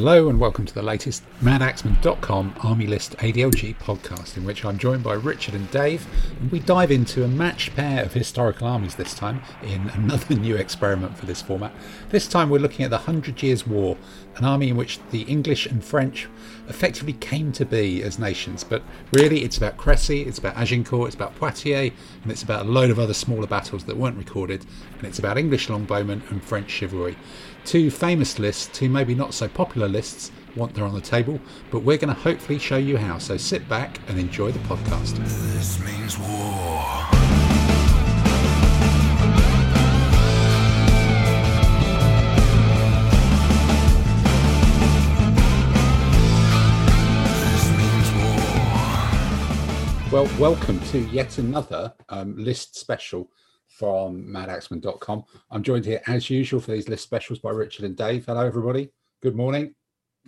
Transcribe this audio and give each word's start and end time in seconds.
Hello 0.00 0.28
and 0.28 0.38
welcome 0.38 0.64
to 0.64 0.72
the 0.72 0.80
latest 0.80 1.24
MadAxeman.com 1.40 2.54
Army 2.62 2.86
List 2.86 3.16
ADLG 3.16 3.76
podcast, 3.78 4.36
in 4.36 4.44
which 4.44 4.64
I'm 4.64 4.78
joined 4.78 5.02
by 5.02 5.14
Richard 5.14 5.56
and 5.56 5.68
Dave, 5.72 6.06
and 6.38 6.52
we 6.52 6.60
dive 6.60 6.92
into 6.92 7.24
a 7.24 7.28
matched 7.28 7.74
pair 7.74 8.04
of 8.04 8.12
historical 8.12 8.68
armies 8.68 8.94
this 8.94 9.12
time 9.12 9.42
in 9.60 9.88
another 9.88 10.34
new 10.36 10.54
experiment 10.54 11.18
for 11.18 11.26
this 11.26 11.42
format. 11.42 11.72
This 12.10 12.28
time 12.28 12.48
we're 12.48 12.60
looking 12.60 12.84
at 12.84 12.92
the 12.92 12.98
Hundred 12.98 13.42
Years' 13.42 13.66
War, 13.66 13.96
an 14.36 14.44
army 14.44 14.68
in 14.68 14.76
which 14.76 15.00
the 15.10 15.22
English 15.22 15.66
and 15.66 15.84
French 15.84 16.28
effectively 16.68 17.14
came 17.14 17.50
to 17.50 17.64
be 17.64 18.00
as 18.04 18.20
nations, 18.20 18.62
but 18.62 18.84
really 19.12 19.42
it's 19.42 19.56
about 19.56 19.78
Crecy, 19.78 20.24
it's 20.24 20.38
about 20.38 20.56
Agincourt, 20.56 21.08
it's 21.08 21.16
about 21.16 21.34
Poitiers, 21.34 21.90
and 22.22 22.30
it's 22.30 22.44
about 22.44 22.66
a 22.66 22.68
load 22.68 22.90
of 22.90 23.00
other 23.00 23.14
smaller 23.14 23.48
battles 23.48 23.82
that 23.86 23.96
weren't 23.96 24.16
recorded, 24.16 24.64
and 24.96 25.08
it's 25.08 25.18
about 25.18 25.36
English 25.36 25.66
longbowmen 25.66 26.30
and 26.30 26.44
French 26.44 26.70
chivalry 26.70 27.16
two 27.68 27.90
famous 27.90 28.38
lists, 28.38 28.66
two 28.72 28.88
maybe 28.88 29.14
not 29.14 29.34
so 29.34 29.46
popular 29.46 29.86
lists, 29.86 30.32
want 30.56 30.72
they're 30.72 30.86
on 30.86 30.94
the 30.94 31.02
table, 31.02 31.38
but 31.70 31.80
we're 31.80 31.98
going 31.98 32.08
to 32.12 32.18
hopefully 32.18 32.58
show 32.58 32.78
you 32.78 32.96
how. 32.96 33.18
So 33.18 33.36
sit 33.36 33.68
back 33.68 34.00
and 34.08 34.18
enjoy 34.18 34.52
the 34.52 34.58
podcast. 34.60 35.18
This 35.18 35.78
means 35.84 36.18
war. 36.18 37.04
Well, 50.10 50.26
welcome 50.40 50.80
to 50.86 51.00
yet 51.10 51.36
another 51.36 51.92
um, 52.08 52.34
list 52.42 52.76
special 52.76 53.28
from 53.78 54.24
madaxeman.com. 54.24 55.24
I'm 55.50 55.62
joined 55.62 55.84
here 55.84 56.02
as 56.08 56.28
usual 56.28 56.60
for 56.60 56.72
these 56.72 56.88
list 56.88 57.04
specials 57.04 57.38
by 57.38 57.50
Richard 57.50 57.84
and 57.84 57.96
Dave. 57.96 58.26
Hello, 58.26 58.44
everybody. 58.44 58.90
Good 59.22 59.36
morning. 59.36 59.74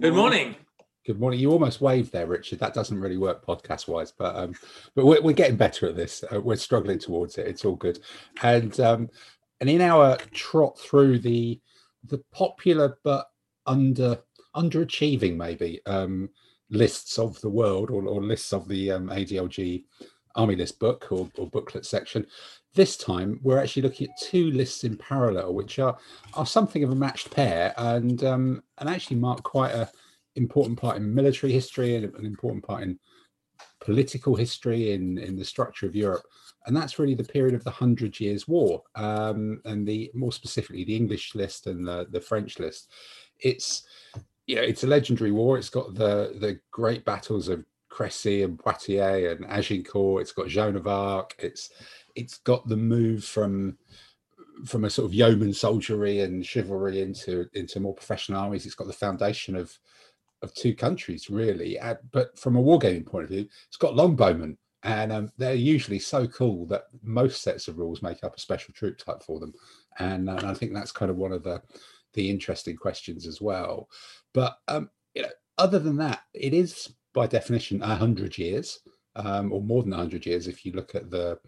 Good 0.00 0.14
morning. 0.14 0.54
Good 1.04 1.18
morning. 1.18 1.40
You 1.40 1.50
almost 1.50 1.80
waved 1.80 2.12
there, 2.12 2.26
Richard. 2.26 2.60
That 2.60 2.74
doesn't 2.74 3.00
really 3.00 3.16
work 3.16 3.44
podcast 3.44 3.88
wise, 3.88 4.12
but 4.12 4.36
um, 4.36 4.54
but 4.94 5.04
we're, 5.04 5.20
we're 5.20 5.32
getting 5.32 5.56
better 5.56 5.88
at 5.88 5.96
this. 5.96 6.22
Uh, 6.32 6.40
we're 6.40 6.56
struggling 6.56 7.00
towards 7.00 7.38
it. 7.38 7.48
It's 7.48 7.64
all 7.64 7.74
good. 7.74 7.98
And 8.42 8.78
um, 8.78 9.08
and 9.60 9.68
in 9.68 9.80
our 9.80 10.16
trot 10.32 10.78
through 10.78 11.18
the 11.18 11.60
the 12.04 12.22
popular 12.32 12.98
but 13.02 13.26
under 13.66 14.20
underachieving 14.54 15.36
maybe 15.36 15.80
um, 15.86 16.30
lists 16.70 17.18
of 17.18 17.40
the 17.40 17.50
world 17.50 17.90
or, 17.90 18.06
or 18.06 18.22
lists 18.22 18.52
of 18.52 18.68
the 18.68 18.92
um, 18.92 19.08
ADLG 19.08 19.84
Army 20.36 20.56
List 20.56 20.78
book 20.78 21.08
or, 21.10 21.30
or 21.36 21.48
booklet 21.48 21.84
section, 21.84 22.26
this 22.74 22.96
time, 22.96 23.40
we're 23.42 23.58
actually 23.58 23.82
looking 23.82 24.08
at 24.08 24.20
two 24.20 24.50
lists 24.52 24.84
in 24.84 24.96
parallel, 24.96 25.54
which 25.54 25.78
are 25.78 25.98
are 26.34 26.46
something 26.46 26.84
of 26.84 26.90
a 26.90 26.94
matched 26.94 27.30
pair, 27.30 27.74
and 27.76 28.22
um, 28.24 28.62
and 28.78 28.88
actually 28.88 29.16
mark 29.16 29.42
quite 29.42 29.72
a 29.72 29.90
important 30.36 30.78
part 30.78 30.96
in 30.96 31.14
military 31.14 31.52
history 31.52 31.96
and 31.96 32.14
an 32.14 32.24
important 32.24 32.64
part 32.64 32.82
in 32.82 32.98
political 33.80 34.36
history 34.36 34.92
in 34.92 35.18
in 35.18 35.36
the 35.36 35.44
structure 35.44 35.86
of 35.86 35.96
Europe, 35.96 36.22
and 36.66 36.76
that's 36.76 36.98
really 36.98 37.14
the 37.14 37.24
period 37.24 37.54
of 37.54 37.64
the 37.64 37.70
Hundred 37.70 38.20
Years' 38.20 38.46
War, 38.46 38.82
um, 38.94 39.60
and 39.64 39.86
the 39.86 40.10
more 40.14 40.32
specifically 40.32 40.84
the 40.84 40.96
English 40.96 41.34
list 41.34 41.66
and 41.66 41.86
the 41.86 42.06
the 42.10 42.20
French 42.20 42.58
list. 42.58 42.92
It's 43.40 43.82
you 44.46 44.56
know 44.56 44.62
it's 44.62 44.84
a 44.84 44.88
legendary 44.88 45.32
war. 45.32 45.58
It's 45.58 45.70
got 45.70 45.94
the 45.94 46.36
the 46.38 46.60
great 46.70 47.04
battles 47.04 47.48
of 47.48 47.64
Crecy 47.90 48.44
and 48.44 48.58
Poitiers 48.58 49.36
and 49.36 49.50
Agincourt. 49.50 50.22
It's 50.22 50.32
got 50.32 50.48
Joan 50.48 50.76
of 50.76 50.86
Arc. 50.86 51.34
It's 51.38 51.70
it's 52.20 52.38
got 52.38 52.68
the 52.68 52.76
move 52.76 53.24
from 53.24 53.76
from 54.66 54.84
a 54.84 54.90
sort 54.90 55.06
of 55.06 55.14
yeoman 55.14 55.54
soldiery 55.54 56.20
and 56.20 56.44
chivalry 56.44 57.00
into 57.00 57.46
into 57.54 57.80
more 57.80 57.94
professional 57.94 58.40
armies. 58.40 58.66
It's 58.66 58.74
got 58.74 58.86
the 58.86 58.92
foundation 58.92 59.56
of 59.56 59.76
of 60.42 60.54
two 60.54 60.74
countries 60.74 61.30
really. 61.30 61.78
But 62.12 62.38
from 62.38 62.56
a 62.56 62.62
wargaming 62.62 63.06
point 63.06 63.24
of 63.24 63.30
view, 63.30 63.46
it's 63.68 63.76
got 63.76 63.94
longbowmen, 63.94 64.56
and 64.82 65.12
um, 65.12 65.32
they're 65.36 65.54
usually 65.54 65.98
so 65.98 66.26
cool 66.26 66.66
that 66.66 66.84
most 67.02 67.42
sets 67.42 67.68
of 67.68 67.78
rules 67.78 68.02
make 68.02 68.24
up 68.24 68.36
a 68.36 68.40
special 68.40 68.72
troop 68.74 68.98
type 68.98 69.22
for 69.22 69.38
them. 69.38 69.52
And, 69.98 70.28
and 70.28 70.46
I 70.46 70.54
think 70.54 70.72
that's 70.72 70.92
kind 70.92 71.10
of 71.10 71.16
one 71.16 71.32
of 71.32 71.42
the 71.42 71.62
the 72.14 72.28
interesting 72.28 72.76
questions 72.76 73.26
as 73.26 73.40
well. 73.40 73.88
But 74.34 74.58
um, 74.68 74.90
you 75.14 75.22
know, 75.22 75.28
other 75.58 75.78
than 75.78 75.96
that, 75.98 76.22
it 76.34 76.54
is 76.54 76.92
by 77.12 77.26
definition 77.26 77.82
a 77.82 77.94
hundred 77.94 78.38
years, 78.38 78.80
um, 79.16 79.52
or 79.52 79.60
more 79.60 79.82
than 79.82 79.92
a 79.92 79.96
hundred 79.96 80.26
years 80.26 80.48
if 80.48 80.64
you 80.64 80.72
look 80.72 80.94
at 80.94 81.10
the 81.10 81.38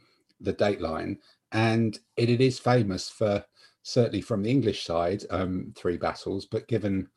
the 0.42 0.54
dateline, 0.54 1.18
and 1.52 1.98
it, 2.16 2.30
it 2.30 2.40
is 2.40 2.58
famous 2.58 3.08
for 3.08 3.44
certainly 3.82 4.20
from 4.20 4.42
the 4.42 4.50
English 4.50 4.84
side 4.84 5.24
um, 5.30 5.72
three 5.76 5.96
battles, 5.96 6.46
but 6.46 6.68
given 6.68 7.08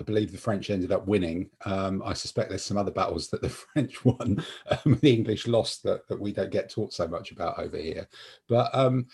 I 0.00 0.04
believe 0.04 0.32
the 0.32 0.38
French 0.38 0.70
ended 0.70 0.90
up 0.90 1.06
winning. 1.06 1.50
Um, 1.66 2.02
I 2.04 2.14
suspect 2.14 2.48
there's 2.48 2.64
some 2.64 2.78
other 2.78 2.90
battles 2.90 3.28
that 3.28 3.42
the 3.42 3.48
French 3.74 4.04
won, 4.04 4.42
um, 4.70 4.98
the 5.02 5.12
English 5.12 5.46
lost 5.46 5.82
that, 5.82 6.08
that 6.08 6.20
we 6.20 6.32
don't 6.32 6.50
get 6.50 6.70
taught 6.70 6.92
so 6.92 7.06
much 7.06 7.30
about 7.30 7.58
over 7.58 7.76
here. 7.76 8.08
But 8.48 8.74
um, 8.74 9.06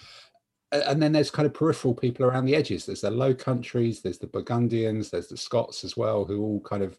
and 0.71 1.03
then 1.03 1.12
there's 1.12 1.31
kind 1.31 1.47
of 1.47 1.55
peripheral 1.55 1.95
people 1.95 2.27
around 2.27 2.45
the 2.45 2.55
edges. 2.55 2.84
There's 2.84 3.01
the 3.01 3.11
Low 3.11 3.34
Countries, 3.34 4.03
there's 4.03 4.19
the 4.19 4.27
Burgundians, 4.27 5.11
there's 5.11 5.28
the 5.28 5.37
Scots 5.37 5.83
as 5.83 5.97
well, 5.97 6.25
who 6.25 6.43
all 6.43 6.61
kind 6.61 6.83
of 6.83 6.99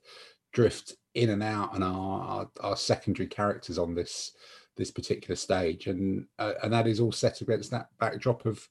drift 0.51 0.95
in 1.13 1.29
and 1.29 1.43
out 1.43 1.75
and 1.75 1.83
are, 1.83 2.21
are, 2.21 2.49
are 2.61 2.75
secondary 2.75 3.27
characters 3.27 3.77
on 3.77 3.93
this 3.93 4.31
this 4.79 4.89
particular 4.89 5.35
stage, 5.35 5.85
and 5.85 6.25
uh, 6.39 6.53
and 6.63 6.73
that 6.73 6.87
is 6.87 6.99
all 6.99 7.11
set 7.11 7.41
against 7.41 7.69
that 7.69 7.89
backdrop 7.99 8.45
of 8.47 8.67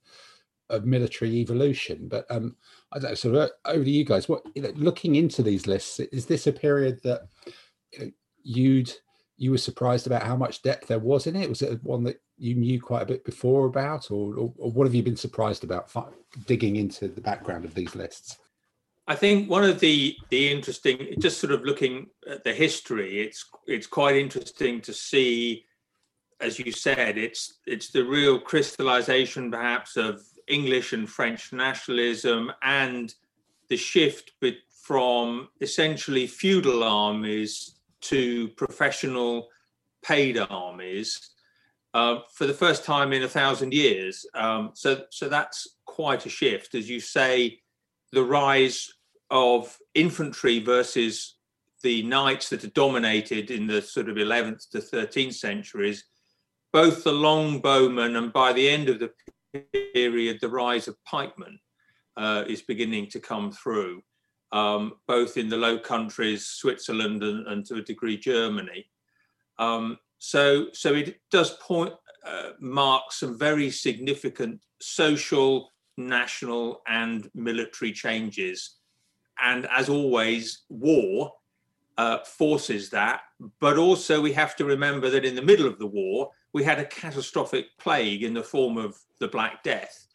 of 0.71 0.85
military 0.85 1.37
evolution. 1.37 2.09
But 2.09 2.27
um, 2.31 2.57
I 2.93 2.99
don't 2.99 3.11
know, 3.11 3.15
sort 3.15 3.37
of 3.37 3.41
uh, 3.43 3.49
over 3.67 3.85
to 3.85 3.91
you 3.91 4.05
guys. 4.05 4.29
What 4.29 4.43
you 4.55 4.63
know, 4.63 4.73
looking 4.75 5.15
into 5.15 5.43
these 5.43 5.67
lists, 5.67 6.01
is 6.01 6.27
this 6.27 6.47
a 6.47 6.53
period 6.53 7.01
that 7.05 7.29
you 7.93 7.99
know, 8.01 8.11
you'd 8.43 8.93
you 9.37 9.53
were 9.53 9.59
surprised 9.59 10.07
about 10.07 10.25
how 10.25 10.35
much 10.35 10.63
depth 10.63 10.89
there 10.89 10.99
was 10.99 11.29
in 11.29 11.37
it? 11.37 11.49
Was 11.49 11.63
it 11.63 11.83
one 11.85 12.03
that 12.05 12.21
you 12.39 12.57
knew 12.57 12.81
quite 12.81 13.03
a 13.03 13.07
bit 13.07 13.25
before 13.25 13.67
about, 13.67 14.11
or, 14.11 14.35
or, 14.35 14.53
or 14.59 14.73
what 14.73 14.87
have 14.87 14.95
you 14.95 15.03
been 15.03 15.17
surprised 15.17 15.63
about 15.63 15.91
digging 16.47 16.77
into 16.77 17.07
the 17.07 17.21
background 17.21 17.65
of 17.65 17.75
these 17.75 17.95
lists? 17.95 18.39
I 19.07 19.15
think 19.15 19.49
one 19.49 19.65
of 19.65 19.81
the 19.81 20.17
the 20.29 20.51
interesting, 20.51 21.15
just 21.19 21.41
sort 21.41 21.53
of 21.53 21.63
looking 21.63 22.09
at 22.29 22.45
the 22.45 22.53
history, 22.53 23.21
it's 23.21 23.49
it's 23.67 23.87
quite 23.87 24.17
interesting 24.17 24.81
to 24.83 24.93
see 24.93 25.65
as 26.41 26.59
you 26.59 26.73
said, 26.73 27.19
it's 27.19 27.55
it's 27.67 27.91
the 27.91 28.05
real 28.05 28.39
crystallization, 28.39 29.51
perhaps, 29.51 29.97
of 29.97 30.23
English 30.47 30.93
and 30.93 31.09
French 31.09 31.53
nationalism 31.53 32.53
and 32.63 33.15
the 33.69 33.77
shift 33.77 34.33
from 34.83 35.49
essentially 35.61 36.27
feudal 36.27 36.83
armies 36.83 37.79
to 38.01 38.49
professional 38.49 39.49
paid 40.03 40.39
armies 40.39 41.31
uh, 41.93 42.21
for 42.33 42.47
the 42.47 42.55
first 42.55 42.85
time 42.85 43.13
in 43.13 43.23
a 43.23 43.29
thousand 43.29 43.75
years. 43.75 44.25
Um, 44.35 44.71
so, 44.75 45.03
so 45.11 45.29
that's 45.29 45.77
quite 45.85 46.25
a 46.25 46.31
shift, 46.31 46.75
as 46.75 46.89
you 46.89 47.01
say. 47.01 47.61
The 48.13 48.25
rise 48.25 48.91
of 49.31 49.77
infantry 49.95 50.61
versus 50.61 51.37
the 51.83 52.03
knights 52.05 52.49
that 52.49 52.65
are 52.65 52.69
dominated 52.69 53.51
in 53.51 53.67
the 53.67 53.83
sort 53.83 54.09
of 54.09 54.17
11th 54.17 54.71
to 54.71 54.79
13th 54.79 55.35
centuries 55.35 56.05
both 56.73 57.05
the 57.05 57.13
longbowmen 57.13 58.17
and 58.17 58.33
by 58.33 58.53
the 58.53 58.69
end 58.69 58.89
of 58.89 58.99
the 58.99 59.11
period, 59.95 60.39
the 60.41 60.49
rise 60.49 60.89
of 60.89 61.03
pikemen 61.05 61.59
uh, 62.17 62.45
is 62.47 62.63
beginning 62.63 63.09
to 63.09 63.21
come 63.21 63.51
through, 63.51 64.03
um, 64.53 64.95
both 65.07 65.37
in 65.37 65.49
the 65.49 65.57
Low 65.57 65.79
Countries, 65.79 66.47
Switzerland, 66.47 67.23
and, 67.23 67.47
and 67.47 67.65
to 67.67 67.77
a 67.77 67.83
degree 67.83 68.17
Germany. 68.17 68.91
Um, 69.59 69.99
so, 70.19 70.67
so 70.73 70.95
it 70.95 71.21
does 71.31 71.57
point 71.59 71.95
uh, 72.27 72.51
mark 72.61 73.13
some 73.13 73.39
very 73.39 73.71
significant 73.71 74.61
social, 74.81 75.73
national, 75.97 76.83
and 76.87 77.31
military 77.35 77.93
changes. 77.93 78.77
And 79.43 79.67
as 79.71 79.89
always, 79.89 80.65
war 80.69 81.33
uh, 81.97 82.19
forces 82.19 82.91
that. 82.91 83.23
But 83.61 83.79
also, 83.79 84.21
we 84.21 84.33
have 84.33 84.57
to 84.57 84.65
remember 84.65 85.09
that 85.11 85.25
in 85.25 85.35
the 85.35 85.43
middle 85.43 85.67
of 85.67 85.79
the 85.79 85.87
war, 85.87 86.31
we 86.53 86.65
had 86.65 86.79
a 86.79 86.85
catastrophic 86.85 87.67
plague 87.79 88.23
in 88.23 88.35
the 88.35 88.43
form 88.43 88.79
of 88.79 88.99
the 89.21 89.29
Black 89.29 89.63
Death, 89.63 90.07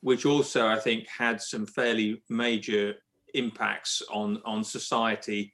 which 0.00 0.24
also, 0.24 0.66
I 0.66 0.78
think, 0.78 1.06
had 1.08 1.40
some 1.40 1.66
fairly 1.66 2.22
major 2.28 2.94
impacts 3.34 4.02
on, 4.10 4.40
on 4.44 4.64
society 4.64 5.52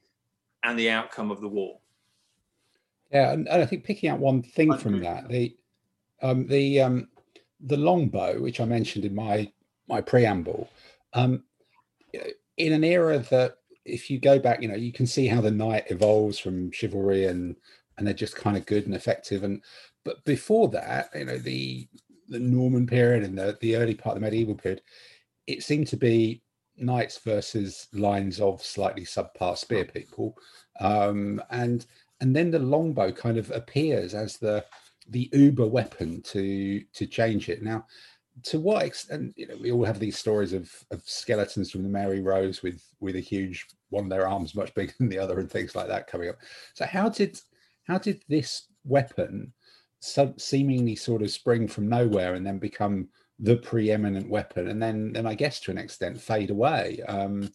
and 0.63 0.77
the 0.77 0.89
outcome 0.89 1.31
of 1.31 1.41
the 1.41 1.47
war. 1.47 1.79
Yeah, 3.11 3.31
and, 3.31 3.47
and 3.47 3.61
I 3.61 3.65
think 3.65 3.83
picking 3.83 4.09
out 4.09 4.19
one 4.19 4.41
thing 4.41 4.77
from 4.77 4.99
that, 5.01 5.29
the 5.29 5.55
um, 6.21 6.47
the 6.47 6.81
um, 6.81 7.07
the 7.61 7.77
longbow, 7.77 8.41
which 8.41 8.59
I 8.59 8.65
mentioned 8.65 9.05
in 9.05 9.15
my 9.15 9.49
my 9.87 10.01
preamble, 10.01 10.69
um, 11.13 11.43
in 12.57 12.73
an 12.73 12.83
era 12.83 13.19
that 13.19 13.59
if 13.85 14.09
you 14.09 14.19
go 14.19 14.39
back, 14.39 14.61
you 14.61 14.67
know, 14.67 14.75
you 14.75 14.91
can 14.91 15.07
see 15.07 15.27
how 15.27 15.39
the 15.39 15.51
knight 15.51 15.85
evolves 15.89 16.37
from 16.37 16.71
chivalry 16.71 17.25
and 17.25 17.55
and 17.97 18.05
they're 18.05 18.13
just 18.13 18.35
kind 18.35 18.57
of 18.57 18.65
good 18.65 18.85
and 18.85 18.93
effective. 18.93 19.43
And 19.43 19.61
but 20.07 20.23
before 20.23 20.69
that, 20.69 21.09
you 21.13 21.25
know, 21.25 21.37
the 21.37 21.85
the 22.29 22.39
Norman 22.39 22.87
period 22.87 23.23
and 23.23 23.37
the, 23.37 23.57
the 23.59 23.75
early 23.75 23.93
part 23.93 24.15
of 24.15 24.21
the 24.21 24.25
medieval 24.25 24.55
period, 24.55 24.81
it 25.47 25.63
seemed 25.63 25.87
to 25.87 25.97
be 25.97 26.41
knights 26.77 27.19
versus 27.25 27.87
lines 27.91 28.39
of 28.39 28.63
slightly 28.63 29.03
subpar 29.03 29.57
spear 29.57 29.83
people, 29.83 30.37
um, 30.79 31.41
and 31.49 31.87
and 32.21 32.33
then 32.33 32.49
the 32.49 32.59
longbow 32.59 33.11
kind 33.11 33.37
of 33.37 33.51
appears 33.51 34.13
as 34.13 34.37
the 34.37 34.63
the 35.09 35.29
uber 35.33 35.67
weapon 35.67 36.21
to 36.21 36.81
to 36.93 37.05
change 37.05 37.49
it. 37.49 37.61
Now, 37.61 37.85
to 38.43 38.61
what 38.61 38.85
extent? 38.85 39.33
You 39.35 39.49
know, 39.49 39.57
we 39.59 39.73
all 39.73 39.83
have 39.83 39.99
these 39.99 40.17
stories 40.17 40.53
of 40.53 40.71
of 40.89 41.01
skeletons 41.03 41.69
from 41.69 41.83
the 41.83 41.89
Mary 41.89 42.21
Rose 42.21 42.63
with 42.63 42.81
with 43.01 43.17
a 43.17 43.19
huge 43.33 43.67
one 43.89 44.05
of 44.05 44.09
their 44.09 44.25
arms 44.25 44.55
much 44.55 44.73
bigger 44.73 44.93
than 44.99 45.09
the 45.09 45.19
other 45.19 45.39
and 45.39 45.51
things 45.51 45.75
like 45.75 45.89
that 45.89 46.07
coming 46.07 46.29
up. 46.29 46.37
So 46.75 46.85
how 46.85 47.09
did 47.09 47.41
how 47.83 47.97
did 47.97 48.23
this 48.29 48.67
weapon 48.85 49.51
seemingly 49.99 50.95
sort 50.95 51.21
of 51.21 51.31
spring 51.31 51.67
from 51.67 51.89
nowhere 51.89 52.35
and 52.35 52.45
then 52.45 52.59
become 52.59 53.07
the 53.39 53.57
preeminent 53.57 54.29
weapon 54.29 54.69
and 54.69 54.81
then 54.81 55.13
then 55.13 55.27
I 55.27 55.35
guess 55.35 55.59
to 55.61 55.71
an 55.71 55.77
extent 55.77 56.19
fade 56.19 56.49
away 56.49 57.01
um, 57.07 57.51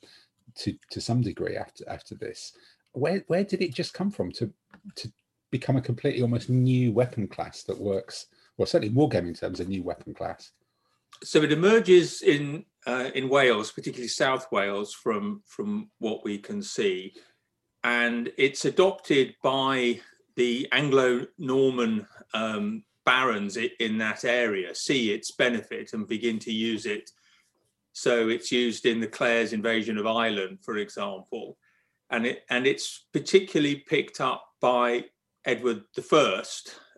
to 0.57 0.77
to 0.91 1.01
some 1.01 1.23
degree 1.23 1.57
after 1.57 1.85
after 1.89 2.15
this. 2.15 2.53
Where 2.93 3.25
where 3.27 3.45
did 3.45 3.63
it 3.63 3.75
just 3.75 3.95
come 3.95 4.11
from 4.11 4.31
to 4.33 4.53
to 4.97 5.13
become 5.51 5.77
a 5.77 5.83
completely 5.83 6.23
almost 6.23 6.49
new 6.49 6.93
weapon 6.93 7.27
class 7.29 7.63
that 7.65 7.79
works 7.79 8.27
well 8.57 8.67
certainly 8.67 8.95
wargaming 8.95 9.39
terms 9.39 9.61
a 9.61 9.65
new 9.65 9.83
weapon 9.83 10.15
class? 10.15 10.53
So 11.23 11.43
it 11.43 11.53
emerges 11.53 12.23
in 12.23 12.65
uh, 12.87 13.11
in 13.15 13.29
Wales, 13.29 13.71
particularly 13.71 14.09
South 14.09 14.51
Wales, 14.51 14.93
from 14.93 15.43
from 15.47 15.91
what 15.99 16.25
we 16.25 16.39
can 16.39 16.63
see, 16.63 17.15
and 17.85 18.33
it's 18.37 18.65
adopted 18.65 19.35
by 19.43 20.01
the 20.35 20.67
Anglo-Norman 20.73 22.07
um, 22.35 22.85
barons 23.05 23.57
in 23.57 23.99
that 23.99 24.25
area 24.25 24.75
see 24.75 25.13
its 25.13 25.33
benefit 25.33 25.93
and 25.93 26.07
begin 26.07 26.39
to 26.41 26.53
use 26.53 26.87
it. 26.87 27.11
So 27.93 28.29
it's 28.29 28.53
used 28.53 28.87
in 28.87 29.01
the 29.01 29.07
Clares 29.07 29.53
invasion 29.53 29.99
of 29.99 30.07
Ireland, 30.07 30.59
for 30.63 30.79
example, 30.79 31.59
and 32.11 32.27
it 32.27 32.45
and 32.49 32.67
it's 32.67 33.07
particularly 33.13 33.77
picked 33.77 34.21
up 34.21 34.45
by 34.61 35.05
Edward 35.45 35.83
I, 36.13 36.43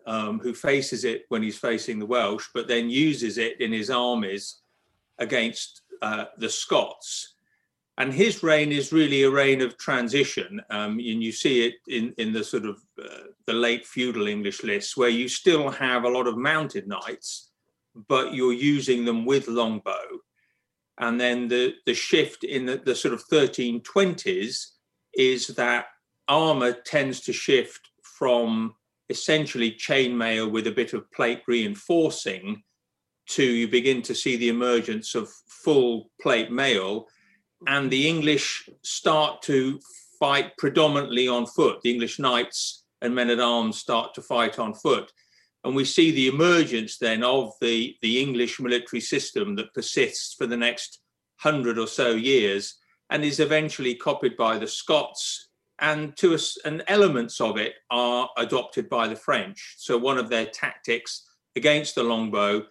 um, 0.05 0.39
who 0.39 0.53
faces 0.53 1.03
it 1.03 1.25
when 1.29 1.43
he's 1.43 1.57
facing 1.57 1.99
the 1.99 2.05
Welsh, 2.05 2.47
but 2.53 2.67
then 2.67 2.89
uses 2.89 3.37
it 3.37 3.59
in 3.59 3.71
his 3.71 3.89
armies 3.89 4.61
against 5.17 5.81
uh, 6.01 6.25
the 6.37 6.49
Scots 6.49 7.34
and 7.97 8.13
his 8.13 8.43
reign 8.43 8.71
is 8.71 8.91
really 8.91 9.23
a 9.23 9.31
reign 9.31 9.61
of 9.61 9.77
transition 9.77 10.61
um, 10.69 10.93
and 10.93 11.23
you 11.23 11.31
see 11.31 11.65
it 11.65 11.75
in, 11.87 12.13
in 12.17 12.33
the 12.33 12.43
sort 12.43 12.65
of 12.65 12.77
uh, 13.01 13.27
the 13.47 13.53
late 13.53 13.85
feudal 13.85 14.27
english 14.27 14.63
lists 14.63 14.97
where 14.97 15.09
you 15.09 15.27
still 15.27 15.69
have 15.69 16.03
a 16.03 16.09
lot 16.09 16.27
of 16.27 16.37
mounted 16.37 16.87
knights 16.87 17.51
but 18.07 18.33
you're 18.33 18.53
using 18.53 19.05
them 19.05 19.25
with 19.25 19.47
longbow. 19.47 20.19
And 20.97 21.19
then 21.19 21.47
the, 21.47 21.75
the 21.85 21.93
shift 21.93 22.43
in 22.43 22.65
the, 22.65 22.77
the 22.77 22.95
sort 22.95 23.13
of 23.13 23.27
1320s 23.27 24.67
is 25.13 25.47
that 25.47 25.87
armor 26.27 26.73
tends 26.73 27.21
to 27.21 27.33
shift 27.33 27.89
from 28.01 28.75
essentially 29.09 29.71
chainmail 29.71 30.49
with 30.51 30.67
a 30.67 30.71
bit 30.71 30.93
of 30.93 31.11
plate 31.11 31.43
reinforcing 31.47 32.63
to 33.27 33.43
you 33.43 33.67
begin 33.67 34.01
to 34.03 34.15
see 34.15 34.35
the 34.35 34.49
emergence 34.49 35.15
of 35.15 35.29
full 35.47 36.09
plate 36.21 36.51
mail 36.51 37.07
and 37.67 37.89
the 37.89 38.07
English 38.07 38.69
start 38.83 39.41
to 39.43 39.79
fight 40.19 40.55
predominantly 40.57 41.27
on 41.27 41.45
foot. 41.45 41.81
The 41.81 41.91
English 41.91 42.19
knights 42.19 42.83
and 43.01 43.13
men 43.13 43.29
at 43.29 43.39
arms 43.39 43.77
start 43.77 44.13
to 44.15 44.21
fight 44.21 44.59
on 44.59 44.73
foot. 44.73 45.11
And 45.63 45.75
we 45.75 45.85
see 45.85 46.11
the 46.11 46.27
emergence 46.27 46.97
then 46.97 47.23
of 47.23 47.53
the, 47.59 47.95
the 48.01 48.21
English 48.21 48.59
military 48.59 49.01
system 49.01 49.55
that 49.55 49.73
persists 49.73 50.35
for 50.35 50.45
the 50.45 50.57
next 50.57 51.01
hundred 51.37 51.79
or 51.79 51.87
so 51.87 52.11
years 52.11 52.75
and 53.09 53.23
is 53.23 53.39
eventually 53.39 53.95
copied 53.95 54.37
by 54.37 54.57
the 54.57 54.67
Scots. 54.67 55.49
And 55.79 56.15
to 56.17 56.35
us, 56.35 56.57
and 56.63 56.83
elements 56.87 57.41
of 57.41 57.57
it 57.57 57.73
are 57.89 58.29
adopted 58.37 58.89
by 58.89 59.07
the 59.07 59.15
French. 59.15 59.75
So 59.77 59.97
one 59.97 60.17
of 60.17 60.29
their 60.29 60.45
tactics 60.45 61.27
against 61.55 61.95
the 61.95 62.03
longbow 62.03 62.65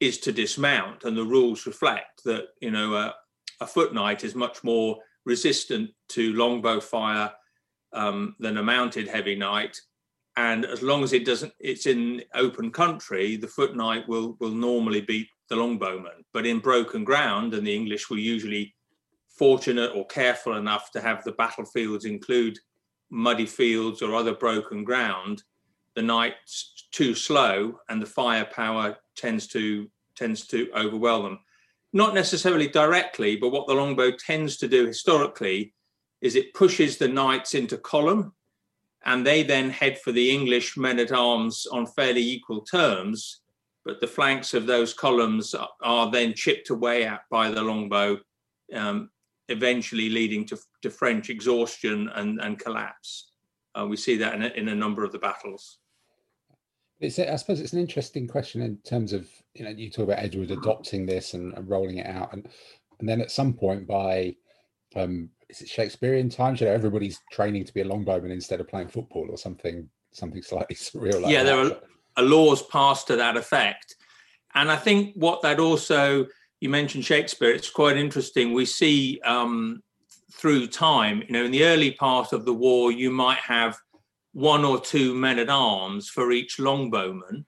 is 0.00 0.18
to 0.18 0.32
dismount, 0.32 1.04
and 1.04 1.16
the 1.16 1.24
rules 1.24 1.66
reflect 1.66 2.24
that 2.24 2.48
you 2.60 2.70
know 2.70 2.94
uh, 2.94 3.12
a 3.60 3.66
foot 3.66 3.94
knight 3.94 4.24
is 4.24 4.34
much 4.34 4.62
more 4.64 4.98
resistant 5.24 5.90
to 6.10 6.32
longbow 6.34 6.80
fire 6.80 7.32
um, 7.92 8.36
than 8.40 8.58
a 8.58 8.62
mounted 8.62 9.08
heavy 9.08 9.34
knight. 9.34 9.80
And 10.36 10.64
as 10.64 10.82
long 10.82 11.04
as 11.04 11.12
it 11.12 11.24
doesn't, 11.24 11.52
it's 11.60 11.86
in 11.86 12.22
open 12.34 12.70
country, 12.72 13.36
the 13.36 13.48
foot 13.48 13.76
knight 13.76 14.08
will 14.08 14.36
will 14.40 14.50
normally 14.50 15.00
beat 15.00 15.28
the 15.48 15.54
longbowman. 15.54 16.24
But 16.32 16.46
in 16.46 16.58
broken 16.58 17.04
ground, 17.04 17.54
and 17.54 17.66
the 17.66 17.74
English 17.74 18.10
were 18.10 18.16
usually 18.16 18.74
fortunate 19.28 19.92
or 19.94 20.06
careful 20.06 20.56
enough 20.56 20.90
to 20.92 21.00
have 21.00 21.22
the 21.22 21.32
battlefields 21.32 22.04
include 22.04 22.58
muddy 23.10 23.46
fields 23.46 24.02
or 24.02 24.14
other 24.14 24.34
broken 24.34 24.82
ground, 24.84 25.42
the 25.94 26.02
knight's 26.02 26.88
too 26.90 27.14
slow, 27.14 27.78
and 27.88 28.02
the 28.02 28.06
firepower 28.06 28.96
tends 29.16 29.46
to 29.48 29.88
tends 30.16 30.46
to 30.48 30.68
overwhelm 30.74 31.24
them 31.24 31.38
not 31.94 32.12
necessarily 32.12 32.66
directly, 32.66 33.36
but 33.36 33.50
what 33.50 33.68
the 33.68 33.72
longbow 33.72 34.10
tends 34.10 34.56
to 34.56 34.68
do 34.68 34.84
historically 34.84 35.72
is 36.20 36.34
it 36.34 36.52
pushes 36.52 36.98
the 36.98 37.06
knights 37.06 37.54
into 37.54 37.78
column 37.78 38.32
and 39.06 39.24
they 39.24 39.44
then 39.44 39.70
head 39.70 40.00
for 40.00 40.10
the 40.10 40.30
English 40.30 40.76
men 40.76 40.98
at 40.98 41.12
arms 41.12 41.66
on 41.70 41.86
fairly 41.86 42.20
equal 42.20 42.62
terms. 42.62 43.42
But 43.84 44.00
the 44.00 44.08
flanks 44.08 44.54
of 44.54 44.66
those 44.66 44.92
columns 44.92 45.54
are 45.82 46.10
then 46.10 46.34
chipped 46.34 46.70
away 46.70 47.04
at 47.04 47.20
by 47.30 47.50
the 47.50 47.62
longbow, 47.62 48.18
um, 48.74 49.10
eventually 49.48 50.08
leading 50.08 50.46
to, 50.46 50.58
to, 50.82 50.90
French 50.90 51.30
exhaustion 51.30 52.08
and, 52.14 52.40
and 52.40 52.58
collapse. 52.58 53.30
Uh, 53.78 53.86
we 53.86 53.96
see 53.96 54.16
that 54.16 54.34
in 54.34 54.42
a, 54.42 54.48
in 54.48 54.68
a 54.68 54.74
number 54.74 55.04
of 55.04 55.12
the 55.12 55.18
battles. 55.18 55.78
It's, 57.04 57.18
I 57.18 57.36
suppose 57.36 57.60
it's 57.60 57.72
an 57.72 57.80
interesting 57.80 58.26
question 58.26 58.62
in 58.62 58.78
terms 58.78 59.12
of 59.12 59.28
you 59.54 59.64
know 59.64 59.70
you 59.70 59.90
talk 59.90 60.04
about 60.04 60.18
Edward 60.18 60.50
adopting 60.50 61.06
this 61.06 61.34
and, 61.34 61.54
and 61.54 61.68
rolling 61.68 61.98
it 61.98 62.06
out, 62.06 62.32
and 62.32 62.48
and 62.98 63.08
then 63.08 63.20
at 63.20 63.30
some 63.30 63.52
point 63.52 63.86
by 63.86 64.34
um, 64.96 65.30
is 65.48 65.60
it 65.60 65.68
Shakespearean 65.68 66.28
times? 66.28 66.60
You 66.60 66.66
know, 66.66 66.72
everybody's 66.72 67.20
training 67.30 67.64
to 67.64 67.74
be 67.74 67.82
a 67.82 67.84
longbowman 67.84 68.30
instead 68.30 68.60
of 68.60 68.68
playing 68.68 68.88
football 68.88 69.26
or 69.30 69.36
something 69.36 69.88
something 70.12 70.42
slightly 70.42 70.76
surreal. 70.76 71.22
Like 71.22 71.32
yeah, 71.32 71.42
that. 71.42 71.56
there 71.56 71.66
are, 71.66 71.80
are 72.16 72.24
laws 72.24 72.62
passed 72.62 73.06
to 73.08 73.16
that 73.16 73.36
effect, 73.36 73.96
and 74.54 74.70
I 74.70 74.76
think 74.76 75.14
what 75.14 75.42
that 75.42 75.60
also 75.60 76.26
you 76.60 76.68
mentioned 76.68 77.04
Shakespeare. 77.04 77.50
It's 77.50 77.70
quite 77.70 77.96
interesting. 77.96 78.52
We 78.52 78.64
see 78.64 79.20
um, 79.24 79.82
through 80.32 80.66
time, 80.68 81.22
you 81.26 81.32
know, 81.32 81.44
in 81.44 81.50
the 81.50 81.64
early 81.64 81.92
part 81.92 82.32
of 82.32 82.44
the 82.44 82.54
war, 82.54 82.90
you 82.90 83.10
might 83.10 83.38
have 83.38 83.78
one 84.34 84.64
or 84.64 84.80
two 84.80 85.14
men 85.14 85.38
at 85.38 85.48
arms 85.48 86.10
for 86.10 86.32
each 86.32 86.58
longbowman. 86.58 87.44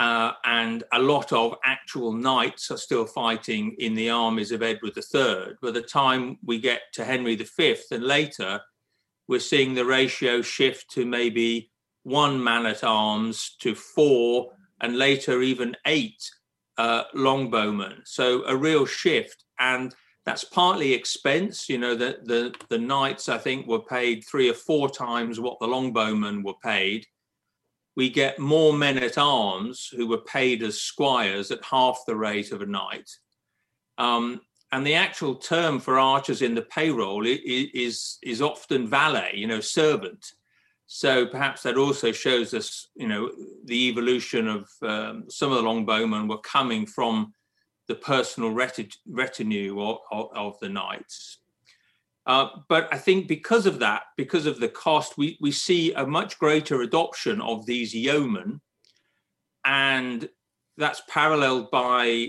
Uh, 0.00 0.32
and 0.44 0.84
a 0.92 0.98
lot 0.98 1.32
of 1.32 1.56
actual 1.64 2.12
knights 2.12 2.70
are 2.70 2.76
still 2.76 3.04
fighting 3.04 3.74
in 3.78 3.94
the 3.94 4.08
armies 4.08 4.50
of 4.50 4.62
Edward 4.62 4.96
III. 4.96 5.56
By 5.60 5.70
the 5.70 5.82
time 5.82 6.38
we 6.44 6.58
get 6.58 6.82
to 6.94 7.04
Henry 7.04 7.36
V 7.36 7.76
and 7.90 8.04
later, 8.04 8.60
we're 9.26 9.40
seeing 9.40 9.74
the 9.74 9.84
ratio 9.84 10.40
shift 10.40 10.90
to 10.92 11.04
maybe 11.04 11.70
one 12.02 12.42
man 12.42 12.64
at 12.64 12.82
arms 12.82 13.56
to 13.60 13.74
four, 13.74 14.52
and 14.80 14.96
later 14.96 15.42
even 15.42 15.76
eight 15.84 16.30
uh, 16.78 17.04
longbowmen. 17.14 18.00
So 18.04 18.44
a 18.46 18.56
real 18.56 18.86
shift. 18.86 19.44
And 19.58 19.94
that's 20.28 20.44
partly 20.44 20.92
expense. 20.92 21.70
You 21.70 21.78
know, 21.78 21.94
the, 21.94 22.18
the, 22.22 22.54
the 22.68 22.76
knights, 22.76 23.30
I 23.30 23.38
think, 23.38 23.66
were 23.66 23.80
paid 23.80 24.24
three 24.24 24.50
or 24.50 24.54
four 24.54 24.90
times 24.90 25.40
what 25.40 25.58
the 25.58 25.66
longbowmen 25.66 26.44
were 26.44 26.60
paid. 26.62 27.06
We 27.96 28.10
get 28.10 28.38
more 28.38 28.74
men 28.74 28.98
at 28.98 29.16
arms 29.16 29.90
who 29.96 30.06
were 30.06 30.20
paid 30.20 30.62
as 30.62 30.82
squires 30.82 31.50
at 31.50 31.64
half 31.64 32.00
the 32.06 32.14
rate 32.14 32.52
of 32.52 32.60
a 32.60 32.66
knight. 32.66 33.10
Um, 33.96 34.42
and 34.70 34.86
the 34.86 34.94
actual 34.94 35.34
term 35.34 35.80
for 35.80 35.98
archers 35.98 36.42
in 36.42 36.54
the 36.54 36.62
payroll 36.62 37.24
is, 37.26 38.18
is 38.22 38.42
often 38.42 38.86
valet, 38.86 39.32
you 39.34 39.46
know, 39.46 39.60
servant. 39.60 40.32
So 40.86 41.24
perhaps 41.24 41.62
that 41.62 41.78
also 41.78 42.12
shows 42.12 42.52
us, 42.52 42.88
you 42.94 43.08
know, 43.08 43.30
the 43.64 43.88
evolution 43.88 44.46
of 44.46 44.68
um, 44.82 45.24
some 45.30 45.52
of 45.52 45.56
the 45.56 45.68
longbowmen 45.68 46.28
were 46.28 46.38
coming 46.38 46.84
from 46.84 47.32
the 47.88 47.94
personal 47.94 48.50
retinue 48.50 49.80
of, 49.80 49.98
of, 50.12 50.28
of 50.34 50.60
the 50.60 50.68
knights. 50.68 51.38
Uh, 52.26 52.48
but 52.68 52.86
I 52.92 52.98
think 52.98 53.26
because 53.26 53.64
of 53.64 53.78
that, 53.78 54.02
because 54.18 54.44
of 54.44 54.60
the 54.60 54.68
cost, 54.68 55.16
we, 55.16 55.38
we 55.40 55.50
see 55.50 55.94
a 55.94 56.06
much 56.06 56.38
greater 56.38 56.82
adoption 56.82 57.40
of 57.40 57.64
these 57.64 57.94
yeomen. 57.94 58.60
And 59.64 60.28
that's 60.76 61.02
paralleled 61.08 61.70
by 61.70 62.28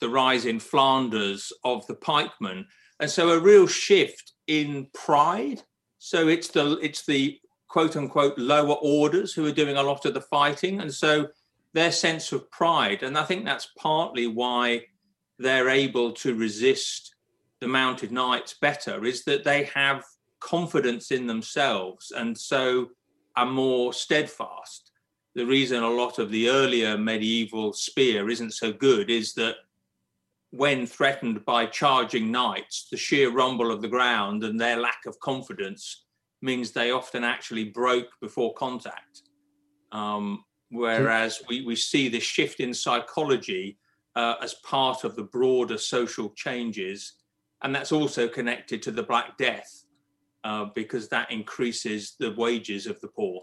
the 0.00 0.10
rise 0.10 0.44
in 0.44 0.60
Flanders 0.60 1.50
of 1.64 1.86
the 1.86 1.94
pikemen. 1.94 2.66
And 3.00 3.10
so 3.10 3.30
a 3.30 3.40
real 3.40 3.66
shift 3.66 4.32
in 4.46 4.88
pride. 4.92 5.62
So 5.98 6.28
it's 6.28 6.48
the 6.48 6.78
it's 6.82 7.06
the 7.06 7.38
quote 7.68 7.96
unquote 7.96 8.38
lower 8.38 8.76
orders 8.82 9.32
who 9.32 9.46
are 9.46 9.52
doing 9.52 9.76
a 9.76 9.82
lot 9.82 10.04
of 10.04 10.12
the 10.12 10.20
fighting. 10.20 10.80
And 10.80 10.92
so 10.92 11.28
their 11.72 11.92
sense 11.92 12.32
of 12.32 12.50
pride. 12.50 13.02
And 13.02 13.16
I 13.16 13.24
think 13.24 13.44
that's 13.44 13.68
partly 13.78 14.26
why 14.26 14.82
they're 15.38 15.68
able 15.68 16.12
to 16.12 16.34
resist 16.34 17.14
the 17.60 17.68
mounted 17.68 18.12
knights 18.12 18.54
better 18.54 19.04
is 19.04 19.24
that 19.24 19.44
they 19.44 19.64
have 19.64 20.04
confidence 20.40 21.10
in 21.10 21.26
themselves 21.26 22.12
and 22.12 22.36
so 22.36 22.88
are 23.36 23.46
more 23.46 23.92
steadfast. 23.92 24.92
The 25.34 25.46
reason 25.46 25.82
a 25.82 25.90
lot 25.90 26.18
of 26.18 26.30
the 26.30 26.50
earlier 26.50 26.96
medieval 26.96 27.72
spear 27.72 28.28
isn't 28.28 28.54
so 28.54 28.72
good 28.72 29.10
is 29.10 29.34
that 29.34 29.56
when 30.50 30.86
threatened 30.86 31.44
by 31.44 31.66
charging 31.66 32.32
knights, 32.32 32.88
the 32.90 32.96
sheer 32.96 33.30
rumble 33.30 33.70
of 33.70 33.82
the 33.82 33.88
ground 33.88 34.44
and 34.44 34.58
their 34.58 34.76
lack 34.76 35.00
of 35.06 35.20
confidence 35.20 36.04
means 36.40 36.70
they 36.70 36.90
often 36.90 37.24
actually 37.24 37.64
broke 37.64 38.08
before 38.20 38.54
contact. 38.54 39.22
Um, 39.92 40.44
whereas 40.70 41.42
we, 41.48 41.64
we 41.64 41.76
see 41.76 42.08
this 42.08 42.22
shift 42.22 42.60
in 42.60 42.72
psychology 42.72 43.78
uh, 44.18 44.34
as 44.42 44.54
part 44.54 45.04
of 45.04 45.14
the 45.14 45.22
broader 45.22 45.78
social 45.78 46.30
changes. 46.30 47.12
And 47.62 47.72
that's 47.72 47.92
also 47.92 48.26
connected 48.26 48.82
to 48.82 48.90
the 48.90 49.04
Black 49.04 49.38
Death 49.38 49.84
uh, 50.42 50.66
because 50.74 51.08
that 51.08 51.30
increases 51.30 52.16
the 52.18 52.34
wages 52.36 52.86
of 52.86 53.00
the 53.00 53.08
poor. 53.08 53.42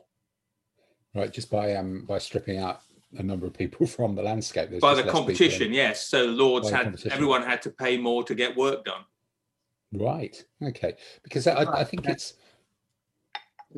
Right, 1.13 1.31
just 1.31 1.49
by 1.49 1.75
um, 1.75 2.03
by 2.05 2.17
stripping 2.17 2.57
out 2.57 2.81
a 3.17 3.23
number 3.23 3.45
of 3.45 3.53
people 3.53 3.87
from 3.97 4.15
the 4.15 4.21
landscape. 4.21 4.77
By 4.81 4.95
the 4.95 5.09
competition, 5.09 5.71
yes. 5.71 6.07
So 6.07 6.25
lords 6.25 6.69
had 6.69 7.01
everyone 7.09 7.43
had 7.43 7.61
to 7.61 7.69
pay 7.69 7.97
more 7.97 8.23
to 8.25 8.35
get 8.35 8.55
work 8.57 8.83
done. 8.83 9.05
Right. 9.93 10.43
Okay. 10.61 10.95
Because 11.23 11.47
I, 11.47 11.63
I 11.71 11.83
think 11.85 12.05
it's. 12.05 12.33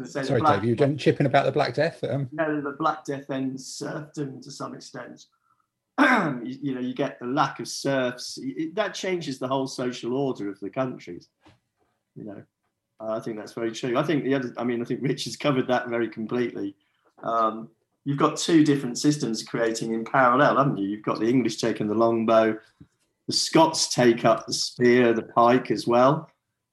Sorry, 0.04 0.42
Dave, 0.42 0.64
you 0.64 0.76
were 0.76 0.96
chipping 0.96 1.28
about 1.28 1.46
the 1.46 1.52
Black 1.52 1.76
Death. 1.76 2.04
Um... 2.04 2.28
No, 2.32 2.60
the 2.60 2.76
Black 2.80 3.06
Death 3.06 3.30
ends 3.30 3.68
serfdom 3.68 4.42
to 4.42 4.52
some 4.52 4.74
extent. 4.74 5.26
you, 6.44 6.58
you, 6.62 6.76
know, 6.76 6.82
you 6.82 6.94
get 6.94 7.20
the 7.20 7.26
lack 7.26 7.60
of 7.60 7.68
serfs. 7.68 8.38
It, 8.42 8.76
that 8.76 8.94
changes 8.94 9.40
the 9.40 9.48
whole 9.48 9.68
social 9.68 10.14
order 10.14 10.50
of 10.50 10.60
the 10.60 10.70
countries. 10.70 11.30
You 12.16 12.26
know, 12.26 12.44
uh, 13.00 13.14
I 13.14 13.20
think 13.20 13.38
that's 13.38 13.54
very 13.54 13.72
true. 13.72 13.98
I 13.98 14.04
think 14.04 14.24
the 14.24 14.36
other. 14.36 14.54
I 14.58 14.64
mean, 14.64 14.82
I 14.82 14.86
think 14.86 15.02
Rich 15.02 15.26
has 15.26 15.36
covered 15.36 15.68
that 15.68 15.88
very 15.88 16.10
completely. 16.10 16.76
Um, 17.24 17.70
you've 18.06 18.18
got 18.18 18.38
two 18.38 18.64
different 18.64 18.98
systems 18.98 19.44
creating 19.44 19.94
in 19.94 20.06
parallel, 20.06 20.58
haven't 20.58 20.78
you? 20.78 20.88
You've 20.88 21.04
got 21.04 21.20
the 21.20 21.28
English 21.28 21.58
taking 21.58 21.88
the 21.88 21.96
longbow, 21.96 22.58
the 23.28 23.34
Scots 23.34 23.94
take 23.94 24.24
up 24.24 24.48
the 24.48 24.54
spear, 24.54 25.14
the 25.14 25.24
pike 25.24 25.70
as 25.70 25.86
well 25.86 26.30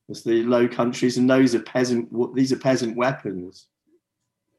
as 0.09 0.23
the 0.23 0.43
Low 0.45 0.69
Countries, 0.69 1.19
and 1.19 1.28
those 1.28 1.54
are 1.54 1.62
peasant. 1.62 2.09
These 2.35 2.52
are 2.52 2.59
peasant 2.59 2.97
weapons, 2.97 3.66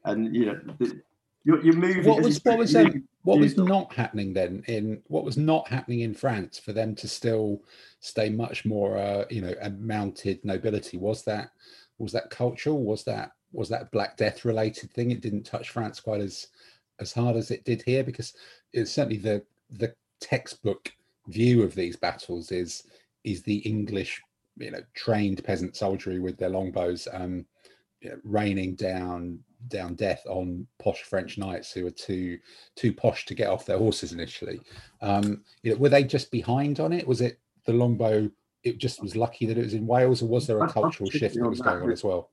and 0.04 0.34
you 0.34 0.46
know 0.46 0.60
the, 0.78 1.00
you're, 1.44 1.64
you're, 1.64 1.74
moving. 1.74 2.04
What 2.04 2.22
was 2.22 2.40
what 2.44 2.58
was 2.58 2.76
um, 2.76 3.04
what 3.26 3.40
was 3.40 3.56
not 3.56 3.92
happening 3.92 4.32
then 4.32 4.62
in 4.68 5.02
what 5.08 5.24
was 5.24 5.36
not 5.36 5.66
happening 5.66 6.00
in 6.00 6.14
France 6.14 6.60
for 6.60 6.72
them 6.72 6.94
to 6.94 7.08
still 7.08 7.60
stay 7.98 8.28
much 8.28 8.64
more 8.64 8.96
uh, 8.96 9.24
you 9.28 9.42
know 9.42 9.52
a 9.60 9.70
mounted 9.70 10.44
nobility? 10.44 10.96
Was 10.96 11.24
that 11.24 11.50
was 11.98 12.12
that 12.12 12.30
cultural? 12.30 12.84
Was 12.84 13.02
that 13.04 13.32
was 13.52 13.68
that 13.68 13.90
Black 13.90 14.16
Death 14.16 14.44
related 14.44 14.92
thing? 14.92 15.10
It 15.10 15.22
didn't 15.22 15.42
touch 15.42 15.70
France 15.70 15.98
quite 15.98 16.20
as 16.20 16.46
as 17.00 17.12
hard 17.12 17.34
as 17.34 17.50
it 17.50 17.64
did 17.64 17.82
here 17.82 18.04
because 18.04 18.32
it's 18.72 18.92
certainly 18.92 19.18
the 19.18 19.42
the 19.70 19.92
textbook 20.20 20.92
view 21.26 21.64
of 21.64 21.74
these 21.74 21.96
battles 21.96 22.52
is 22.52 22.84
is 23.24 23.42
the 23.42 23.58
English 23.58 24.22
you 24.56 24.70
know 24.70 24.82
trained 24.94 25.42
peasant 25.42 25.74
soldiery 25.74 26.20
with 26.20 26.38
their 26.38 26.48
longbows 26.48 27.08
um 27.12 27.44
you 28.00 28.10
know, 28.10 28.18
raining 28.22 28.76
down 28.76 29.40
down 29.68 29.94
death 29.94 30.22
on 30.28 30.66
posh 30.78 31.02
French 31.02 31.38
knights 31.38 31.72
who 31.72 31.84
were 31.84 31.90
too 31.90 32.38
too 32.74 32.92
posh 32.92 33.26
to 33.26 33.34
get 33.34 33.48
off 33.48 33.66
their 33.66 33.78
horses 33.78 34.12
initially. 34.12 34.60
Um, 35.00 35.42
you 35.62 35.72
know, 35.72 35.78
were 35.78 35.88
they 35.88 36.04
just 36.04 36.30
behind 36.30 36.80
on 36.80 36.92
it? 36.92 37.06
Was 37.06 37.20
it 37.20 37.38
the 37.64 37.72
longbow? 37.72 38.30
It 38.62 38.78
just 38.78 39.02
was 39.02 39.14
lucky 39.14 39.46
that 39.46 39.58
it 39.58 39.64
was 39.64 39.74
in 39.74 39.86
Wales, 39.86 40.22
or 40.22 40.26
was 40.26 40.46
there 40.46 40.60
a 40.60 40.68
cultural 40.68 41.10
shift 41.10 41.36
that 41.36 41.48
was 41.48 41.60
going 41.60 41.82
on 41.82 41.92
as 41.92 42.02
well? 42.02 42.30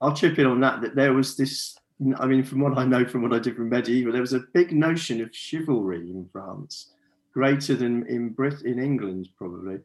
I'll 0.00 0.14
chip 0.14 0.38
in 0.38 0.46
on 0.46 0.60
that. 0.60 0.80
That 0.80 0.94
there 0.94 1.12
was 1.12 1.36
this 1.36 1.76
I 2.18 2.26
mean, 2.26 2.44
from 2.44 2.60
what 2.60 2.76
I 2.76 2.84
know 2.84 3.06
from 3.06 3.22
what 3.22 3.32
I 3.32 3.38
did 3.38 3.56
from 3.56 3.70
medieval, 3.70 4.12
there 4.12 4.20
was 4.20 4.34
a 4.34 4.44
big 4.52 4.72
notion 4.72 5.20
of 5.22 5.34
chivalry 5.34 6.10
in 6.10 6.28
France, 6.30 6.92
greater 7.32 7.74
than 7.74 8.06
in 8.06 8.30
Brit 8.30 8.62
in 8.62 8.78
England 8.78 9.28
probably. 9.36 9.78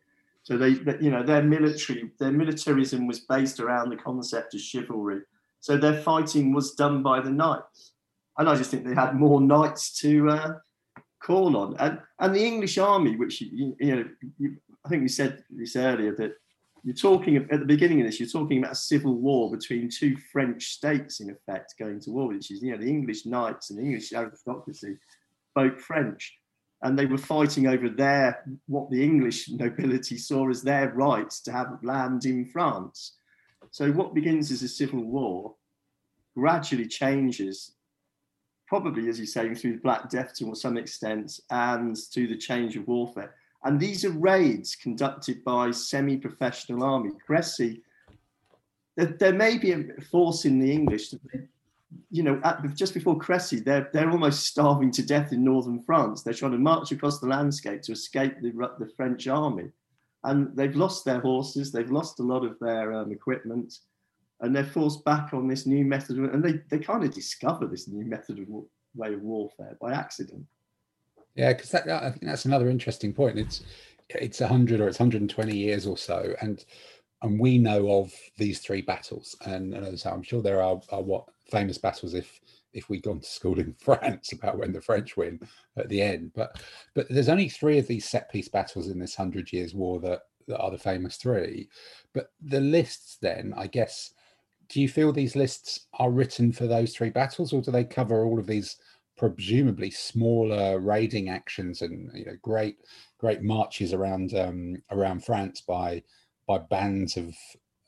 So 0.44 0.58
they, 0.58 0.74
they, 0.74 0.98
you 1.00 1.12
know, 1.12 1.24
their 1.24 1.44
military, 1.44 2.12
their 2.20 2.32
militarism 2.32 3.08
was 3.08 3.20
based 3.20 3.60
around 3.60 3.90
the 3.90 3.96
concept 3.96 4.56
of 4.56 4.60
chivalry. 4.60 5.22
So 5.62 5.78
their 5.78 6.02
fighting 6.02 6.54
was 6.54 6.74
done 6.74 7.02
by 7.02 7.22
the 7.22 7.30
knights, 7.30 7.94
and 8.38 8.50
I 8.50 8.56
just 8.56 8.72
think 8.72 8.86
they 8.86 8.96
had 8.96 9.16
more 9.16 9.40
knights 9.40 9.98
to 10.02 10.30
uh, 10.30 10.54
call 11.24 11.56
on. 11.56 11.76
And 11.80 12.00
and 12.20 12.36
the 12.36 12.46
English 12.46 12.78
army, 12.78 13.16
which 13.16 13.42
you, 13.42 13.76
you 13.80 13.96
know, 13.96 14.06
you, 14.38 14.58
I 14.86 14.90
think 14.90 15.04
we 15.04 15.08
said 15.08 15.44
this 15.50 15.76
earlier 15.76 16.16
that 16.16 16.34
you're 16.84 16.96
talking 16.96 17.38
at 17.38 17.60
the 17.60 17.66
beginning 17.66 18.02
of 18.02 18.08
this, 18.08 18.20
you're 18.20 18.30
talking 18.30 18.60
about 18.60 18.72
a 18.72 18.76
civil 18.76 19.16
war 19.16 19.52
between 19.52 19.90
two 19.90 20.18
French 20.32 20.66
states, 20.66 21.20
in 21.20 21.30
effect, 21.30 21.76
going 21.78 22.00
to 22.02 22.12
war, 22.12 22.30
which 22.30 22.50
is, 22.50 22.64
you 22.64 22.72
know, 22.72 22.78
the 22.78 22.90
English 22.90 23.26
knights 23.26 23.70
and 23.70 23.78
the 23.78 23.84
English 23.84 24.14
aristocracy 24.14 24.98
spoke 25.52 25.80
French. 25.80 26.38
And 26.82 26.98
they 26.98 27.06
were 27.06 27.20
fighting 27.20 27.68
over 27.68 27.90
their, 27.90 28.44
what 28.66 28.90
the 28.90 29.04
English 29.04 29.50
nobility 29.52 30.18
saw 30.18 30.50
as 30.50 30.64
their 30.64 30.90
rights 30.90 31.42
to 31.42 31.52
have 31.52 31.78
land 31.84 32.26
in 32.26 32.48
France. 32.48 33.18
So 33.72 33.92
what 33.92 34.14
begins 34.14 34.52
as 34.52 34.62
a 34.64 34.68
civil 34.68 35.04
war 35.04 35.56
gradually 36.36 36.88
changes, 36.88 37.74
probably, 38.68 39.10
as 39.10 39.18
you're 39.18 39.26
saying, 39.26 39.56
through 39.56 39.74
the 39.74 39.82
Black 39.82 40.10
Death 40.10 40.34
to 40.36 40.56
some 40.56 40.78
extent 40.78 41.40
and 41.50 41.98
through 41.98 42.28
the 42.28 42.38
change 42.38 42.78
of 42.78 42.88
warfare 42.88 43.34
and 43.64 43.80
these 43.80 44.04
are 44.06 44.12
raids 44.12 44.76
conducted 44.76 45.44
by 45.44 45.72
semi-professional 45.72 46.84
army. 46.84 47.12
Crecy, 47.26 47.82
there, 48.96 49.34
may 49.34 49.58
be 49.58 49.72
a 49.72 50.02
force 50.10 50.46
in 50.46 50.60
the 50.60 50.72
English, 50.72 51.14
you 52.10 52.24
know, 52.24 52.42
at, 52.44 52.64
just 52.76 52.94
before 52.94 53.18
Crecy, 53.18 53.60
they're, 53.60 53.90
they're 53.94 54.10
almost 54.10 54.48
starving 54.48 54.92
to 54.92 55.04
death 55.04 55.32
in 55.32 55.44
northern 55.44 55.82
France. 55.82 56.24
They're 56.24 56.34
trying 56.34 56.54
to 56.54 56.58
march 56.58 56.92
across 56.92 57.20
the 57.20 57.28
landscape 57.28 57.84
to 57.84 57.92
escape 57.92 58.42
the, 58.42 58.52
the 58.80 58.92
French 58.98 59.28
army. 59.28 59.70
And 60.24 60.56
they've 60.56 60.76
lost 60.76 61.06
their 61.06 61.20
horses, 61.20 61.72
they've 61.72 61.92
lost 61.92 62.20
a 62.20 62.24
lot 62.24 62.46
of 62.46 62.58
their 62.60 62.94
um, 62.94 63.12
equipment, 63.12 63.74
and 64.42 64.56
they're 64.56 64.64
forced 64.64 65.04
back 65.04 65.34
on 65.34 65.48
this 65.48 65.66
new 65.66 65.84
method. 65.84 66.18
And 66.18 66.44
they, 66.44 66.60
they 66.70 66.84
kind 66.84 67.04
of 67.04 67.14
discover 67.14 67.68
this 67.68 67.88
new 67.88 68.06
method 68.06 68.40
of 68.40 68.48
way 68.96 69.14
of 69.14 69.22
warfare 69.22 69.78
by 69.82 69.94
accident. 69.94 70.46
Yeah, 71.36 71.54
because 71.54 71.70
that 71.72 71.90
I 71.90 72.10
think 72.12 72.24
that's 72.24 72.46
another 72.46 72.70
interesting 72.70 73.14
point. 73.14 73.40
It's 73.40 73.64
it's 74.10 74.42
100 74.42 74.82
or 74.82 74.88
it's 74.88 75.00
120 75.00 75.56
years 75.56 75.88
or 75.88 75.98
so, 75.98 76.34
and 76.42 76.64
and 77.22 77.40
we 77.40 77.58
know 77.58 77.92
of 78.00 78.14
these 78.38 78.60
three 78.60 78.82
battles, 78.82 79.36
and, 79.46 79.74
and 79.74 79.86
as 79.86 80.06
I'm 80.06 80.24
sure 80.24 80.42
there 80.42 80.62
are, 80.62 80.82
are 80.92 81.02
what 81.02 81.26
famous 81.50 81.78
battles 81.78 82.14
if 82.14 82.40
if 82.74 82.90
we'd 82.90 83.04
gone 83.04 83.20
to 83.20 83.28
school 83.28 83.60
in 83.60 83.74
France 83.80 84.32
about 84.32 84.58
when 84.58 84.72
the 84.72 84.82
French 84.82 85.18
win 85.18 85.40
at 85.78 85.90
the 85.90 86.02
end. 86.02 86.32
But 86.36 86.62
but 86.94 87.08
there's 87.10 87.30
only 87.30 87.50
three 87.50 87.78
of 87.78 87.88
these 87.88 88.08
set 88.08 88.32
piece 88.32 88.50
battles 88.50 88.88
in 88.88 89.00
this 89.00 89.16
hundred 89.16 89.52
years 89.52 89.74
war 89.74 90.00
that, 90.02 90.22
that 90.48 90.60
are 90.60 90.72
the 90.72 90.78
famous 90.78 91.18
three. 91.18 91.70
But 92.14 92.32
the 92.42 92.62
lists 92.62 93.18
then, 93.22 93.54
I 93.56 93.68
guess, 93.68 94.14
do 94.70 94.82
you 94.82 94.90
feel 94.90 95.12
these 95.12 95.36
lists 95.36 95.88
are 96.00 96.12
written 96.12 96.52
for 96.52 96.68
those 96.68 96.96
three 96.96 97.10
battles, 97.10 97.54
or 97.54 97.62
do 97.62 97.72
they 97.72 97.84
cover 97.84 98.26
all 98.26 98.40
of 98.40 98.48
these 98.48 98.78
presumably 99.18 99.92
smaller 99.92 100.80
raiding 100.80 101.30
actions 101.30 101.84
and 101.84 102.10
you 102.16 102.26
know 102.26 102.36
great 102.42 102.78
great 103.20 103.44
marches 103.44 103.94
around 103.94 104.34
um, 104.34 104.76
around 104.90 105.24
France 105.24 105.62
by 105.62 106.02
by 106.48 106.58
bands 106.58 107.18
of 107.18 107.36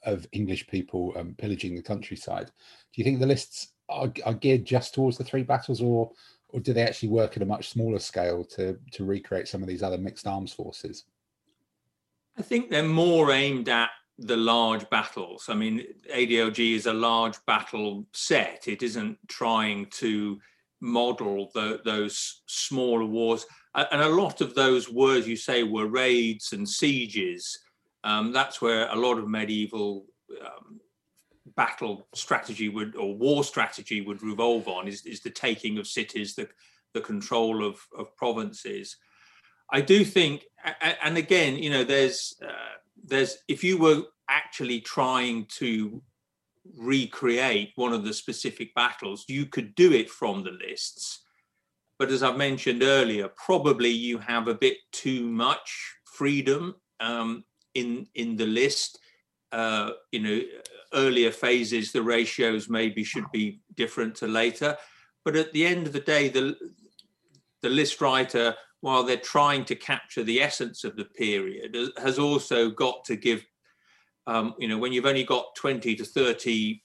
of 0.06 0.28
English 0.32 0.68
people 0.68 1.14
um, 1.16 1.34
pillaging 1.38 1.76
the 1.76 1.82
countryside. 1.82 2.48
Do 2.48 3.02
you 3.02 3.04
think 3.04 3.20
the 3.20 3.26
lists 3.26 3.73
are, 3.94 4.14
are, 4.26 4.34
geared 4.34 4.66
just 4.66 4.94
towards 4.94 5.18
the 5.18 5.24
three 5.24 5.44
battles, 5.44 5.82
or 5.82 6.12
or 6.50 6.60
do 6.60 6.74
they 6.74 6.84
actually 6.84 7.10
work 7.10 7.36
at 7.36 7.44
a 7.44 7.46
much 7.46 7.70
smaller 7.70 8.00
scale 8.00 8.44
to 8.46 8.78
to 8.92 9.06
recreate 9.06 9.48
some 9.48 9.62
of 9.62 9.68
these 9.68 9.84
other 9.84 9.98
mixed 9.98 10.28
arms 10.28 10.54
forces? 10.54 11.06
I 12.38 12.42
think 12.42 12.70
they're 12.70 12.84
more 12.84 13.32
aimed 13.32 13.70
at 13.70 13.92
the 14.18 14.38
large 14.38 14.90
battles. 14.90 15.46
I 15.50 15.56
mean, 15.56 15.86
ADLG 16.14 16.76
is 16.76 16.86
a 16.86 16.94
large 16.94 17.44
battle 17.46 18.06
set. 18.14 18.68
It 18.68 18.84
isn't 18.84 19.18
trying 19.28 19.88
to 19.92 20.40
model 20.82 21.50
the, 21.54 21.82
those 21.86 22.42
smaller 22.46 23.06
wars. 23.06 23.46
And 23.76 24.02
a 24.02 24.10
lot 24.10 24.42
of 24.42 24.54
those 24.54 24.92
words 24.92 25.28
you 25.28 25.36
say 25.36 25.64
were 25.64 25.88
raids 25.88 26.54
and 26.54 26.68
sieges. 26.68 27.58
Um, 28.04 28.32
that's 28.32 28.62
where 28.62 28.88
a 28.90 28.96
lot 28.96 29.18
of 29.18 29.28
medieval 29.28 30.06
um, 30.42 30.80
battle 31.56 32.08
strategy 32.14 32.70
would 32.70 32.96
or 32.96 33.16
war 33.16 33.44
strategy 33.44 34.02
would 34.02 34.22
revolve 34.24 34.68
on 34.68 34.88
is, 34.88 35.06
is 35.06 35.22
the 35.22 35.30
taking 35.30 35.78
of 35.78 35.88
cities, 35.88 36.36
the, 36.36 36.48
the 36.94 37.02
control 37.02 37.66
of, 37.66 37.80
of 37.98 38.16
provinces. 38.16 38.98
I 39.72 39.82
do 39.82 40.04
think, 40.06 40.46
and 41.02 41.18
again, 41.18 41.58
you 41.58 41.70
know, 41.70 41.84
there's 41.84 42.36
uh, 42.44 42.78
there's 43.04 43.38
if 43.48 43.64
you 43.64 43.78
were 43.78 44.04
actually 44.30 44.82
trying 44.82 45.46
to 45.46 46.02
recreate 46.78 47.72
one 47.76 47.94
of 47.94 48.04
the 48.04 48.14
specific 48.14 48.74
battles, 48.76 49.26
you 49.28 49.46
could 49.46 49.76
do 49.76 49.92
it 49.92 50.10
from 50.10 50.44
the 50.44 50.52
lists. 50.52 51.20
But 51.98 52.10
as 52.10 52.24
I've 52.24 52.38
mentioned 52.38 52.84
earlier, 52.84 53.30
probably 53.30 53.90
you 53.90 54.18
have 54.20 54.48
a 54.48 54.56
bit 54.56 54.78
too 54.92 55.28
much 55.28 55.96
freedom. 56.06 56.76
Um, 57.00 57.44
in 57.74 58.08
in 58.16 58.36
the 58.36 58.46
list. 58.46 59.00
Uh, 59.54 59.92
you 60.12 60.20
know, 60.20 60.42
earlier 60.94 61.32
phases, 61.32 61.92
the 61.92 62.02
ratios 62.02 62.70
maybe 62.70 63.04
should 63.04 63.30
be 63.32 63.62
different 63.76 64.16
to 64.16 64.28
later. 64.28 64.76
But 65.24 65.36
at 65.36 65.54
the 65.54 65.66
end 65.66 65.88
of 65.88 65.94
the 65.94 66.00
day, 66.00 66.28
the 66.28 66.56
the 67.62 67.70
list 67.70 68.02
writer, 68.02 68.56
while 68.82 69.04
they're 69.04 69.18
trying 69.18 69.64
to 69.66 69.76
capture 69.76 70.24
the 70.24 70.42
essence 70.42 70.84
of 70.84 70.98
the 70.98 71.06
period, 71.06 71.78
has 71.98 72.20
also 72.20 72.70
got 72.70 73.06
to 73.06 73.16
give, 73.16 73.46
um, 74.28 74.54
you 74.60 74.68
know, 74.68 74.78
when 74.78 74.92
you've 74.92 75.06
only 75.06 75.24
got 75.24 75.56
20 75.56 75.96
to 75.96 76.04
30 76.04 76.84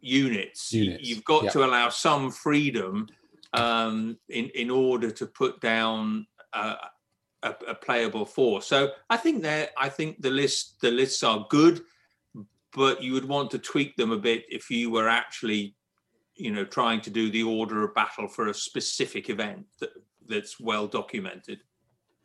units, 0.00 0.72
units. 0.72 1.08
you've 1.08 1.24
got 1.24 1.50
to 1.52 1.64
allow 1.64 1.88
some 1.88 2.30
freedom 2.30 3.08
um, 3.52 4.16
in, 4.28 4.50
in 4.54 4.70
order 4.70 5.10
to 5.10 5.26
put 5.26 5.60
down 5.60 6.26
uh, 6.52 6.76
a, 7.42 7.54
a, 7.68 7.74
playable 7.74 8.24
force. 8.24 8.66
So 8.66 8.90
I 9.10 9.16
think 9.16 9.42
that 9.42 9.70
I 9.76 9.88
think 9.88 10.22
the 10.22 10.30
list 10.30 10.80
the 10.80 10.90
lists 10.90 11.22
are 11.22 11.46
good, 11.50 11.82
but 12.74 13.02
you 13.02 13.12
would 13.12 13.28
want 13.28 13.50
to 13.50 13.58
tweak 13.58 13.96
them 13.96 14.12
a 14.12 14.18
bit 14.18 14.44
if 14.48 14.70
you 14.70 14.90
were 14.90 15.08
actually, 15.08 15.74
you 16.36 16.50
know, 16.50 16.64
trying 16.64 17.00
to 17.02 17.10
do 17.10 17.30
the 17.30 17.42
order 17.42 17.84
of 17.84 17.94
battle 17.94 18.28
for 18.28 18.48
a 18.48 18.54
specific 18.54 19.28
event 19.28 19.66
that, 19.80 19.90
that's 20.28 20.58
well 20.58 20.86
documented. 20.86 21.60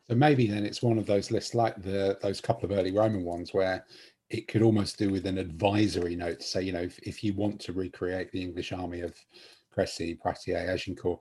So 0.09 0.15
maybe 0.15 0.47
then 0.47 0.65
it's 0.65 0.81
one 0.81 0.97
of 0.97 1.05
those 1.05 1.31
lists 1.31 1.53
like 1.53 1.81
the 1.81 2.17
those 2.21 2.39
couple 2.39 2.71
of 2.71 2.77
early 2.77 2.91
Roman 2.91 3.23
ones 3.23 3.53
where 3.53 3.85
it 4.29 4.47
could 4.47 4.61
almost 4.61 4.97
do 4.97 5.09
with 5.09 5.25
an 5.25 5.37
advisory 5.37 6.15
note 6.15 6.39
to 6.39 6.45
say, 6.45 6.61
you 6.61 6.71
know, 6.71 6.81
if, 6.81 6.99
if 6.99 7.23
you 7.23 7.33
want 7.33 7.59
to 7.61 7.73
recreate 7.73 8.31
the 8.31 8.41
English 8.41 8.71
army 8.71 9.01
of 9.01 9.15
Crécy, 9.75 10.19
Poitiers, 10.19 10.69
Agincourt, 10.69 11.19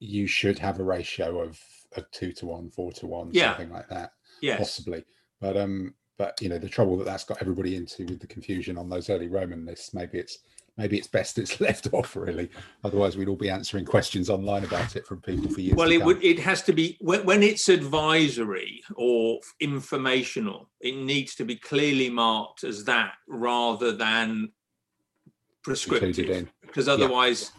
you 0.00 0.26
should 0.26 0.58
have 0.58 0.78
a 0.78 0.84
ratio 0.84 1.40
of, 1.40 1.58
of 1.96 2.10
two 2.10 2.32
to 2.32 2.46
one, 2.46 2.68
four 2.68 2.92
to 2.92 3.06
one, 3.06 3.30
yeah. 3.32 3.50
something 3.50 3.72
like 3.72 3.88
that, 3.88 4.12
yes. 4.42 4.58
possibly. 4.58 5.04
But 5.40 5.56
um, 5.56 5.94
but 6.22 6.40
you 6.40 6.48
know, 6.48 6.56
the 6.56 6.68
trouble 6.68 6.96
that 6.98 7.04
that's 7.04 7.24
got 7.24 7.38
everybody 7.40 7.74
into 7.74 8.04
with 8.04 8.20
the 8.20 8.28
confusion 8.28 8.78
on 8.78 8.88
those 8.88 9.10
early 9.10 9.26
Roman 9.26 9.66
lists, 9.66 9.92
maybe 9.92 10.18
it's 10.20 10.38
maybe 10.76 10.96
it's 10.96 11.08
best 11.08 11.36
it's 11.36 11.60
left 11.66 11.92
off 11.92 12.14
really. 12.14 12.48
Otherwise 12.84 13.16
we'd 13.16 13.26
all 13.26 13.34
be 13.34 13.50
answering 13.50 13.84
questions 13.84 14.30
online 14.30 14.62
about 14.62 14.94
it 14.94 15.04
from 15.04 15.20
people 15.20 15.50
for 15.50 15.60
years 15.60 15.74
well 15.74 15.90
it 15.90 16.04
would 16.04 16.22
it 16.22 16.38
has 16.38 16.62
to 16.62 16.72
be 16.72 16.96
when, 17.00 17.24
when 17.24 17.42
it's 17.42 17.68
advisory 17.68 18.84
or 18.94 19.40
informational 19.58 20.70
it 20.80 20.94
needs 20.94 21.34
to 21.34 21.44
be 21.44 21.56
clearly 21.56 22.08
marked 22.08 22.62
as 22.62 22.84
that 22.84 23.14
rather 23.26 23.90
than 23.90 24.52
prescriptive 25.64 26.48
because 26.60 26.86
otherwise 26.86 27.50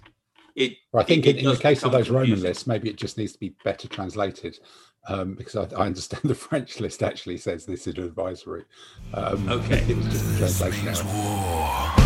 yeah. 0.55 0.67
it 0.67 0.73
i 0.95 1.03
think 1.03 1.25
it, 1.25 1.37
in, 1.37 1.45
in 1.45 1.51
the 1.51 1.57
case 1.57 1.83
of 1.83 1.91
those 1.91 2.09
roman 2.09 2.41
lists 2.41 2.65
maybe 2.65 2.89
it 2.89 2.95
just 2.95 3.17
needs 3.17 3.33
to 3.33 3.39
be 3.39 3.55
better 3.63 3.87
translated 3.87 4.57
um, 5.07 5.35
because 5.35 5.55
I, 5.55 5.63
I, 5.75 5.85
understand 5.85 6.23
the 6.25 6.35
French 6.35 6.79
list 6.79 7.03
actually 7.03 7.37
says 7.37 7.65
this 7.65 7.87
is 7.87 7.97
advisory. 7.97 8.63
Um, 9.13 9.49
okay, 9.49 9.83
it 9.87 9.97
was 9.97 10.07
just 10.07 10.35
a 10.35 10.37
translation 10.37 10.87
error. 10.87 11.99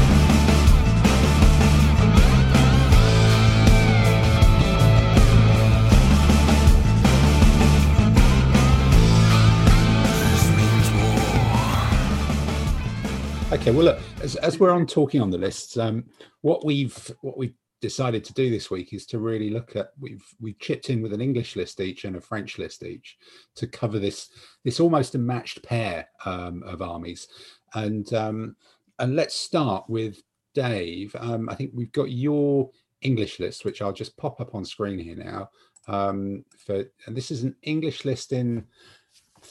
Okay, 13.49 13.71
well, 13.71 13.85
look, 13.85 13.99
as, 14.21 14.35
as 14.37 14.59
we're 14.59 14.71
on 14.71 14.85
talking 14.85 15.21
on 15.21 15.29
the 15.29 15.37
lists, 15.37 15.77
um, 15.77 16.03
what 16.41 16.65
we've 16.65 17.11
what 17.21 17.37
we've 17.37 17.53
decided 17.81 18.23
to 18.23 18.33
do 18.33 18.49
this 18.49 18.71
week 18.71 18.93
is 18.93 19.05
to 19.05 19.19
really 19.19 19.49
look 19.49 19.75
at 19.75 19.91
we've 19.99 20.25
we've 20.39 20.59
chipped 20.59 20.89
in 20.89 21.01
with 21.01 21.13
an 21.13 21.21
English 21.21 21.55
list 21.55 21.79
each 21.79 22.05
and 22.05 22.15
a 22.15 22.21
French 22.21 22.57
list 22.57 22.83
each 22.83 23.17
to 23.55 23.67
cover 23.67 23.99
this 23.99 24.29
this 24.63 24.79
almost 24.79 25.15
a 25.15 25.19
matched 25.19 25.61
pair 25.63 26.07
um, 26.25 26.63
of 26.63 26.81
armies, 26.81 27.27
and 27.73 28.13
um, 28.13 28.55
and 28.99 29.15
let's 29.15 29.35
start 29.35 29.85
with 29.87 30.21
Dave. 30.53 31.15
Um, 31.19 31.49
I 31.49 31.55
think 31.55 31.71
we've 31.73 31.91
got 31.91 32.11
your 32.11 32.69
English 33.01 33.39
list, 33.39 33.63
which 33.63 33.81
I'll 33.81 33.93
just 33.93 34.17
pop 34.17 34.41
up 34.41 34.55
on 34.55 34.65
screen 34.65 34.99
here 34.99 35.15
now. 35.15 35.49
Um, 35.87 36.43
for 36.57 36.83
and 37.05 37.15
this 37.15 37.31
is 37.31 37.43
an 37.43 37.55
English 37.61 38.05
list 38.05 38.33
in 38.33 38.65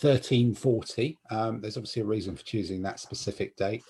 1340. 0.00 1.16
Um, 1.30 1.60
there's 1.60 1.76
obviously 1.76 2.02
a 2.02 2.06
reason 2.06 2.36
for 2.36 2.44
choosing 2.44 2.82
that 2.82 3.00
specific 3.00 3.56
date. 3.56 3.84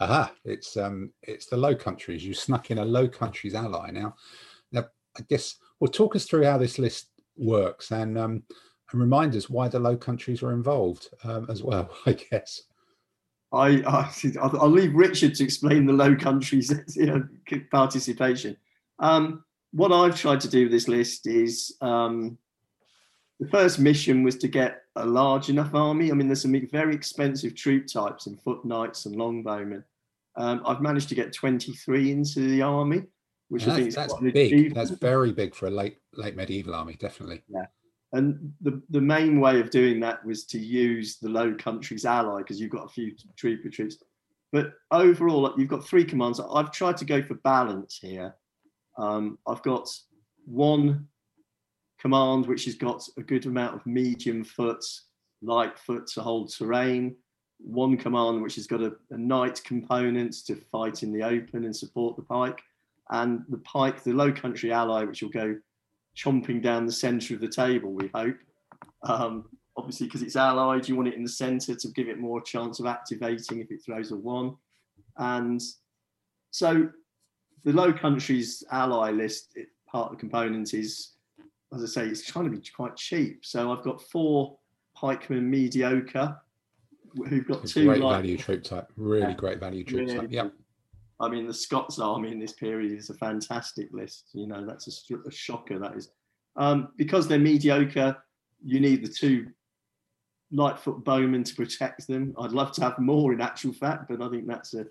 Aha, 0.00 0.32
it's 0.44 0.76
um, 0.76 1.12
it's 1.22 1.46
the 1.46 1.56
Low 1.56 1.74
Countries. 1.74 2.24
You 2.24 2.34
snuck 2.34 2.70
in 2.70 2.78
a 2.78 2.84
Low 2.84 3.08
Countries 3.08 3.54
ally. 3.54 3.90
Now, 3.90 4.14
now 4.72 4.86
I 5.18 5.22
guess 5.28 5.56
well, 5.80 5.90
talk 5.90 6.16
us 6.16 6.24
through 6.24 6.44
how 6.44 6.58
this 6.58 6.78
list 6.78 7.08
works 7.36 7.90
and 7.90 8.18
um, 8.18 8.42
and 8.92 9.00
remind 9.00 9.34
us 9.36 9.50
why 9.50 9.68
the 9.68 9.78
Low 9.78 9.96
Countries 9.96 10.42
were 10.42 10.52
involved 10.52 11.08
um, 11.24 11.46
as 11.48 11.62
well. 11.62 11.90
I 12.06 12.12
guess. 12.12 12.62
I 13.52 13.82
I, 13.82 14.10
I 14.40 14.46
will 14.46 14.70
leave 14.70 14.94
Richard 14.94 15.34
to 15.36 15.44
explain 15.44 15.86
the 15.86 15.92
Low 15.92 16.16
Countries 16.16 16.72
you 16.96 17.06
know, 17.06 17.28
participation. 17.70 18.56
Um, 18.98 19.44
what 19.72 19.92
I've 19.92 20.18
tried 20.18 20.40
to 20.40 20.48
do 20.48 20.64
with 20.64 20.72
this 20.72 20.88
list 20.88 21.26
is 21.26 21.76
um, 21.80 22.38
the 23.42 23.48
first 23.48 23.80
mission 23.80 24.22
was 24.22 24.36
to 24.36 24.46
get 24.46 24.82
a 24.94 25.04
large 25.04 25.48
enough 25.48 25.74
army. 25.74 26.12
I 26.12 26.14
mean, 26.14 26.28
there's 26.28 26.42
some 26.42 26.54
very 26.70 26.94
expensive 26.94 27.56
troop 27.56 27.88
types 27.92 28.26
and 28.26 28.40
foot 28.40 28.64
knights 28.64 29.06
and 29.06 29.16
longbowmen. 29.16 29.82
Um, 30.36 30.62
I've 30.64 30.80
managed 30.80 31.08
to 31.08 31.16
get 31.16 31.32
23 31.32 32.12
into 32.12 32.40
the 32.48 32.62
army, 32.62 33.02
which 33.48 33.66
I 33.66 33.74
think 33.74 33.88
is 33.88 33.96
that's 33.96 34.14
big. 34.14 34.72
That's 34.74 34.90
very 34.90 35.32
big 35.32 35.56
for 35.56 35.66
a 35.66 35.70
late 35.70 35.98
late 36.14 36.36
medieval 36.36 36.72
army, 36.72 36.94
definitely. 37.00 37.42
Yeah. 37.48 37.66
And 38.12 38.52
the, 38.60 38.80
the 38.90 39.00
main 39.00 39.40
way 39.40 39.58
of 39.58 39.70
doing 39.70 39.98
that 40.00 40.24
was 40.24 40.44
to 40.46 40.58
use 40.60 41.18
the 41.18 41.28
Low 41.28 41.52
Countries 41.54 42.04
ally 42.04 42.38
because 42.38 42.60
you've 42.60 42.70
got 42.70 42.84
a 42.84 42.90
few 42.90 43.12
trooper 43.36 43.70
troops. 43.70 43.96
But 44.52 44.74
overall, 44.92 45.52
you've 45.56 45.68
got 45.68 45.84
three 45.84 46.04
commands. 46.04 46.38
I've 46.38 46.70
tried 46.70 46.98
to 46.98 47.04
go 47.04 47.22
for 47.22 47.34
balance 47.36 47.98
here. 48.00 48.36
Um, 48.98 49.38
I've 49.48 49.62
got 49.62 49.88
one 50.44 51.08
command, 52.02 52.46
which 52.46 52.64
has 52.64 52.74
got 52.74 53.08
a 53.16 53.22
good 53.22 53.46
amount 53.46 53.76
of 53.76 53.86
medium 53.86 54.42
foot, 54.42 54.84
light 55.40 55.78
foot 55.78 56.08
to 56.08 56.20
hold 56.20 56.52
terrain. 56.52 57.14
One 57.58 57.96
command, 57.96 58.42
which 58.42 58.56
has 58.56 58.66
got 58.66 58.82
a, 58.82 58.92
a 59.10 59.16
knight 59.16 59.62
component 59.64 60.34
to 60.46 60.56
fight 60.56 61.04
in 61.04 61.12
the 61.12 61.22
open 61.22 61.64
and 61.64 61.74
support 61.74 62.16
the 62.16 62.22
pike. 62.22 62.60
And 63.10 63.44
the 63.48 63.58
pike, 63.58 64.02
the 64.02 64.12
low 64.12 64.32
country 64.32 64.72
ally, 64.72 65.04
which 65.04 65.22
will 65.22 65.30
go 65.30 65.56
chomping 66.16 66.60
down 66.60 66.86
the 66.86 66.92
center 66.92 67.34
of 67.34 67.40
the 67.40 67.48
table, 67.48 67.92
we 67.92 68.10
hope. 68.12 68.36
Um, 69.04 69.48
obviously, 69.76 70.08
because 70.08 70.22
it's 70.22 70.36
allied, 70.36 70.88
you 70.88 70.96
want 70.96 71.08
it 71.08 71.14
in 71.14 71.22
the 71.22 71.28
center 71.28 71.76
to 71.76 71.88
give 71.88 72.08
it 72.08 72.18
more 72.18 72.40
chance 72.40 72.80
of 72.80 72.86
activating 72.86 73.60
if 73.60 73.70
it 73.70 73.84
throws 73.84 74.10
a 74.10 74.16
one. 74.16 74.56
And 75.18 75.62
so 76.50 76.88
the 77.64 77.72
Low 77.72 77.92
Countries 77.92 78.64
ally 78.72 79.12
list, 79.12 79.52
it, 79.54 79.68
part 79.86 80.06
of 80.06 80.16
the 80.16 80.20
component 80.20 80.74
is 80.74 81.12
as 81.74 81.82
I 81.82 81.86
say, 81.86 82.06
it's 82.06 82.24
trying 82.24 82.44
to 82.44 82.50
be 82.50 82.62
quite 82.74 82.96
cheap. 82.96 83.44
So 83.44 83.72
I've 83.72 83.82
got 83.82 84.02
four 84.02 84.58
pikemen 84.94 85.48
mediocre 85.48 86.36
who've 87.28 87.46
got 87.46 87.66
two 87.66 87.86
great 87.86 88.00
value 88.00 88.36
troop 88.36 88.64
type, 88.64 88.90
really 88.96 89.28
yeah, 89.28 89.32
great 89.34 89.60
value 89.60 89.84
troop 89.84 90.06
really, 90.06 90.18
type. 90.18 90.28
Yeah. 90.30 90.48
I 91.20 91.28
mean, 91.28 91.46
the 91.46 91.54
Scots 91.54 91.98
army 91.98 92.32
in 92.32 92.38
this 92.38 92.52
period 92.52 92.98
is 92.98 93.10
a 93.10 93.14
fantastic 93.14 93.88
list. 93.92 94.30
You 94.32 94.46
know, 94.46 94.66
that's 94.66 94.88
a, 95.10 95.28
a 95.28 95.30
shocker. 95.30 95.78
That 95.78 95.96
is 95.96 96.10
um, 96.56 96.88
because 96.96 97.28
they're 97.28 97.38
mediocre. 97.38 98.16
You 98.64 98.80
need 98.80 99.04
the 99.04 99.12
two 99.12 99.48
lightfoot 100.50 101.04
bowmen 101.04 101.44
to 101.44 101.54
protect 101.54 102.06
them. 102.06 102.34
I'd 102.38 102.52
love 102.52 102.72
to 102.72 102.82
have 102.82 102.98
more 102.98 103.32
in 103.32 103.40
actual 103.40 103.72
fact, 103.72 104.08
but 104.08 104.20
I 104.20 104.28
think 104.28 104.46
that's 104.46 104.74
a 104.74 104.86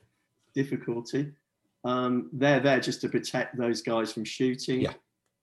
difficulty. 0.55 1.31
Um, 1.83 2.29
they're 2.33 2.59
there 2.59 2.79
just 2.79 3.01
to 3.01 3.09
protect 3.09 3.57
those 3.57 3.81
guys 3.81 4.13
from 4.13 4.23
shooting. 4.23 4.81
Yeah 4.81 4.93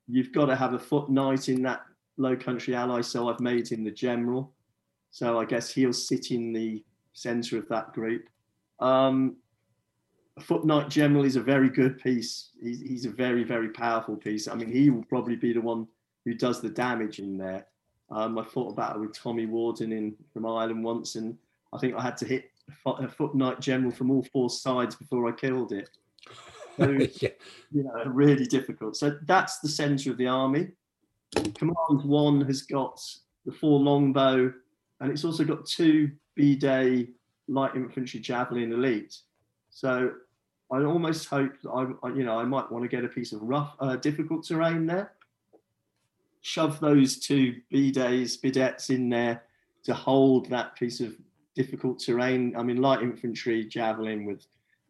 you've 0.08 0.32
got 0.32 0.46
to 0.46 0.56
have 0.56 0.74
a 0.74 0.78
foot 0.78 1.08
knight 1.08 1.48
in 1.48 1.62
that 1.62 1.82
low 2.16 2.36
country 2.36 2.74
ally. 2.74 3.00
So 3.02 3.28
I've 3.28 3.40
made 3.40 3.68
him 3.68 3.84
the 3.84 3.90
general. 3.90 4.52
So 5.10 5.38
I 5.38 5.44
guess 5.44 5.70
he'll 5.70 5.92
sit 5.92 6.30
in 6.30 6.52
the 6.52 6.84
centre 7.12 7.58
of 7.58 7.68
that 7.68 7.92
group. 7.92 8.28
Um, 8.80 9.36
foot 10.40 10.64
knight 10.64 10.88
general 10.88 11.24
is 11.24 11.36
a 11.36 11.40
very 11.40 11.68
good 11.68 11.98
piece. 11.98 12.50
He's, 12.62 12.80
he's 12.80 13.04
a 13.04 13.10
very, 13.10 13.44
very 13.44 13.70
powerful 13.70 14.16
piece. 14.16 14.48
I 14.48 14.54
mean, 14.54 14.70
he 14.70 14.90
will 14.90 15.04
probably 15.04 15.36
be 15.36 15.52
the 15.52 15.60
one 15.60 15.86
who 16.24 16.34
does 16.34 16.60
the 16.60 16.68
damage 16.68 17.18
in 17.18 17.38
there. 17.38 17.66
Um, 18.10 18.38
I 18.38 18.44
fought 18.44 18.72
about 18.72 18.96
it 18.96 19.00
with 19.00 19.12
Tommy 19.12 19.46
Warden 19.46 19.92
in 19.92 20.14
from 20.32 20.46
Ireland 20.46 20.82
once, 20.82 21.16
and 21.16 21.36
I 21.72 21.78
think 21.78 21.94
I 21.94 22.02
had 22.02 22.16
to 22.18 22.24
hit 22.26 22.50
a 22.86 23.08
foot 23.08 23.34
knight 23.34 23.60
general 23.60 23.90
from 23.90 24.10
all 24.10 24.22
four 24.32 24.48
sides 24.48 24.94
before 24.94 25.28
I 25.28 25.32
killed 25.32 25.72
it. 25.72 25.90
So, 26.78 26.90
yeah. 27.20 27.30
you 27.72 27.84
know, 27.84 28.04
really 28.06 28.46
difficult. 28.46 28.96
So 28.96 29.18
that's 29.26 29.58
the 29.58 29.68
centre 29.68 30.10
of 30.10 30.16
the 30.16 30.28
army. 30.28 30.68
Command 31.54 32.04
one 32.04 32.40
has 32.42 32.62
got 32.62 33.00
the 33.44 33.52
four 33.52 33.80
longbow, 33.80 34.52
and 35.00 35.10
it's 35.10 35.24
also 35.24 35.44
got 35.44 35.66
two 35.66 36.10
bidet 36.34 37.08
light 37.48 37.74
infantry 37.74 38.20
javelin 38.20 38.72
elite. 38.72 39.18
So 39.70 40.12
I 40.70 40.84
almost 40.84 41.28
hope 41.28 41.52
that 41.62 41.70
I, 41.70 42.08
you 42.08 42.24
know, 42.24 42.38
I 42.38 42.44
might 42.44 42.70
want 42.70 42.84
to 42.84 42.88
get 42.88 43.04
a 43.04 43.08
piece 43.08 43.32
of 43.32 43.42
rough, 43.42 43.74
uh, 43.80 43.96
difficult 43.96 44.46
terrain 44.46 44.86
there. 44.86 45.12
Shove 46.42 46.78
those 46.80 47.18
two 47.18 47.56
bidets, 47.72 48.38
bidettes 48.40 48.90
in 48.90 49.08
there 49.08 49.42
to 49.84 49.94
hold 49.94 50.48
that 50.50 50.76
piece 50.76 51.00
of 51.00 51.14
difficult 51.54 51.98
terrain. 51.98 52.54
I 52.56 52.62
mean, 52.62 52.80
light 52.80 53.02
infantry, 53.02 53.64
javelin 53.64 54.24
with 54.24 54.46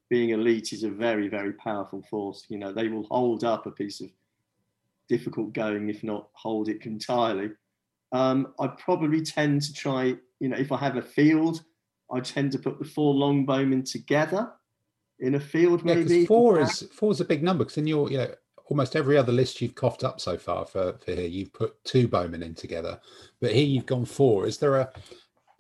being 0.09 0.31
elite 0.31 0.73
is 0.73 0.85
a 0.85 0.91
very, 0.91 1.29
very 1.29 1.53
powerful 1.53 2.03
force. 2.03 2.45
You 2.49 2.59
know, 2.59 2.73
they 2.73 2.89
will 2.89 3.05
hold 3.05 3.45
up 3.45 3.67
a 3.67 3.71
piece 3.71 4.01
of 4.01 4.11
difficult 5.09 5.53
going, 5.53 5.89
if 5.89 6.03
not 6.03 6.29
hold 6.33 6.69
it 6.69 6.85
entirely. 6.87 7.51
Um, 8.13 8.55
I 8.59 8.69
probably 8.69 9.23
tend 9.23 9.63
to 9.63 9.73
try, 9.73 10.15
you 10.41 10.49
know, 10.49 10.57
if 10.57 10.73
I 10.73 10.79
have 10.79 10.97
a 10.97 11.03
field, 11.03 11.63
I 12.11 12.21
tend 12.21 12.53
to 12.53 12.59
put 12.59 12.79
the 12.79 12.85
four 12.85 13.15
long 13.15 13.45
bowmen 13.45 13.85
together 13.85 14.51
in 15.21 15.35
a 15.35 15.41
field. 15.41 15.83
Yeah, 15.85 15.97
maybe 15.97 16.27
four 16.27 16.61
is 16.61 16.89
four 16.93 17.13
is 17.13 17.21
a 17.21 17.25
big 17.25 17.43
number 17.43 17.65
because 17.65 17.77
in 17.77 17.87
your, 17.87 18.11
you 18.11 18.19
know, 18.19 18.35
almost 18.67 18.97
every 18.97 19.17
other 19.17 19.33
list 19.33 19.61
you've 19.61 19.75
coughed 19.75 20.05
up 20.05 20.21
so 20.21 20.39
far 20.39 20.65
for, 20.65 20.95
for 21.05 21.13
here, 21.13 21.27
you've 21.27 21.53
put 21.53 21.83
two 21.85 22.09
bowmen 22.09 22.43
in 22.43 22.55
together, 22.55 23.01
but 23.41 23.53
here 23.53 23.67
you've 23.67 23.87
gone 23.87 24.05
four. 24.05 24.47
Is 24.47 24.59
there 24.59 24.77
a, 24.77 24.91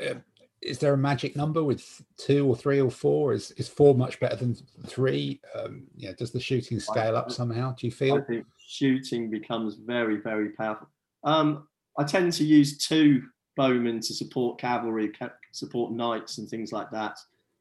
uh, 0.07 0.15
is 0.61 0.79
there 0.79 0.95
a 0.95 0.99
magic 0.99 1.37
number 1.37 1.63
with 1.63 2.03
two 2.17 2.47
or 2.47 2.57
three 2.57 2.81
or 2.81 2.91
four? 2.91 3.33
Is 3.33 3.53
is 3.53 3.69
four 3.69 3.95
much 3.95 4.19
better 4.21 4.37
than 4.37 4.57
three? 4.87 5.41
Um, 5.55 5.85
yeah, 5.97 6.13
does 6.17 6.33
the 6.33 6.41
shooting 6.41 6.81
scale 6.81 7.17
up 7.17 7.31
somehow? 7.31 7.75
Do 7.75 7.87
you 7.87 7.93
I 7.93 7.97
feel? 7.97 8.23
think 8.23 8.47
shooting 8.59 9.31
becomes 9.31 9.77
very, 9.77 10.17
very 10.17 10.51
powerful. 10.51 10.89
Um, 11.25 11.69
I 11.97 12.05
tend 12.05 12.33
to 12.35 12.45
use 12.45 12.79
two 12.79 13.23
bowmen 13.57 14.01
to 14.01 14.15
support 14.15 14.59
cavalry, 14.59 15.09
ca- 15.09 15.31
support 15.53 15.93
knights, 15.93 16.39
and 16.39 16.49
things 16.49 16.73
like 16.73 16.91
that. 16.91 17.19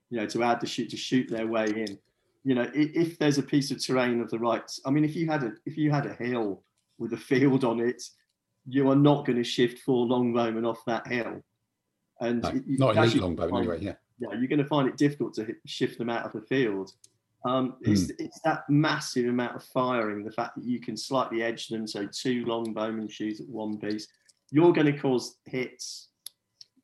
You 0.09 0.19
know, 0.19 0.27
to 0.27 0.43
add 0.43 0.61
the 0.61 0.67
shoot 0.67 0.89
to 0.89 0.97
shoot 0.97 1.29
their 1.29 1.47
way 1.47 1.65
in. 1.65 1.99
You 2.43 2.55
know, 2.55 2.69
if, 2.73 2.95
if 2.95 3.19
there's 3.19 3.37
a 3.37 3.43
piece 3.43 3.71
of 3.71 3.83
terrain 3.83 4.21
of 4.21 4.29
the 4.29 4.39
right, 4.39 4.69
I 4.85 4.89
mean, 4.89 5.03
if 5.03 5.15
you 5.15 5.27
had 5.27 5.43
a 5.43 5.51
if 5.65 5.77
you 5.77 5.91
had 5.91 6.05
a 6.05 6.13
hill 6.13 6.63
with 6.97 7.13
a 7.13 7.17
field 7.17 7.63
on 7.63 7.79
it, 7.79 8.01
you 8.67 8.89
are 8.89 8.95
not 8.95 9.25
going 9.25 9.37
to 9.37 9.43
shift 9.43 9.79
four 9.79 10.07
longbowmen 10.07 10.67
off 10.67 10.83
that 10.85 11.05
hill. 11.07 11.43
And 12.21 12.41
No, 12.41 12.51
you- 12.51 12.77
not 12.77 12.97
as 12.97 13.05
elite 13.05 13.15
you 13.15 13.21
longbow 13.21 13.49
find- 13.49 13.67
anyway. 13.69 13.79
Yeah. 13.81 13.95
yeah, 14.19 14.29
you're 14.37 14.47
going 14.47 14.59
to 14.59 14.65
find 14.65 14.87
it 14.87 14.97
difficult 14.97 15.33
to 15.35 15.45
hit, 15.45 15.57
shift 15.65 15.97
them 15.97 16.09
out 16.09 16.25
of 16.25 16.33
the 16.33 16.41
field. 16.41 16.93
Um, 17.45 17.75
it's, 17.81 18.09
it's 18.19 18.39
that 18.41 18.67
massive 18.69 19.27
amount 19.27 19.55
of 19.55 19.63
firing, 19.63 20.23
the 20.23 20.31
fact 20.31 20.55
that 20.55 20.65
you 20.65 20.79
can 20.79 20.97
slightly 20.97 21.43
edge 21.43 21.67
them, 21.67 21.87
so 21.87 22.07
two 22.07 22.43
long 22.45 22.73
bowmen 22.73 23.07
shoot 23.07 23.39
at 23.39 23.47
one 23.47 23.77
piece. 23.79 24.07
You're 24.51 24.73
going 24.73 24.87
to 24.91 24.97
cause 24.99 25.37
hits. 25.45 26.09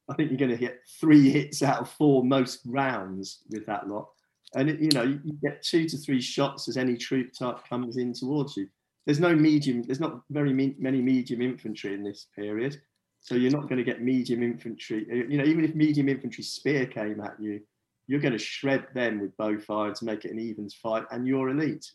I 0.09 0.13
think 0.13 0.29
you're 0.29 0.37
going 0.37 0.51
to 0.51 0.57
hit 0.57 0.81
three 0.99 1.29
hits 1.37 1.63
out 1.63 1.79
of 1.81 1.89
four 1.89 2.23
most 2.23 2.61
rounds 2.65 3.39
with 3.49 3.65
that 3.65 3.87
lot. 3.89 4.09
And 4.55 4.69
it, 4.69 4.79
you 4.79 4.89
know, 4.93 5.01
you 5.03 5.19
you 5.23 5.33
get 5.41 5.63
two 5.63 5.89
to 5.89 5.97
three 5.97 6.21
shots 6.21 6.67
as 6.69 6.77
any 6.77 6.95
troop 6.95 7.33
type 7.33 7.67
comes 7.67 7.97
in 7.97 8.13
towards 8.13 8.55
you. 8.55 8.67
There's 9.05 9.19
no 9.19 9.35
medium, 9.35 9.81
there's 9.81 9.99
not 9.99 10.21
very 10.29 10.53
many 10.53 11.01
medium 11.01 11.41
infantry 11.41 11.93
in 11.95 12.03
this 12.03 12.27
period. 12.35 12.79
So 13.23 13.36
you're 13.36 13.51
not 13.51 13.69
going 13.69 13.77
to 13.77 13.83
get 13.83 14.01
medium 14.01 14.43
infantry. 14.43 15.07
uh, 15.09 15.15
You 15.15 15.38
know, 15.38 15.45
even 15.45 15.63
if 15.63 15.73
medium 15.73 16.09
infantry 16.09 16.43
spear 16.43 16.86
came 16.86 17.21
at 17.21 17.36
you, 17.39 17.62
you're 18.05 18.19
going 18.19 18.33
to 18.33 18.38
shred 18.38 18.88
them 18.93 19.21
with 19.21 19.36
bow 19.38 19.57
fire 19.57 19.93
to 19.93 20.05
make 20.05 20.25
it 20.25 20.31
an 20.31 20.39
evens 20.39 20.73
fight, 20.73 21.05
and 21.09 21.25
you're 21.25 21.49
elite. 21.49 21.89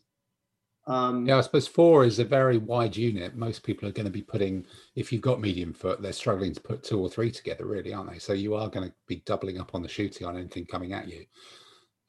Um, 0.86 1.26
Yeah, 1.26 1.36
I 1.36 1.42
suppose 1.42 1.68
four 1.68 2.06
is 2.06 2.18
a 2.18 2.24
very 2.24 2.56
wide 2.56 2.96
unit. 2.96 3.36
Most 3.36 3.62
people 3.62 3.86
are 3.86 3.92
going 3.92 4.06
to 4.06 4.10
be 4.10 4.22
putting, 4.22 4.64
if 4.96 5.12
you've 5.12 5.20
got 5.20 5.38
medium 5.38 5.74
foot, 5.74 6.00
they're 6.00 6.14
struggling 6.14 6.54
to 6.54 6.60
put 6.62 6.82
two 6.82 6.98
or 6.98 7.10
three 7.10 7.30
together, 7.30 7.66
really, 7.66 7.92
aren't 7.92 8.10
they? 8.10 8.18
So 8.18 8.32
you 8.32 8.54
are 8.54 8.70
going 8.70 8.88
to 8.88 8.94
be 9.06 9.16
doubling 9.26 9.60
up 9.60 9.74
on 9.74 9.82
the 9.82 9.88
shooting 9.88 10.26
on 10.26 10.38
anything 10.38 10.64
coming 10.64 10.94
at 10.94 11.08
you. 11.08 11.26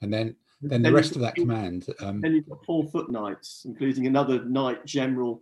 And 0.01 0.13
then, 0.13 0.37
then 0.61 0.81
the 0.81 0.93
rest 0.93 1.17
of 1.17 1.21
that 1.23 1.35
command, 1.35 1.87
um, 1.99 2.21
Then 2.21 2.35
you've 2.35 2.47
got 2.47 2.63
four 2.65 2.85
foot 2.85 3.11
knights, 3.11 3.63
including 3.65 4.07
another 4.07 4.45
knight 4.45 4.85
general, 4.85 5.41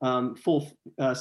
um, 0.00 0.34
four, 0.34 0.66
uh, 0.98 1.14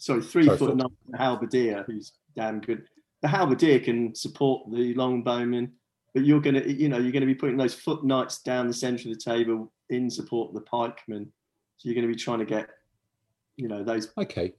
sorry, 0.00 0.22
three 0.22 0.46
Sorry, 0.46 0.58
foot 0.58 0.76
knight 0.76 0.90
halberdier, 1.14 1.84
who's 1.86 2.12
damn 2.34 2.60
good. 2.60 2.84
The 3.22 3.28
halberdier 3.28 3.84
can 3.84 4.14
support 4.14 4.70
the 4.70 4.94
longbowmen, 4.94 5.70
but 6.14 6.24
you're 6.24 6.40
gonna, 6.40 6.62
you 6.62 6.88
know, 6.88 6.98
you're 6.98 7.12
gonna 7.12 7.26
be 7.26 7.34
putting 7.34 7.56
those 7.56 7.74
foot 7.74 8.04
knights 8.04 8.42
down 8.42 8.66
the 8.66 8.74
centre 8.74 9.08
of 9.08 9.14
the 9.14 9.20
table 9.20 9.72
in 9.90 10.10
support 10.10 10.48
of 10.48 10.54
the 10.54 10.62
pikemen. 10.62 11.30
So 11.76 11.88
you're 11.88 11.94
gonna 11.94 12.12
be 12.12 12.16
trying 12.16 12.40
to 12.40 12.44
get, 12.44 12.68
you 13.56 13.68
know, 13.68 13.84
those. 13.84 14.10
okay. 14.18 14.54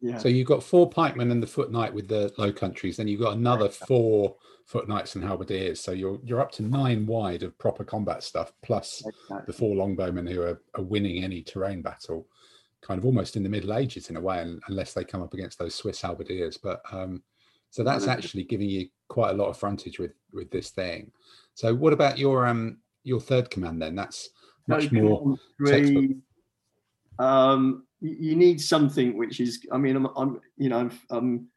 Yeah. 0.00 0.18
So 0.18 0.28
you've 0.28 0.46
got 0.46 0.62
four 0.62 0.88
pikemen 0.90 1.30
and 1.30 1.42
the 1.42 1.46
foot 1.46 1.72
knight 1.72 1.92
with 1.92 2.06
the 2.06 2.32
low 2.36 2.52
countries. 2.52 2.98
Then 2.98 3.08
you've 3.08 3.20
got 3.20 3.36
another 3.36 3.70
four 3.70 4.36
foot 4.66 4.88
knights 4.88 5.14
and 5.14 5.24
halberdiers. 5.24 5.80
So 5.80 5.92
you're 5.92 6.20
you're 6.22 6.40
up 6.40 6.52
to 6.52 6.62
nine 6.62 7.06
wide 7.06 7.42
of 7.42 7.56
proper 7.58 7.82
combat 7.82 8.22
stuff, 8.22 8.52
plus 8.62 9.02
exactly. 9.06 9.44
the 9.46 9.52
four 9.52 9.74
longbowmen 9.74 10.30
who 10.30 10.42
are, 10.42 10.60
are 10.74 10.82
winning 10.82 11.24
any 11.24 11.42
terrain 11.42 11.80
battle, 11.80 12.28
kind 12.82 12.98
of 12.98 13.04
almost 13.04 13.36
in 13.36 13.42
the 13.42 13.48
Middle 13.48 13.74
Ages 13.74 14.10
in 14.10 14.16
a 14.16 14.20
way, 14.20 14.44
unless 14.68 14.92
they 14.94 15.04
come 15.04 15.22
up 15.22 15.34
against 15.34 15.58
those 15.58 15.74
Swiss 15.74 16.00
halberdiers. 16.00 16.56
But 16.56 16.80
um, 16.92 17.22
so 17.70 17.82
that's 17.82 18.06
actually 18.06 18.44
giving 18.44 18.68
you 18.68 18.88
quite 19.08 19.30
a 19.30 19.36
lot 19.36 19.48
of 19.48 19.58
frontage 19.58 19.98
with 19.98 20.12
with 20.32 20.50
this 20.50 20.70
thing. 20.70 21.10
So 21.54 21.74
what 21.74 21.92
about 21.92 22.18
your 22.18 22.46
um 22.46 22.78
your 23.04 23.20
third 23.20 23.50
command 23.50 23.80
then? 23.82 23.94
That's 23.94 24.30
much 24.68 24.92
No, 24.92 25.02
more. 25.02 25.36
three. 25.58 26.16
Um, 27.18 27.86
you, 28.00 28.36
need 28.36 28.60
something 28.60 29.16
which 29.16 29.40
is. 29.40 29.66
I 29.72 29.78
mean, 29.78 29.96
I'm, 29.96 30.06
I'm 30.16 30.40
you 30.56 30.68
know, 30.68 30.78
I'm, 30.78 30.92
I'm 31.10 31.48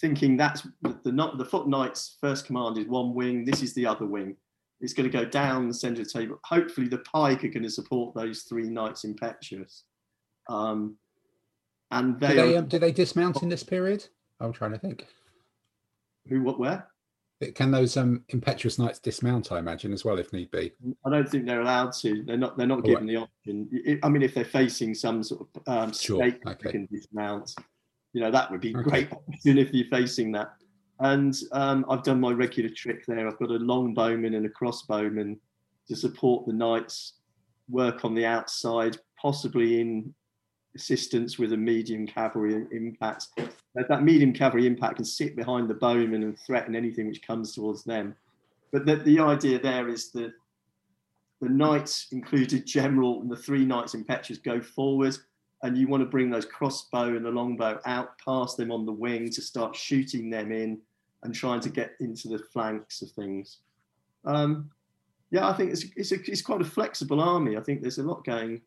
thinking 0.00 0.36
that's 0.36 0.66
the 0.82 0.98
the, 1.04 1.12
not- 1.12 1.38
the 1.38 1.44
foot 1.44 1.68
knight's 1.68 2.16
first 2.20 2.46
command 2.46 2.78
is 2.78 2.86
one 2.86 3.14
wing. 3.14 3.44
This 3.44 3.62
is 3.62 3.74
the 3.74 3.86
other 3.86 4.06
wing. 4.06 4.36
It's 4.80 4.92
going 4.92 5.10
to 5.10 5.18
go 5.18 5.24
down 5.24 5.68
the 5.68 5.74
centre 5.74 6.02
of 6.02 6.08
the 6.12 6.18
table. 6.18 6.38
Hopefully, 6.44 6.88
the 6.88 6.98
pike 6.98 7.44
are 7.44 7.48
going 7.48 7.62
to 7.62 7.70
support 7.70 8.14
those 8.14 8.42
three 8.42 8.68
knights 8.68 9.04
impetuous. 9.04 9.84
Um, 10.48 10.96
and 11.90 12.18
Do 12.18 12.26
they, 12.26 12.34
they 12.34 12.54
are 12.56 12.58
um, 12.58 12.66
do 12.68 12.78
they 12.78 12.92
dismount 12.92 13.42
in 13.42 13.48
this 13.48 13.62
period? 13.62 14.06
I'm 14.40 14.52
trying 14.52 14.72
to 14.72 14.78
think. 14.78 15.06
who 16.28 16.42
what 16.42 16.58
where? 16.58 16.88
Can 17.54 17.70
those 17.70 17.96
um 17.98 18.24
impetuous 18.30 18.78
knights 18.78 18.98
dismount? 18.98 19.52
I 19.52 19.58
imagine 19.58 19.92
as 19.92 20.04
well, 20.04 20.18
if 20.18 20.32
need 20.32 20.50
be. 20.50 20.72
I 21.04 21.10
don't 21.10 21.28
think 21.28 21.46
they're 21.46 21.60
allowed 21.60 21.92
to. 22.00 22.22
They're 22.24 22.36
not. 22.36 22.56
They're 22.56 22.66
not 22.66 22.82
given 22.84 23.06
the 23.06 23.16
option. 23.16 23.68
I- 24.02 24.08
mean, 24.08 24.22
if 24.22 24.34
they're 24.34 24.44
facing 24.44 24.94
some 24.94 25.22
sort 25.22 25.46
of 25.54 25.62
um, 25.68 25.92
Sure, 25.92 26.18
stake 26.18 26.40
okay. 26.46 26.70
can 26.70 26.88
dismount, 26.90 27.54
you 28.14 28.20
know, 28.22 28.30
that 28.30 28.50
would 28.50 28.60
be 28.62 28.74
Okay. 28.74 28.82
great 28.88 29.12
option 29.12 29.58
if 29.58 29.72
you're 29.72 29.88
facing 29.88 30.32
that. 30.32 30.54
And 31.00 31.36
um, 31.52 31.84
I've 31.90 32.02
done 32.02 32.20
my 32.20 32.32
regular 32.32 32.70
trick 32.70 33.04
there. 33.06 33.28
I've 33.28 33.38
got 33.38 33.50
a 33.50 33.58
long 33.58 33.92
bowman 33.92 34.32
and 34.34 34.46
a 34.46 34.48
crossbowman 34.48 35.38
to 35.88 35.94
support 35.96 36.46
the 36.46 36.54
knights. 36.54 37.14
Work 37.68 38.04
on 38.06 38.14
the 38.14 38.24
outside, 38.24 38.96
possibly 39.20 39.80
in 39.80 40.14
assistance 40.76 41.38
with 41.38 41.52
a 41.52 41.56
medium 41.56 42.06
cavalry 42.06 42.66
impact. 42.70 43.28
That, 43.74 43.88
that 43.88 44.02
medium 44.02 44.32
cavalry 44.32 44.66
impact 44.66 44.96
can 44.96 45.04
sit 45.04 45.34
behind 45.34 45.68
the 45.68 45.74
bowmen 45.74 46.22
and 46.22 46.38
threaten 46.38 46.76
anything 46.76 47.08
which 47.08 47.26
comes 47.26 47.54
towards 47.54 47.82
them. 47.82 48.14
But 48.72 48.86
the, 48.86 48.96
the 48.96 49.18
idea 49.18 49.58
there 49.58 49.88
is 49.88 50.12
that 50.12 50.32
the 51.40 51.48
knights 51.48 52.08
included 52.12 52.66
general 52.66 53.20
and 53.20 53.30
the 53.30 53.36
three 53.36 53.64
knights 53.64 53.94
impetuous 53.94 54.38
go 54.38 54.60
forward 54.60 55.16
and 55.62 55.76
you 55.76 55.88
want 55.88 56.02
to 56.02 56.08
bring 56.08 56.30
those 56.30 56.44
crossbow 56.44 57.16
and 57.16 57.24
the 57.24 57.30
longbow 57.30 57.80
out 57.86 58.18
past 58.18 58.56
them 58.56 58.70
on 58.70 58.86
the 58.86 58.92
wing 58.92 59.30
to 59.30 59.42
start 59.42 59.74
shooting 59.74 60.30
them 60.30 60.52
in 60.52 60.78
and 61.22 61.34
trying 61.34 61.60
to 61.60 61.68
get 61.68 61.92
into 62.00 62.28
the 62.28 62.38
flanks 62.38 63.02
of 63.02 63.10
things 63.10 63.58
um, 64.24 64.70
yeah 65.30 65.48
i 65.48 65.52
think 65.52 65.72
it's, 65.72 65.84
it's, 65.96 66.12
a, 66.12 66.30
it's 66.30 66.42
quite 66.42 66.60
a 66.60 66.64
flexible 66.64 67.20
army 67.20 67.56
i 67.56 67.60
think 67.60 67.80
there's 67.80 67.98
a 67.98 68.02
lot 68.02 68.24
going 68.24 68.60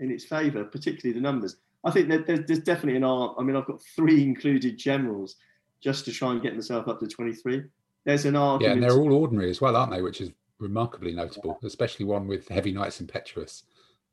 in 0.00 0.10
its 0.10 0.24
favor 0.24 0.64
particularly 0.64 1.12
the 1.12 1.22
numbers 1.22 1.56
i 1.84 1.90
think 1.90 2.08
that 2.08 2.26
there's, 2.26 2.40
there's 2.46 2.60
definitely 2.60 2.96
an 2.96 3.04
art 3.04 3.34
i 3.38 3.42
mean 3.42 3.56
i've 3.56 3.66
got 3.66 3.80
three 3.96 4.22
included 4.22 4.78
generals 4.78 5.36
just 5.82 6.04
to 6.04 6.12
try 6.12 6.30
and 6.30 6.42
get 6.42 6.54
myself 6.54 6.88
up 6.88 7.00
to 7.00 7.06
23 7.06 7.62
there's 8.04 8.24
an 8.24 8.36
art. 8.36 8.62
Yeah, 8.62 8.72
and 8.72 8.82
they're 8.82 8.98
all 8.98 9.12
ordinary 9.12 9.50
as 9.50 9.60
well, 9.60 9.76
aren't 9.76 9.92
they? 9.92 10.02
Which 10.02 10.20
is 10.20 10.30
remarkably 10.58 11.12
notable, 11.12 11.58
especially 11.62 12.06
one 12.06 12.26
with 12.26 12.48
heavy 12.48 12.72
knights 12.72 13.00
impetuous. 13.00 13.64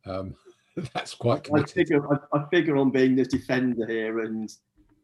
Um, 0.06 0.36
that's 0.94 1.14
quite 1.14 1.48
I 1.54 1.64
figure 1.64 2.02
I, 2.14 2.38
I 2.38 2.46
figure 2.50 2.78
on 2.78 2.92
being 2.92 3.16
the 3.16 3.26
defender 3.26 3.88
here, 3.88 4.20
and 4.20 4.52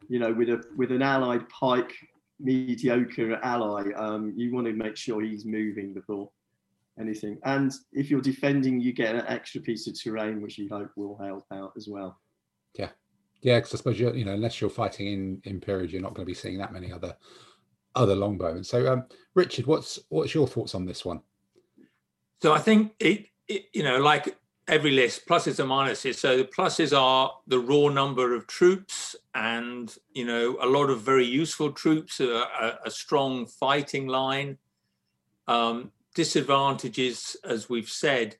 you 0.07 0.19
know, 0.19 0.31
with 0.33 0.49
a 0.49 0.63
with 0.77 0.91
an 0.91 1.01
allied 1.01 1.47
pike 1.49 1.93
mediocre 2.39 3.39
ally, 3.43 3.91
um, 3.95 4.33
you 4.35 4.53
want 4.53 4.67
to 4.67 4.73
make 4.73 4.97
sure 4.97 5.21
he's 5.21 5.45
moving 5.45 5.93
before 5.93 6.29
anything. 6.99 7.38
And 7.43 7.73
if 7.91 8.10
you're 8.10 8.21
defending, 8.21 8.79
you 8.79 8.93
get 8.93 9.15
an 9.15 9.25
extra 9.27 9.62
piece 9.62 9.88
of 9.88 9.99
terrain, 10.01 10.41
which 10.41 10.58
you 10.58 10.69
hope 10.69 10.91
will 10.95 11.17
help 11.17 11.45
out 11.51 11.73
as 11.75 11.88
well. 11.88 12.19
Yeah, 12.75 12.89
yeah, 13.41 13.58
because 13.58 13.73
I 13.73 13.77
suppose 13.77 13.99
you're, 13.99 14.15
you 14.15 14.25
know, 14.25 14.34
unless 14.34 14.62
you're 14.62 14.69
fighting 14.69 15.08
in 15.08 15.41
in 15.43 15.60
period, 15.60 15.91
you're 15.91 16.01
not 16.01 16.13
going 16.13 16.25
to 16.25 16.29
be 16.29 16.34
seeing 16.34 16.58
that 16.60 16.73
many 16.73 16.91
other 16.91 17.15
other 17.95 18.15
longbowmen. 18.15 18.65
So, 18.65 18.91
um, 18.91 19.05
Richard, 19.34 19.65
what's 19.65 19.99
what's 20.10 20.34
your 20.34 20.47
thoughts 20.47 20.75
on 20.75 20.86
this 20.86 21.05
one? 21.05 21.21
So 22.41 22.53
I 22.53 22.60
think 22.60 22.93
it, 22.99 23.27
it, 23.47 23.65
you 23.73 23.84
know, 23.84 23.99
like 23.99 24.38
every 24.67 24.91
list, 24.91 25.27
pluses 25.27 25.60
and 25.60 25.69
minuses. 25.69 26.15
So 26.15 26.38
the 26.38 26.43
pluses 26.43 26.97
are 26.97 27.31
the 27.47 27.60
raw 27.60 27.89
number 27.89 28.36
of 28.36 28.47
troops, 28.47 29.15
and 29.34 29.95
you 30.13 30.25
know, 30.25 30.58
a 30.62 30.67
lot 30.67 30.89
of 30.89 31.01
very 31.01 31.25
useful 31.25 31.71
troops, 31.71 32.19
a, 32.19 32.27
a, 32.27 32.79
a 32.86 32.91
strong 32.91 33.45
fighting 33.45 34.08
line. 34.08 34.58
Um, 35.47 35.91
disadvantages, 36.15 37.38
as 37.43 37.69
we've 37.69 37.89
said, 37.89 38.38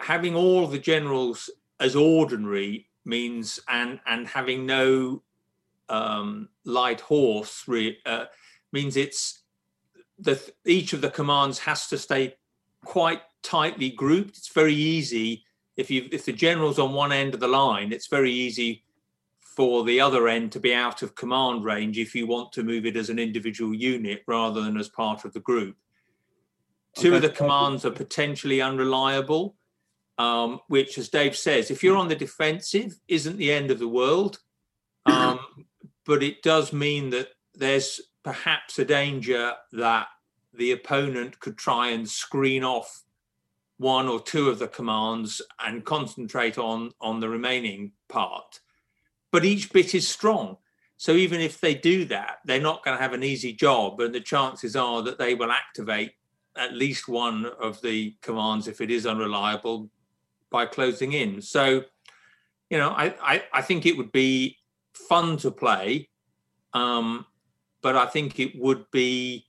having 0.00 0.34
all 0.34 0.66
the 0.66 0.78
generals 0.78 1.48
as 1.80 1.96
ordinary 1.96 2.88
means, 3.04 3.60
and 3.68 4.00
and 4.06 4.26
having 4.26 4.66
no 4.66 5.22
um, 5.88 6.48
light 6.64 7.00
horse 7.00 7.64
re, 7.66 7.98
uh, 8.04 8.26
means 8.72 8.96
it's 8.96 9.42
the 10.18 10.40
each 10.64 10.92
of 10.92 11.00
the 11.00 11.10
commands 11.10 11.58
has 11.60 11.86
to 11.88 11.96
stay 11.98 12.34
quite 12.84 13.22
tightly 13.42 13.90
grouped. 13.90 14.36
It's 14.36 14.52
very 14.52 14.74
easy 14.74 15.44
if 15.76 15.90
you 15.90 16.08
if 16.10 16.24
the 16.24 16.32
general's 16.32 16.78
on 16.78 16.92
one 16.92 17.12
end 17.12 17.34
of 17.34 17.40
the 17.40 17.48
line, 17.48 17.92
it's 17.92 18.08
very 18.08 18.32
easy 18.32 18.82
for 19.40 19.84
the 19.84 20.00
other 20.00 20.28
end 20.28 20.52
to 20.52 20.60
be 20.60 20.74
out 20.74 21.02
of 21.02 21.14
command 21.14 21.64
range 21.64 21.98
if 21.98 22.14
you 22.14 22.26
want 22.26 22.52
to 22.52 22.62
move 22.62 22.84
it 22.84 22.96
as 22.96 23.08
an 23.08 23.18
individual 23.18 23.72
unit 23.74 24.22
rather 24.26 24.60
than 24.60 24.76
as 24.76 24.88
part 24.88 25.24
of 25.24 25.32
the 25.32 25.40
group. 25.40 25.76
Two 26.96 27.08
okay. 27.08 27.16
of 27.16 27.22
the 27.22 27.28
commands 27.28 27.84
are 27.84 27.90
potentially 27.90 28.62
unreliable, 28.62 29.56
um, 30.18 30.60
which, 30.68 30.96
as 30.98 31.08
Dave 31.08 31.36
says, 31.36 31.70
if 31.70 31.82
you're 31.82 31.96
on 31.96 32.08
the 32.08 32.16
defensive, 32.16 32.98
isn't 33.06 33.36
the 33.36 33.52
end 33.52 33.70
of 33.70 33.78
the 33.78 33.88
world. 33.88 34.40
Um, 35.06 35.38
but 36.04 36.22
it 36.24 36.42
does 36.42 36.72
mean 36.72 37.10
that 37.10 37.28
there's 37.54 38.00
perhaps 38.24 38.78
a 38.80 38.84
danger 38.84 39.52
that 39.72 40.08
the 40.52 40.72
opponent 40.72 41.38
could 41.38 41.56
try 41.56 41.90
and 41.90 42.08
screen 42.08 42.64
off 42.64 43.04
one 43.78 44.08
or 44.08 44.20
two 44.20 44.48
of 44.48 44.58
the 44.58 44.68
commands 44.68 45.42
and 45.64 45.84
concentrate 45.84 46.58
on 46.58 46.90
on 47.00 47.20
the 47.20 47.28
remaining 47.28 47.92
part 48.08 48.60
but 49.30 49.44
each 49.44 49.72
bit 49.72 49.94
is 49.94 50.08
strong 50.08 50.56
so 50.96 51.12
even 51.12 51.40
if 51.40 51.60
they 51.60 51.74
do 51.74 52.04
that 52.06 52.38
they're 52.44 52.60
not 52.60 52.82
going 52.84 52.96
to 52.96 53.02
have 53.02 53.12
an 53.12 53.22
easy 53.22 53.52
job 53.52 54.00
and 54.00 54.14
the 54.14 54.20
chances 54.20 54.74
are 54.74 55.02
that 55.02 55.18
they 55.18 55.34
will 55.34 55.52
activate 55.52 56.12
at 56.56 56.74
least 56.74 57.08
one 57.08 57.46
of 57.60 57.80
the 57.82 58.14
commands 58.22 58.68
if 58.68 58.80
it 58.80 58.90
is 58.90 59.06
unreliable 59.06 59.90
by 60.50 60.66
closing 60.66 61.12
in 61.12 61.40
so 61.40 61.82
you 62.70 62.78
know 62.78 62.90
i 62.90 63.14
i, 63.22 63.42
I 63.52 63.62
think 63.62 63.86
it 63.86 63.96
would 63.96 64.12
be 64.12 64.56
fun 64.94 65.36
to 65.38 65.50
play 65.50 66.08
um, 66.72 67.26
but 67.82 67.96
i 67.96 68.06
think 68.06 68.40
it 68.40 68.52
would 68.58 68.90
be 68.90 69.46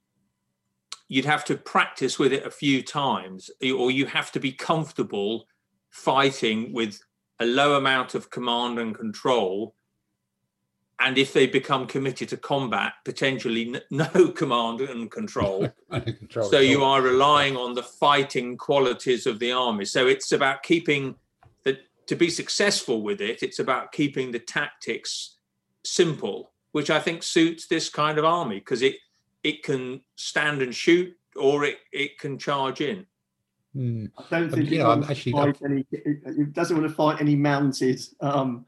you'd 1.07 1.25
have 1.25 1.45
to 1.45 1.55
practice 1.55 2.19
with 2.19 2.33
it 2.33 2.45
a 2.45 2.51
few 2.51 2.83
times, 2.83 3.49
or 3.61 3.91
you 3.91 4.05
have 4.05 4.31
to 4.33 4.39
be 4.39 4.51
comfortable 4.51 5.45
fighting 5.89 6.73
with 6.73 6.99
a 7.39 7.45
low 7.45 7.77
amount 7.77 8.15
of 8.15 8.29
command 8.29 8.79
and 8.79 8.95
control. 8.95 9.75
And 10.99 11.17
if 11.17 11.31
they 11.31 11.45
become 11.45 11.85
committed 11.85 12.29
to 12.29 12.37
combat, 12.37 12.93
potentially 13.05 13.79
no 13.91 14.07
command 14.29 14.81
and 14.81 15.11
control. 15.11 15.69
control 15.91 16.49
so 16.49 16.59
you 16.59 16.83
are 16.83 17.01
relying 17.01 17.55
on 17.55 17.73
the 17.73 17.83
fighting 17.83 18.57
qualities 18.57 19.25
of 19.27 19.39
the 19.39 19.51
army. 19.51 19.85
So 19.85 20.07
it's 20.07 20.31
about 20.31 20.63
keeping 20.63 21.15
the 21.63 21.77
to 22.07 22.15
be 22.15 22.29
successful 22.29 23.01
with 23.01 23.21
it. 23.21 23.43
It's 23.43 23.59
about 23.59 23.91
keeping 23.91 24.31
the 24.31 24.39
tactics 24.39 25.35
simple, 25.83 26.51
which 26.71 26.89
I 26.89 26.99
think 26.99 27.23
suits 27.23 27.67
this 27.67 27.89
kind 27.89 28.17
of 28.17 28.25
army 28.25 28.59
because 28.59 28.81
it 28.81 28.95
it 29.43 29.63
can 29.63 30.01
stand 30.15 30.61
and 30.61 30.73
shoot 30.73 31.13
or 31.35 31.63
it, 31.63 31.77
it 31.91 32.17
can 32.17 32.37
charge 32.37 32.81
in. 32.81 33.05
Mm. 33.75 34.11
I 34.17 34.23
don't 34.29 34.49
think 34.51 34.71
you 34.71 34.79
know, 34.79 35.03
actually, 35.07 35.53
any, 35.63 35.85
it 35.91 36.53
doesn't 36.53 36.75
want 36.75 36.89
to 36.89 36.95
fight 36.95 37.21
any 37.21 37.35
mounted 37.35 38.01
um, 38.21 38.65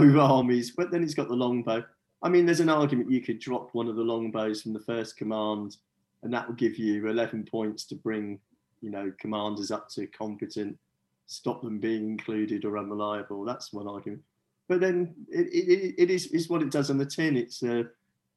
bow 0.00 0.20
armies, 0.20 0.70
but 0.70 0.90
then 0.90 1.02
he's 1.02 1.14
got 1.14 1.28
the 1.28 1.34
longbow. 1.34 1.84
I 2.22 2.28
mean, 2.28 2.46
there's 2.46 2.60
an 2.60 2.68
argument 2.68 3.10
you 3.10 3.20
could 3.20 3.40
drop 3.40 3.70
one 3.72 3.88
of 3.88 3.96
the 3.96 4.02
longbows 4.02 4.62
from 4.62 4.72
the 4.72 4.80
first 4.80 5.16
command, 5.16 5.76
and 6.22 6.32
that 6.32 6.46
will 6.46 6.54
give 6.54 6.78
you 6.78 7.08
11 7.08 7.44
points 7.50 7.84
to 7.86 7.96
bring, 7.96 8.38
you 8.80 8.90
know, 8.90 9.12
commanders 9.18 9.70
up 9.70 9.88
to 9.90 10.06
competent, 10.06 10.78
stop 11.26 11.62
them 11.62 11.78
being 11.78 12.08
included 12.08 12.64
or 12.64 12.78
unreliable. 12.78 13.44
That's 13.44 13.72
one 13.72 13.88
argument. 13.88 14.22
But 14.68 14.80
then 14.80 15.14
it, 15.28 15.48
it, 15.48 15.94
it 15.98 16.10
is, 16.10 16.26
is 16.28 16.48
what 16.48 16.62
it 16.62 16.70
does 16.70 16.90
on 16.90 16.98
the 16.98 17.06
tin. 17.06 17.36
It's 17.36 17.62
a 17.62 17.86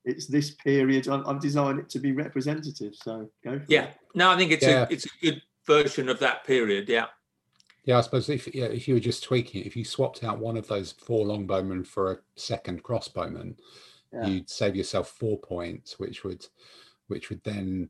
it's 0.05 0.27
this 0.27 0.51
period. 0.51 1.07
I've 1.07 1.41
designed 1.41 1.79
it 1.79 1.89
to 1.89 1.99
be 1.99 2.11
representative. 2.11 2.93
So 2.95 3.29
go. 3.43 3.59
yeah. 3.67 3.85
It. 3.85 3.97
No, 4.13 4.31
I 4.31 4.37
think 4.37 4.51
it's 4.51 4.65
yeah. 4.65 4.83
a 4.83 4.87
it's 4.93 5.05
a 5.05 5.09
good 5.21 5.41
version 5.65 6.09
of 6.09 6.19
that 6.19 6.45
period. 6.45 6.87
Yeah. 6.89 7.05
Yeah, 7.85 7.99
I 7.99 8.01
suppose 8.01 8.29
if 8.29 8.53
yeah, 8.53 8.65
if 8.65 8.87
you 8.87 8.95
were 8.95 8.99
just 8.99 9.23
tweaking 9.23 9.61
it, 9.61 9.67
if 9.67 9.75
you 9.75 9.85
swapped 9.85 10.23
out 10.23 10.39
one 10.39 10.57
of 10.57 10.67
those 10.67 10.91
four 10.91 11.25
longbowmen 11.25 11.85
for 11.85 12.11
a 12.11 12.17
second 12.35 12.83
crossbowman, 12.83 13.55
yeah. 14.11 14.25
you'd 14.25 14.49
save 14.49 14.75
yourself 14.75 15.09
four 15.09 15.37
points, 15.39 15.99
which 15.99 16.23
would 16.23 16.45
which 17.07 17.29
would 17.29 17.43
then 17.43 17.89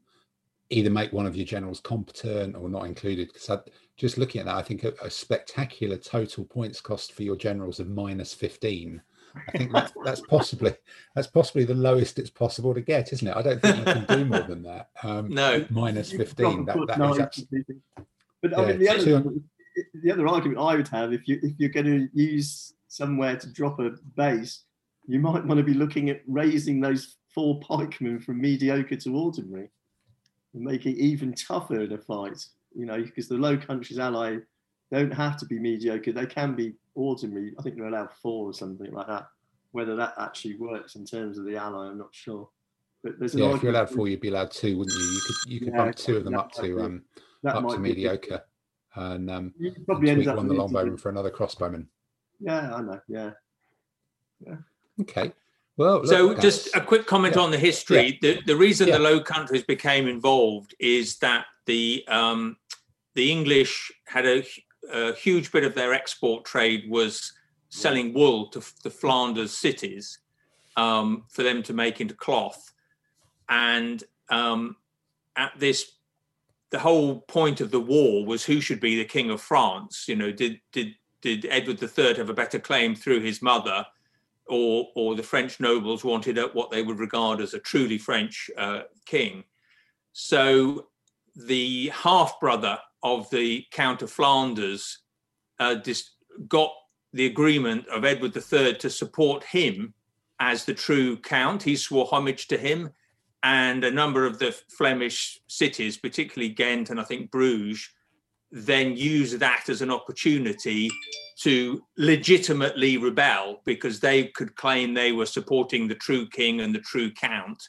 either 0.69 0.89
make 0.89 1.13
one 1.13 1.25
of 1.25 1.36
your 1.36 1.45
generals 1.45 1.79
competent 1.79 2.55
or 2.55 2.67
not 2.69 2.86
included. 2.86 3.31
Because 3.31 3.60
just 3.95 4.17
looking 4.17 4.39
at 4.39 4.45
that, 4.45 4.55
I 4.55 4.62
think 4.62 4.84
a, 4.84 4.93
a, 5.01 5.10
spectacular 5.10 5.95
total 5.95 6.43
points 6.43 6.81
cost 6.81 7.13
for 7.13 7.23
your 7.23 7.36
generals 7.36 7.79
of 7.79 7.88
minus 7.88 8.34
fifteen 8.34 9.01
I 9.47 9.58
think 9.58 9.71
that's, 9.71 9.93
that's 10.03 10.21
possibly 10.21 10.73
that's 11.13 11.27
possibly 11.27 11.65
the 11.65 11.75
lowest 11.75 12.19
it's 12.19 12.29
possible 12.29 12.73
to 12.73 12.81
get, 12.81 13.13
isn't 13.13 13.27
it? 13.27 13.36
I 13.36 13.41
don't 13.41 13.62
think 13.62 13.77
you 13.77 13.84
can 13.84 14.05
do 14.05 14.25
more 14.25 14.41
than 14.41 14.63
that. 14.63 14.89
Um, 15.03 15.29
no, 15.29 15.65
minus 15.69 16.12
fifteen. 16.12 16.65
That, 16.65 16.77
that 16.88 17.12
is 17.12 17.19
absolutely, 17.19 17.75
but 18.41 18.51
yeah, 18.51 18.58
I 18.58 18.65
mean, 18.65 18.79
the 18.79 18.89
other, 18.89 19.34
the 19.93 20.11
other 20.11 20.27
argument 20.27 20.59
I 20.59 20.75
would 20.75 20.88
have, 20.89 21.13
if 21.13 21.27
you 21.27 21.39
if 21.41 21.53
you're 21.57 21.69
going 21.69 21.85
to 21.85 22.09
use 22.13 22.73
somewhere 22.88 23.35
to 23.38 23.51
drop 23.51 23.79
a 23.79 23.91
base, 24.15 24.63
you 25.07 25.19
might 25.19 25.45
want 25.45 25.57
to 25.57 25.63
be 25.63 25.73
looking 25.73 26.09
at 26.09 26.21
raising 26.27 26.79
those 26.79 27.17
four 27.33 27.59
pikemen 27.59 28.19
from 28.19 28.39
mediocre 28.39 28.95
to 28.95 29.15
ordinary, 29.15 29.69
and 30.53 30.63
make 30.63 30.85
it 30.85 30.97
even 30.97 31.33
tougher 31.33 31.81
in 31.81 31.93
a 31.93 31.97
fight. 31.97 32.45
You 32.73 32.85
know, 32.85 33.01
because 33.01 33.27
the 33.27 33.35
Low 33.35 33.57
Countries 33.57 33.99
ally 33.99 34.38
don't 34.91 35.13
have 35.13 35.38
to 35.38 35.45
be 35.45 35.59
mediocre; 35.59 36.11
they 36.11 36.25
can 36.25 36.55
be 36.55 36.73
ordinary. 36.95 37.53
I 37.59 37.61
think 37.61 37.75
they're 37.75 37.88
allowed 37.88 38.13
four 38.21 38.49
or 38.49 38.53
something 38.53 38.91
like 38.91 39.07
that. 39.07 39.27
Whether 39.71 39.95
that 39.97 40.13
actually 40.17 40.55
works 40.55 40.95
in 40.95 41.05
terms 41.05 41.38
of 41.38 41.45
the 41.45 41.57
ally, 41.57 41.88
I'm 41.88 41.97
not 41.97 42.13
sure. 42.13 42.49
But 43.03 43.19
there's 43.19 43.35
an 43.35 43.41
yeah, 43.41 43.53
if 43.53 43.61
you're 43.61 43.71
allowed 43.71 43.91
four, 43.91 44.07
you'd 44.07 44.21
be 44.21 44.29
allowed 44.29 44.51
two, 44.51 44.77
wouldn't 44.77 44.97
you? 44.97 45.05
You 45.05 45.21
could 45.21 45.51
you 45.51 45.59
could 45.59 45.67
yeah, 45.69 45.77
bump 45.77 45.95
two 45.95 46.17
of 46.17 46.23
them 46.23 46.35
up 46.35 46.51
to 46.53 46.81
um 46.81 47.03
up 47.45 47.67
to 47.69 47.77
mediocre, 47.77 48.41
and 48.95 49.29
um 49.29 49.53
you 49.60 49.73
probably 49.86 50.10
and 50.10 50.23
tweak 50.23 50.36
one 50.36 50.47
the 50.47 50.53
longbowman 50.53 50.99
for 50.99 51.10
another 51.10 51.31
crossbowman. 51.31 51.88
Yeah, 52.39 52.75
I 52.75 52.81
know. 52.81 52.99
Yeah, 53.08 53.31
yeah. 54.45 54.58
Okay. 55.01 55.31
Well, 55.77 55.95
look, 55.95 56.08
so 56.08 56.34
just 56.36 56.73
a 56.75 56.79
quick 56.81 57.05
comment 57.05 57.36
yeah. 57.36 57.41
on 57.41 57.51
the 57.51 57.58
history. 57.58 58.17
Yeah. 58.21 58.36
The, 58.36 58.41
the 58.45 58.55
reason 58.55 58.88
yeah. 58.88 58.97
the 58.97 59.03
Low 59.03 59.19
Countries 59.19 59.63
became 59.63 60.08
involved 60.08 60.73
is 60.79 61.17
that 61.17 61.45
the 61.65 62.05
um, 62.08 62.58
the 63.13 63.31
English 63.31 63.91
had 64.05 64.25
a 64.25 64.45
a 64.91 65.13
huge 65.13 65.51
bit 65.51 65.63
of 65.63 65.75
their 65.75 65.93
export 65.93 66.45
trade 66.45 66.89
was 66.89 67.34
selling 67.69 68.13
wool 68.13 68.47
to 68.47 68.63
the 68.84 68.89
Flanders 68.89 69.51
cities 69.51 70.19
um, 70.77 71.25
for 71.29 71.43
them 71.43 71.63
to 71.63 71.73
make 71.73 71.99
into 71.99 72.13
cloth. 72.13 72.71
And 73.49 74.03
um, 74.29 74.77
at 75.36 75.51
this, 75.60 75.94
the 76.71 76.80
whole 76.80 77.21
point 77.21 77.62
of 77.62 77.71
the 77.71 77.80
war 77.80 78.25
was 78.25 78.43
who 78.43 78.60
should 78.60 78.80
be 78.80 78.97
the 78.97 79.06
king 79.06 79.30
of 79.30 79.41
France. 79.41 80.06
You 80.08 80.15
know, 80.15 80.32
did 80.32 80.60
did 80.71 80.95
did 81.21 81.45
Edward 81.49 81.82
III 81.82 82.15
have 82.15 82.30
a 82.30 82.34
better 82.34 82.60
claim 82.60 82.95
through 82.95 83.21
his 83.21 83.41
mother, 83.41 83.86
or 84.47 84.89
or 84.95 85.15
the 85.15 85.23
French 85.23 85.60
nobles 85.60 86.04
wanted 86.04 86.38
what 86.54 86.71
they 86.71 86.84
would 86.84 86.99
regard 86.99 87.41
as 87.41 87.54
a 87.54 87.60
truly 87.60 87.97
French 87.97 88.49
uh, 88.58 88.82
king? 89.06 89.43
So 90.13 90.88
the 91.36 91.89
half 91.89 92.39
brother 92.39 92.80
of 93.04 93.30
the 93.30 93.65
Count 93.71 94.01
of 94.01 94.12
Flanders 94.12 94.99
uh, 95.60 95.75
dis- 95.75 96.12
got 96.47 96.71
the 97.13 97.25
agreement 97.25 97.88
of 97.88 98.04
Edward 98.04 98.36
III 98.36 98.75
to 98.75 98.89
support 98.89 99.43
him 99.43 99.93
as 100.39 100.65
the 100.65 100.73
true 100.73 101.17
count. 101.17 101.63
He 101.63 101.75
swore 101.75 102.06
homage 102.06 102.47
to 102.47 102.58
him, 102.58 102.89
and 103.45 103.84
a 103.84 103.91
number 103.91 104.25
of 104.25 104.39
the 104.39 104.51
Flemish 104.75 105.39
cities, 105.47 105.97
particularly 105.97 106.51
Ghent 106.51 106.89
and 106.89 106.99
I 106.99 107.03
think 107.03 107.29
Bruges, 107.29 107.88
then 108.51 108.97
use 108.97 109.38
that 109.38 109.69
as 109.69 109.84
an 109.84 109.91
opportunity 109.91 110.89
to 111.41 111.84
legitimately 111.95 112.97
rebel 112.97 113.62
because 113.63 113.99
they 113.99 114.25
could 114.29 114.55
claim 114.55 114.95
they 114.95 115.12
were 115.12 115.27
supporting 115.27 115.88
the 115.88 115.93
true 115.93 116.27
king 116.27 116.62
and 116.62 116.73
the 116.73 116.79
true 116.79 117.12
count. 117.12 117.62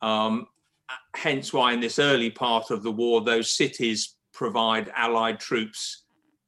Um, 0.00 0.46
hence 1.16 1.52
why 1.52 1.72
in 1.72 1.80
this 1.80 1.98
early 1.98 2.30
part 2.30 2.70
of 2.70 2.84
the 2.84 2.92
war, 2.92 3.20
those 3.20 3.50
cities 3.50 4.14
provide 4.32 4.92
allied 4.94 5.40
troops 5.40 6.04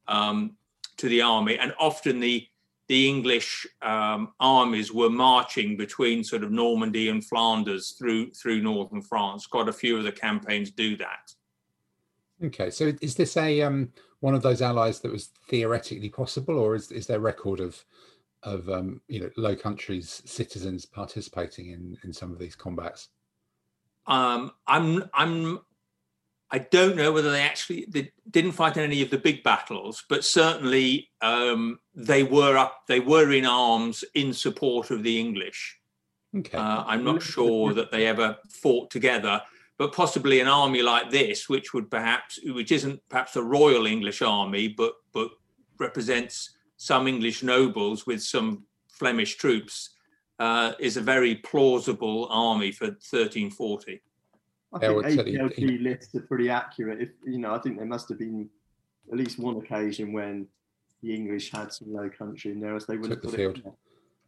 um, 0.07 0.55
to 0.95 1.09
the 1.09 1.21
army, 1.21 1.57
and 1.57 1.73
often 1.79 2.21
the 2.21 2.47
the 2.93 3.09
English 3.09 3.65
um, 3.81 4.33
armies 4.39 4.93
were 4.93 5.09
marching 5.09 5.75
between 5.75 6.23
sort 6.23 6.43
of 6.43 6.51
Normandy 6.51 7.09
and 7.09 7.25
Flanders 7.25 7.95
through 7.97 8.29
through 8.33 8.61
northern 8.61 9.01
France. 9.01 9.47
Quite 9.47 9.67
a 9.67 9.73
few 9.73 9.97
of 9.97 10.03
the 10.03 10.11
campaigns 10.11 10.69
do 10.69 10.95
that. 10.97 11.33
Okay, 12.45 12.69
so 12.69 12.93
is 13.01 13.15
this 13.15 13.35
a 13.35 13.63
um, 13.63 13.91
one 14.19 14.35
of 14.35 14.43
those 14.43 14.61
allies 14.61 14.99
that 14.99 15.11
was 15.11 15.31
theoretically 15.49 16.09
possible, 16.09 16.59
or 16.59 16.75
is 16.75 16.91
is 16.91 17.07
there 17.07 17.19
record 17.19 17.61
of 17.61 17.83
of 18.43 18.69
um, 18.69 19.01
you 19.07 19.21
know 19.21 19.31
Low 19.37 19.55
Countries 19.55 20.21
citizens 20.25 20.85
participating 20.85 21.71
in 21.71 21.97
in 22.03 22.13
some 22.13 22.31
of 22.31 22.37
these 22.37 22.55
combats? 22.55 23.09
Um, 24.05 24.51
I'm 24.67 25.09
I'm 25.15 25.61
I 26.53 26.59
don't 26.59 26.95
know 26.95 27.11
whether 27.11 27.31
they 27.31 27.41
actually 27.41 27.87
they 27.89 28.11
didn't 28.29 28.51
fight 28.51 28.77
in 28.77 28.83
any 28.83 29.01
of 29.01 29.09
the 29.09 29.17
big 29.17 29.41
battles, 29.41 30.03
but 30.07 30.23
certainly 30.23 31.09
um, 31.19 31.79
they 31.95 32.21
were 32.21 32.55
up. 32.55 32.83
They 32.87 32.99
were 32.99 33.31
in 33.31 33.43
arms 33.43 34.03
in 34.13 34.33
support 34.33 34.91
of 34.91 35.01
the 35.01 35.19
English. 35.19 35.79
Okay. 36.37 36.55
Uh, 36.55 36.83
I'm 36.85 37.03
not 37.03 37.23
sure 37.23 37.73
that 37.73 37.89
they 37.89 38.05
ever 38.05 38.37
fought 38.49 38.91
together, 38.91 39.41
but 39.79 39.93
possibly 39.93 40.41
an 40.41 40.47
army 40.47 40.83
like 40.83 41.09
this, 41.09 41.49
which 41.49 41.73
would 41.73 41.89
perhaps, 41.89 42.39
which 42.45 42.71
isn't 42.71 43.01
perhaps 43.09 43.35
a 43.35 43.41
royal 43.41 43.87
English 43.87 44.21
army, 44.21 44.67
but 44.67 44.93
but 45.11 45.31
represents 45.79 46.55
some 46.77 47.07
English 47.07 47.41
nobles 47.41 48.05
with 48.05 48.21
some 48.21 48.63
Flemish 48.89 49.37
troops, 49.37 49.95
uh, 50.37 50.73
is 50.79 50.97
a 50.97 51.01
very 51.01 51.33
plausible 51.33 52.27
army 52.29 52.71
for 52.71 52.85
1340. 52.85 54.03
I 54.73 54.79
think 54.79 54.93
well, 55.03 55.15
tell 55.15 55.27
you- 55.27 55.77
lists 55.79 56.15
are 56.15 56.21
pretty 56.21 56.49
accurate. 56.49 57.01
If 57.01 57.09
you 57.25 57.37
know, 57.37 57.53
I 57.53 57.59
think 57.59 57.77
there 57.77 57.85
must 57.85 58.09
have 58.09 58.19
been 58.19 58.49
at 59.11 59.17
least 59.17 59.39
one 59.39 59.57
occasion 59.57 60.13
when 60.13 60.47
the 61.01 61.13
English 61.13 61.51
had 61.51 61.71
some 61.73 61.93
low 61.93 62.09
country 62.09 62.51
in 62.51 62.59
there, 62.59 62.75
as 62.75 62.85
they 62.85 62.97
would 62.97 63.09
have 63.09 63.21
Took 63.21 63.31
the 63.31 63.37
put 63.37 63.39
it. 63.39 63.63
field. 63.63 63.75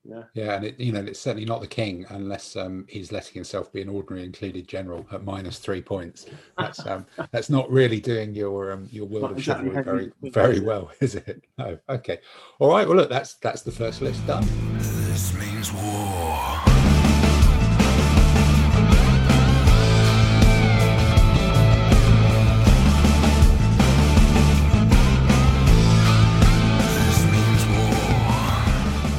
Yeah. 0.07 0.23
Yeah, 0.35 0.55
and 0.55 0.65
it, 0.65 0.79
you 0.79 0.91
know 0.91 0.99
it's 0.99 1.19
certainly 1.19 1.45
not 1.45 1.61
the 1.61 1.67
king 1.67 2.05
unless 2.09 2.55
um, 2.55 2.85
he's 2.87 3.11
letting 3.11 3.33
himself 3.33 3.73
be 3.73 3.81
an 3.81 3.89
ordinary 3.89 4.23
included 4.23 4.67
general 4.67 5.03
at 5.11 5.23
minus 5.23 5.57
three 5.57 5.81
points. 5.81 6.27
That's 6.59 6.85
um, 6.85 7.07
that's 7.31 7.49
not 7.49 7.67
really 7.71 7.99
doing 7.99 8.35
your 8.35 8.71
um, 8.71 8.87
your 8.91 9.05
world 9.07 9.23
Not 9.23 9.31
of 9.31 9.37
exactly 9.39 9.71
chivalry 9.73 10.11
very 10.21 10.31
very 10.31 10.59
well, 10.59 10.91
is 11.01 11.15
it? 11.15 11.43
No. 11.57 11.79
Okay. 11.89 12.19
All 12.59 12.69
right. 12.69 12.87
Well, 12.87 12.97
look, 12.97 13.09
that's 13.09 13.35
that's 13.35 13.63
the 13.63 13.71
first 13.71 14.01
list 14.01 14.25
done. 14.27 14.45
This 14.77 15.33
means 15.33 15.73
war. 15.73 16.34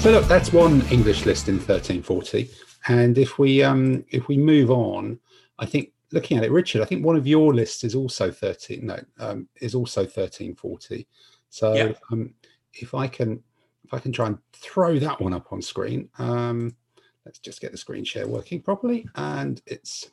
So 0.06 0.12
look, 0.12 0.28
that's 0.28 0.52
one 0.52 0.82
English 0.92 1.26
list 1.26 1.48
in 1.48 1.56
1340. 1.56 2.48
And 2.86 3.18
if 3.18 3.40
we 3.40 3.64
um 3.64 4.04
if 4.10 4.28
we 4.28 4.38
move 4.38 4.70
on, 4.70 5.18
I 5.58 5.66
think 5.66 5.90
looking 6.12 6.38
at 6.38 6.44
it, 6.44 6.52
Richard, 6.52 6.80
I 6.80 6.84
think 6.84 7.04
one 7.04 7.16
of 7.16 7.26
your 7.26 7.52
lists 7.52 7.82
is 7.82 7.96
also 7.96 8.30
13. 8.30 8.86
No, 8.86 9.00
um, 9.18 9.48
is 9.60 9.74
also 9.74 10.02
1340. 10.02 11.08
So 11.50 11.74
Yeah. 11.74 11.92
um, 12.12 12.32
if 12.74 12.94
I 12.94 13.08
can 13.08 13.42
if 13.82 13.92
I 13.92 13.98
can 13.98 14.12
try 14.12 14.28
and 14.28 14.38
throw 14.52 14.96
that 15.00 15.20
one 15.20 15.32
up 15.32 15.52
on 15.52 15.60
screen, 15.60 16.08
um, 16.18 16.76
let's 17.24 17.40
just 17.40 17.60
get 17.60 17.72
the 17.72 17.76
screen 17.76 18.04
share 18.04 18.28
working 18.28 18.62
properly, 18.62 19.08
and 19.16 19.60
it's 19.66 20.08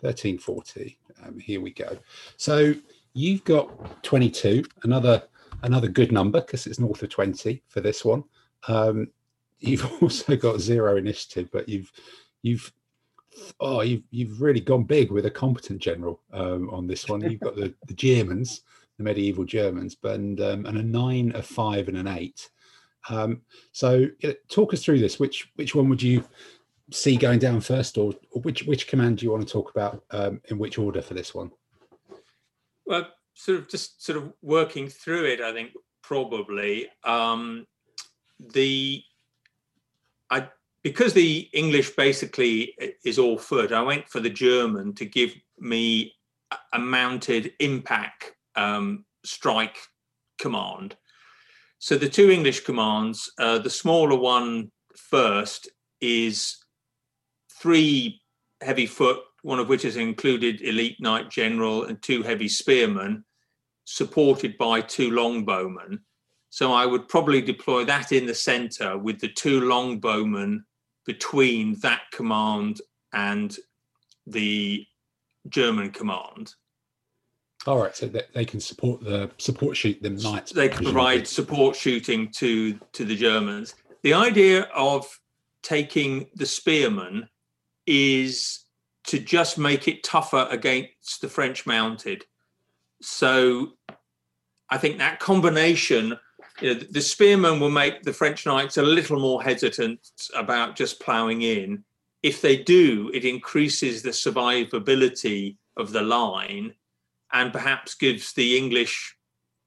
1340. 0.00 0.98
Um, 1.22 1.38
here 1.38 1.60
we 1.60 1.70
go. 1.70 1.98
So 2.38 2.74
you've 3.12 3.44
got 3.44 4.02
22, 4.04 4.64
another 4.84 5.22
another 5.64 5.88
good 5.88 6.12
number 6.12 6.40
because 6.40 6.66
it's 6.66 6.80
north 6.80 7.02
of 7.02 7.10
20 7.10 7.62
for 7.68 7.82
this 7.82 8.06
one. 8.06 8.24
Um, 8.68 9.08
you've 9.68 9.90
also 10.02 10.36
got 10.36 10.60
zero 10.60 10.96
initiative, 10.96 11.48
but 11.52 11.68
you've 11.68 11.90
you've 12.42 12.72
oh 13.60 13.80
you've 13.80 14.02
you've 14.10 14.40
really 14.40 14.60
gone 14.60 14.84
big 14.84 15.10
with 15.10 15.26
a 15.26 15.30
competent 15.30 15.80
general 15.80 16.20
um, 16.32 16.70
on 16.70 16.86
this 16.86 17.08
one. 17.08 17.20
You've 17.20 17.40
got 17.40 17.56
the 17.56 17.74
the 17.86 17.94
Germans, 17.94 18.62
the 18.98 19.04
medieval 19.04 19.44
Germans, 19.44 19.94
but 19.94 20.14
and 20.16 20.40
um, 20.40 20.66
and 20.66 20.78
a 20.78 20.82
nine, 20.82 21.32
a 21.34 21.42
five, 21.42 21.88
and 21.88 21.96
an 21.96 22.08
eight. 22.08 22.48
Um, 23.10 23.42
so 23.72 24.06
talk 24.48 24.72
us 24.72 24.82
through 24.82 25.00
this. 25.00 25.18
Which 25.18 25.50
which 25.56 25.74
one 25.74 25.88
would 25.88 26.02
you 26.02 26.24
see 26.92 27.16
going 27.16 27.38
down 27.38 27.60
first, 27.60 27.98
or, 27.98 28.14
or 28.30 28.42
which 28.42 28.64
which 28.64 28.86
command 28.86 29.18
do 29.18 29.26
you 29.26 29.32
want 29.32 29.46
to 29.46 29.52
talk 29.52 29.70
about 29.70 30.04
um, 30.10 30.40
in 30.48 30.58
which 30.58 30.78
order 30.78 31.02
for 31.02 31.14
this 31.14 31.34
one? 31.34 31.50
Well, 32.86 33.08
sort 33.34 33.58
of 33.58 33.68
just 33.68 34.04
sort 34.04 34.18
of 34.18 34.32
working 34.42 34.88
through 34.88 35.24
it, 35.24 35.40
I 35.40 35.52
think 35.52 35.72
probably 36.02 36.88
um, 37.04 37.66
the 38.52 39.02
I 40.30 40.48
because 40.82 41.14
the 41.14 41.48
English 41.52 41.96
basically 41.96 42.74
is 43.04 43.18
all 43.18 43.38
foot. 43.38 43.72
I 43.72 43.82
went 43.82 44.08
for 44.08 44.20
the 44.20 44.30
German 44.30 44.94
to 44.96 45.06
give 45.06 45.34
me 45.58 46.14
a- 46.72 46.78
mounted 46.78 47.52
impact 47.58 48.34
um, 48.54 49.06
strike 49.24 49.78
command. 50.38 50.96
So 51.78 51.96
the 51.96 52.08
two 52.08 52.30
English 52.30 52.60
commands, 52.60 53.30
uh, 53.38 53.58
the 53.58 53.70
smaller 53.70 54.16
one 54.16 54.70
first 54.94 55.68
is 56.00 56.58
three 57.60 58.20
heavy 58.60 58.86
foot, 58.86 59.20
one 59.42 59.58
of 59.58 59.68
which 59.68 59.84
is 59.84 59.96
included 59.96 60.60
elite 60.60 61.00
knight 61.00 61.30
general 61.30 61.84
and 61.84 62.00
two 62.02 62.22
heavy 62.22 62.48
spearmen, 62.48 63.24
supported 63.84 64.56
by 64.58 64.80
two 64.80 65.10
longbowmen. 65.10 66.00
So 66.54 66.72
I 66.72 66.86
would 66.86 67.08
probably 67.08 67.42
deploy 67.42 67.84
that 67.86 68.12
in 68.12 68.26
the 68.26 68.34
center 68.34 68.96
with 68.96 69.18
the 69.18 69.26
two 69.26 69.62
longbowmen 69.62 70.62
between 71.04 71.80
that 71.80 72.02
command 72.12 72.80
and 73.12 73.56
the 74.28 74.86
German 75.48 75.90
command. 75.90 76.54
All 77.66 77.82
right, 77.82 77.96
so 77.96 78.06
that 78.06 78.32
they 78.34 78.44
can 78.44 78.60
support 78.60 79.02
the 79.02 79.32
support 79.36 79.76
shoot 79.76 80.00
them 80.00 80.14
knights. 80.14 80.52
They 80.52 80.68
can 80.68 80.84
provide 80.84 81.26
support 81.26 81.74
shooting 81.74 82.30
to 82.34 82.78
to 82.92 83.04
the 83.04 83.16
Germans. 83.16 83.74
The 84.04 84.14
idea 84.14 84.68
of 84.76 85.08
taking 85.64 86.28
the 86.36 86.46
spearmen 86.46 87.28
is 87.84 88.60
to 89.08 89.18
just 89.18 89.58
make 89.58 89.88
it 89.88 90.04
tougher 90.04 90.46
against 90.52 91.20
the 91.20 91.28
French 91.28 91.66
mounted. 91.66 92.26
So 93.02 93.72
I 94.70 94.78
think 94.78 94.98
that 94.98 95.18
combination, 95.18 96.16
you 96.60 96.74
know, 96.74 96.80
the 96.90 97.00
spearmen 97.00 97.58
will 97.60 97.70
make 97.70 98.02
the 98.02 98.12
French 98.12 98.46
knights 98.46 98.76
a 98.76 98.82
little 98.82 99.18
more 99.18 99.42
hesitant 99.42 100.00
about 100.34 100.76
just 100.76 101.00
ploughing 101.00 101.42
in. 101.42 101.84
If 102.22 102.40
they 102.40 102.56
do, 102.56 103.10
it 103.12 103.24
increases 103.24 104.02
the 104.02 104.10
survivability 104.10 105.56
of 105.76 105.92
the 105.92 106.02
line 106.02 106.74
and 107.32 107.52
perhaps 107.52 107.94
gives 107.94 108.32
the 108.32 108.56
English 108.56 109.16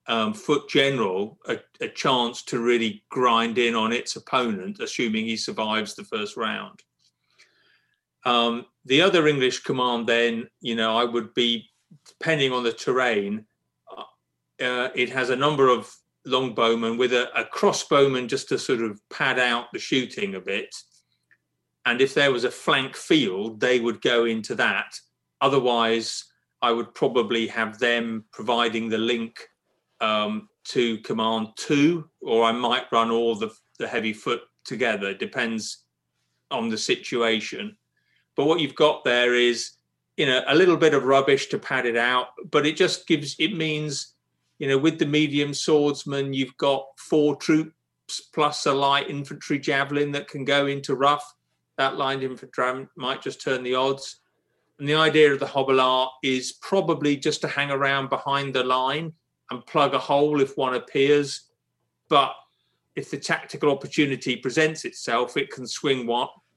um, 0.07 0.33
foot 0.33 0.69
general 0.69 1.37
a, 1.47 1.59
a 1.81 1.89
chance 1.89 2.41
to 2.43 2.59
really 2.59 3.03
grind 3.09 3.57
in 3.57 3.75
on 3.75 3.91
its 3.91 4.15
opponent, 4.15 4.79
assuming 4.79 5.25
he 5.25 5.35
survives 5.35 5.93
the 5.93 6.05
first 6.05 6.37
round. 6.37 6.81
Um, 8.23 8.65
the 8.85 9.01
other 9.01 9.27
English 9.27 9.63
command, 9.63 10.07
then, 10.07 10.47
you 10.61 10.75
know, 10.75 10.97
I 10.97 11.03
would 11.03 11.33
be 11.33 11.69
depending 12.07 12.53
on 12.53 12.63
the 12.63 12.71
terrain. 12.71 13.45
Uh, 13.95 14.63
uh, 14.63 14.89
it 14.95 15.09
has 15.09 15.29
a 15.29 15.35
number 15.35 15.69
of 15.69 15.93
longbowmen 16.27 16.97
with 16.97 17.13
a, 17.13 17.29
a 17.39 17.45
crossbowman 17.45 18.27
just 18.27 18.49
to 18.49 18.59
sort 18.59 18.81
of 18.81 18.99
pad 19.09 19.39
out 19.39 19.65
the 19.73 19.79
shooting 19.79 20.35
a 20.35 20.41
bit. 20.41 20.75
And 21.85 22.01
if 22.01 22.13
there 22.13 22.31
was 22.31 22.43
a 22.43 22.51
flank 22.51 22.95
field, 22.95 23.59
they 23.59 23.79
would 23.79 24.01
go 24.01 24.25
into 24.25 24.55
that. 24.55 24.99
Otherwise, 25.39 26.25
I 26.61 26.71
would 26.71 26.93
probably 26.93 27.47
have 27.47 27.79
them 27.79 28.25
providing 28.33 28.89
the 28.89 28.97
link 28.97 29.47
um, 30.01 30.49
to 30.65 30.97
command 30.99 31.49
two, 31.55 32.09
or 32.21 32.43
I 32.43 32.51
might 32.51 32.91
run 32.91 33.09
all 33.09 33.35
the, 33.35 33.51
the 33.79 33.87
heavy 33.87 34.13
foot 34.13 34.41
together. 34.65 35.09
It 35.09 35.19
depends 35.19 35.85
on 36.51 36.69
the 36.69 36.77
situation. 36.77 37.77
But 38.35 38.45
what 38.45 38.59
you've 38.59 38.75
got 38.75 39.03
there 39.03 39.33
is, 39.33 39.71
you 40.17 40.25
know, 40.25 40.43
a 40.47 40.55
little 40.55 40.77
bit 40.77 40.93
of 40.93 41.03
rubbish 41.03 41.47
to 41.47 41.59
pad 41.59 41.85
it 41.85 41.97
out, 41.97 42.27
but 42.51 42.65
it 42.65 42.75
just 42.75 43.07
gives, 43.07 43.35
it 43.39 43.55
means, 43.55 44.15
you 44.59 44.67
know, 44.67 44.77
with 44.77 44.99
the 44.99 45.05
medium 45.05 45.53
swordsman, 45.53 46.33
you've 46.33 46.57
got 46.57 46.85
four 46.97 47.35
troops 47.35 47.73
plus 48.33 48.65
a 48.65 48.73
light 48.73 49.09
infantry 49.09 49.59
javelin 49.59 50.11
that 50.11 50.27
can 50.27 50.45
go 50.45 50.67
into 50.67 50.95
rough. 50.95 51.35
That 51.77 51.97
light 51.97 52.23
infantry 52.23 52.87
might 52.95 53.21
just 53.21 53.41
turn 53.41 53.63
the 53.63 53.75
odds. 53.75 54.21
And 54.79 54.87
the 54.87 54.95
idea 54.95 55.33
of 55.33 55.39
the 55.39 55.45
hobelar 55.45 56.07
is 56.23 56.53
probably 56.61 57.17
just 57.17 57.41
to 57.41 57.47
hang 57.47 57.71
around 57.71 58.09
behind 58.09 58.53
the 58.53 58.63
line 58.63 59.13
and 59.51 59.65
plug 59.65 59.93
a 59.93 59.99
hole 59.99 60.41
if 60.41 60.57
one 60.57 60.75
appears. 60.75 61.49
But 62.09 62.35
if 62.95 63.11
the 63.11 63.17
tactical 63.17 63.71
opportunity 63.71 64.35
presents 64.35 64.85
itself, 64.85 65.37
it 65.37 65.51
can 65.51 65.67
swing 65.67 66.07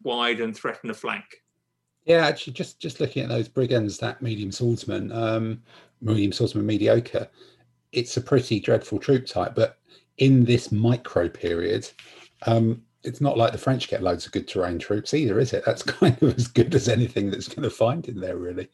wide 0.02 0.40
and 0.40 0.56
threaten 0.56 0.90
a 0.90 0.94
flank. 0.94 1.24
Yeah, 2.04 2.26
actually, 2.26 2.54
just 2.54 2.80
just 2.80 2.98
looking 2.98 3.22
at 3.22 3.28
those 3.28 3.46
brigands, 3.48 3.98
that 3.98 4.22
medium 4.22 4.50
swordsman, 4.50 5.12
um, 5.12 5.62
medium 6.00 6.32
swordsman 6.32 6.64
mediocre, 6.64 7.28
it's 7.92 8.16
a 8.16 8.20
pretty 8.20 8.60
dreadful 8.60 8.98
troop 8.98 9.26
type. 9.26 9.54
But 9.54 9.78
in 10.18 10.44
this 10.44 10.70
micro 10.70 11.28
period, 11.28 11.88
um, 12.46 12.82
it's 13.02 13.20
not 13.20 13.38
like 13.38 13.52
the 13.52 13.58
French 13.58 13.88
get 13.88 14.02
loads 14.02 14.26
of 14.26 14.32
good 14.32 14.46
terrain 14.46 14.78
troops 14.78 15.14
either, 15.14 15.38
is 15.38 15.52
it? 15.52 15.64
That's 15.64 15.82
kind 16.00 16.20
of 16.22 16.36
as 16.36 16.46
good 16.46 16.74
as 16.74 16.88
anything 16.88 17.30
that's 17.30 17.48
going 17.48 17.62
to 17.62 17.70
find 17.70 18.06
in 18.08 18.20
there, 18.20 18.36
really. 18.36 18.68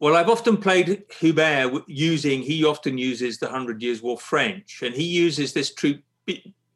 Well, 0.00 0.16
I've 0.16 0.30
often 0.30 0.56
played 0.56 1.04
Hubert 1.20 1.84
using, 1.86 2.42
he 2.42 2.64
often 2.64 2.98
uses 2.98 3.38
the 3.38 3.48
Hundred 3.48 3.82
Years' 3.82 4.02
War 4.02 4.18
French, 4.18 4.82
and 4.82 4.94
he 4.94 5.04
uses 5.04 5.52
this 5.52 5.72
troop 5.72 6.02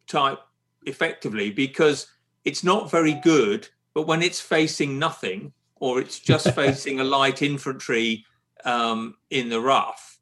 type 0.07 0.39
effectively 0.85 1.51
because 1.51 2.07
it's 2.45 2.62
not 2.62 2.89
very 2.89 3.14
good, 3.14 3.69
but 3.95 4.07
when 4.07 4.23
it's 4.23 4.41
facing 4.41 4.99
nothing 4.99 5.53
or 5.77 6.01
it's 6.01 6.21
just 6.21 6.51
facing 6.55 7.01
a 7.01 7.05
light 7.05 7.43
infantry 7.43 8.25
um, 8.64 9.17
in 9.31 9.49
the 9.49 9.61
rough, 9.61 10.16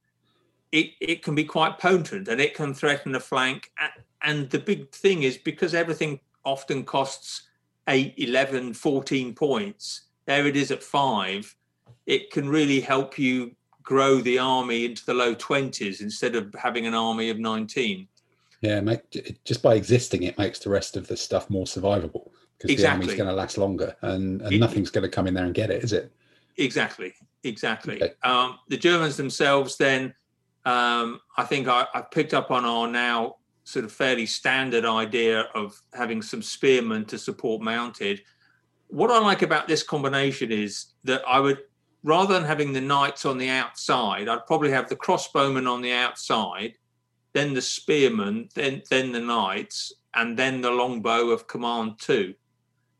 it, 0.74 0.90
it 1.00 1.22
can 1.22 1.36
be 1.36 1.44
quite 1.44 1.78
potent 1.78 2.26
and 2.26 2.40
it 2.40 2.52
can 2.54 2.74
threaten 2.74 3.14
a 3.14 3.20
flank. 3.20 3.70
And 4.22 4.50
the 4.50 4.58
big 4.58 4.90
thing 4.90 5.22
is 5.22 5.38
because 5.38 5.72
everything 5.72 6.18
often 6.44 6.82
costs 6.82 7.42
8, 7.88 8.14
11, 8.16 8.74
14 8.74 9.34
points, 9.34 10.06
there 10.26 10.48
it 10.48 10.56
is 10.56 10.72
at 10.72 10.82
five 10.82 11.54
it 12.06 12.30
can 12.30 12.48
really 12.48 12.80
help 12.80 13.18
you 13.18 13.54
grow 13.82 14.20
the 14.20 14.38
army 14.38 14.84
into 14.84 15.04
the 15.06 15.14
low 15.14 15.34
20s 15.34 16.00
instead 16.00 16.34
of 16.34 16.54
having 16.58 16.86
an 16.86 16.94
army 16.94 17.30
of 17.30 17.38
19. 17.38 18.08
Yeah, 18.60 18.80
make, 18.80 19.40
just 19.44 19.62
by 19.62 19.74
existing, 19.74 20.24
it 20.24 20.36
makes 20.38 20.58
the 20.58 20.70
rest 20.70 20.96
of 20.96 21.06
the 21.06 21.16
stuff 21.16 21.48
more 21.48 21.66
survivable 21.66 22.30
because 22.58 22.70
Exactly. 22.70 22.76
the 22.76 22.88
army's 22.88 23.14
going 23.16 23.28
to 23.28 23.34
last 23.34 23.58
longer, 23.58 23.94
and, 24.02 24.42
and 24.42 24.54
It- 24.54 24.58
nothing's 24.58 24.90
going 24.90 25.02
to 25.02 25.08
come 25.08 25.26
in 25.26 25.34
there 25.34 25.44
and 25.44 25.54
get 25.54 25.70
it, 25.70 25.84
is 25.84 25.92
it? 25.92 26.12
Exactly, 26.56 27.14
exactly. 27.42 28.02
Okay. 28.02 28.12
Um, 28.22 28.58
the 28.68 28.76
Germans 28.76 29.16
themselves, 29.16 29.76
then, 29.76 30.14
um, 30.64 31.20
I 31.36 31.44
think 31.44 31.68
I, 31.68 31.86
I 31.94 32.00
picked 32.00 32.34
up 32.34 32.50
on 32.50 32.64
our 32.64 32.86
now 32.88 33.36
sort 33.64 33.84
of 33.84 33.92
fairly 33.92 34.26
standard 34.26 34.84
idea 34.84 35.42
of 35.54 35.80
having 35.94 36.22
some 36.22 36.42
spearmen 36.42 37.04
to 37.06 37.18
support 37.18 37.62
mounted. 37.62 38.20
What 38.88 39.10
I 39.10 39.18
like 39.18 39.42
about 39.42 39.68
this 39.68 39.82
combination 39.82 40.52
is 40.52 40.86
that 41.04 41.22
I 41.26 41.40
would, 41.40 41.58
rather 42.02 42.34
than 42.34 42.44
having 42.44 42.72
the 42.72 42.80
knights 42.80 43.24
on 43.24 43.38
the 43.38 43.48
outside, 43.48 44.28
I'd 44.28 44.46
probably 44.46 44.70
have 44.70 44.88
the 44.88 44.96
crossbowmen 44.96 45.70
on 45.70 45.80
the 45.80 45.92
outside, 45.92 46.74
then 47.32 47.54
the 47.54 47.62
spearmen, 47.62 48.48
then 48.54 48.82
then 48.90 49.12
the 49.12 49.20
knights, 49.20 49.92
and 50.14 50.36
then 50.38 50.60
the 50.60 50.70
longbow 50.70 51.30
of 51.30 51.46
command 51.46 51.98
two. 51.98 52.34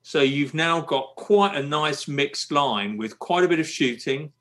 So 0.03 0.21
you've 0.21 0.55
now 0.55 0.81
got 0.81 1.15
quite 1.17 1.55
a 1.57 1.63
nice 1.63 2.09
mixed 2.09 2.53
line 2.53 2.97
with 2.97 3.19
quite 3.19 3.45
a 3.45 3.49
bit 3.49 3.61
of 3.61 3.69
shooting, 3.69 4.33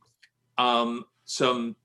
um, 0.58 1.06
some 1.26 1.76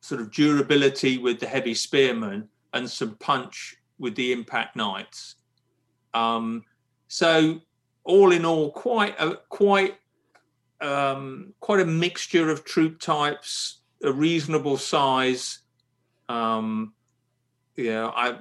sort 0.00 0.20
of 0.20 0.30
durability 0.30 1.18
with 1.18 1.40
the 1.40 1.46
heavy 1.46 1.74
spearmen, 1.74 2.48
and 2.72 2.88
some 2.88 3.16
punch 3.16 3.76
with 3.98 4.14
the 4.14 4.32
impact 4.32 4.76
knights. 4.76 5.36
Um, 6.14 6.64
so 7.08 7.60
all 8.04 8.32
in 8.32 8.44
all, 8.44 8.70
quite 8.70 9.14
a 9.20 9.36
quite 9.48 9.98
um, 10.80 11.52
quite 11.60 11.80
a 11.80 11.84
mixture 11.84 12.50
of 12.50 12.64
troop 12.64 13.00
types, 13.00 13.80
a 14.02 14.12
reasonable 14.12 14.76
size. 14.76 15.60
Um, 16.28 16.94
yeah, 17.76 18.10
I 18.14 18.38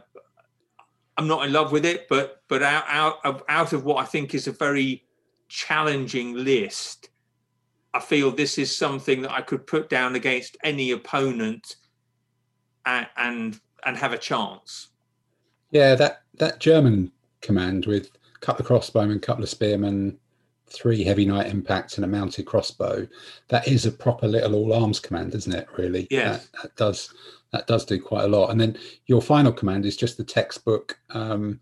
I'm 1.18 1.28
not 1.28 1.46
in 1.46 1.52
love 1.52 1.72
with 1.72 1.86
it, 1.86 2.08
but 2.08 2.44
but 2.48 2.62
out 2.62 2.86
out 2.88 3.20
of 3.26 3.44
out 3.50 3.74
of 3.74 3.84
what 3.86 3.98
I 3.98 4.06
think 4.06 4.36
is 4.36 4.48
a 4.48 4.52
very 4.52 5.04
challenging 5.48 6.34
list, 6.36 7.10
I 7.94 8.00
feel 8.00 8.32
this 8.32 8.58
is 8.58 8.76
something 8.76 9.22
that 9.24 9.32
I 9.32 9.42
could 9.42 9.66
put 9.66 9.90
down 9.90 10.16
against 10.16 10.58
any 10.64 10.92
opponent 10.92 11.76
and 12.86 13.08
and, 13.18 13.60
and 13.86 13.98
have 13.98 14.14
a 14.14 14.18
chance. 14.18 14.90
Yeah, 15.72 15.96
that 15.96 16.22
that 16.36 16.60
German 16.60 17.12
command 17.42 17.86
with 17.86 18.12
a 18.36 18.40
couple 18.40 18.66
of 18.66 18.70
crossbowmen, 18.70 19.22
couple 19.22 19.44
of 19.44 19.50
spearmen, 19.50 20.18
three 20.68 21.04
heavy 21.04 21.26
knight 21.26 21.48
impacts, 21.48 21.98
and 21.98 22.06
a 22.06 22.08
mounted 22.08 22.46
crossbow. 22.46 23.08
That 23.50 23.68
is 23.68 23.86
a 23.86 23.92
proper 23.92 24.28
little 24.28 24.56
all 24.56 24.74
arms 24.74 25.00
command, 25.00 25.34
isn't 25.36 25.54
it? 25.54 25.68
Really? 25.78 26.08
Yeah. 26.10 26.32
That, 26.32 26.48
that 26.62 26.76
does 26.76 27.14
that 27.52 27.68
does 27.68 27.86
do 27.86 28.00
quite 28.02 28.26
a 28.26 28.28
lot. 28.28 28.50
And 28.50 28.60
then 28.60 28.78
your 29.06 29.22
final 29.22 29.52
command 29.52 29.86
is 29.86 29.96
just 29.96 30.18
the 30.18 30.24
textbook. 30.24 31.00
Um, 31.12 31.60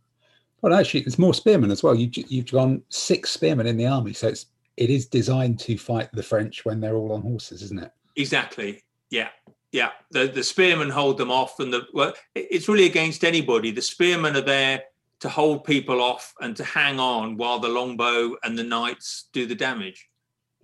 well, 0.61 0.73
actually, 0.73 1.01
it's 1.01 1.19
more 1.19 1.33
spearmen 1.33 1.69
as 1.69 1.83
well. 1.83 1.93
You, 1.93 2.09
you've 2.27 2.51
gone 2.51 2.81
six 2.89 3.29
spearmen 3.29 3.67
in 3.67 3.77
the 3.77 3.85
army, 3.85 4.13
so 4.13 4.27
it's 4.27 4.47
it 4.77 4.89
is 4.89 5.05
designed 5.05 5.59
to 5.59 5.77
fight 5.77 6.09
the 6.13 6.23
French 6.23 6.65
when 6.65 6.79
they're 6.79 6.95
all 6.95 7.13
on 7.13 7.21
horses, 7.21 7.61
isn't 7.61 7.81
it? 7.81 7.91
Exactly. 8.15 8.83
Yeah. 9.09 9.29
Yeah. 9.71 9.91
The 10.11 10.27
the 10.27 10.43
spearmen 10.43 10.89
hold 10.89 11.17
them 11.17 11.31
off, 11.31 11.59
and 11.59 11.71
the 11.71 11.87
well, 11.93 12.13
it's 12.33 12.67
really 12.67 12.85
against 12.85 13.23
anybody. 13.23 13.71
The 13.71 13.81
spearmen 13.81 14.35
are 14.35 14.41
there 14.41 14.83
to 15.21 15.29
hold 15.29 15.63
people 15.63 16.01
off 16.01 16.33
and 16.41 16.55
to 16.57 16.63
hang 16.63 16.99
on 16.99 17.37
while 17.37 17.59
the 17.59 17.69
longbow 17.69 18.35
and 18.43 18.57
the 18.57 18.63
knights 18.63 19.29
do 19.33 19.45
the 19.45 19.55
damage. 19.55 20.09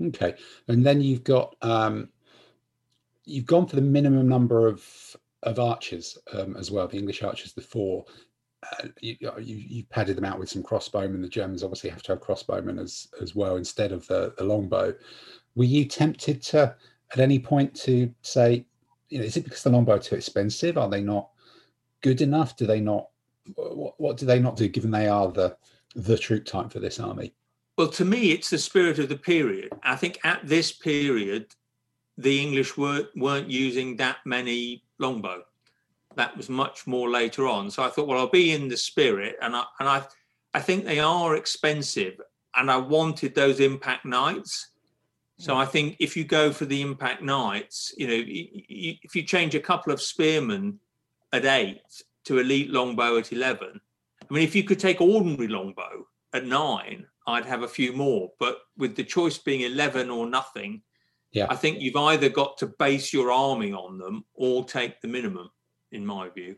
Okay, 0.01 0.35
and 0.67 0.85
then 0.85 1.01
you've 1.01 1.23
got 1.23 1.55
um, 1.61 2.09
you've 3.25 3.45
gone 3.45 3.67
for 3.67 3.75
the 3.75 3.81
minimum 3.81 4.27
number 4.27 4.67
of 4.67 4.85
of 5.43 5.59
archers 5.59 6.17
um, 6.33 6.55
as 6.57 6.69
well. 6.69 6.87
The 6.87 6.97
English 6.97 7.23
archers, 7.23 7.53
the 7.53 7.61
four. 7.61 8.05
Uh, 8.63 8.87
you, 9.01 9.17
you 9.39 9.55
you've 9.55 9.89
padded 9.89 10.15
them 10.15 10.25
out 10.25 10.37
with 10.39 10.49
some 10.49 10.61
crossbowmen. 10.61 11.21
The 11.21 11.27
Germans 11.27 11.63
obviously 11.63 11.89
have 11.89 12.03
to 12.03 12.11
have 12.13 12.21
crossbowmen 12.21 12.79
as 12.79 13.07
as 13.19 13.35
well 13.35 13.55
instead 13.55 13.91
of 13.91 14.05
the 14.07 14.33
the 14.37 14.43
longbow. 14.43 14.93
Were 15.55 15.63
you 15.63 15.85
tempted 15.85 16.41
to 16.43 16.75
at 17.11 17.19
any 17.19 17.39
point 17.39 17.73
to 17.75 18.13
say, 18.21 18.65
you 19.09 19.19
know, 19.19 19.25
is 19.25 19.35
it 19.35 19.43
because 19.43 19.63
the 19.63 19.69
longbow 19.69 19.95
are 19.95 19.99
too 19.99 20.15
expensive? 20.15 20.77
Are 20.77 20.89
they 20.89 21.01
not 21.01 21.29
good 22.01 22.21
enough? 22.21 22.55
Do 22.55 22.67
they 22.67 22.79
not? 22.79 23.09
What, 23.55 23.99
what 23.99 24.17
do 24.17 24.25
they 24.25 24.39
not 24.39 24.55
do? 24.57 24.67
Given 24.67 24.91
they 24.91 25.07
are 25.07 25.31
the 25.31 25.57
the 25.95 26.17
troop 26.17 26.45
type 26.45 26.71
for 26.71 26.79
this 26.79 26.99
army. 26.99 27.33
Well, 27.77 27.89
to 27.89 28.05
me, 28.05 28.31
it's 28.31 28.49
the 28.49 28.57
spirit 28.57 28.99
of 28.99 29.09
the 29.09 29.17
period. 29.17 29.71
I 29.83 29.95
think 29.95 30.19
at 30.23 30.45
this 30.45 30.71
period, 30.71 31.55
the 32.17 32.39
English 32.39 32.77
weren't 32.77 33.07
weren't 33.15 33.49
using 33.49 33.95
that 33.97 34.17
many 34.25 34.83
longbow. 34.99 35.43
That 36.15 36.35
was 36.35 36.49
much 36.49 36.87
more 36.87 37.09
later 37.09 37.47
on. 37.47 37.71
So 37.71 37.83
I 37.83 37.89
thought, 37.89 38.07
well, 38.07 38.19
I'll 38.19 38.29
be 38.29 38.51
in 38.51 38.67
the 38.67 38.77
spirit, 38.77 39.35
and 39.41 39.55
I 39.55 39.63
and 39.79 39.87
I, 39.89 40.03
I 40.53 40.59
think 40.59 40.85
they 40.85 40.99
are 40.99 41.35
expensive, 41.35 42.19
and 42.55 42.69
I 42.69 42.77
wanted 42.77 43.33
those 43.35 43.59
impact 43.59 44.05
knights. 44.05 44.67
So 45.39 45.57
I 45.57 45.65
think 45.65 45.95
if 45.99 46.15
you 46.15 46.23
go 46.23 46.51
for 46.51 46.65
the 46.65 46.83
impact 46.83 47.23
knights, 47.23 47.91
you 47.97 48.07
know, 48.07 48.23
if 48.27 49.15
you 49.15 49.23
change 49.23 49.55
a 49.55 49.59
couple 49.59 49.91
of 49.91 49.99
spearmen 49.99 50.79
at 51.33 51.45
eight 51.45 51.81
to 52.25 52.37
elite 52.37 52.69
longbow 52.69 53.17
at 53.17 53.31
eleven, 53.31 53.81
I 54.29 54.33
mean, 54.33 54.43
if 54.43 54.55
you 54.55 54.63
could 54.63 54.79
take 54.79 55.01
ordinary 55.01 55.47
longbow 55.47 56.05
at 56.33 56.45
nine, 56.45 57.07
I'd 57.27 57.45
have 57.45 57.63
a 57.63 57.67
few 57.67 57.91
more. 57.93 58.31
But 58.39 58.59
with 58.77 58.95
the 58.95 59.03
choice 59.03 59.37
being 59.37 59.61
11 59.61 60.09
or 60.09 60.27
nothing, 60.27 60.83
Yeah. 61.31 61.47
I 61.49 61.55
think 61.55 61.79
you've 61.79 61.95
either 61.95 62.29
got 62.29 62.57
to 62.59 62.67
base 62.67 63.13
your 63.13 63.31
army 63.31 63.71
on 63.73 63.97
them 63.97 64.25
or 64.33 64.65
take 64.65 65.01
the 65.01 65.07
minimum, 65.07 65.49
in 65.91 66.05
my 66.05 66.29
view. 66.29 66.55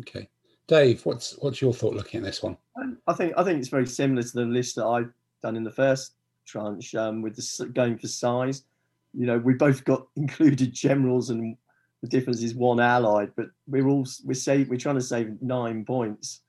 Okay, 0.00 0.28
Dave, 0.66 1.04
what's 1.06 1.36
what's 1.38 1.60
your 1.60 1.72
thought 1.72 1.94
looking 1.94 2.18
at 2.18 2.24
this 2.24 2.42
one? 2.42 2.56
Um, 2.80 2.98
I 3.06 3.12
think 3.12 3.34
I 3.36 3.44
think 3.44 3.58
it's 3.60 3.68
very 3.68 3.86
similar 3.86 4.22
to 4.22 4.32
the 4.32 4.44
list 4.44 4.76
that 4.76 4.86
I've 4.86 5.12
done 5.42 5.56
in 5.56 5.64
the 5.64 5.70
first 5.70 6.14
tranche 6.46 6.94
um, 6.94 7.22
with 7.22 7.36
the 7.36 7.42
s- 7.42 7.68
going 7.72 7.98
for 7.98 8.08
size. 8.08 8.64
You 9.12 9.26
know, 9.26 9.38
we 9.38 9.54
both 9.54 9.84
got 9.84 10.06
included 10.16 10.72
generals, 10.72 11.30
and 11.30 11.56
the 12.02 12.08
difference 12.08 12.42
is 12.42 12.54
one 12.54 12.80
allied, 12.80 13.32
but 13.36 13.46
we're 13.68 13.88
all 13.88 14.02
s- 14.02 14.22
we're 14.24 14.34
save, 14.34 14.68
we're 14.68 14.76
trying 14.76 14.96
to 14.96 15.00
save 15.00 15.40
nine 15.40 15.84
points 15.84 16.40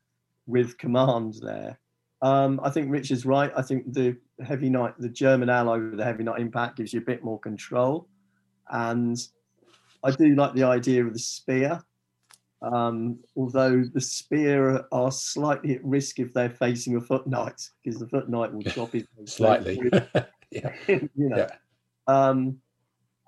with 0.47 0.77
command 0.77 1.35
there. 1.41 1.79
Um, 2.21 2.59
I 2.63 2.69
think 2.71 2.89
Richard's 2.91 3.25
right. 3.25 3.51
I 3.55 3.61
think 3.61 3.93
the 3.93 4.17
heavy 4.43 4.69
knight, 4.69 4.93
the 4.97 5.09
German 5.09 5.49
ally 5.49 5.77
with 5.77 5.97
the 5.97 6.03
heavy 6.03 6.23
knight 6.23 6.39
impact, 6.39 6.77
gives 6.77 6.93
you 6.93 7.01
a 7.01 7.03
bit 7.05 7.23
more 7.23 7.39
control, 7.39 8.07
and 8.71 9.17
I 10.03 10.11
do 10.11 10.33
like 10.35 10.53
the 10.55 10.63
idea 10.63 11.05
of 11.05 11.13
the 11.13 11.19
spear. 11.19 11.83
Um, 12.65 13.19
although 13.35 13.83
the 13.83 14.01
spear 14.01 14.85
are 14.91 15.11
slightly 15.11 15.75
at 15.75 15.85
risk 15.85 16.19
if 16.19 16.33
they're 16.33 16.49
facing 16.49 16.95
a 16.95 17.01
foot 17.01 17.27
knight, 17.27 17.69
because 17.83 17.99
the 17.99 18.07
foot 18.07 18.27
knight 18.27 18.51
will 18.51 18.61
chop 18.63 18.91
his 18.91 19.05
nose 19.17 19.33
Slightly. 19.33 19.79
yeah. 20.51 20.73
you 20.87 21.09
know. 21.15 21.37
Yeah. 21.37 21.49
Um, 22.07 22.59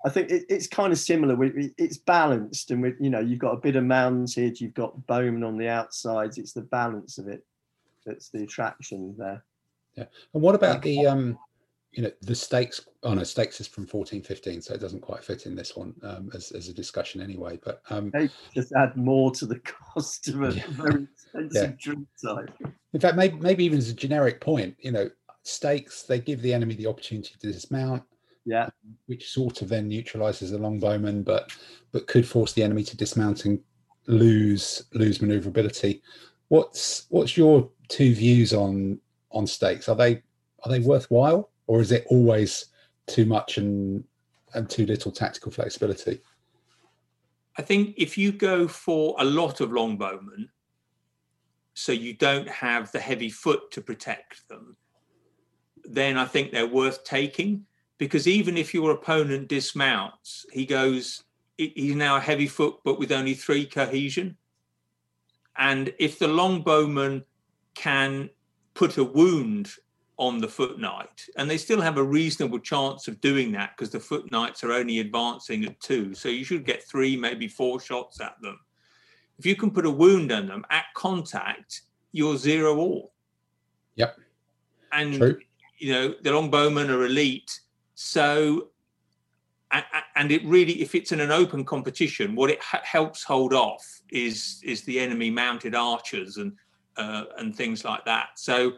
I 0.04 0.10
think 0.10 0.30
it, 0.30 0.44
it's 0.48 0.66
kind 0.66 0.92
of 0.92 0.98
similar. 0.98 1.34
We, 1.34 1.72
it's 1.78 1.98
balanced, 1.98 2.70
and 2.70 2.82
we, 2.82 2.94
you 3.00 3.10
know, 3.10 3.20
you've 3.20 3.40
got 3.40 3.54
a 3.54 3.60
bit 3.60 3.76
of 3.76 3.84
mounted, 3.84 4.60
you've 4.60 4.74
got 4.74 5.06
bowman 5.06 5.44
on 5.44 5.56
the 5.56 5.68
outsides. 5.68 6.38
It's 6.38 6.52
the 6.52 6.62
balance 6.62 7.18
of 7.18 7.28
it 7.28 7.44
that's 8.06 8.30
the 8.30 8.42
attraction 8.42 9.14
there. 9.18 9.44
Yeah. 9.96 10.04
And 10.34 10.42
what 10.42 10.54
about 10.54 10.82
the 10.82 11.06
um, 11.06 11.38
you 11.92 12.02
know, 12.02 12.10
the 12.22 12.34
stakes? 12.34 12.86
Oh 13.02 13.14
no, 13.14 13.24
stakes 13.24 13.60
is 13.60 13.66
from 13.68 13.86
fourteen 13.86 14.22
fifteen, 14.22 14.60
so 14.60 14.74
it 14.74 14.80
doesn't 14.80 15.00
quite 15.00 15.24
fit 15.24 15.46
in 15.46 15.54
this 15.54 15.76
one 15.76 15.94
um, 16.02 16.30
as 16.34 16.52
as 16.52 16.68
a 16.68 16.74
discussion 16.74 17.20
anyway. 17.20 17.58
But 17.64 17.82
um, 17.90 18.10
They 18.12 18.30
just 18.54 18.72
add 18.72 18.96
more 18.96 19.30
to 19.32 19.46
the 19.46 19.58
cost 19.94 20.28
of 20.28 20.42
a 20.42 20.52
Yeah. 20.52 20.64
very 20.70 21.04
expensive 21.12 21.70
Yeah. 21.70 21.76
drink 21.80 22.06
type. 22.24 22.50
in 22.92 23.00
fact, 23.00 23.16
maybe 23.16 23.36
maybe 23.38 23.64
even 23.64 23.78
as 23.78 23.88
a 23.90 23.94
generic 23.94 24.40
point, 24.40 24.76
you 24.80 24.92
know, 24.92 25.10
stakes 25.42 26.02
they 26.02 26.18
give 26.20 26.42
the 26.42 26.52
enemy 26.52 26.74
the 26.74 26.86
opportunity 26.86 27.34
to 27.38 27.52
dismount, 27.52 28.02
Yeah, 28.44 28.68
which 29.06 29.30
sort 29.30 29.62
of 29.62 29.68
then 29.68 29.88
neutralizes 29.88 30.50
the 30.50 30.58
longbowman, 30.58 31.24
but 31.24 31.50
but 31.92 32.06
could 32.06 32.26
force 32.28 32.52
the 32.52 32.62
enemy 32.62 32.84
to 32.84 32.96
dismount 32.96 33.44
and 33.46 33.60
lose 34.06 34.84
lose 34.92 35.20
maneuverability. 35.22 36.02
What's 36.48 37.06
what's 37.08 37.36
your 37.36 37.70
two 37.88 38.14
views 38.14 38.52
on 38.52 39.00
on 39.30 39.46
stakes? 39.46 39.88
Are 39.88 39.96
they 39.96 40.22
are 40.64 40.70
they 40.70 40.80
worthwhile, 40.80 41.50
or 41.68 41.80
is 41.80 41.92
it 41.92 42.04
always 42.08 42.66
too 43.06 43.24
much 43.24 43.58
and 43.58 44.02
and 44.54 44.68
too 44.68 44.86
little 44.86 45.12
tactical 45.12 45.52
flexibility? 45.52 46.20
I 47.56 47.62
think 47.62 47.94
if 47.96 48.18
you 48.18 48.32
go 48.32 48.66
for 48.66 49.14
a 49.18 49.24
lot 49.24 49.60
of 49.60 49.70
longbowmen, 49.70 50.48
so 51.74 51.92
you 51.92 52.14
don't 52.14 52.48
have 52.48 52.90
the 52.90 52.98
heavy 52.98 53.30
foot 53.30 53.70
to 53.72 53.80
protect 53.80 54.48
them, 54.48 54.76
then 55.84 56.16
I 56.16 56.24
think 56.24 56.50
they're 56.50 56.66
worth 56.66 57.04
taking 57.04 57.66
because 57.98 58.26
even 58.26 58.56
if 58.56 58.72
your 58.72 58.92
opponent 58.92 59.48
dismounts, 59.48 60.46
he 60.52 60.64
goes, 60.64 61.24
he's 61.56 61.94
now 61.94 62.16
a 62.16 62.20
heavy 62.20 62.46
foot, 62.46 62.76
but 62.84 62.98
with 62.98 63.12
only 63.12 63.34
three 63.34 63.66
cohesion. 63.66 64.36
And 65.56 65.92
if 65.98 66.18
the 66.18 66.28
longbowman 66.28 67.24
can 67.74 68.30
put 68.74 68.96
a 68.96 69.04
wound 69.04 69.72
on 70.18 70.38
the 70.38 70.48
foot 70.48 70.78
knight, 70.80 71.26
and 71.36 71.48
they 71.48 71.56
still 71.56 71.80
have 71.80 71.96
a 71.96 72.02
reasonable 72.02 72.58
chance 72.58 73.06
of 73.06 73.20
doing 73.20 73.52
that 73.52 73.76
because 73.76 73.90
the 73.90 74.00
foot 74.00 74.30
knights 74.32 74.64
are 74.64 74.72
only 74.72 74.98
advancing 74.98 75.64
at 75.64 75.78
two, 75.80 76.12
so 76.12 76.28
you 76.28 76.44
should 76.44 76.64
get 76.64 76.82
three, 76.82 77.16
maybe 77.16 77.46
four 77.46 77.80
shots 77.80 78.20
at 78.20 78.34
them. 78.42 78.58
If 79.38 79.46
you 79.46 79.54
can 79.54 79.70
put 79.70 79.86
a 79.86 79.90
wound 79.90 80.32
on 80.32 80.48
them 80.48 80.66
at 80.70 80.86
contact, 80.94 81.82
you're 82.10 82.36
zero 82.36 82.76
all. 82.78 83.12
Yep. 83.94 84.16
And 84.92 85.14
True. 85.14 85.38
you 85.78 85.92
know 85.92 86.14
the 86.22 86.30
longbowmen 86.30 86.88
are 86.88 87.06
elite, 87.06 87.60
so 87.94 88.70
and 90.16 90.32
it 90.32 90.44
really, 90.44 90.80
if 90.80 90.94
it's 90.94 91.12
in 91.12 91.20
an 91.20 91.30
open 91.30 91.64
competition, 91.64 92.34
what 92.34 92.50
it 92.50 92.60
helps 92.62 93.22
hold 93.22 93.52
off 93.52 94.00
is 94.10 94.60
is 94.64 94.82
the 94.82 94.98
enemy 94.98 95.30
mounted 95.30 95.74
archers 95.74 96.38
and 96.38 96.52
uh, 96.96 97.24
and 97.36 97.54
things 97.54 97.84
like 97.84 98.04
that. 98.04 98.30
So 98.36 98.72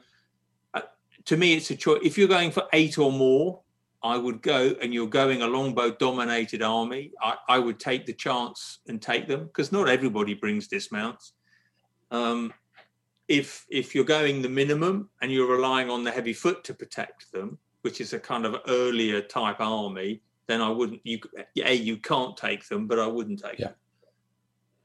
to 1.27 1.37
me, 1.37 1.55
it's 1.55 1.71
a 1.71 1.77
choice. 1.77 2.01
If 2.03 2.17
you're 2.19 2.29
going 2.29 2.51
for 2.51 2.65
eight 2.73 2.99
or 2.99 3.13
more, 3.13 3.61
I 4.03 4.17
would 4.17 4.41
go, 4.43 4.75
and 4.81 4.95
you're 4.95 5.07
going 5.07 5.43
a 5.43 5.47
longbow 5.47 5.93
dominated 5.97 6.63
army. 6.63 7.13
I, 7.21 7.35
I 7.49 7.59
would 7.59 7.79
take 7.79 8.07
the 8.07 8.15
chance 8.15 8.79
and 8.89 9.01
take 9.01 9.29
them 9.29 9.45
because 9.45 9.73
not 9.73 9.89
everybody 9.89 10.35
brings 10.35 10.69
dismounts. 10.69 11.33
Um, 12.11 12.53
if 13.29 13.65
if 13.71 13.95
you're 13.95 14.05
going 14.05 14.43
the 14.43 14.49
minimum 14.49 15.11
and 15.23 15.31
you're 15.31 15.51
relying 15.51 15.91
on 15.91 16.03
the 16.03 16.11
heavy 16.11 16.33
foot 16.33 16.65
to 16.65 16.75
protect 16.75 17.31
them, 17.33 17.59
which 17.83 18.01
is 18.01 18.13
a 18.13 18.19
kind 18.19 18.47
of 18.47 18.57
earlier 18.69 19.21
type 19.21 19.61
army, 19.61 20.23
then 20.47 20.61
I 20.61 20.71
wouldn't. 20.71 21.01
You 21.05 21.21
a 21.65 21.75
you 21.75 21.99
can't 21.99 22.37
take 22.37 22.67
them, 22.69 22.87
but 22.87 22.99
I 22.99 23.07
wouldn't 23.07 23.41
take 23.41 23.59
Yeah. 23.59 23.69
them. 23.69 23.75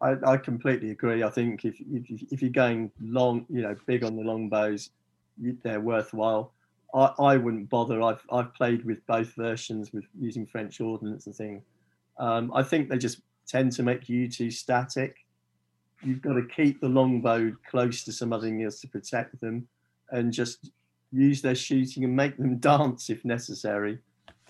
I, 0.02 0.34
I 0.34 0.38
completely 0.38 0.92
agree. 0.92 1.24
I 1.24 1.30
think 1.30 1.64
if, 1.66 1.80
if 1.80 2.32
if 2.32 2.42
you're 2.42 2.52
going 2.52 2.92
long, 3.02 3.46
you 3.50 3.62
know, 3.62 3.76
big 3.88 4.04
on 4.04 4.16
the 4.18 4.24
long 4.24 4.50
bows, 4.50 4.90
you, 4.90 4.90
they're 5.38 5.82
worthwhile. 5.82 6.54
I, 6.94 7.12
I 7.20 7.38
wouldn't 7.38 7.70
bother. 7.70 8.02
I've 8.02 8.22
I've 8.32 8.54
played 8.54 8.86
with 8.86 9.06
both 9.06 9.34
versions 9.36 9.92
with 9.94 10.06
using 10.18 10.46
French 10.46 10.80
ordnance 10.80 11.26
and 11.26 11.36
things. 11.36 11.64
Um, 12.18 12.52
I 12.54 12.64
think 12.64 12.90
they 12.90 12.98
just 12.98 13.22
tend 13.48 13.72
to 13.74 13.84
make 13.84 14.08
you 14.08 14.30
too 14.30 14.50
static. 14.50 15.18
You've 16.02 16.22
got 16.22 16.34
to 16.34 16.46
keep 16.46 16.82
the 16.82 16.90
longbow 16.90 17.56
close 17.70 18.04
to 18.04 18.12
something 18.12 18.64
else 18.64 18.80
to 18.82 18.88
protect 18.88 19.40
them, 19.42 19.68
and 20.12 20.32
just 20.32 20.72
use 21.12 21.42
their 21.42 21.56
shooting 21.56 22.04
and 22.04 22.16
make 22.16 22.38
them 22.38 22.58
dance 22.60 23.10
if 23.10 23.24
necessary, 23.26 24.00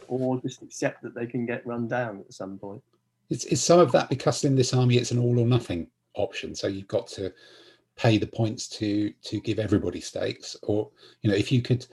or 0.07 0.39
just 0.41 0.61
accept 0.61 1.01
that 1.03 1.15
they 1.15 1.25
can 1.25 1.45
get 1.45 1.65
run 1.65 1.87
down 1.87 2.19
at 2.19 2.33
some 2.33 2.57
point. 2.57 2.81
Is, 3.29 3.45
is 3.45 3.63
some 3.63 3.79
of 3.79 3.91
that 3.91 4.09
because 4.09 4.43
in 4.43 4.55
this 4.55 4.73
army 4.73 4.97
it's 4.97 5.11
an 5.11 5.17
all 5.17 5.39
or 5.39 5.47
nothing 5.47 5.87
option? 6.15 6.53
So 6.53 6.67
you've 6.67 6.87
got 6.87 7.07
to 7.07 7.33
pay 7.95 8.17
the 8.17 8.27
points 8.27 8.67
to 8.67 9.11
to 9.23 9.39
give 9.41 9.59
everybody 9.59 10.01
stakes, 10.01 10.55
or 10.63 10.89
you 11.21 11.29
know 11.29 11.35
if 11.35 11.51
you 11.51 11.61
could 11.61 11.85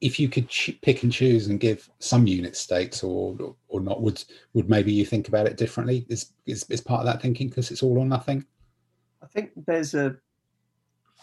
if 0.00 0.20
you 0.20 0.28
could 0.28 0.48
pick 0.82 1.02
and 1.02 1.12
choose 1.12 1.48
and 1.48 1.58
give 1.58 1.90
some 1.98 2.26
units 2.26 2.60
stakes 2.60 3.02
or 3.02 3.36
or 3.68 3.80
not, 3.80 4.00
would 4.00 4.22
would 4.54 4.70
maybe 4.70 4.92
you 4.92 5.04
think 5.04 5.28
about 5.28 5.46
it 5.46 5.56
differently? 5.56 6.06
Is 6.08 6.32
is, 6.46 6.64
is 6.70 6.80
part 6.80 7.00
of 7.00 7.06
that 7.06 7.20
thinking 7.20 7.48
because 7.48 7.70
it's 7.70 7.82
all 7.82 7.98
or 7.98 8.06
nothing? 8.06 8.44
I 9.22 9.26
think 9.26 9.50
there's 9.66 9.94
a, 9.94 10.16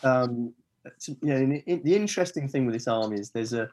um, 0.04 0.54
you 1.22 1.34
know, 1.34 1.62
the 1.66 1.96
interesting 1.96 2.48
thing 2.48 2.66
with 2.66 2.76
this 2.76 2.88
army 2.88 3.18
is 3.20 3.32
there's 3.32 3.54
a, 3.54 3.70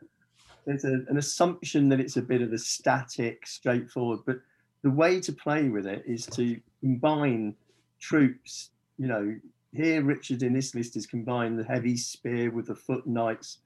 there's 0.65 0.85
a, 0.85 1.01
an 1.09 1.19
assumption 1.19 1.89
that 1.89 2.01
it's 2.01 2.17
a 2.17 2.23
bit 2.23 2.41
of 2.41 2.53
a 2.53 2.59
static, 2.59 3.47
straightforward, 3.47 4.21
but 4.25 4.41
the 4.83 4.91
way 4.91 5.21
to 5.21 5.33
play 5.33 5.69
with 5.69 5.87
it 5.87 6.05
is 6.07 6.27
to 6.27 6.59
combine 6.81 7.55
troops. 7.99 8.71
You 8.99 9.09
know, 9.09 9.37
here 9.73 10.03
Richard 10.03 10.43
in 10.43 10.53
this 10.53 10.75
list 10.75 10.97
is 10.97 11.07
combined 11.07 11.59
the 11.59 11.65
heavy 11.65 11.97
spear 11.97 12.51
with 12.51 12.67
the 12.67 12.75
foot 12.75 13.07
knights 13.07 13.59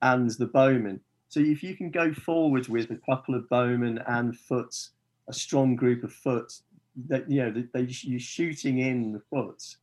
and 0.00 0.30
the 0.30 0.46
bowmen. 0.46 1.00
So 1.28 1.40
if 1.40 1.62
you 1.62 1.76
can 1.76 1.90
go 1.90 2.12
forward 2.12 2.68
with 2.68 2.90
a 2.90 3.00
couple 3.08 3.34
of 3.34 3.48
bowmen 3.48 3.98
and 4.06 4.36
foots, 4.36 4.90
a 5.28 5.32
strong 5.32 5.76
group 5.76 6.02
of 6.04 6.12
foots, 6.12 6.62
that 7.08 7.30
you 7.30 7.42
know 7.42 7.64
they, 7.72 7.86
you're 8.02 8.20
shooting 8.20 8.80
in 8.80 9.12
the 9.12 9.20
foot, 9.30 9.76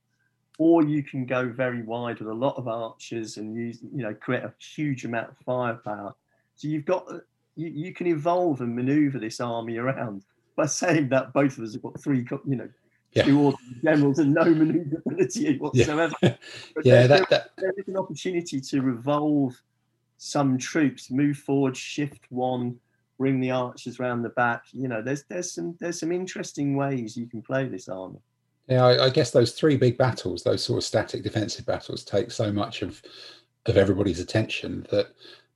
or 0.60 0.84
you 0.84 1.02
can 1.02 1.26
go 1.26 1.50
very 1.50 1.82
wide 1.82 2.20
with 2.20 2.30
a 2.30 2.34
lot 2.34 2.56
of 2.58 2.68
archers 2.68 3.38
and 3.38 3.56
use 3.56 3.80
you 3.82 4.04
know 4.04 4.14
create 4.14 4.44
a 4.44 4.54
huge 4.60 5.06
amount 5.06 5.30
of 5.30 5.38
firepower. 5.38 6.14
So 6.56 6.68
you've 6.68 6.86
got 6.86 7.08
you, 7.56 7.70
you 7.70 7.94
can 7.94 8.08
evolve 8.08 8.62
and 8.62 8.76
maneuver 8.76 9.18
this 9.18 9.40
army 9.40 9.78
around. 9.78 10.26
By 10.56 10.66
saying 10.68 11.10
that, 11.10 11.34
both 11.34 11.58
of 11.58 11.64
us 11.64 11.74
have 11.74 11.82
got 11.82 12.00
three 12.00 12.28
you 12.46 12.56
know 12.56 12.70
Yeah. 13.14 13.24
two 13.24 13.40
ordinary 13.40 13.82
generals 13.84 14.20
and 14.20 14.34
no 14.34 14.46
maneuverability 14.46 15.58
whatsoever. 15.58 16.14
But 16.22 16.86
Yeah, 16.86 17.08
there- 17.08 17.20
that 17.20 17.30
that 17.30 17.52
there 17.58 17.74
is 17.78 17.88
an 17.88 17.98
opportunity 17.98 18.62
to 18.62 18.82
revolve 18.82 19.60
some 20.18 20.58
troops, 20.58 21.10
move 21.10 21.38
forward, 21.38 21.76
shift 21.76 22.26
one, 22.30 22.78
bring 23.18 23.40
the 23.40 23.52
archers 23.52 24.00
round 24.00 24.24
the 24.24 24.30
back. 24.30 24.64
You 24.72 24.88
know, 24.88 25.02
there's 25.02 25.24
there's 25.30 25.52
some 25.52 25.76
there's 25.80 26.00
some 26.00 26.12
interesting 26.12 26.76
ways 26.76 27.18
you 27.18 27.26
can 27.28 27.42
play 27.42 27.68
this 27.68 27.90
army. 27.90 28.20
Yeah, 28.68 28.86
I, 28.86 29.06
I 29.06 29.10
guess 29.10 29.32
those 29.32 29.54
three 29.54 29.78
big 29.78 29.98
battles, 29.98 30.44
those 30.44 30.64
sort 30.64 30.78
of 30.78 30.84
static 30.84 31.24
defensive 31.24 31.66
battles, 31.66 32.04
take 32.04 32.30
so 32.32 32.52
much 32.52 32.82
of 32.84 33.02
of 33.66 33.78
everybody's 33.78 34.20
attention 34.20 34.86
that, 34.92 35.08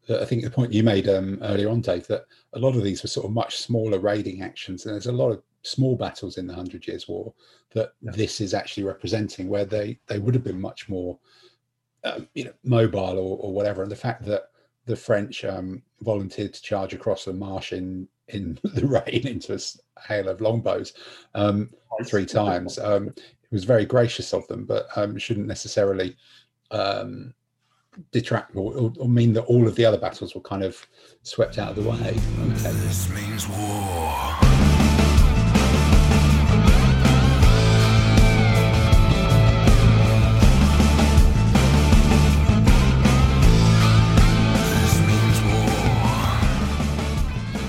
that 0.07 0.21
I 0.21 0.25
think 0.25 0.43
the 0.43 0.49
point 0.49 0.73
you 0.73 0.83
made 0.83 1.07
um, 1.07 1.39
earlier 1.41 1.69
on, 1.69 1.81
Dave, 1.81 2.05
that 2.07 2.25
a 2.53 2.59
lot 2.59 2.75
of 2.75 2.83
these 2.83 3.01
were 3.01 3.07
sort 3.09 3.25
of 3.25 3.31
much 3.31 3.57
smaller 3.57 3.99
raiding 3.99 4.41
actions, 4.41 4.85
and 4.85 4.93
there's 4.93 5.07
a 5.07 5.11
lot 5.11 5.31
of 5.31 5.41
small 5.63 5.95
battles 5.95 6.37
in 6.37 6.47
the 6.47 6.53
Hundred 6.53 6.85
Years' 6.87 7.07
War 7.07 7.33
that 7.73 7.93
Yeah. 8.01 8.11
this 8.11 8.39
is 8.41 8.53
actually 8.53 8.83
representing, 8.83 9.47
where 9.49 9.65
they 9.65 9.99
they 10.07 10.19
would 10.19 10.35
have 10.35 10.43
been 10.43 10.61
much 10.61 10.87
more, 10.89 11.17
um, 12.03 12.27
you 12.35 12.45
know, 12.45 12.53
mobile 12.63 13.17
or, 13.17 13.37
or 13.39 13.53
whatever. 13.53 13.81
And 13.81 13.91
the 13.91 13.95
fact 13.95 14.25
that 14.25 14.51
the 14.85 14.95
French 14.95 15.45
um, 15.45 15.81
volunteered 16.01 16.53
to 16.53 16.61
charge 16.61 16.93
across 16.93 17.25
the 17.25 17.33
marsh 17.33 17.73
in 17.73 18.07
in 18.29 18.59
the 18.75 18.85
rain 18.85 19.27
into 19.27 19.53
a 19.53 20.01
hail 20.01 20.29
of 20.29 20.41
longbows. 20.41 20.93
Um, 21.35 21.69
three 22.05 22.25
times. 22.25 22.79
Um, 22.79 23.07
it 23.09 23.51
was 23.51 23.65
very 23.65 23.85
gracious 23.85 24.33
of 24.33 24.47
them, 24.47 24.65
but 24.65 24.87
um, 24.95 25.17
shouldn't 25.17 25.47
necessarily 25.47 26.15
um, 26.71 27.33
detract 28.11 28.55
or, 28.55 28.73
or, 28.73 28.93
or 28.97 29.07
mean 29.07 29.33
that 29.33 29.43
all 29.43 29.67
of 29.67 29.75
the 29.75 29.85
other 29.85 29.99
battles 29.99 30.33
were 30.33 30.41
kind 30.41 30.63
of 30.63 30.85
swept 31.21 31.59
out 31.59 31.77
of 31.77 31.83
the 31.83 31.89
way. 31.89 31.95
Okay. 31.99 32.71
This 32.71 33.09
means 33.13 33.47
war. 33.47 34.42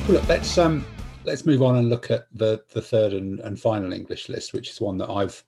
Well, 0.07 0.19
look, 0.19 0.29
let's 0.29 0.59
um, 0.59 0.85
let's 1.25 1.47
move 1.47 1.63
on 1.63 1.77
and 1.77 1.89
look 1.89 2.11
at 2.11 2.27
the 2.35 2.63
the 2.75 2.83
third 2.83 3.15
and, 3.15 3.41
and 3.41 3.59
final 3.59 3.91
English 3.95 4.29
list, 4.29 4.53
which 4.53 4.69
is 4.69 4.79
one 4.79 4.99
that 4.99 5.09
I've 5.09 5.43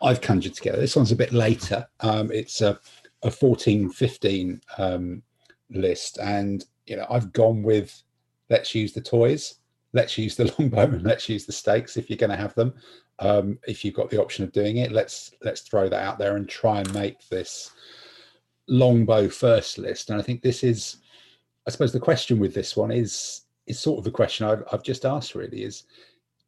I've 0.00 0.20
conjured 0.20 0.54
together. 0.54 0.78
This 0.78 0.94
one's 0.94 1.10
a 1.10 1.16
bit 1.16 1.32
later. 1.32 1.84
Um, 1.98 2.30
it's 2.30 2.60
a 2.60 2.78
a 3.24 3.32
fourteen 3.32 3.90
fifteen 3.90 4.60
um, 4.78 5.24
list, 5.70 6.18
and 6.18 6.64
you 6.86 6.94
know 6.94 7.06
I've 7.10 7.32
gone 7.32 7.64
with 7.64 8.00
let's 8.48 8.76
use 8.76 8.92
the 8.92 9.00
toys, 9.00 9.56
let's 9.92 10.16
use 10.16 10.36
the 10.36 10.54
longbow, 10.58 10.82
and 10.82 11.02
let's 11.02 11.28
use 11.28 11.44
the 11.44 11.52
stakes 11.52 11.96
if 11.96 12.08
you're 12.08 12.16
going 12.16 12.30
to 12.30 12.36
have 12.36 12.54
them. 12.54 12.72
Um, 13.18 13.58
if 13.66 13.84
you've 13.84 13.94
got 13.94 14.08
the 14.08 14.22
option 14.22 14.44
of 14.44 14.52
doing 14.52 14.76
it, 14.76 14.92
let's 14.92 15.34
let's 15.42 15.62
throw 15.62 15.88
that 15.88 16.04
out 16.04 16.16
there 16.16 16.36
and 16.36 16.48
try 16.48 16.78
and 16.78 16.94
make 16.94 17.28
this 17.28 17.72
longbow 18.68 19.28
first 19.28 19.78
list. 19.78 20.10
And 20.10 20.20
I 20.20 20.22
think 20.22 20.42
this 20.42 20.62
is, 20.62 20.98
I 21.66 21.70
suppose, 21.70 21.92
the 21.92 21.98
question 21.98 22.38
with 22.38 22.54
this 22.54 22.76
one 22.76 22.92
is 22.92 23.46
is 23.70 23.78
sort 23.78 23.98
of 23.98 24.04
the 24.04 24.10
question 24.10 24.46
I've, 24.46 24.64
I've 24.72 24.82
just 24.82 25.04
asked 25.04 25.34
really 25.34 25.62
is 25.64 25.84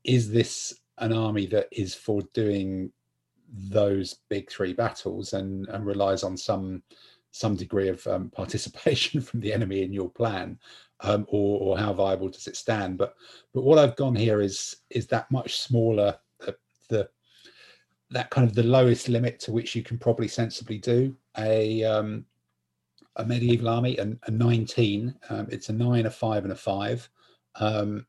is 0.04 0.30
this 0.30 0.74
an 0.98 1.12
army 1.12 1.46
that 1.46 1.68
is 1.72 1.94
for 1.94 2.20
doing 2.34 2.92
those 3.70 4.16
big 4.28 4.50
three 4.50 4.72
battles 4.72 5.32
and 5.32 5.68
and 5.68 5.86
relies 5.86 6.22
on 6.22 6.36
some 6.36 6.82
some 7.30 7.56
degree 7.56 7.88
of 7.88 8.06
um, 8.06 8.30
participation 8.36 9.20
from 9.20 9.40
the 9.40 9.52
enemy 9.52 9.82
in 9.82 9.92
your 9.92 10.10
plan 10.10 10.58
um, 11.00 11.26
or, 11.28 11.60
or 11.60 11.78
how 11.78 11.92
viable 11.92 12.28
does 12.28 12.46
it 12.46 12.56
stand? 12.56 12.98
But 12.98 13.14
but 13.54 13.62
what 13.62 13.78
i've 13.78 13.96
gone 13.96 14.16
here 14.16 14.40
is 14.40 14.76
is 14.90 15.06
that 15.08 15.30
much 15.30 15.58
smaller 15.60 16.16
the, 16.40 16.56
the 16.88 17.08
that 18.10 18.30
kind 18.30 18.46
of 18.46 18.54
the 18.54 18.62
lowest 18.62 19.08
limit 19.08 19.40
to 19.40 19.52
which 19.52 19.74
you 19.74 19.82
can 19.82 19.98
probably 19.98 20.28
sensibly 20.28 20.78
do 20.78 21.16
a 21.38 21.82
um, 21.84 22.26
a 23.16 23.24
medieval 23.24 23.68
army, 23.68 23.98
and 23.98 24.18
a 24.26 24.30
19. 24.30 25.14
Um, 25.28 25.48
it's 25.50 25.68
a 25.68 25.72
nine, 25.72 26.06
a 26.06 26.10
five, 26.10 26.44
and 26.44 26.52
a 26.52 26.56
five. 26.56 27.08
Um, 27.56 28.06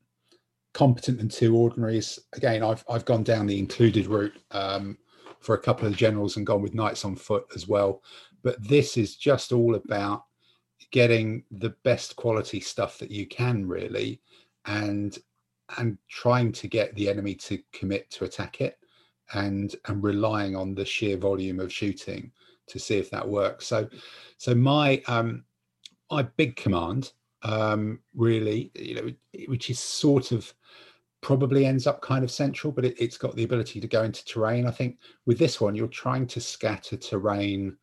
competent 0.74 1.20
and 1.20 1.32
two 1.32 1.56
ordinaries. 1.56 2.20
Again, 2.34 2.64
I've 2.64 2.84
I've 2.90 3.06
gone 3.06 3.24
down 3.24 3.46
the 3.46 3.60
included 3.60 4.08
route 4.08 4.38
um, 4.52 4.98
for 5.40 5.56
a 5.56 5.62
couple 5.62 5.88
of 5.88 5.96
generals 5.96 6.38
and 6.38 6.46
gone 6.46 6.62
with 6.62 6.74
knights 6.74 7.06
on 7.06 7.16
foot 7.16 7.46
as 7.56 7.68
well. 7.68 8.02
But 8.44 8.62
this 8.68 8.98
is 8.98 9.16
just 9.16 9.52
all 9.52 9.76
about 9.76 10.24
getting 10.92 11.44
the 11.52 11.76
best 11.84 12.16
quality 12.16 12.60
stuff 12.60 12.98
that 13.00 13.12
you 13.12 13.28
can 13.28 13.68
really, 13.68 14.22
and 14.66 15.18
and 15.78 15.98
trying 16.10 16.52
to 16.52 16.68
get 16.68 16.94
the 16.96 17.10
enemy 17.10 17.36
to 17.36 17.60
commit 17.72 18.10
to 18.12 18.26
attack 18.26 18.62
it, 18.62 18.78
and 19.34 19.76
and 19.88 20.04
relying 20.04 20.56
on 20.56 20.76
the 20.76 20.86
sheer 20.86 21.18
volume 21.18 21.60
of 21.60 21.72
shooting 21.72 22.32
to 22.68 22.80
see 22.80 22.98
if 22.98 23.10
that 23.12 23.28
works. 23.28 23.68
So, 23.68 23.88
so 24.38 24.56
my 24.56 25.02
um, 25.08 25.44
my 26.12 26.24
big 26.24 26.56
command, 26.56 27.12
um, 27.44 28.00
really, 28.16 28.72
you 28.76 28.96
know, 28.96 29.12
which 29.48 29.70
is 29.70 29.80
sort 29.80 30.32
of 30.32 30.54
probably 31.22 31.66
ends 31.66 31.88
up 31.88 32.02
kind 32.02 32.24
of 32.24 32.32
central, 32.32 32.72
but 32.72 32.86
it, 32.86 33.00
has 33.00 33.18
got 33.18 33.36
the 33.36 33.44
ability 33.44 33.80
to 33.80 33.88
go 33.88 34.04
into 34.04 34.26
terrain. 34.26 34.68
I 34.68 34.72
think 34.72 34.98
with 35.26 35.40
this 35.40 35.62
one, 35.62 35.76
you're 35.76 35.88
trying 35.88 36.28
to 36.28 36.42
scatter 36.42 36.98
terrain 36.98 37.78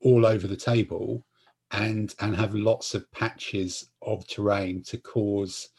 all 0.00 0.24
over 0.24 0.46
the 0.46 0.56
table 0.56 1.24
and 1.72 2.14
and 2.20 2.36
have 2.36 2.54
lots 2.54 2.94
of 2.94 3.10
patches 3.10 3.90
of 4.02 4.26
terrain 4.26 4.82
to 4.84 4.98
cause 4.98 5.70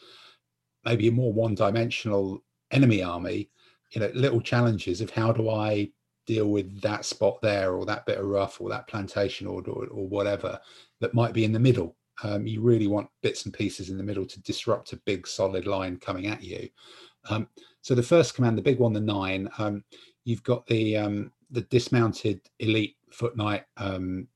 maybe 0.85 1.07
a 1.07 1.11
more 1.11 1.31
one-dimensional 1.31 2.43
enemy 2.71 3.01
army 3.01 3.49
you 3.91 4.01
know 4.01 4.11
little 4.13 4.41
challenges 4.41 4.99
of 4.99 5.09
how 5.09 5.31
do 5.31 5.49
i 5.49 5.89
deal 6.27 6.47
with 6.47 6.79
that 6.81 7.05
spot 7.05 7.39
there 7.41 7.73
or 7.73 7.85
that 7.85 8.05
bit 8.05 8.19
of 8.19 8.25
rough 8.25 8.61
or 8.61 8.69
that 8.69 8.87
plantation 8.87 9.47
or 9.47 9.61
or, 9.67 9.87
or 9.87 10.07
whatever 10.07 10.59
that 10.99 11.15
might 11.15 11.33
be 11.33 11.45
in 11.45 11.53
the 11.53 11.59
middle. 11.59 11.95
Um, 12.23 12.45
you 12.45 12.61
really 12.61 12.87
want 12.87 13.09
bits 13.21 13.45
and 13.45 13.53
pieces 13.53 13.89
in 13.89 13.97
the 13.97 14.03
middle 14.03 14.25
to 14.25 14.41
disrupt 14.41 14.93
a 14.93 15.01
big 15.05 15.27
solid 15.27 15.65
line 15.65 15.97
coming 15.97 16.27
at 16.27 16.43
you. 16.43 16.67
Um, 17.29 17.47
so 17.81 17.95
the 17.95 18.03
first 18.03 18.35
command 18.35 18.57
the 18.57 18.61
big 18.61 18.79
one 18.79 18.93
the 18.93 18.99
nine 18.99 19.49
um, 19.57 19.83
you've 20.25 20.43
got 20.43 20.65
the 20.67 20.97
um, 20.97 21.31
the 21.51 21.61
dismounted 21.61 22.41
elite 22.59 22.97
foot 23.11 23.37
knight 23.37 23.63
um, 23.77 24.27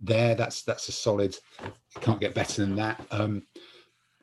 there. 0.00 0.34
That's 0.34 0.62
that's 0.62 0.88
a 0.88 0.92
solid 0.92 1.36
can't 2.00 2.20
get 2.20 2.34
better 2.34 2.62
than 2.62 2.74
that. 2.76 3.04
Um, 3.10 3.42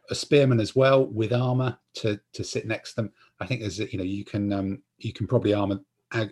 a 0.09 0.15
spearman 0.15 0.61
as 0.61 0.75
well 0.75 1.05
with 1.05 1.33
armor 1.33 1.77
to 1.95 2.19
to 2.33 2.43
sit 2.43 2.65
next 2.65 2.91
to 2.91 2.95
them. 2.97 3.11
I 3.39 3.45
think 3.45 3.61
there's 3.61 3.77
you 3.77 3.97
know 3.97 4.03
you 4.03 4.25
can 4.25 4.81
you 4.97 5.13
can 5.13 5.27
probably 5.27 5.53
armor 5.53 5.79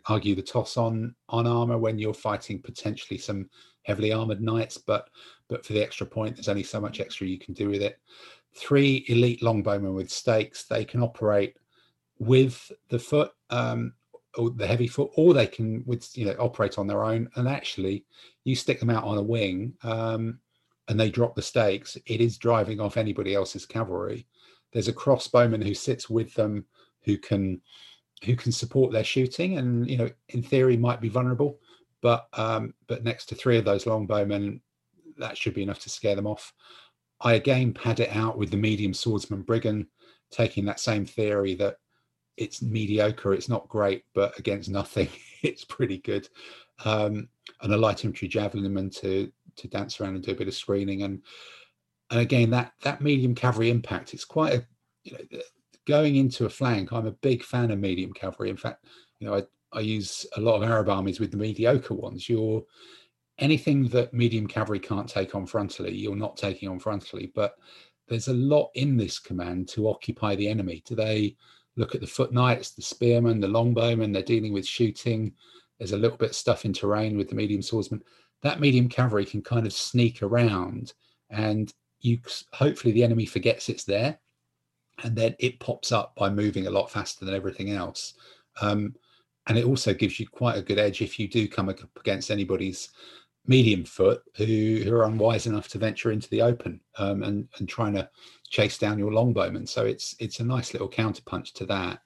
argue 0.08 0.36
the 0.36 0.42
toss 0.42 0.78
on 0.78 1.14
on 1.30 1.48
armor 1.48 1.78
when 1.78 2.00
you're 2.00 2.14
fighting 2.14 2.62
potentially 2.62 3.18
some 3.18 3.50
heavily 3.84 4.12
armored 4.12 4.42
knights 4.42 4.78
but 4.78 5.10
but 5.48 5.66
for 5.66 5.74
the 5.74 5.82
extra 5.82 6.08
point 6.08 6.36
there's 6.36 6.50
only 6.50 6.64
so 6.64 6.80
much 6.80 7.00
extra 7.00 7.28
you 7.28 7.38
can 7.38 7.54
do 7.54 7.70
with 7.70 7.82
it. 7.82 8.00
Three 8.56 9.06
elite 9.10 9.42
longbowmen 9.42 9.94
with 9.94 10.10
stakes 10.10 10.64
they 10.64 10.86
can 10.86 11.02
operate 11.02 11.58
with 12.20 12.72
the 12.90 13.00
foot 13.00 13.32
um, 13.50 13.94
or 14.38 14.50
the 14.50 14.66
heavy 14.66 14.88
foot 14.88 15.12
or 15.16 15.34
they 15.34 15.48
can 15.48 15.84
with 15.86 16.18
you 16.18 16.26
know 16.26 16.36
operate 16.40 16.78
on 16.78 16.88
their 16.88 17.04
own. 17.04 17.30
And 17.36 17.48
actually 17.48 18.06
you 18.44 18.56
stick 18.56 18.80
them 18.80 18.90
out 18.90 19.04
on 19.04 19.18
a 19.18 19.24
wing 19.24 19.74
um, 19.84 20.40
and 20.88 21.00
they 21.00 21.10
drop 21.10 21.36
the 21.36 21.42
stakes 21.42 21.98
it 22.06 22.22
is 22.22 22.38
driving 22.38 22.80
off 22.80 22.98
anybody 22.98 23.36
else's 23.36 23.66
cavalry. 23.66 24.26
There's 24.72 24.88
a 24.88 24.94
crossbowman 24.94 25.64
who 25.64 25.74
sits 25.74 26.10
with 26.10 26.34
them 26.34 26.66
who 27.04 27.18
can 27.18 27.62
who 28.24 28.36
can 28.36 28.52
support 28.52 28.92
their 28.92 29.04
shooting 29.04 29.58
and 29.58 29.90
you 29.90 29.98
know 29.98 30.10
in 30.30 30.42
theory 30.42 30.78
might 30.78 31.02
be 31.02 31.10
vulnerable 31.10 31.60
but 32.02 32.28
um 32.34 32.74
but 32.88 33.04
next 33.04 33.26
to 33.26 33.36
three 33.36 33.58
of 33.58 33.66
those 33.66 33.86
longbowmen 33.86 34.60
that 35.18 35.38
should 35.38 35.54
be 35.54 35.64
enough 35.64 35.80
to 35.80 35.90
scare 35.90 36.16
them 36.16 36.28
off. 36.28 36.54
I 37.22 37.34
again 37.34 37.74
pad 37.74 38.00
it 38.00 38.16
out 38.16 38.38
with 38.38 38.52
the 38.52 38.58
medium 38.58 38.94
swordsman 38.94 39.42
brigand 39.42 39.88
taking 40.32 40.66
that 40.66 40.80
same 40.80 41.06
theory 41.06 41.56
that 41.56 41.78
it's 42.38 42.62
mediocre 42.62 43.34
it's 43.34 43.48
not 43.48 43.70
great 43.70 44.04
but 44.14 44.38
against 44.38 44.70
nothing 44.70 45.08
it's 45.42 45.66
pretty 45.66 46.00
good. 46.00 46.28
Um 46.84 47.30
and 47.62 47.74
a 47.74 47.78
light 47.78 48.04
infantry 48.04 48.28
javelinman 48.28 48.96
to 49.00 49.32
to 49.56 49.68
dance 49.68 50.00
around 50.00 50.16
and 50.16 50.24
do 50.24 50.32
a 50.32 50.36
bit 50.36 50.48
of 50.48 50.54
screening. 50.54 51.04
And 51.04 51.22
and 52.12 52.20
again 52.20 52.50
that 52.52 52.74
that 52.84 53.02
medium 53.02 53.34
cavalry 53.34 53.70
impact 53.70 54.14
it's 54.14 54.26
quite 54.26 54.54
a 54.54 54.66
you 55.04 55.14
know 55.14 55.40
going 55.86 56.16
into 56.18 56.46
a 56.46 56.50
flank, 56.50 56.92
I'm 56.92 57.08
a 57.08 57.12
big 57.12 57.44
fan 57.44 57.72
of 57.72 57.80
medium 57.80 58.14
cavalry. 58.14 58.50
In 58.50 58.58
fact, 58.58 58.86
you 59.20 59.28
know, 59.28 59.36
I, 59.36 59.44
I 59.78 59.80
use 59.82 60.26
a 60.36 60.42
lot 60.42 60.56
of 60.56 60.64
Arab 60.64 60.90
armies 60.90 61.20
with 61.20 61.32
the 61.32 61.38
mediocre 61.38 61.94
ones. 61.94 62.28
You're 62.28 62.64
anything 63.40 63.88
that 63.90 64.14
medium 64.14 64.48
cavalry 64.48 64.80
can't 64.80 65.10
take 65.10 65.36
on 65.36 65.46
frontally, 65.46 66.00
you're 66.00 66.16
not 66.16 66.38
taking 66.38 66.70
on 66.70 66.80
frontally. 66.80 67.32
But 67.34 67.56
there's 68.08 68.28
a 68.28 68.34
lot 68.34 68.72
in 68.76 68.98
this 68.98 69.20
command 69.20 69.68
to 69.70 69.90
occupy 69.90 70.36
the 70.36 70.48
enemy. 70.48 70.84
Do 70.86 70.96
they 70.96 71.36
look 71.76 71.96
at 71.96 72.02
the 72.02 72.08
foot 72.08 72.32
knights, 72.32 72.72
the 72.72 72.82
spearmen, 72.82 73.40
the 73.40 73.48
longbowmen? 73.48 74.14
They're 74.14 74.22
dealing 74.22 74.54
with 74.54 74.66
shooting. 74.66 75.34
There's 75.78 75.92
a 75.92 75.98
little 75.98 76.18
bit 76.18 76.30
of 76.30 76.36
stuff 76.36 76.66
in 76.66 76.74
terrain 76.74 77.18
with 77.18 77.30
the 77.30 77.36
medium 77.36 77.62
swordsman. 77.62 78.04
That 78.42 78.60
medium 78.60 78.88
cavalry 78.88 79.26
can 79.26 79.42
kind 79.42 79.66
of 79.66 79.74
sneak 79.74 80.22
around, 80.22 80.94
and 81.30 81.74
you 82.00 82.20
hopefully 82.54 82.94
the 82.94 83.04
enemy 83.04 83.26
forgets 83.26 83.70
it's 83.70 83.84
there 83.84 84.20
and 85.04 85.16
then 85.16 85.36
it 85.40 85.60
pops 85.60 85.92
up 85.92 86.16
by 86.16 86.30
moving 86.30 86.68
a 86.68 86.72
lot 86.72 86.90
faster 86.90 87.26
than 87.26 87.36
everything 87.36 87.72
else. 87.72 88.14
Um, 88.62 88.96
and 89.48 89.58
it 89.58 89.66
also 89.66 89.94
gives 89.94 90.20
you 90.20 90.28
quite 90.28 90.58
a 90.58 90.62
good 90.62 90.80
edge 90.80 91.02
if 91.02 91.20
you 91.20 91.28
do 91.28 91.48
come 91.48 91.70
up 91.70 91.80
against 92.00 92.32
anybody's 92.32 92.90
medium 93.48 93.84
foot 93.86 94.24
who, 94.38 94.82
who 94.84 94.94
are 94.94 95.06
unwise 95.06 95.46
enough 95.46 95.68
to 95.70 95.78
venture 95.78 96.12
into 96.12 96.30
the 96.30 96.42
open 96.42 96.80
um, 96.98 97.24
and, 97.24 97.48
and 97.60 97.70
trying 97.70 97.94
to 97.94 98.10
chase 98.50 98.78
down 98.78 98.98
your 98.98 99.12
longbowman. 99.12 99.68
So 99.68 99.86
it's 99.86 100.16
it's 100.20 100.40
a 100.40 100.44
nice 100.44 100.74
little 100.74 100.90
counterpunch 100.90 101.54
to 101.54 101.66
that. 101.68 102.00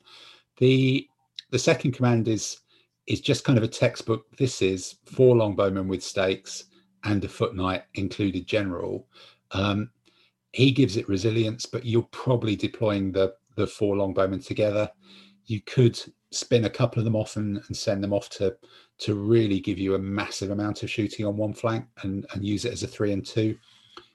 The 0.57 1.07
the 1.51 1.59
second 1.59 1.93
command 1.93 2.27
is 2.27 2.59
is 3.07 3.21
just 3.21 3.43
kind 3.43 3.57
of 3.57 3.63
a 3.63 3.67
textbook. 3.67 4.25
This 4.37 4.61
is 4.61 4.95
four 5.05 5.35
longbowmen 5.35 5.87
with 5.87 6.03
stakes 6.03 6.65
and 7.03 7.23
a 7.23 7.29
foot 7.29 7.55
knight 7.55 7.83
included 7.93 8.45
general. 8.45 9.07
Um, 9.51 9.89
he 10.51 10.71
gives 10.71 10.97
it 10.97 11.07
resilience, 11.07 11.65
but 11.65 11.85
you're 11.85 12.07
probably 12.11 12.55
deploying 12.55 13.11
the 13.11 13.33
the 13.55 13.67
four 13.67 13.95
longbowmen 13.95 14.45
together. 14.45 14.89
You 15.45 15.61
could 15.61 15.99
spin 16.31 16.65
a 16.65 16.69
couple 16.69 16.99
of 16.99 17.05
them 17.05 17.15
off 17.15 17.35
and, 17.35 17.57
and 17.67 17.75
send 17.75 18.03
them 18.03 18.13
off 18.13 18.29
to 18.29 18.55
to 18.99 19.15
really 19.15 19.59
give 19.59 19.77
you 19.77 19.95
a 19.95 19.99
massive 19.99 20.51
amount 20.51 20.83
of 20.83 20.89
shooting 20.89 21.25
on 21.25 21.37
one 21.37 21.53
flank 21.53 21.85
and, 22.03 22.25
and 22.33 22.45
use 22.45 22.65
it 22.65 22.73
as 22.73 22.83
a 22.83 22.87
three 22.87 23.13
and 23.13 23.25
two. 23.25 23.57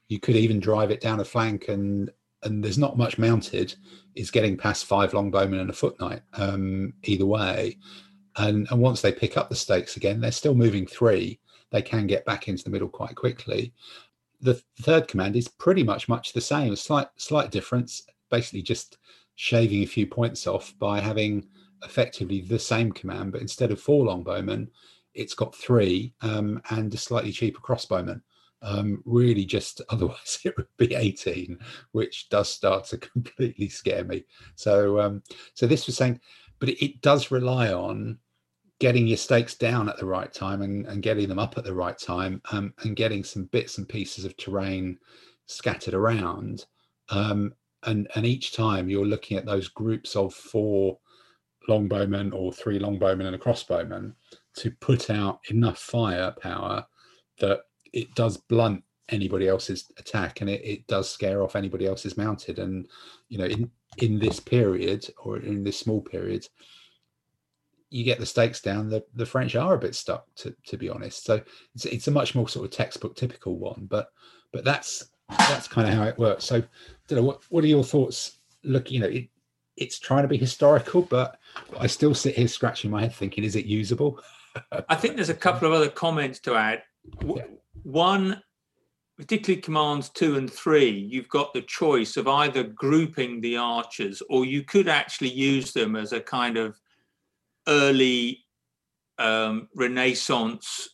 You 0.08 0.20
could 0.20 0.36
even 0.36 0.60
drive 0.60 0.90
it 0.90 1.00
down 1.00 1.20
a 1.20 1.24
flank 1.24 1.68
and 1.68 2.10
and 2.42 2.62
there's 2.62 2.78
not 2.78 2.98
much 2.98 3.18
mounted. 3.18 3.74
Is 4.14 4.30
getting 4.30 4.56
past 4.56 4.86
five 4.86 5.12
longbowmen 5.12 5.60
and 5.60 5.70
a 5.70 5.74
foot 5.74 5.98
knight 6.00 6.22
um, 6.34 6.92
either 7.04 7.26
way. 7.26 7.78
And 8.36 8.66
and 8.70 8.80
once 8.80 9.00
they 9.00 9.12
pick 9.12 9.36
up 9.36 9.48
the 9.48 9.56
stakes 9.56 9.96
again, 9.96 10.20
they're 10.20 10.32
still 10.32 10.54
moving 10.54 10.86
three. 10.86 11.38
They 11.70 11.82
can 11.82 12.06
get 12.06 12.24
back 12.24 12.46
into 12.48 12.62
the 12.62 12.70
middle 12.70 12.88
quite 12.88 13.16
quickly 13.16 13.72
the 14.44 14.62
third 14.82 15.08
command 15.08 15.36
is 15.36 15.48
pretty 15.48 15.82
much 15.82 16.08
much 16.08 16.32
the 16.32 16.40
same. 16.40 16.72
A 16.72 16.76
slight 16.76 17.08
slight 17.16 17.50
difference, 17.50 18.02
basically 18.30 18.62
just 18.62 18.98
shaving 19.36 19.82
a 19.82 19.86
few 19.86 20.06
points 20.06 20.46
off 20.46 20.74
by 20.78 21.00
having 21.00 21.48
effectively 21.84 22.42
the 22.42 22.58
same 22.58 22.92
command, 22.92 23.32
but 23.32 23.40
instead 23.40 23.72
of 23.72 23.80
four 23.80 24.06
longbowmen, 24.06 24.68
it's 25.14 25.34
got 25.34 25.54
three 25.54 26.12
um, 26.20 26.60
and 26.70 26.92
a 26.92 26.96
slightly 26.96 27.32
cheaper 27.32 27.60
crossbowman. 27.60 28.20
Um, 28.62 29.02
really, 29.04 29.44
just 29.44 29.80
otherwise 29.88 30.38
it 30.44 30.56
would 30.56 30.68
be 30.76 30.94
18, 30.94 31.58
which 31.92 32.28
does 32.28 32.48
start 32.48 32.84
to 32.86 32.98
completely 33.12 33.68
scare 33.68 34.04
me. 34.04 34.24
So, 34.56 35.00
um, 35.00 35.22
so 35.54 35.66
this 35.66 35.86
was 35.86 35.96
saying, 35.96 36.20
but 36.58 36.68
it, 36.68 36.84
it 36.84 37.00
does 37.00 37.30
rely 37.30 37.72
on 37.72 38.18
getting 38.80 39.06
your 39.06 39.16
stakes 39.16 39.54
down 39.54 39.88
at 39.88 39.96
the 39.98 40.06
right 40.06 40.32
time 40.32 40.62
and, 40.62 40.86
and 40.86 41.02
getting 41.02 41.28
them 41.28 41.38
up 41.38 41.56
at 41.56 41.64
the 41.64 41.74
right 41.74 41.98
time 41.98 42.42
um, 42.50 42.74
and 42.82 42.96
getting 42.96 43.22
some 43.22 43.44
bits 43.44 43.78
and 43.78 43.88
pieces 43.88 44.24
of 44.24 44.36
terrain 44.36 44.98
scattered 45.46 45.94
around. 45.94 46.66
Um, 47.10 47.54
and, 47.84 48.08
and 48.14 48.26
each 48.26 48.52
time 48.52 48.88
you're 48.88 49.06
looking 49.06 49.36
at 49.36 49.46
those 49.46 49.68
groups 49.68 50.16
of 50.16 50.34
four 50.34 50.98
longbowmen 51.68 52.32
or 52.34 52.52
three 52.52 52.78
longbowmen 52.78 53.26
and 53.26 53.34
a 53.34 53.38
crossbowman 53.38 54.14
to 54.56 54.70
put 54.80 55.10
out 55.10 55.40
enough 55.50 55.78
firepower 55.78 56.84
that 57.38 57.60
it 57.92 58.14
does 58.14 58.36
blunt 58.36 58.82
anybody 59.10 59.48
else's 59.48 59.90
attack 59.98 60.40
and 60.40 60.48
it, 60.48 60.64
it 60.64 60.86
does 60.86 61.10
scare 61.10 61.42
off 61.42 61.56
anybody 61.56 61.86
else's 61.86 62.16
mounted 62.16 62.58
and 62.58 62.88
you 63.28 63.36
know 63.36 63.44
in 63.44 63.70
in 63.98 64.18
this 64.18 64.40
period 64.40 65.06
or 65.18 65.38
in 65.38 65.62
this 65.62 65.78
small 65.78 66.00
period 66.00 66.46
you 67.94 68.02
get 68.02 68.18
the 68.18 68.26
stakes 68.26 68.60
down, 68.60 68.88
the, 68.88 69.04
the 69.14 69.24
French 69.24 69.54
are 69.54 69.74
a 69.74 69.78
bit 69.78 69.94
stuck, 69.94 70.26
to, 70.34 70.52
to 70.66 70.76
be 70.76 70.88
honest. 70.88 71.24
So 71.24 71.40
it's, 71.76 71.84
it's 71.84 72.08
a 72.08 72.10
much 72.10 72.34
more 72.34 72.48
sort 72.48 72.64
of 72.64 72.72
textbook 72.72 73.14
typical 73.14 73.56
one, 73.56 73.86
but 73.88 74.08
but 74.52 74.64
that's 74.64 75.10
that's 75.28 75.68
kind 75.68 75.86
of 75.86 75.94
how 75.94 76.02
it 76.02 76.18
works. 76.18 76.44
So, 76.44 76.60
know, 77.10 77.22
what 77.22 77.44
what 77.50 77.62
are 77.62 77.68
your 77.68 77.84
thoughts? 77.84 78.38
Look, 78.64 78.90
you 78.90 78.98
know, 78.98 79.06
it, 79.06 79.28
it's 79.76 80.00
trying 80.00 80.22
to 80.22 80.28
be 80.28 80.36
historical, 80.36 81.02
but 81.02 81.38
I 81.78 81.86
still 81.86 82.14
sit 82.14 82.34
here 82.34 82.48
scratching 82.48 82.90
my 82.90 83.02
head 83.02 83.14
thinking, 83.14 83.44
is 83.44 83.54
it 83.54 83.64
usable? 83.64 84.20
I 84.88 84.96
think 84.96 85.14
there's 85.14 85.30
a 85.30 85.34
couple 85.34 85.68
of 85.68 85.74
other 85.74 85.88
comments 85.88 86.40
to 86.40 86.56
add. 86.56 86.82
Yeah. 87.24 87.44
One, 87.84 88.42
particularly 89.16 89.62
commands 89.62 90.08
two 90.08 90.36
and 90.36 90.52
three, 90.52 90.90
you've 90.90 91.28
got 91.28 91.54
the 91.54 91.62
choice 91.62 92.16
of 92.16 92.26
either 92.26 92.64
grouping 92.64 93.40
the 93.40 93.56
archers 93.56 94.20
or 94.28 94.44
you 94.44 94.64
could 94.64 94.88
actually 94.88 95.30
use 95.30 95.72
them 95.72 95.94
as 95.94 96.12
a 96.12 96.20
kind 96.20 96.56
of 96.56 96.80
early 97.68 98.44
um, 99.18 99.68
Renaissance 99.74 100.88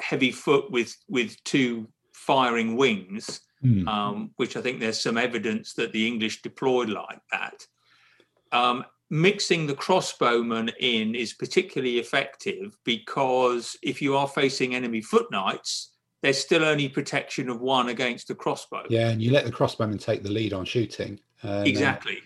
heavy 0.00 0.30
foot 0.30 0.70
with 0.70 0.94
with 1.08 1.42
two 1.44 1.88
firing 2.12 2.76
wings, 2.76 3.40
mm. 3.64 3.86
um, 3.88 4.30
which 4.36 4.56
I 4.56 4.60
think 4.60 4.80
there's 4.80 5.00
some 5.00 5.16
evidence 5.16 5.74
that 5.74 5.92
the 5.92 6.06
English 6.06 6.42
deployed 6.42 6.90
like 6.90 7.20
that. 7.32 7.66
Um, 8.52 8.84
mixing 9.10 9.66
the 9.66 9.74
crossbowmen 9.74 10.72
in 10.78 11.14
is 11.14 11.32
particularly 11.32 11.98
effective 11.98 12.76
because 12.84 13.76
if 13.82 14.00
you 14.00 14.16
are 14.16 14.28
facing 14.28 14.74
enemy 14.74 15.00
foot 15.00 15.26
knights, 15.30 15.92
there's 16.22 16.38
still 16.38 16.64
only 16.64 16.88
protection 16.88 17.48
of 17.48 17.60
one 17.60 17.88
against 17.88 18.28
the 18.28 18.34
crossbow. 18.34 18.84
Yeah, 18.88 19.08
and 19.08 19.22
you 19.22 19.32
let 19.32 19.44
the 19.44 19.52
crossbowman 19.52 20.00
take 20.00 20.22
the 20.22 20.30
lead 20.30 20.52
on 20.52 20.64
shooting. 20.64 21.18
and, 21.42 21.52
um, 21.52 21.66
exactly 21.66 22.20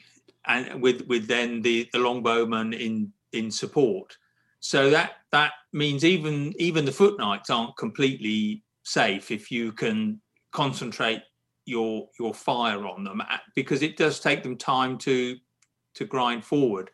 and 0.47 0.83
with 0.83 1.07
with 1.07 1.27
then 1.27 1.63
the 1.63 1.89
the 1.93 1.99
longbowman 1.99 2.79
in 2.79 3.13
in 3.35 3.51
support 3.51 4.17
so 4.61 4.89
that 4.91 5.13
that 5.31 5.53
means 5.73 6.05
even 6.05 6.53
even 6.59 6.85
the 6.85 6.93
foot 6.93 7.19
knights 7.19 7.51
aren't 7.51 7.77
completely 7.77 8.63
safe 8.83 9.31
if 9.31 9.51
you 9.51 9.73
can 9.73 10.21
concentrate 10.53 11.23
your 11.67 12.09
your 12.19 12.33
fire 12.33 12.87
on 12.87 13.05
them 13.05 13.21
uh, 13.21 13.37
because 13.55 13.83
it 13.83 13.97
does 13.97 14.21
take 14.21 14.43
them 14.43 14.57
time 14.57 14.97
to 14.97 15.37
to 15.95 16.05
grind 16.05 16.45
forward 16.45 16.91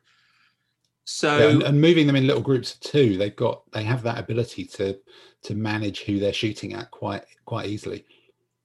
so 1.05 1.39
yeah, 1.39 1.49
and, 1.49 1.63
and 1.65 1.81
moving 1.81 2.07
them 2.07 2.15
in 2.15 2.29
little 2.29 2.43
groups 2.43 2.75
of 2.75 2.81
two, 2.81 3.17
they've 3.17 3.35
got 3.35 3.63
they 3.73 3.83
have 3.83 4.05
that 4.05 4.19
ability 4.19 4.65
to 4.67 4.97
to 5.43 5.55
manage 5.57 6.03
who 6.03 6.21
they're 6.21 6.33
shooting 6.33 6.73
at 6.75 6.93
quite 6.93 7.25
quite 7.47 7.67
easily. 7.67 8.05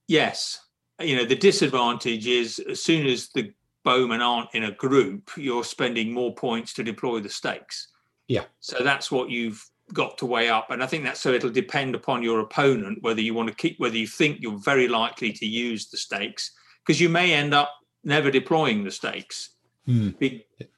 Yes. 0.08 0.62
You 1.02 1.16
know, 1.16 1.26
the 1.26 1.36
disadvantage 1.36 2.28
is 2.28 2.60
as 2.60 2.84
soon 2.84 3.08
as 3.08 3.30
the 3.30 3.52
bowmen 3.86 4.22
aren't 4.22 4.54
in 4.54 4.66
a 4.66 4.72
group, 4.72 5.32
you're 5.38 5.64
spending 5.64 6.12
more 6.12 6.34
points 6.36 6.74
to 6.74 6.84
deploy 6.84 7.22
the 7.22 7.30
stakes. 7.30 7.88
Yeah. 8.28 8.46
So 8.60 8.84
that's 8.84 9.10
what 9.10 9.30
you've 9.30 9.64
got 9.94 10.18
to 10.18 10.26
weigh 10.26 10.50
up. 10.50 10.72
And 10.72 10.84
I 10.84 10.88
think 10.88 11.04
that's 11.06 11.22
so 11.22 11.32
it'll 11.32 11.50
depend 11.52 11.96
upon 11.96 12.24
your 12.24 12.42
opponent 12.42 13.02
whether 13.02 13.22
you 13.22 13.34
want 13.34 13.48
to 13.48 13.56
keep, 13.56 13.80
whether 13.80 13.98
you 13.98 14.08
think 14.08 14.40
you're 14.42 14.58
very 14.58 14.88
likely 14.88 15.32
to 15.32 15.46
use 15.46 15.90
the 15.90 15.98
stakes, 15.98 16.52
because 16.84 17.00
you 17.00 17.08
may 17.08 17.34
end 17.34 17.54
up 17.54 17.72
never 18.04 18.32
deploying 18.32 18.84
the 18.84 18.92
stakes. 18.92 19.52
Hmm. 19.86 20.10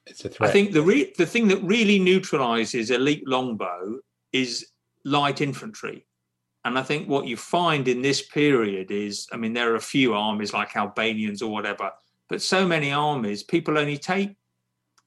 It's 0.06 0.24
a 0.24 0.28
threat. 0.28 0.50
I 0.50 0.52
think 0.52 0.72
the 0.72 0.82
re- 0.82 1.14
the 1.16 1.26
thing 1.26 1.48
that 1.48 1.62
really 1.62 1.98
neutralizes 1.98 2.90
elite 2.90 3.26
longbow 3.26 4.00
is 4.32 4.66
light 5.04 5.40
infantry. 5.40 6.04
And 6.66 6.78
I 6.78 6.82
think 6.82 7.08
what 7.08 7.26
you 7.26 7.36
find 7.38 7.88
in 7.88 8.02
this 8.02 8.20
period 8.20 8.90
is, 8.90 9.26
I 9.32 9.36
mean, 9.38 9.54
there 9.54 9.72
are 9.72 9.76
a 9.76 9.80
few 9.80 10.12
armies 10.12 10.52
like 10.52 10.76
Albanians 10.76 11.40
or 11.40 11.50
whatever, 11.50 11.90
but 12.28 12.42
so 12.42 12.66
many 12.66 12.92
armies, 12.92 13.42
people 13.42 13.78
only 13.78 13.98
take 13.98 14.36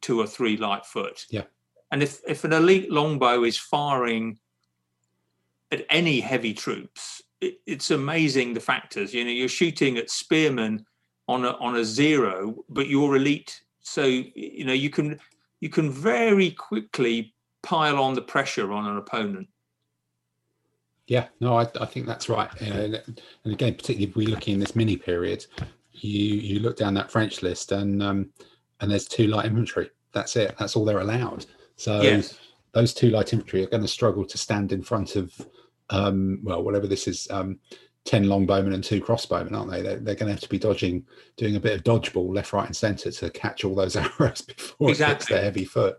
two 0.01 0.19
or 0.19 0.27
three 0.27 0.57
light 0.57 0.85
foot. 0.85 1.25
Yeah. 1.29 1.43
And 1.91 2.01
if, 2.01 2.21
if 2.27 2.43
an 2.43 2.53
elite 2.53 2.91
longbow 2.91 3.43
is 3.43 3.57
firing 3.57 4.39
at 5.71 5.85
any 5.89 6.19
heavy 6.19 6.53
troops, 6.53 7.21
it, 7.39 7.59
it's 7.65 7.91
amazing 7.91 8.53
the 8.53 8.59
factors. 8.59 9.13
You 9.13 9.25
know, 9.25 9.31
you're 9.31 9.49
shooting 9.49 9.97
at 9.97 10.09
spearmen 10.09 10.85
on 11.27 11.45
a 11.45 11.51
on 11.51 11.77
a 11.77 11.85
zero, 11.85 12.63
but 12.69 12.87
you're 12.87 13.15
elite. 13.15 13.61
So 13.81 14.03
you 14.03 14.65
know 14.65 14.73
you 14.73 14.89
can 14.89 15.19
you 15.59 15.69
can 15.69 15.89
very 15.89 16.51
quickly 16.51 17.33
pile 17.63 17.99
on 17.99 18.13
the 18.13 18.21
pressure 18.21 18.71
on 18.71 18.87
an 18.87 18.97
opponent. 18.97 19.47
Yeah, 21.07 21.27
no, 21.39 21.57
I, 21.57 21.67
I 21.79 21.85
think 21.85 22.05
that's 22.05 22.29
right. 22.29 22.49
And, 22.61 22.95
and 23.43 23.53
again, 23.53 23.73
particularly 23.73 24.09
if 24.09 24.15
we 24.15 24.27
look 24.27 24.47
in 24.47 24.59
this 24.59 24.75
mini 24.75 24.95
period, 24.95 25.45
you 26.03 26.35
you 26.35 26.59
look 26.59 26.77
down 26.77 26.93
that 26.95 27.11
French 27.11 27.41
list 27.41 27.71
and 27.71 28.01
um, 28.01 28.29
and 28.79 28.91
there's 28.91 29.07
two 29.07 29.27
light 29.27 29.45
infantry. 29.45 29.89
That's 30.13 30.35
it. 30.35 30.55
That's 30.57 30.75
all 30.75 30.85
they're 30.85 30.99
allowed. 30.99 31.45
So 31.75 32.01
Yes. 32.01 32.37
those 32.73 32.93
two 32.93 33.09
light 33.09 33.33
infantry 33.33 33.63
are 33.63 33.69
going 33.69 33.83
to 33.83 33.87
struggle 33.87 34.25
to 34.25 34.37
stand 34.37 34.71
in 34.71 34.81
front 34.81 35.15
of 35.15 35.33
um, 35.91 36.39
well, 36.43 36.63
whatever 36.63 36.87
this 36.87 37.07
is, 37.07 37.27
um, 37.31 37.59
ten 38.05 38.25
longbowmen 38.25 38.73
and 38.73 38.83
two 38.83 39.01
crossbowmen, 39.01 39.53
aren't 39.53 39.69
they? 39.69 39.81
They're, 39.81 39.99
they're 39.99 40.15
going 40.15 40.27
to 40.27 40.33
have 40.33 40.41
to 40.41 40.49
be 40.49 40.57
dodging, 40.57 41.05
doing 41.37 41.55
a 41.55 41.59
bit 41.59 41.75
of 41.75 41.83
dodgeball 41.83 42.33
left, 42.33 42.53
right, 42.53 42.65
and 42.65 42.75
centre 42.75 43.11
to 43.11 43.29
catch 43.29 43.63
all 43.63 43.75
those 43.75 43.95
arrows 44.19 44.41
before 44.41 44.91
it 44.91 44.97
hits 44.97 45.27
their 45.27 45.41
heavy 45.41 45.65
foot. 45.65 45.97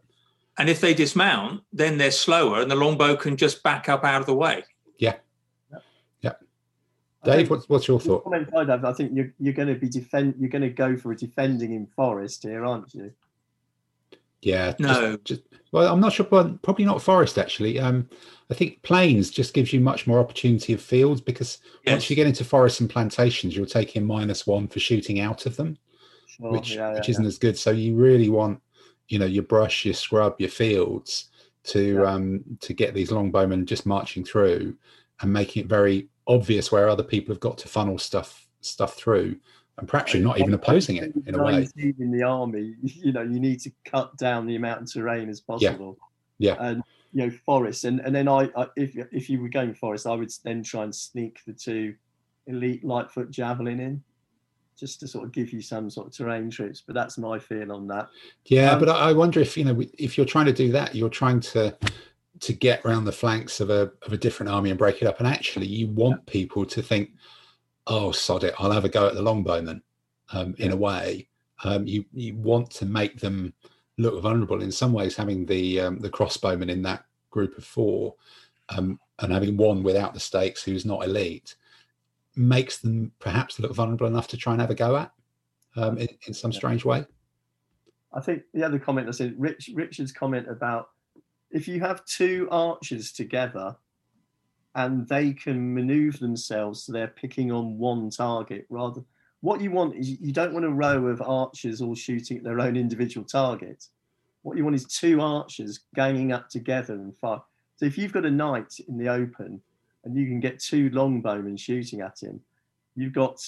And 0.59 0.68
if 0.68 0.80
they 0.80 0.94
dismount, 0.94 1.62
then 1.72 1.98
they're 1.98 2.11
slower, 2.11 2.61
and 2.61 2.70
the 2.70 2.76
longbow 2.76 3.16
can 3.16 3.36
just 3.36 3.62
back 3.62 3.88
up 3.88 4.05
out 4.05 4.20
of 4.20 4.26
the 4.26 4.34
way. 4.34 4.64
I 7.25 7.37
Dave, 7.37 7.51
what's, 7.51 7.68
what's 7.68 7.87
your 7.89 8.01
thought? 8.01 8.25
comment 8.25 8.49
I'd 8.57 8.85
I 8.85 8.93
think 8.93 9.12
you're, 9.14 9.33
you're 9.39 9.55
going 9.55 9.68
to 9.68 9.75
be 9.75 9.89
defend. 9.89 10.35
You're 10.39 10.51
going 10.51 10.62
to 10.62 10.70
go 10.70 10.97
for 10.97 11.12
a 11.12 11.16
defending 11.16 11.73
in 11.75 11.87
forest 11.87 12.43
here, 12.43 12.64
aren't 12.64 12.93
you? 12.95 13.12
Yeah, 14.41 14.75
No. 14.81 15.16
just, 15.25 15.43
well, 15.70 15.93
I'm 15.93 16.01
not 16.01 16.12
sure, 16.12 16.27
but 16.27 16.61
probably 16.62 16.85
not 16.85 17.01
forest 17.01 17.39
actually. 17.39 17.79
Um, 17.79 18.09
I 18.51 18.55
think 18.55 18.83
plains 18.83 19.31
just 19.31 19.55
gives 19.55 19.73
you 19.73 19.81
much 19.81 20.07
more 20.09 20.18
opportunity 20.18 20.73
of 20.73 20.83
fields 20.83 21.20
because 21.20 21.59
once 21.87 22.11
you 22.11 22.16
get 22.16 22.27
into 22.27 22.45
forests 22.45 22.81
and 22.81 22.91
plantations, 22.91 23.57
you're 23.57 23.66
taking 23.66 24.05
minus 24.05 24.47
one 24.47 24.66
for 24.66 24.81
shooting 24.81 25.20
out 25.20 25.47
of 25.47 25.57
them, 25.57 25.79
Sure. 26.27 26.51
which 26.51 26.75
yeah, 26.75 26.93
which 26.93 27.09
yeah, 27.09 27.12
isn't 27.12 27.25
as 27.27 27.39
good. 27.39 27.57
So 27.57 27.70
you 27.70 27.95
really 27.95 28.29
want, 28.31 28.61
you 29.09 29.20
know, 29.20 29.27
your 29.27 29.45
brush, 29.45 29.85
your 29.85 29.95
scrub, 29.95 30.35
your 30.39 30.51
fields 30.51 31.31
to 31.64 32.01
Yeah. 32.01 32.12
um 32.12 32.43
to 32.61 32.73
get 32.75 32.93
these 32.95 33.11
longbowmen 33.11 33.64
just 33.66 33.87
marching 33.87 34.25
through 34.25 34.77
and 35.20 35.33
making 35.33 35.62
it 35.62 35.68
very 35.68 36.09
obvious 36.27 36.70
where 36.70 36.89
other 36.89 37.03
people 37.03 37.35
have 37.35 37.41
got 37.41 37.59
to 37.59 37.68
funnel 37.68 37.99
stuff 37.99 38.47
stuff 38.61 38.95
through, 38.95 39.37
and 39.79 39.89
perhaps 39.89 40.14
you're 40.14 40.23
not 40.23 40.39
even 40.39 40.55
opposing 40.55 40.97
it 40.97 41.12
in 41.27 41.35
a 41.35 41.43
way. 41.43 41.66
in 41.77 42.11
the 42.11 42.23
army, 42.23 42.75
you 42.83 43.12
know, 43.12 43.23
you 43.23 43.41
need 43.41 43.61
to 43.61 43.70
cut 43.85 44.16
down 44.16 44.47
the 44.47 44.57
amount 44.57 44.83
of 44.83 44.93
terrain 44.93 45.29
as 45.29 45.41
possible. 45.41 45.99
Yeah. 46.39 46.55
yeah. 46.55 46.66
And 46.68 46.83
you 47.12 47.27
know, 47.27 47.31
forests 47.45 47.85
and 47.85 48.01
and 48.01 48.14
then 48.14 48.29
I, 48.29 48.51
I 48.57 48.66
if 48.77 48.97
if 49.12 49.29
you 49.29 49.41
were 49.41 49.49
going 49.49 49.75
forest, 49.75 50.07
I 50.07 50.14
would 50.14 50.33
then 50.45 50.62
try 50.62 50.85
and 50.85 50.95
sneak 50.95 51.41
the 51.47 51.53
two 51.53 51.95
elite 52.47 52.85
lightfoot 52.85 53.31
javelin 53.31 53.81
in, 53.81 54.03
just 54.79 55.01
to 55.01 55.09
sort 55.09 55.25
of 55.25 55.33
give 55.33 55.53
you 55.53 55.61
some 55.61 55.91
sort 55.91 56.07
of 56.09 56.12
terrain 56.12 56.51
troops. 56.51 56.83
But 56.85 56.95
that's 56.95 57.18
my 57.18 57.39
feel 57.39 57.73
on 57.73 57.87
that. 57.89 58.09
Yeah, 58.47 58.73
Um, 58.73 58.81
but 58.81 58.89
I 58.89 59.11
I 59.11 59.12
wonder 59.12 59.41
if 59.41 59.57
you 59.57 59.64
know 59.64 59.81
if 59.99 60.16
you're 60.16 60.27
trying 60.27 60.47
to 60.47 60.53
do 60.53 60.73
that, 60.73 60.95
you're 60.95 61.11
trying 61.11 61.41
to 61.41 61.77
to 62.41 62.53
get 62.53 62.85
around 62.85 63.05
the 63.05 63.12
flanks 63.12 63.61
of 63.61 63.70
a 63.70 63.93
of 64.03 64.12
a 64.12 64.16
different 64.16 64.51
army 64.51 64.70
and 64.70 64.78
break 64.78 65.03
it 65.03 65.07
up. 65.07 65.18
And 65.18 65.28
actually, 65.28 65.66
you 65.66 65.89
want 65.89 66.26
people 66.26 66.64
to 66.66 66.83
think, 66.83 67.11
"Oh, 67.87 68.12
sod 68.12 68.45
it, 68.45 68.55
I'll 68.59 68.70
have 68.72 68.85
a 68.85 68.89
go 68.89 69.07
at 69.07 69.14
the 69.14 69.22
longbowmen." 69.22 69.83
Um, 70.33 70.55
in 70.59 70.72
a 70.72 70.76
way, 70.76 71.28
um, 71.64 71.87
you 71.87 72.05
you 72.12 72.35
want 72.37 72.70
to 72.72 72.87
make 72.87 73.20
them 73.20 73.53
look 73.99 74.20
vulnerable. 74.22 74.62
In 74.62 74.72
some 74.72 74.93
ways, 74.93 75.16
having 75.16 75.47
the 75.47 75.80
um, 75.80 75.99
the 75.99 76.11
crossbowmen 76.11 76.70
in 76.70 76.83
that 76.83 77.05
group 77.30 77.57
of 77.59 77.64
four 77.64 78.14
um, 78.70 78.99
and 79.18 79.33
having 79.33 79.57
one 79.57 79.83
without 79.83 80.14
the 80.14 80.20
stakes 80.20 80.62
who's 80.62 80.85
not 80.85 81.05
elite 81.05 81.57
makes 82.37 82.78
them 82.78 83.12
perhaps 83.18 83.59
look 83.59 83.74
vulnerable 83.74 84.07
enough 84.07 84.28
to 84.28 84.37
try 84.37 84.53
and 84.53 84.61
have 84.61 84.70
a 84.70 84.74
go 84.74 84.97
at 84.97 85.12
um, 85.76 85.99
in, 85.99 86.09
in 86.26 86.35
some 86.35 86.53
strange 86.53 86.85
way. 86.85 87.05
I 88.12 88.20
think 88.20 88.43
the 88.53 88.62
other 88.62 88.78
comment 88.78 89.09
I 89.09 89.12
said, 89.12 89.35
Rich, 89.39 89.70
Richard's 89.74 90.12
comment 90.12 90.47
about 90.49 90.89
if 91.53 91.68
you 91.68 91.80
have 91.80 92.05
two 92.05 92.48
archers 92.50 93.12
together 93.12 93.76
and 94.74 95.07
they 95.09 95.32
can 95.32 95.74
maneuver 95.74 96.18
themselves 96.18 96.84
so 96.84 96.92
they're 96.92 97.09
picking 97.09 97.53
on 97.53 97.78
one 97.78 98.11
target 98.11 98.66
rather 98.70 99.03
what 99.42 99.61
you 99.61 99.72
want 99.72 99.96
is 99.96 100.09
you 100.09 100.32
don't 100.32 100.55
want 100.55 100.64
a 100.64 100.70
row 100.70 101.07
of 101.09 101.20
archers 101.20 101.82
all 101.82 101.96
shooting 101.96 102.38
at 102.38 102.44
their 102.44 102.61
own 102.61 102.76
individual 102.76 103.26
target. 103.26 103.84
What 104.42 104.57
you 104.57 104.62
want 104.62 104.76
is 104.76 104.86
two 104.86 105.20
archers 105.20 105.80
ganging 105.96 106.32
up 106.32 106.48
together 106.48 106.94
and 106.94 107.14
fire. 107.16 107.40
So 107.76 107.84
if 107.84 107.98
you've 107.98 108.12
got 108.12 108.24
a 108.24 108.30
knight 108.30 108.72
in 108.88 108.96
the 108.96 109.09
open 109.09 109.61
and 110.05 110.16
you 110.16 110.26
can 110.26 110.38
get 110.38 110.61
two 110.61 110.90
longbowmen 110.90 111.59
shooting 111.59 112.00
at 112.03 112.22
him, 112.22 112.40
you've 112.94 113.12
got 113.12 113.44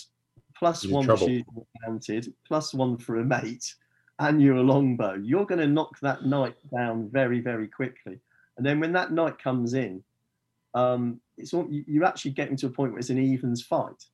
plus 0.57 0.85
one 0.85 1.07
for 1.07 1.17
shooting 1.17 1.45
mounted, 1.87 2.33
plus 2.45 2.75
one 2.75 2.99
for 2.99 3.21
a 3.21 3.25
mate, 3.25 3.75
and 4.19 4.41
you're 4.41 4.57
a 4.57 4.63
longbow. 4.63 5.15
You're 5.15 5.47
going 5.47 5.61
to 5.61 5.67
knock 5.67 5.99
that 6.01 6.25
knight 6.25 6.57
down 6.75 7.09
very, 7.11 7.41
very 7.41 7.67
quickly. 7.69 8.21
And 8.57 8.65
then 8.65 8.81
when 8.81 8.93
that 8.93 9.13
knight 9.13 9.39
comes 9.39 9.75
in, 9.75 10.03
um, 10.75 11.21
it's 11.37 11.53
all, 11.53 11.67
you- 11.71 11.85
you're 11.87 12.05
actually 12.05 12.33
getting 12.33 12.57
to 12.59 12.67
a 12.67 12.71
point 12.71 12.93
where 12.93 13.01
it's 13.01 13.11
an 13.11 13.19
evens 13.19 13.63
fight. 13.63 14.07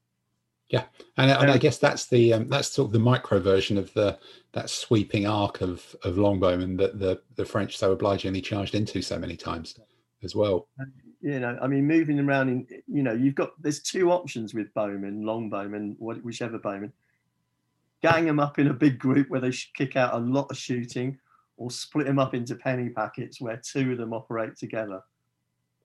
Yeah, 0.70 0.84
and, 1.16 1.30
and 1.32 1.50
I 1.50 1.54
Um, 1.54 1.58
guess 1.58 1.78
that's 1.78 2.06
the 2.06 2.32
um, 2.32 2.48
that's 2.48 2.68
sort 2.68 2.86
of 2.86 2.92
the 2.92 3.00
micro 3.00 3.40
version 3.40 3.76
of 3.76 3.92
the 3.92 4.16
that 4.52 4.70
sweeping 4.70 5.26
arc 5.26 5.62
of 5.62 5.96
of 6.04 6.14
longbowmen 6.14 6.78
that 6.78 7.00
the 7.00 7.20
the 7.34 7.44
French 7.44 7.76
so 7.76 7.90
obligingly 7.90 8.40
charged 8.40 8.76
into 8.76 9.02
so 9.02 9.18
many 9.18 9.36
times 9.36 9.74
as 10.22 10.36
well. 10.36 10.68
You 11.20 11.40
know, 11.40 11.58
I 11.60 11.66
mean, 11.66 11.88
moving 11.88 12.20
around 12.20 12.50
in, 12.50 12.68
you 12.86 13.02
know, 13.02 13.12
you've 13.12 13.34
got 13.34 13.60
there's 13.60 13.80
two 13.82 14.12
options 14.12 14.54
with 14.54 14.72
bowmen, 14.72 15.24
longbowmen, 15.24 15.96
whichever 15.98 16.56
bowman. 16.56 16.92
Gang 18.02 18.24
them 18.24 18.40
up 18.40 18.58
in 18.58 18.68
a 18.68 18.72
big 18.72 18.98
group 18.98 19.28
where 19.28 19.40
they 19.40 19.50
should 19.50 19.74
kick 19.74 19.96
out 19.96 20.14
a 20.14 20.18
lot 20.18 20.50
of 20.50 20.56
shooting, 20.56 21.18
or 21.56 21.70
split 21.70 22.06
them 22.06 22.18
up 22.18 22.34
into 22.34 22.54
penny 22.54 22.88
packets 22.88 23.40
where 23.40 23.60
two 23.62 23.92
of 23.92 23.98
them 23.98 24.12
operate 24.12 24.56
together. 24.56 25.02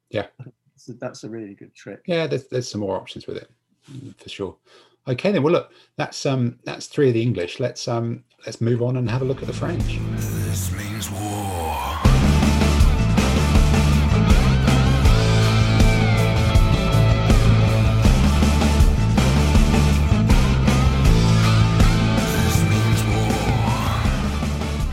Yeah. 0.09 0.27
So 0.77 0.91
that's 0.99 1.23
a 1.23 1.29
really 1.29 1.53
good 1.53 1.73
trick. 1.73 2.01
Yeah, 2.05 2.27
there's 2.27 2.49
there's 2.49 2.69
some 2.69 2.81
more 2.81 2.97
options 2.97 3.27
with 3.27 3.37
it 3.37 3.49
mm, 3.89 4.13
for 4.21 4.27
sure. 4.27 4.57
Okay, 5.07 5.31
then. 5.31 5.41
Well, 5.41 5.53
look, 5.53 5.71
that's 5.95 6.25
um 6.25 6.59
that's 6.65 6.87
three 6.87 7.07
of 7.07 7.13
the 7.13 7.21
English. 7.21 7.61
Let's 7.61 7.87
um 7.87 8.25
let's 8.45 8.59
move 8.59 8.81
on 8.81 8.97
and 8.97 9.09
have 9.09 9.21
a 9.21 9.25
look 9.25 9.41
at 9.41 9.47
the 9.47 9.53
French. 9.53 9.99
This 10.17 10.71
means 10.73 11.09
war. 11.09 11.44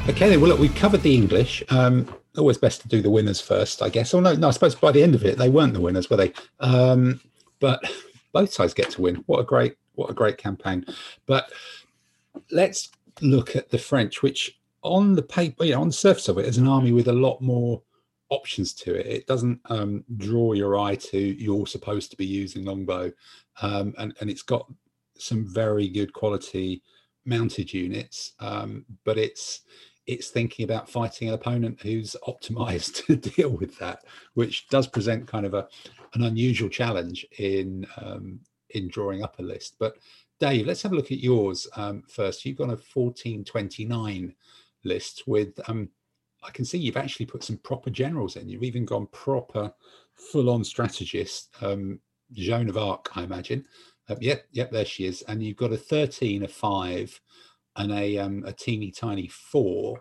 Okay, 0.08 0.28
then. 0.28 0.40
Well, 0.40 0.50
look, 0.50 0.58
we've 0.58 0.74
covered 0.74 1.02
the 1.02 1.14
English. 1.14 1.62
Um, 1.68 2.12
always 2.36 2.58
best 2.58 2.80
to 2.82 2.88
do 2.88 3.00
the 3.00 3.10
winners 3.10 3.40
first, 3.40 3.82
I 3.82 3.88
guess. 3.88 4.12
Oh 4.12 4.18
no, 4.18 4.34
no, 4.34 4.48
I 4.48 4.50
suppose 4.50 4.74
by 4.74 4.90
the 4.90 5.02
end 5.02 5.14
of 5.14 5.24
it, 5.24 5.38
they 5.38 5.48
weren't 5.48 5.74
the 5.74 5.80
winners, 5.80 6.10
were 6.10 6.16
they? 6.16 6.32
Um, 6.58 7.20
but 7.60 7.80
both 8.32 8.52
sides 8.52 8.74
get 8.74 8.90
to 8.90 9.00
win. 9.00 9.22
What 9.26 9.38
a 9.38 9.44
great, 9.44 9.76
what 9.94 10.10
a 10.10 10.14
great 10.14 10.38
campaign. 10.38 10.84
But 11.26 11.52
let's 12.50 12.90
look 13.20 13.54
at 13.54 13.70
the 13.70 13.78
French, 13.78 14.22
which 14.22 14.58
on 14.82 15.14
the 15.14 15.22
paper, 15.22 15.64
you 15.64 15.74
know, 15.74 15.82
on 15.82 15.86
the 15.88 15.92
surface 15.92 16.28
of 16.28 16.36
it, 16.36 16.46
is 16.46 16.58
an 16.58 16.66
army 16.66 16.90
with 16.90 17.06
a 17.06 17.12
lot 17.12 17.40
more 17.40 17.80
options 18.28 18.72
to 18.74 18.94
it. 18.94 19.06
It 19.06 19.26
doesn't 19.28 19.60
um, 19.66 20.04
draw 20.16 20.52
your 20.52 20.78
eye 20.80 20.96
to 20.96 21.18
you're 21.18 21.66
supposed 21.68 22.10
to 22.10 22.16
be 22.16 22.26
using 22.26 22.64
longbow, 22.64 23.12
um, 23.60 23.94
and 23.98 24.14
and 24.20 24.28
it's 24.28 24.42
got 24.42 24.66
some 25.16 25.46
very 25.46 25.88
good 25.88 26.12
quality 26.12 26.82
mounted 27.24 27.72
units, 27.72 28.32
um, 28.40 28.84
but 29.04 29.16
it's 29.16 29.60
it's 30.06 30.28
thinking 30.28 30.64
about 30.64 30.88
fighting 30.88 31.28
an 31.28 31.34
opponent 31.34 31.80
who's 31.80 32.16
optimized 32.26 33.06
to 33.06 33.16
deal 33.16 33.50
with 33.50 33.78
that, 33.78 34.04
which 34.34 34.68
does 34.68 34.86
present 34.86 35.26
kind 35.26 35.46
of 35.46 35.54
a 35.54 35.68
an 36.14 36.24
unusual 36.24 36.68
challenge 36.68 37.26
in 37.38 37.86
um, 37.96 38.40
in 38.70 38.88
drawing 38.88 39.22
up 39.22 39.38
a 39.38 39.42
list. 39.42 39.76
But 39.78 39.96
Dave, 40.40 40.66
let's 40.66 40.82
have 40.82 40.92
a 40.92 40.96
look 40.96 41.12
at 41.12 41.18
yours 41.18 41.68
um, 41.76 42.02
first. 42.08 42.44
You've 42.44 42.58
got 42.58 42.64
a 42.64 42.80
1429 42.94 44.34
list 44.84 45.22
with 45.26 45.58
um, 45.68 45.88
I 46.42 46.50
can 46.50 46.64
see 46.64 46.78
you've 46.78 46.96
actually 46.96 47.26
put 47.26 47.44
some 47.44 47.58
proper 47.58 47.90
generals 47.90 48.36
in. 48.36 48.48
You've 48.48 48.64
even 48.64 48.84
gone 48.84 49.06
proper 49.12 49.72
full-on 50.14 50.64
strategist, 50.64 51.54
um, 51.60 52.00
Joan 52.32 52.68
of 52.68 52.76
Arc, 52.76 53.16
I 53.16 53.22
imagine. 53.22 53.64
Uh, 54.08 54.16
yep, 54.20 54.46
yep, 54.50 54.70
there 54.70 54.84
she 54.84 55.06
is. 55.06 55.22
And 55.22 55.42
you've 55.42 55.56
got 55.56 55.72
a 55.72 55.76
13, 55.76 56.42
a 56.42 56.48
five, 56.48 57.20
and 57.76 57.92
a 57.92 58.18
um, 58.18 58.44
a 58.46 58.52
teeny 58.52 58.90
tiny 58.90 59.28
four 59.28 60.00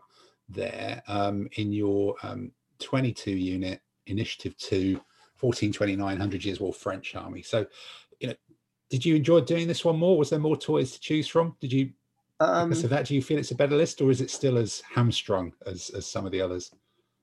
there 0.49 1.01
um, 1.07 1.47
in 1.53 1.71
your 1.71 2.15
um, 2.23 2.51
22 2.79 3.31
unit 3.31 3.81
initiative 4.07 4.57
two 4.57 4.99
1429 5.39 6.05
100 6.05 6.45
years 6.45 6.59
war 6.59 6.73
french 6.73 7.15
army. 7.15 7.41
So 7.41 7.65
you 8.19 8.29
know 8.29 8.35
did 8.89 9.05
you 9.05 9.15
enjoy 9.15 9.41
doing 9.41 9.67
this 9.67 9.85
one 9.85 9.97
more? 9.97 10.17
Was 10.17 10.29
there 10.29 10.39
more 10.39 10.57
toys 10.57 10.91
to 10.91 10.99
choose 10.99 11.27
from? 11.27 11.55
Did 11.61 11.71
you 11.71 11.91
Um, 12.39 12.69
because 12.69 12.83
of 12.83 12.89
that 12.89 13.05
do 13.05 13.15
you 13.15 13.21
feel 13.21 13.37
it's 13.37 13.51
a 13.51 13.55
better 13.55 13.75
list 13.75 14.01
or 14.01 14.11
is 14.11 14.21
it 14.21 14.29
still 14.29 14.57
as 14.57 14.81
hamstrung 14.81 15.53
as, 15.65 15.89
as 15.91 16.05
some 16.05 16.25
of 16.25 16.31
the 16.31 16.41
others? 16.41 16.71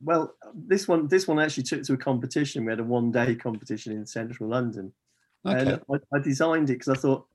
Well, 0.01 0.35
this 0.55 0.87
one 0.87 1.09
this 1.09 1.27
one 1.27 1.41
actually 1.41 1.65
took 1.65 1.83
to 1.83 1.95
a 1.95 1.97
competition. 1.97 2.65
We 2.65 2.73
had 2.73 2.81
a 2.81 2.85
one 2.85 3.11
day 3.11 3.35
competition 3.35 3.93
in 3.93 4.07
central 4.07 4.49
London, 4.49 4.93
okay. 5.45 5.59
And 5.59 5.81
I, 5.91 6.17
I 6.17 6.21
designed 6.21 6.71
it 6.71 6.75
because 6.75 6.97
I 6.97 7.01
thought 7.01 7.27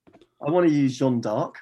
I 0.45 0.49
want 0.49 0.68
to 0.68 0.74
use 0.74 0.97
Jeanne 0.97 1.22
d'Arc. 1.22 1.57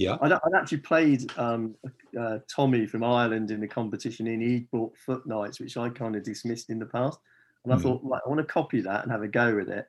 Yeah 0.00 0.16
I'd, 0.22 0.32
I'd 0.32 0.54
actually 0.56 0.78
played 0.78 1.30
um, 1.38 1.74
uh, 2.18 2.38
Tommy 2.54 2.86
from 2.86 3.04
Ireland 3.04 3.50
in 3.50 3.60
the 3.60 3.68
competition, 3.68 4.26
and 4.26 4.42
he 4.42 4.60
brought 4.72 4.96
Foot 4.98 5.26
Knights, 5.26 5.60
which 5.60 5.76
I 5.76 5.88
kind 5.90 6.16
of 6.16 6.22
dismissed 6.24 6.70
in 6.70 6.78
the 6.78 6.86
past. 6.86 7.18
And 7.64 7.72
I 7.72 7.76
Mhm. 7.76 7.82
thought, 7.82 8.00
right, 8.02 8.22
I 8.24 8.28
want 8.28 8.40
to 8.40 8.52
copy 8.52 8.80
that 8.80 9.02
and 9.02 9.12
have 9.12 9.22
a 9.22 9.28
go 9.28 9.54
with 9.54 9.68
it. 9.68 9.86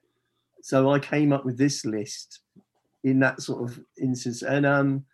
So 0.61 0.91
I 0.91 0.99
came 0.99 1.31
up 1.33 1.45
with 1.45 1.57
this 1.57 1.85
list 1.85 2.39
in 3.03 3.19
that 3.21 3.41
sort 3.41 3.63
of 3.69 3.79
instance, 3.99 4.43
and 4.43 4.65
um, 4.65 5.05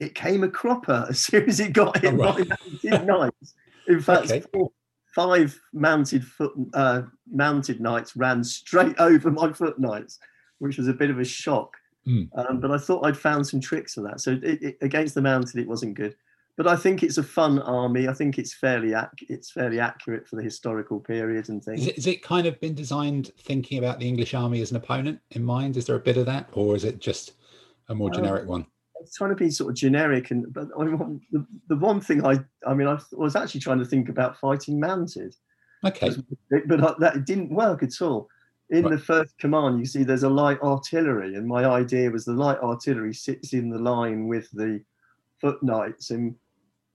it 0.00 0.14
came 0.14 0.42
a 0.42 0.48
cropper 0.50 1.06
as 1.10 1.20
soon 1.20 1.48
as 1.48 1.60
it 1.60 1.72
got 1.72 1.98
hit 1.98 2.14
Oh, 2.14 2.16
right. 2.16 2.48
mounted 2.84 3.06
knights. 3.06 3.54
In 3.86 4.00
fact, 4.08 4.30
Okay. 4.30 4.42
four, 4.52 4.70
five 5.14 5.58
mounted 5.72 6.24
foot 6.24 6.52
uh, 6.74 7.02
mounted 7.30 7.80
knights 7.80 8.16
ran 8.16 8.42
straight 8.42 8.96
over 8.98 9.30
my 9.30 9.52
foot 9.52 9.78
knights, 9.78 10.18
which 10.58 10.76
was 10.78 10.88
a 10.88 10.92
bit 10.92 11.10
of 11.10 11.20
a 11.20 11.24
shock. 11.24 11.76
Mm. 12.06 12.28
Um, 12.36 12.60
but 12.60 12.70
I 12.70 12.78
thought 12.78 13.06
I'd 13.06 13.16
found 13.16 13.46
some 13.46 13.60
tricks 13.60 13.94
for 13.94 14.02
that. 14.02 14.20
So 14.20 14.32
it, 14.42 14.62
it, 14.62 14.76
against 14.82 15.14
the 15.14 15.22
mounted, 15.22 15.58
it 15.58 15.68
wasn't 15.68 15.94
good. 15.94 16.14
But 16.56 16.68
I 16.68 16.76
think 16.76 17.02
it's 17.02 17.18
a 17.18 17.22
fun 17.22 17.58
army. 17.60 18.06
I 18.06 18.12
think 18.12 18.38
it's 18.38 18.54
fairly 18.54 18.94
ac- 18.94 19.26
it's 19.28 19.50
fairly 19.50 19.80
accurate 19.80 20.28
for 20.28 20.36
the 20.36 20.42
historical 20.42 21.00
period 21.00 21.48
and 21.48 21.60
is 21.60 21.64
things. 21.64 21.86
it, 21.86 21.98
is 21.98 22.06
it 22.06 22.22
kind 22.22 22.46
of 22.46 22.60
been 22.60 22.74
designed 22.74 23.32
thinking 23.38 23.78
about 23.78 23.98
the 23.98 24.06
english 24.08 24.34
army 24.34 24.60
as 24.60 24.70
an 24.70 24.76
opponent 24.76 25.18
in 25.32 25.42
mind 25.42 25.76
is 25.76 25.86
there 25.86 25.96
a 25.96 26.00
bit 26.00 26.16
of 26.16 26.26
that 26.26 26.48
or 26.52 26.76
is 26.76 26.84
it 26.84 27.00
just 27.00 27.32
a 27.88 27.94
more 27.94 28.08
Um, 28.10 28.14
generic 28.14 28.46
one 28.46 28.64
It's 29.00 29.16
trying 29.16 29.30
to 29.30 29.36
be 29.36 29.50
sort 29.50 29.70
of 29.70 29.76
generic, 29.76 30.30
and 30.30 30.52
but 30.52 30.68
I 30.78 30.84
mean, 30.84 31.20
the, 31.32 31.44
the 31.68 31.76
one 31.76 32.00
thing 32.00 32.24
I 32.24 32.38
I 32.66 32.72
mean 32.74 32.86
I 32.86 32.98
was 33.12 33.34
actually 33.34 33.60
trying 33.60 33.80
to 33.80 33.84
think 33.84 34.08
about 34.08 34.38
fighting 34.38 34.78
mounted, 34.78 35.34
okay 35.84 36.10
but 36.66 37.00
that 37.00 37.24
didn't 37.26 37.50
work 37.50 37.82
at 37.82 38.00
all. 38.00 38.28
In 38.70 38.84
Right. 38.84 38.92
the 38.92 38.98
first 38.98 39.36
command, 39.38 39.78
you 39.78 39.84
see 39.84 40.04
there's 40.04 40.22
a 40.22 40.28
light 40.28 40.60
artillery, 40.62 41.34
and 41.34 41.46
my 41.46 41.64
idea 41.66 42.10
was 42.10 42.24
the 42.24 42.32
light 42.32 42.58
artillery 42.58 43.12
sits 43.12 43.52
in 43.52 43.68
the 43.68 43.78
line 43.78 44.26
with 44.26 44.50
the 44.52 44.82
foot 45.40 45.62
knights, 45.62 46.10
and 46.10 46.34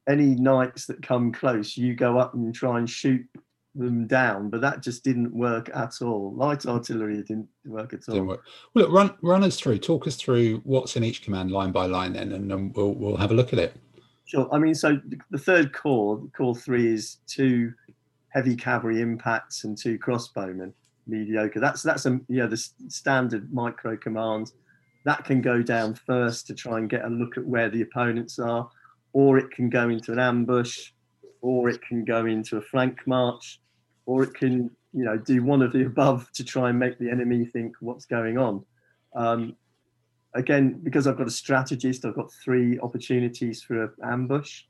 any 0.08 0.34
knights 0.36 0.88
that 0.88 1.04
come 1.04 1.32
close, 1.32 1.78
you 1.78 1.94
go 1.96 2.18
up 2.18 2.34
and 2.34 2.54
try 2.56 2.80
and 2.80 2.90
shoot 2.90 3.24
them 3.76 4.08
down. 4.08 4.50
But 4.50 4.62
that 4.62 4.82
just 4.82 5.04
didn't 5.04 5.32
work 5.32 5.70
at 5.76 6.02
all. 6.02 6.34
Light 6.34 6.66
artillery 6.66 7.18
didn't 7.18 7.48
work 7.66 7.94
at 7.94 8.10
all. 8.10 8.16
Didn't 8.16 8.28
work. 8.30 8.44
Well, 8.74 8.86
look, 8.86 8.94
run 8.94 9.16
run 9.22 9.44
us 9.44 9.60
through. 9.60 9.78
Talk 9.78 10.08
us 10.08 10.16
through 10.16 10.62
what's 10.64 10.96
in 10.96 11.04
each 11.04 11.22
command 11.22 11.52
line 11.52 11.72
by 11.72 11.86
line, 11.86 12.14
then, 12.14 12.32
and 12.32 12.50
then 12.50 12.74
we'll 12.76 12.96
we'll 12.96 13.18
have 13.18 13.30
a 13.30 13.36
look 13.36 13.54
at 13.54 13.60
it. 13.60 13.76
Sure. 14.26 14.50
I 14.52 14.58
mean, 14.58 14.74
so 14.74 14.96
the- 15.08 15.20
the 15.30 15.38
third 15.38 15.72
core, 15.74 16.24
core 16.36 16.56
three 16.56 16.88
is 16.88 17.18
two 17.28 17.74
heavy 18.30 18.56
cavalry 18.56 19.02
impacts 19.02 19.64
and 19.64 19.78
two 19.78 19.98
crossbowmen, 20.00 20.74
mediocre. 21.10 21.60
That's 21.60 21.82
that's 21.82 22.06
a 22.06 22.20
you 22.28 22.38
know 22.38 22.48
the 22.48 22.58
standard 22.88 23.52
micro 23.54 23.98
command. 23.98 24.52
That 25.06 25.26
can 25.26 25.42
go 25.42 25.62
down 25.62 25.96
first 25.96 26.48
to 26.48 26.54
try 26.54 26.78
and 26.78 26.90
get 26.90 27.06
a 27.06 27.10
look 27.10 27.38
at 27.38 27.46
where 27.46 27.70
the 27.70 27.82
opponents 27.82 28.38
are, 28.40 28.70
or 29.14 29.38
it 29.38 29.52
can 29.52 29.70
go 29.70 29.90
into 29.90 30.12
an 30.12 30.20
ambush, 30.20 30.92
or 31.42 31.70
it 31.70 31.82
can 31.82 32.06
go 32.06 32.26
into 32.26 32.58
a 32.58 32.62
flank 32.62 33.00
march, 33.06 33.60
or 34.06 34.24
it 34.24 34.34
can 34.34 34.70
you 34.94 35.06
know 35.06 35.18
do 35.18 35.44
one 35.44 35.62
of 35.62 35.72
the 35.72 35.86
above 35.86 36.32
to 36.34 36.44
try 36.44 36.70
and 36.70 36.80
make 36.80 37.00
the 37.00 37.10
enemy 37.10 37.46
think 37.46 37.76
what's 37.80 38.06
going 38.06 38.38
on. 38.38 38.64
Um, 39.16 39.56
again, 40.34 40.80
because 40.84 41.08
I've 41.08 41.18
got 41.18 41.28
a 41.28 41.32
strategist, 41.32 42.06
I've 42.06 42.16
got 42.16 42.32
three 42.44 42.80
opportunities 42.80 43.62
for 43.62 43.84
an 43.84 43.92
ambush. 44.04 44.64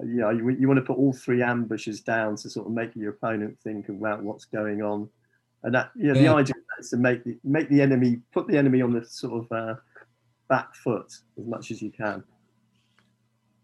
You 0.00 0.20
know, 0.20 0.30
you, 0.30 0.48
you 0.50 0.68
want 0.68 0.78
to 0.78 0.84
put 0.84 0.98
all 0.98 1.12
three 1.12 1.42
ambushes 1.42 2.00
down 2.00 2.36
to 2.36 2.50
sort 2.50 2.66
of 2.66 2.72
make 2.72 2.94
your 2.94 3.10
opponent 3.10 3.58
think 3.64 3.88
about 3.88 4.22
what's 4.22 4.44
going 4.44 4.82
on, 4.82 5.08
and 5.62 5.74
that 5.74 5.90
you 5.96 6.12
know, 6.12 6.14
the 6.14 6.28
idea 6.28 6.54
is 6.78 6.90
to 6.90 6.96
make 6.96 7.24
the 7.24 7.36
make 7.44 7.68
the 7.68 7.80
enemy 7.80 8.20
put 8.32 8.46
the 8.46 8.56
enemy 8.56 8.80
on 8.82 8.92
the 8.92 9.04
sort 9.04 9.44
of 9.44 9.52
uh, 9.52 9.74
back 10.48 10.74
foot 10.76 11.12
as 11.38 11.46
much 11.46 11.70
as 11.70 11.82
you 11.82 11.90
can. 11.90 12.22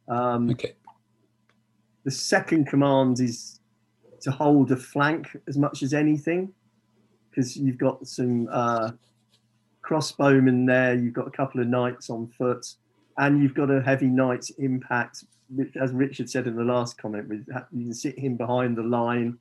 Um, 0.08 0.50
Okay. 0.50 0.74
the 2.04 2.10
second 2.10 2.66
command 2.66 3.20
is 3.20 3.60
to 4.20 4.30
hold 4.30 4.70
a 4.72 4.76
flank 4.76 5.36
as 5.48 5.56
much 5.56 5.82
as 5.82 5.94
anything 5.94 6.52
because 7.30 7.56
you've 7.56 7.78
got 7.78 8.06
some 8.06 8.48
uh, 8.50 8.90
crossbowmen 9.82 10.66
there 10.66 10.94
you've 10.94 11.14
got 11.14 11.26
a 11.26 11.30
couple 11.30 11.60
of 11.60 11.66
knights 11.66 12.10
on 12.10 12.26
foot 12.26 12.66
and 13.18 13.42
you've 13.42 13.54
got 13.54 13.70
a 13.70 13.82
heavy 13.82 14.06
knight's 14.06 14.50
impact 14.58 15.24
which 15.54 15.76
as 15.76 15.92
richard 15.92 16.28
said 16.28 16.46
in 16.46 16.56
the 16.56 16.62
last 16.62 16.96
comment 16.96 17.28
with 17.28 17.46
you 17.70 17.84
can 17.84 17.94
sit 17.94 18.18
him 18.18 18.36
behind 18.36 18.76
the 18.76 18.82
line 18.82 19.38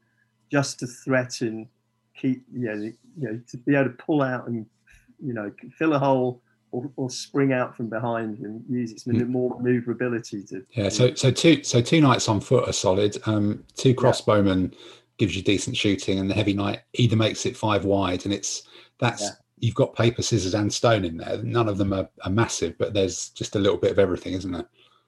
just 0.52 0.80
to 0.80 0.88
threaten 0.88 1.68
keep 2.16 2.44
you 2.54 2.66
know, 2.68 2.74
you 2.74 2.96
know 3.18 3.40
to 3.50 3.58
be 3.58 3.76
able 3.76 3.86
to 3.86 3.96
pull 3.98 4.22
out 4.22 4.48
and 4.48 4.66
you 5.24 5.34
know 5.34 5.52
fill 5.78 5.94
a 5.94 6.00
hole 6.00 6.42
or, 6.72 6.90
or 6.96 7.10
spring 7.10 7.54
out 7.54 7.76
from 7.78 7.88
behind 7.88 8.40
and 8.40 8.64
use 8.70 8.92
its 8.92 9.04
Mm. 9.04 9.28
more 9.28 9.60
maneuverability 9.62 10.44
to 10.44 10.66
Yeah. 10.72 10.90
So 10.90 11.14
so 11.16 11.30
two 11.32 11.64
so 11.64 11.82
two 11.82 12.02
knights 12.02 12.28
on 12.28 12.40
foot 12.42 12.68
are 12.68 12.74
solid. 12.74 13.18
Um, 13.26 13.64
two 13.76 13.94
crossbowmen 13.94 14.74
gives 15.18 15.36
you 15.36 15.44
decent 15.44 15.78
shooting, 15.78 16.18
and 16.20 16.30
the 16.30 16.34
heavy 16.34 16.54
knight 16.54 16.80
either 16.94 17.16
makes 17.16 17.46
it 17.46 17.56
five 17.56 17.86
wide, 17.86 18.26
and 18.26 18.34
it's 18.34 18.64
that's 19.00 19.22
Yeah. 19.22 19.30
you've 19.60 19.76
got 19.76 19.96
paper, 19.96 20.24
scissors, 20.24 20.56
and 20.56 20.74
stone 20.74 21.06
in 21.06 21.18
there. 21.18 21.42
None 21.44 21.70
of 21.70 21.78
them 21.78 21.94
are, 21.94 22.10
are 22.24 22.32
massive, 22.32 22.76
but 22.80 22.94
there's 22.94 23.30
just 23.30 23.56
a 23.56 23.60
little 23.60 23.78
bit 23.78 23.92
of 23.92 24.00
everything, 24.00 24.34
isn't 24.34 24.52
there? 24.52 24.66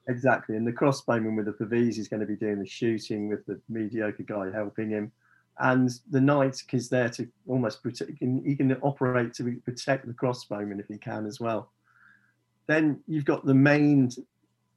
Exactly, 0.08 0.54
and 0.56 0.64
the 0.64 0.72
crossbowman 0.72 1.34
with 1.36 1.46
the 1.46 1.52
Pavese 1.52 1.98
is 1.98 2.06
going 2.06 2.20
to 2.20 2.26
be 2.26 2.36
doing 2.36 2.60
the 2.60 2.66
shooting 2.66 3.28
with 3.28 3.44
the 3.46 3.60
mediocre 3.68 4.22
guy 4.22 4.52
helping 4.52 4.88
him, 4.88 5.10
and 5.58 5.90
the 6.10 6.20
knight 6.20 6.62
is 6.72 6.88
there 6.88 7.08
to 7.08 7.26
almost 7.46 7.82
protect. 7.82 8.10
He 8.10 8.56
can, 8.56 8.76
operate 8.82 9.32
to 9.34 9.60
protect 9.64 10.06
the 10.06 10.12
crossbowman 10.12 10.80
if 10.80 10.88
he 10.88 10.98
can 10.98 11.26
as 11.26 11.40
well. 11.40 11.70
Then 12.66 13.00
you've 13.06 13.24
got 13.24 13.46
the 13.46 13.54
main 13.54 14.10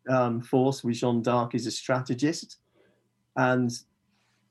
um, 0.07 0.41
force, 0.41 0.83
with 0.83 0.95
Jeanne 0.95 1.21
d'Arc 1.21 1.55
is 1.55 1.67
a 1.67 1.71
strategist, 1.71 2.57
and 3.35 3.71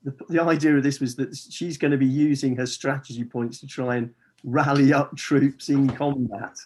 the, 0.03 0.15
the 0.29 0.41
idea 0.41 0.75
of 0.77 0.83
this 0.83 0.99
was 0.99 1.15
that 1.15 1.35
she's 1.35 1.77
going 1.77 1.91
to 1.91 1.97
be 1.97 2.05
using 2.05 2.55
her 2.55 2.65
strategy 2.65 3.23
points 3.23 3.59
to 3.59 3.67
try 3.67 3.95
and 3.97 4.13
rally 4.43 4.93
up 4.93 5.15
troops 5.17 5.69
in 5.69 5.89
combat. 5.89 6.57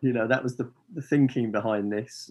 You 0.00 0.12
know, 0.12 0.28
that 0.28 0.42
was 0.42 0.56
the, 0.56 0.70
the 0.94 1.02
thinking 1.02 1.50
behind 1.50 1.90
this. 1.90 2.30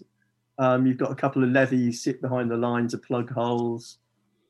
Um, 0.58 0.86
you've 0.86 0.96
got 0.96 1.10
a 1.10 1.16
couple 1.16 1.44
of 1.44 1.50
levies 1.50 2.02
sit 2.02 2.22
behind 2.22 2.50
the 2.50 2.56
line 2.56 2.88
to 2.88 2.98
plug 2.98 3.30
holes. 3.30 3.98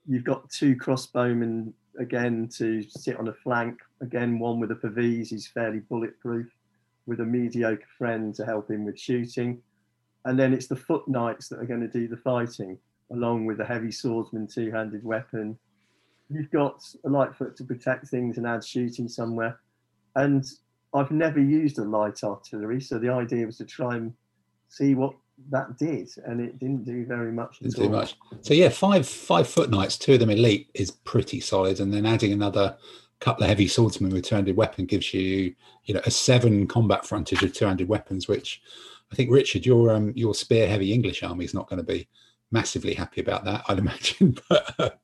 You've 0.06 0.24
got 0.24 0.48
two 0.50 0.76
crossbowmen 0.76 1.72
again 1.98 2.48
to 2.56 2.82
sit 2.82 3.16
on 3.18 3.28
a 3.28 3.32
flank. 3.32 3.78
Again, 4.00 4.38
one 4.38 4.60
with 4.60 4.70
a 4.70 4.74
Pavese, 4.74 5.28
he's 5.28 5.46
fairly 5.46 5.80
bulletproof, 5.80 6.48
with 7.06 7.20
a 7.20 7.24
mediocre 7.24 7.86
friend 7.98 8.34
to 8.34 8.44
help 8.44 8.70
him 8.70 8.84
with 8.84 8.98
shooting. 8.98 9.62
And 10.24 10.38
then 10.38 10.52
it's 10.52 10.66
the 10.66 10.76
foot 10.76 11.06
knights 11.06 11.48
that 11.48 11.60
are 11.60 11.66
going 11.66 11.80
to 11.80 11.88
do 11.88 12.08
the 12.08 12.16
fighting, 12.16 12.78
along 13.12 13.46
with 13.46 13.60
a 13.60 13.64
heavy 13.64 13.92
swordsman, 13.92 14.46
two-handed 14.46 15.04
weapon. 15.04 15.58
You've 16.28 16.50
got 16.50 16.82
a 17.04 17.08
light 17.08 17.34
foot 17.36 17.56
to 17.56 17.64
protect 17.64 18.08
things 18.08 18.36
and 18.36 18.46
add 18.46 18.64
shooting 18.64 19.08
somewhere. 19.08 19.60
and 20.16 20.44
I've 20.94 21.10
never 21.10 21.40
used 21.40 21.78
a 21.78 21.84
light 21.84 22.24
artillery, 22.24 22.80
so 22.80 22.98
the 22.98 23.10
idea 23.10 23.44
was 23.46 23.58
to 23.58 23.64
try 23.64 23.96
and 23.96 24.14
see 24.68 24.94
what 24.94 25.14
that 25.50 25.78
did, 25.78 26.08
and 26.24 26.40
it 26.40 26.58
didn't 26.58 26.84
do 26.84 27.04
very 27.04 27.32
much. 27.32 27.58
Didn't 27.58 27.74
at 27.74 27.80
do 27.80 27.84
all. 27.84 28.00
much. 28.00 28.16
So 28.42 28.54
yeah, 28.54 28.68
five 28.68 29.06
five 29.06 29.46
foot 29.48 29.70
knights, 29.70 29.98
two 29.98 30.14
of 30.14 30.20
them 30.20 30.30
elite 30.30 30.70
is 30.74 30.90
pretty 30.90 31.40
solid, 31.40 31.80
and 31.80 31.92
then 31.92 32.06
adding 32.06 32.32
another 32.32 32.76
couple 33.18 33.44
of 33.44 33.48
heavy 33.48 33.66
swordsmen 33.66 34.12
with 34.12 34.24
two-handed 34.24 34.56
weapon 34.56 34.84
gives 34.84 35.14
you 35.14 35.54
you 35.84 35.94
know 35.94 36.02
a 36.04 36.10
seven 36.10 36.66
combat 36.66 37.06
frontage 37.06 37.42
of 37.42 37.52
two-handed 37.52 37.88
weapons, 37.88 38.28
which 38.28 38.60
I 39.12 39.14
think 39.14 39.30
Richard, 39.30 39.64
your 39.64 39.90
um 39.90 40.12
your 40.16 40.34
spear 40.34 40.68
heavy 40.68 40.92
English 40.92 41.22
army 41.22 41.44
is 41.44 41.54
not 41.54 41.68
going 41.68 41.78
to 41.78 41.92
be 41.92 42.08
massively 42.50 42.94
happy 42.94 43.20
about 43.20 43.44
that, 43.44 43.64
I'd 43.68 43.78
imagine. 43.86 44.36
but 44.48 45.00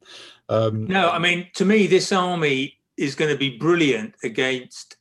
um, 0.49 0.87
No, 0.87 1.11
I 1.11 1.19
mean, 1.19 1.49
to 1.55 1.65
me, 1.65 1.87
this 1.87 2.13
army 2.13 2.79
is 2.97 3.15
going 3.15 3.31
to 3.31 3.39
be 3.39 3.57
brilliant 3.57 4.15
against 4.23 4.97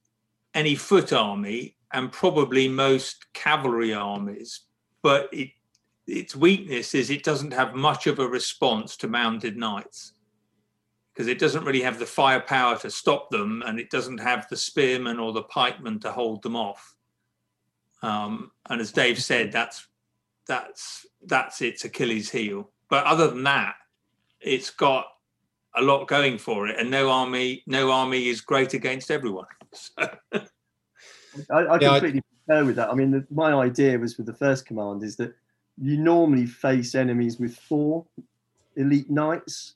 any 0.54 0.76
foot 0.76 1.14
army 1.14 1.76
and 1.94 2.12
probably 2.12 2.68
most 2.68 3.32
cavalry 3.34 3.94
armies. 3.94 4.62
But 5.04 5.30
it, 5.32 5.50
its 6.08 6.36
weakness 6.36 6.94
is 6.94 7.10
it 7.10 7.24
doesn't 7.24 7.54
have 7.54 7.74
much 7.76 8.08
of 8.08 8.20
a 8.20 8.28
response 8.28 8.98
to 8.98 9.08
mounted 9.08 9.58
knights 9.58 10.14
because 11.14 11.28
it 11.28 11.40
doesn't 11.40 11.66
really 11.66 11.82
have 11.82 12.00
the 12.00 12.06
firepower 12.06 12.78
to 12.80 12.90
stop 12.90 13.30
them 13.30 13.64
and 13.66 13.80
it 13.80 13.90
doesn't 13.90 14.20
have 14.20 14.48
the 14.50 14.56
spearmen 14.58 15.20
or 15.20 15.34
the 15.34 15.44
pikemen 15.44 16.00
to 16.00 16.12
hold 16.12 16.42
them 16.42 16.56
off. 16.56 16.96
Um, 18.02 18.52
and 18.70 18.82
as 18.82 18.92
Dave 18.92 19.22
said, 19.22 19.52
that's 19.52 19.88
that's 20.48 21.06
that's 21.26 21.62
its 21.62 21.86
Achilles 21.86 22.30
heel. 22.30 22.72
But 22.90 23.06
other 23.06 23.28
than 23.30 23.44
that, 23.44 23.76
it's 24.40 24.70
got 24.72 25.06
a 25.76 25.82
lot 25.82 26.08
going 26.08 26.38
for 26.38 26.68
it, 26.68 26.78
and 26.80 26.90
no 26.90 27.10
army, 27.10 27.64
no 27.68 27.92
army 27.92 28.28
is 28.28 28.42
great 28.42 28.74
against 28.74 29.12
everyone. 29.12 29.46
So, 29.74 30.08
I, 31.50 31.60
I 31.60 31.80
Yeah, 31.80 31.92
I- 31.92 32.00
completely 32.00 32.22
concur 32.52 32.66
with 32.66 32.76
that. 32.76 32.90
I 32.90 32.94
mean, 32.94 33.12
the, 33.12 33.26
my 33.32 33.54
idea 33.54 33.98
was 33.98 34.18
with 34.18 34.28
the 34.28 34.34
first 34.34 34.66
command 34.66 35.04
is 35.04 35.16
that 35.18 35.34
you 35.82 35.98
normally 35.98 36.46
face 36.46 36.96
enemies 36.96 37.40
with 37.40 37.56
four 37.56 38.06
elite 38.76 39.10
knights. 39.10 39.76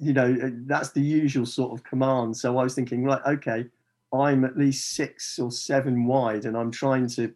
You 0.00 0.12
know, 0.12 0.36
uh, 0.42 0.50
that's 0.66 0.90
the 0.90 1.02
usual 1.02 1.46
sort 1.46 1.78
of 1.78 1.84
command. 1.84 2.36
So 2.36 2.58
I 2.58 2.64
was 2.64 2.74
thinking, 2.74 3.04
right, 3.04 3.20
okay, 3.26 3.66
I'm 4.12 4.44
at 4.44 4.58
least 4.58 4.94
six 4.94 5.38
or 5.38 5.50
seven 5.50 6.06
wide, 6.06 6.44
and 6.44 6.56
I'm 6.56 6.70
trying 6.70 7.08
to 7.10 7.32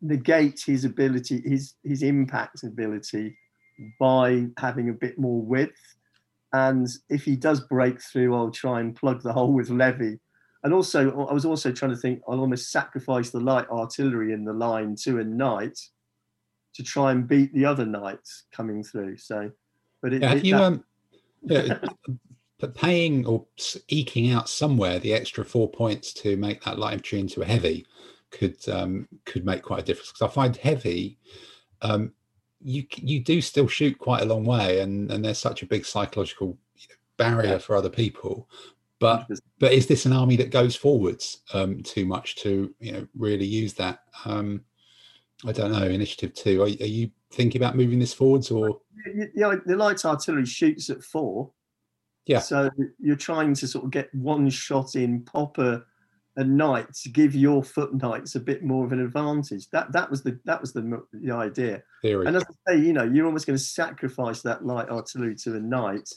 negate 0.00 0.62
his 0.64 0.84
ability, 0.84 1.42
his 1.44 1.74
his 1.84 2.02
impact 2.02 2.62
ability, 2.62 3.36
by 3.98 4.46
having 4.58 4.88
a 4.88 4.94
bit 4.94 5.18
more 5.18 5.40
width. 5.40 5.96
And 6.54 6.86
if 7.08 7.24
he 7.24 7.34
does 7.34 7.60
break 7.60 8.00
through, 8.00 8.34
I'll 8.34 8.50
try 8.50 8.80
and 8.80 8.94
plug 8.94 9.22
the 9.22 9.32
hole 9.32 9.52
with 9.52 9.70
levy 9.70 10.18
and 10.64 10.72
also 10.72 11.26
I 11.26 11.32
was 11.32 11.44
also 11.44 11.72
trying 11.72 11.90
to 11.92 11.96
think 11.96 12.22
I'll 12.28 12.40
almost 12.40 12.70
sacrifice 12.70 13.30
the 13.30 13.40
light 13.40 13.68
artillery 13.68 14.32
in 14.32 14.44
the 14.44 14.52
line 14.52 14.96
to 15.02 15.18
a 15.18 15.24
knight 15.24 15.78
to 16.74 16.82
try 16.82 17.10
and 17.12 17.28
beat 17.28 17.52
the 17.52 17.64
other 17.66 17.84
knights 17.84 18.44
coming 18.52 18.82
through. 18.82 19.16
So, 19.18 19.50
but 20.00 20.12
it, 20.14 20.22
yeah, 20.22 20.32
it- 20.34 20.44
you 20.44 20.54
that- 20.54 20.62
um 20.62 20.84
yeah, 21.44 21.78
but 22.60 22.74
paying 22.74 23.26
or 23.26 23.44
eking 23.88 24.30
out 24.30 24.48
somewhere 24.48 25.00
the 25.00 25.12
extra 25.12 25.44
four 25.44 25.68
points 25.68 26.12
to 26.14 26.36
make 26.36 26.62
that 26.62 26.78
light 26.78 26.92
infantry 26.92 27.18
into 27.18 27.42
a 27.42 27.44
heavy 27.46 27.84
could 28.30 28.56
um 28.68 29.08
could 29.24 29.44
make 29.44 29.62
quite 29.62 29.80
a 29.80 29.84
difference. 29.84 30.12
Because 30.12 30.30
I 30.30 30.34
find 30.34 30.56
heavy 30.56 31.18
um 31.82 32.12
you 32.60 32.86
you 32.94 33.18
do 33.18 33.40
still 33.40 33.66
shoot 33.66 33.98
quite 33.98 34.22
a 34.22 34.26
long 34.26 34.44
way 34.44 34.78
and 34.78 35.10
and 35.10 35.24
there's 35.24 35.38
such 35.38 35.62
a 35.62 35.66
big 35.66 35.84
psychological 35.84 36.56
barrier 37.16 37.58
for 37.58 37.74
other 37.74 37.90
people 37.90 38.48
but 39.02 39.28
but 39.58 39.72
is 39.72 39.86
this 39.86 40.06
an 40.06 40.12
army 40.12 40.36
that 40.36 40.50
goes 40.50 40.74
forwards 40.74 41.42
um 41.52 41.82
too 41.82 42.06
much 42.06 42.36
to 42.36 42.74
you 42.80 42.92
know 42.92 43.06
really 43.14 43.44
use 43.44 43.74
that 43.74 44.00
um 44.24 44.62
I 45.44 45.52
don't 45.52 45.72
know 45.72 45.84
initiative 45.84 46.32
two 46.34 46.62
are, 46.62 46.66
are 46.66 46.68
you 46.68 47.10
thinking 47.32 47.60
about 47.60 47.76
moving 47.76 47.98
this 47.98 48.14
forwards 48.14 48.50
or 48.50 48.80
you 49.04 49.62
the 49.66 49.76
light 49.76 50.04
artillery 50.04 50.46
shoots 50.46 50.90
at 50.90 51.02
four. 51.02 51.50
Yeah. 52.26 52.38
So 52.38 52.70
you're 53.00 53.16
trying 53.16 53.54
to 53.54 53.66
sort 53.66 53.84
of 53.84 53.90
get 53.90 54.14
one 54.14 54.48
shot 54.48 54.94
in, 54.94 55.22
pop 55.22 55.58
a, 55.58 55.82
a 56.36 56.44
knight 56.44 56.92
to 57.02 57.08
give 57.08 57.34
your 57.34 57.62
foot 57.62 57.94
knights 57.94 58.36
a 58.36 58.40
bit 58.40 58.62
more 58.62 58.84
of 58.84 58.92
an 58.92 59.00
advantage. 59.00 59.68
That 59.70 59.92
that 59.92 60.08
was 60.10 60.22
the 60.22 60.38
that 60.44 60.60
was 60.60 60.72
the, 60.72 61.02
the 61.12 61.32
idea. 61.32 61.82
theory 62.00 62.26
And 62.26 62.36
as 62.36 62.44
I 62.44 62.72
say, 62.72 62.78
you 62.78 62.92
know, 62.92 63.04
you're 63.04 63.26
almost 63.26 63.46
going 63.46 63.58
to 63.58 63.64
sacrifice 63.64 64.42
that 64.42 64.64
light 64.64 64.88
artillery 64.88 65.34
to 65.36 65.50
the 65.50 65.60
knight. 65.60 66.08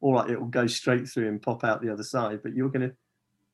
All 0.00 0.14
right, 0.14 0.30
it 0.30 0.38
will 0.38 0.46
go 0.46 0.66
straight 0.66 1.08
through 1.08 1.28
and 1.28 1.42
pop 1.42 1.64
out 1.64 1.82
the 1.82 1.92
other 1.92 2.04
side, 2.04 2.40
but 2.42 2.54
you're 2.54 2.68
going 2.68 2.88
to, 2.88 2.94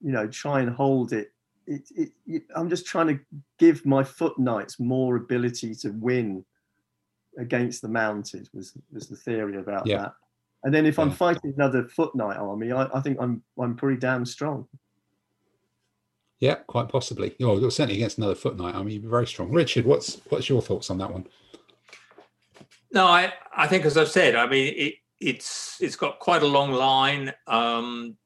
you 0.02 0.12
know, 0.12 0.26
try 0.26 0.60
and 0.60 0.70
hold 0.70 1.12
it. 1.12 1.32
It, 1.66 1.88
it, 1.96 2.10
it. 2.26 2.42
I'm 2.54 2.68
just 2.68 2.84
trying 2.86 3.06
to 3.08 3.18
give 3.58 3.86
my 3.86 4.04
foot 4.04 4.38
knights 4.38 4.78
more 4.78 5.16
ability 5.16 5.74
to 5.76 5.90
win 5.90 6.44
against 7.38 7.80
the 7.80 7.88
mounted. 7.88 8.48
Was 8.52 8.76
was 8.92 9.08
the 9.08 9.16
theory 9.16 9.56
about 9.58 9.86
Yeah. 9.86 9.98
that? 9.98 10.12
And 10.64 10.72
then 10.74 10.86
if 10.86 10.98
I'm 10.98 11.10
fighting 11.10 11.52
another 11.56 11.88
foot 11.88 12.14
knight 12.14 12.36
army, 12.36 12.72
I, 12.72 12.88
I 12.94 13.00
think 13.00 13.18
I'm 13.20 13.42
I'm 13.58 13.76
pretty 13.76 13.98
damn 13.98 14.26
strong. 14.26 14.66
Yeah, 16.40 16.56
quite 16.66 16.88
possibly. 16.90 17.34
Oh, 17.40 17.58
well, 17.58 17.70
certainly 17.70 17.94
against 17.96 18.18
another 18.18 18.34
foot 18.34 18.58
knight. 18.58 18.74
I 18.74 18.78
mean, 18.82 18.90
you'd 18.94 19.02
be 19.02 19.08
very 19.08 19.26
strong. 19.26 19.50
Richard, 19.50 19.86
what's 19.86 20.20
what's 20.28 20.48
your 20.50 20.60
thoughts 20.60 20.90
on 20.90 20.98
that 20.98 21.10
one? 21.10 21.26
no, 22.92 23.06
I, 23.06 23.32
I 23.56 23.66
think 23.66 23.84
as 23.86 23.96
I've 23.96 24.10
said, 24.10 24.36
I 24.36 24.46
mean, 24.46 24.74
it, 24.76 24.94
it's 25.20 25.78
it's 25.80 25.96
got 25.96 26.18
quite 26.18 26.42
a 26.42 26.46
long 26.46 26.72
line. 26.72 27.32
Um, 27.46 28.16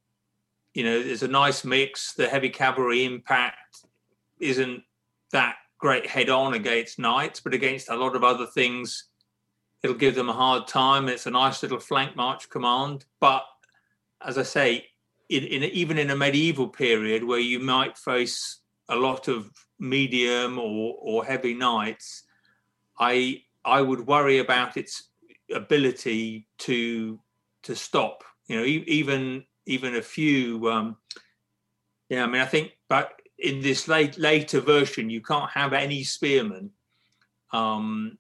you 0.75 0.85
know, 0.85 1.03
there's 1.03 1.23
a 1.23 1.29
nice 1.29 1.65
mix. 1.65 2.15
The 2.15 2.29
heavy 2.29 2.51
cavalry 2.51 3.05
impact 3.05 3.85
isn't 4.39 4.83
that 5.33 5.57
great 5.79 6.07
head 6.07 6.29
on 6.29 6.55
against 6.55 6.99
knights, 6.99 7.41
but 7.41 7.55
against 7.55 7.89
a 7.89 7.97
lot 7.97 8.17
of 8.17 8.25
other 8.25 8.47
things, 8.47 9.05
it'll 9.83 9.97
give 9.97 10.15
them 10.15 10.29
a 10.29 10.33
hard 10.33 10.67
time. 10.67 11.09
It's 11.09 11.27
a 11.27 11.31
nice 11.31 11.63
little 11.63 11.79
flank 11.79 12.17
march 12.17 12.49
command. 12.49 13.05
But 13.21 13.45
as 14.25 14.39
I 14.39 14.43
say, 14.43 14.87
in, 15.29 15.45
in 15.45 15.63
even 15.65 15.99
in 15.99 16.11
a 16.11 16.17
medieval 16.17 16.69
period 16.69 17.23
where 17.23 17.39
you 17.39 17.61
might 17.61 17.97
face 17.99 18.59
a 18.89 18.97
lot 18.97 19.29
of 19.29 19.51
medium 19.79 20.59
or, 20.59 20.97
or 21.01 21.25
heavy 21.25 21.55
knights, 21.55 22.25
I 22.99 23.43
I 23.65 23.83
would 23.83 24.07
worry 24.07 24.39
about 24.39 24.77
its 24.77 25.11
ability 25.55 26.47
to 26.59 27.19
to 27.65 27.75
stop. 27.75 28.25
You 28.47 28.57
know, 28.59 28.65
e- 28.65 28.85
even 28.87 29.45
even 29.67 29.97
a 29.97 30.03
few. 30.03 30.71
Um, 30.71 30.97
yeah, 32.09 32.25
I 32.25 32.27
mean, 32.27 32.41
I 32.41 32.47
think, 32.47 32.73
but 32.89 33.21
in 33.39 33.61
this 33.61 33.87
late 33.89 34.19
later 34.19 34.61
version, 34.61 35.11
you 35.11 35.21
can't 35.21 35.51
have 35.51 35.73
any 35.73 36.05
spearmen. 36.05 36.71
Um, 37.53 38.19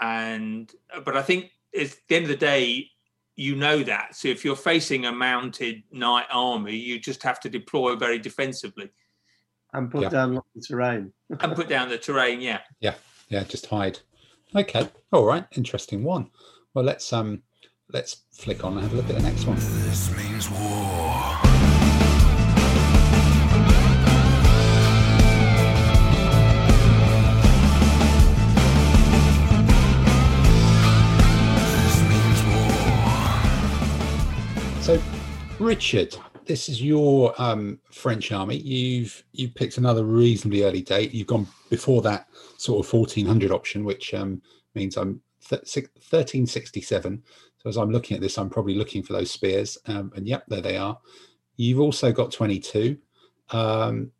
and 0.00 0.72
but 1.04 1.16
I 1.16 1.22
think 1.22 1.50
at 1.78 1.94
the 2.08 2.16
end 2.16 2.24
of 2.24 2.28
the 2.30 2.36
day, 2.36 2.90
you 3.34 3.56
know 3.56 3.82
that. 3.82 4.14
So 4.14 4.28
if 4.28 4.44
you're 4.44 4.56
facing 4.56 5.06
a 5.06 5.12
mounted 5.12 5.82
knight 5.90 6.26
army, 6.30 6.76
you 6.76 6.98
just 6.98 7.22
have 7.22 7.40
to 7.40 7.48
deploy 7.50 7.96
very 7.96 8.18
defensively 8.18 8.90
And 9.72 9.90
put 9.90 10.02
Yeah. 10.02 10.08
down 10.10 10.34
the 10.34 10.42
terrain. 10.66 11.12
and 11.40 11.54
put 11.54 11.68
down 11.68 11.88
the 11.88 11.98
terrain. 11.98 12.40
Yeah. 12.40 12.60
Yeah, 12.80 12.94
yeah, 13.28 13.44
just 13.44 13.66
hide. 13.66 13.98
Okay, 14.54 14.88
all 15.12 15.24
right, 15.24 15.44
interesting 15.56 16.04
one. 16.04 16.30
Well, 16.72 16.84
let's 16.84 17.12
um, 17.12 17.42
let's 17.92 18.22
flick 18.30 18.64
on 18.64 18.74
and 18.74 18.82
have 18.82 18.92
a 18.92 18.96
look 18.96 19.10
at 19.10 19.16
the 19.16 19.22
next 19.22 19.44
one. 19.44 19.56
This 19.56 20.10
means 20.16 20.48
war. 20.50 21.36
This 31.74 32.00
means 32.08 32.40
war. 32.54 32.80
So, 34.80 35.02
Richard, 35.58 36.16
this 36.46 36.68
is 36.68 36.82
your 36.82 37.34
um, 37.40 37.78
French 37.90 38.32
army. 38.32 38.56
You've 38.56 39.22
you 39.32 39.48
picked 39.48 39.78
another 39.78 40.04
reasonably 40.04 40.62
early 40.62 40.82
date. 40.82 41.12
You've 41.12 41.26
gone 41.26 41.46
before 41.70 42.02
that 42.02 42.28
sort 42.56 42.84
of 42.84 42.90
fourteen 42.90 43.26
hundred 43.26 43.50
option, 43.50 43.84
which 43.84 44.14
um, 44.14 44.40
means 44.74 44.96
I'm 44.96 45.20
thirteen 45.40 46.46
sixty 46.46 46.80
seven. 46.80 47.22
So 47.58 47.68
as 47.68 47.76
I'm 47.76 47.90
looking 47.90 48.14
at 48.14 48.20
this, 48.20 48.38
I'm 48.38 48.50
probably 48.50 48.74
looking 48.74 49.02
for 49.02 49.12
those 49.12 49.30
spears, 49.30 49.76
um, 49.86 50.12
and 50.16 50.26
yep, 50.26 50.44
there 50.48 50.60
they 50.60 50.76
are. 50.76 50.98
You've 51.56 51.80
also 51.80 52.12
got 52.12 52.32
twenty 52.32 52.60
two. 52.60 52.96
Um, 53.50 54.10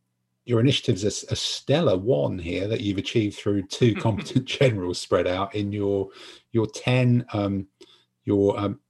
your 0.45 0.61
initiative's 0.61 1.05
a, 1.05 1.33
a 1.33 1.37
stellar 1.37 1.99
one 1.99 2.39
here 2.39 2.69
that 2.69 2.81
you've 2.81 2.99
achieved 2.99 3.37
through 3.37 3.67
two 3.67 3.95
competent 4.01 4.45
generals 4.47 4.99
spread 4.99 5.27
out 5.27 5.55
in 5.55 5.73
your 5.73 6.11
your 6.53 6.67
ten. 6.67 7.25
Um, 7.33 7.69
your 8.25 8.59
um, 8.59 8.81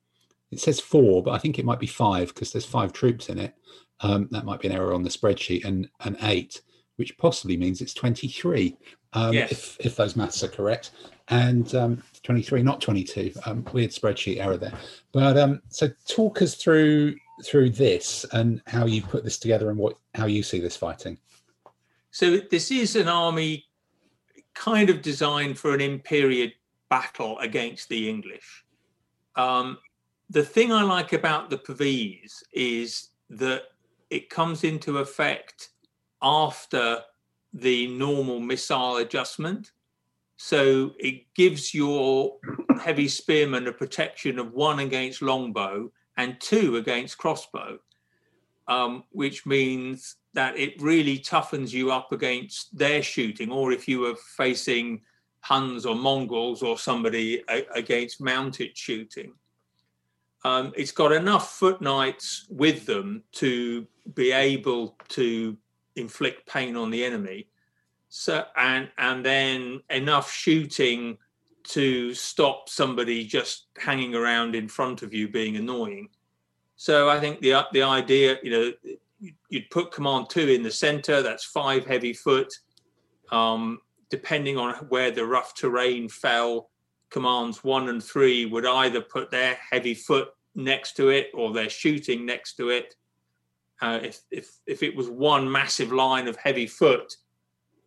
it 0.56 0.60
says 0.60 0.80
four, 0.80 1.22
but 1.22 1.32
I 1.32 1.38
think 1.38 1.58
it 1.58 1.66
might 1.66 1.78
be 1.78 1.86
five 1.86 2.28
because 2.28 2.50
there's 2.50 2.64
five 2.64 2.94
troops 2.94 3.28
in 3.28 3.38
it. 3.38 3.54
Um, 4.00 4.26
that 4.30 4.46
might 4.46 4.60
be 4.60 4.68
an 4.68 4.74
error 4.74 4.94
on 4.94 5.02
the 5.02 5.10
spreadsheet, 5.10 5.66
and 5.66 5.88
and 6.00 6.16
eight, 6.22 6.62
which 6.96 7.16
possibly 7.18 7.58
means 7.58 7.82
it's 7.82 7.92
23, 7.92 8.74
um, 9.12 9.34
Yes. 9.34 9.52
if 9.52 9.76
if 9.80 9.96
those 9.96 10.16
maths 10.16 10.42
are 10.42 10.48
correct. 10.48 10.92
And 11.28 11.74
um, 11.74 12.02
23, 12.22 12.62
not 12.62 12.80
22. 12.80 13.32
Um, 13.44 13.66
weird 13.72 13.90
spreadsheet 13.90 14.38
error 14.38 14.56
there. 14.56 14.72
But 15.12 15.36
um, 15.36 15.60
so 15.68 15.88
talk 16.08 16.40
us 16.40 16.54
through 16.54 17.16
through 17.44 17.68
this 17.70 18.24
and 18.32 18.62
how 18.66 18.86
you 18.86 19.02
put 19.02 19.24
this 19.24 19.38
together 19.38 19.68
and 19.68 19.78
what 19.78 19.98
how 20.14 20.24
you 20.24 20.42
see 20.42 20.58
this 20.58 20.76
fighting? 20.76 21.18
So 22.12 22.38
this 22.38 22.70
is 22.70 22.96
an 22.96 23.08
army 23.08 23.66
kind 24.54 24.88
of 24.88 25.02
designed 25.02 25.58
for 25.58 25.74
an 25.74 25.82
in-period 25.82 26.54
battle 26.88 27.38
against 27.40 27.90
the 27.90 28.08
English. 28.08 28.64
Um, 29.34 29.76
the 30.30 30.44
thing 30.44 30.72
I 30.72 30.82
like 30.82 31.12
about 31.12 31.50
the 31.50 31.58
Pavese 31.58 32.42
is 32.52 33.10
that 33.30 33.64
it 34.10 34.30
comes 34.30 34.64
into 34.64 34.98
effect 34.98 35.70
after 36.22 37.00
the 37.52 37.86
normal 37.88 38.40
missile 38.40 38.96
adjustment. 38.96 39.72
So 40.36 40.92
it 40.98 41.32
gives 41.34 41.72
your 41.72 42.36
heavy 42.80 43.08
spearmen 43.08 43.66
a 43.66 43.72
protection 43.72 44.38
of 44.38 44.52
one 44.52 44.80
against 44.80 45.22
longbow 45.22 45.90
and 46.16 46.40
two 46.40 46.76
against 46.76 47.18
crossbow, 47.18 47.78
um, 48.68 49.04
which 49.10 49.46
means 49.46 50.16
that 50.34 50.58
it 50.58 50.80
really 50.80 51.18
toughens 51.18 51.72
you 51.72 51.90
up 51.90 52.12
against 52.12 52.76
their 52.76 53.02
shooting, 53.02 53.50
or 53.50 53.72
if 53.72 53.88
you 53.88 54.00
were 54.00 54.16
facing 54.36 55.00
Huns 55.40 55.86
or 55.86 55.94
Mongols 55.94 56.62
or 56.62 56.76
somebody 56.76 57.42
a- 57.48 57.66
against 57.72 58.20
mounted 58.20 58.76
shooting. 58.76 59.32
Um, 60.46 60.72
it's 60.76 60.92
got 60.92 61.10
enough 61.10 61.56
foot 61.56 61.80
with 62.48 62.86
them 62.86 63.24
to 63.32 63.84
be 64.14 64.30
able 64.30 64.96
to 65.08 65.56
inflict 65.96 66.48
pain 66.48 66.76
on 66.76 66.88
the 66.90 67.04
enemy. 67.04 67.48
So 68.10 68.44
and 68.56 68.88
and 68.96 69.26
then 69.26 69.80
enough 69.90 70.30
shooting 70.30 71.18
to 71.74 72.14
stop 72.14 72.68
somebody 72.68 73.24
just 73.24 73.66
hanging 73.76 74.14
around 74.14 74.54
in 74.54 74.68
front 74.68 75.02
of 75.02 75.12
you 75.12 75.26
being 75.26 75.56
annoying. 75.56 76.10
So 76.76 77.10
I 77.10 77.18
think 77.18 77.40
the 77.40 77.66
the 77.72 77.82
idea, 77.82 78.38
you 78.44 78.50
know, 78.52 78.72
you'd 79.48 79.70
put 79.70 79.90
command 79.90 80.30
two 80.30 80.48
in 80.48 80.62
the 80.62 80.70
center. 80.70 81.22
That's 81.22 81.44
five 81.44 81.84
heavy 81.86 82.12
foot. 82.12 82.54
Um, 83.32 83.80
depending 84.10 84.58
on 84.58 84.74
where 84.90 85.10
the 85.10 85.26
rough 85.26 85.56
terrain 85.56 86.08
fell, 86.08 86.70
commands 87.10 87.64
one 87.64 87.88
and 87.88 88.02
three 88.02 88.46
would 88.46 88.64
either 88.64 89.00
put 89.00 89.32
their 89.32 89.58
heavy 89.72 89.94
foot 89.94 90.28
next 90.56 90.96
to 90.96 91.10
it 91.10 91.30
or 91.34 91.52
they're 91.52 91.70
shooting 91.70 92.26
next 92.26 92.54
to 92.56 92.70
it. 92.70 92.96
Uh, 93.80 94.00
if 94.02 94.20
if 94.30 94.56
if 94.66 94.82
it 94.82 94.96
was 94.96 95.08
one 95.08 95.50
massive 95.50 95.92
line 95.92 96.26
of 96.26 96.36
heavy 96.36 96.66
foot, 96.66 97.14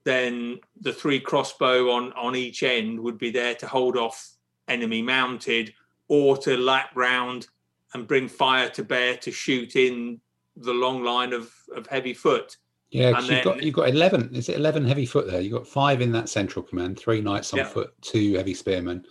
then 0.04 0.60
the 0.82 0.94
three 0.94 1.20
crossbow 1.20 1.92
on 1.92 2.14
on 2.14 2.36
each 2.36 2.64
end 2.64 3.00
would 3.00 3.18
be 3.18 3.32
there 3.32 3.56
to 3.56 3.68
hold 3.68 3.98
off 3.98 4.30
enemy 4.68 5.02
mounted 5.02 5.74
or 6.08 6.38
to 6.38 6.56
lap 6.58 6.92
round 6.96 7.48
and 7.94 8.08
bring 8.08 8.28
fire 8.28 8.70
to 8.70 8.84
bear 8.84 9.18
to 9.18 9.32
shoot 9.32 9.76
in 9.76 10.22
the 10.58 10.74
long 10.74 11.04
line 11.04 11.34
of, 11.34 11.52
of 11.76 11.88
heavy 11.88 12.14
foot. 12.14 12.58
Yeah, 12.92 13.18
And 13.18 13.28
you've 13.28 13.44
got 13.44 13.64
you've 13.64 13.76
got 13.76 13.90
eleven. 13.90 14.34
Is 14.34 14.50
it 14.50 14.58
eleven 14.58 14.86
heavy 14.86 15.06
foot 15.06 15.28
there? 15.28 15.42
You've 15.42 15.54
got 15.54 15.68
five 15.68 16.02
in 16.02 16.12
that 16.12 16.30
central 16.30 16.64
command, 16.64 17.00
three 17.00 17.22
knights 17.22 17.54
on 17.54 17.60
Yeah. 17.60 17.66
foot, 17.66 17.94
two 18.02 18.36
heavy 18.36 18.54
spearmen, 18.54 19.06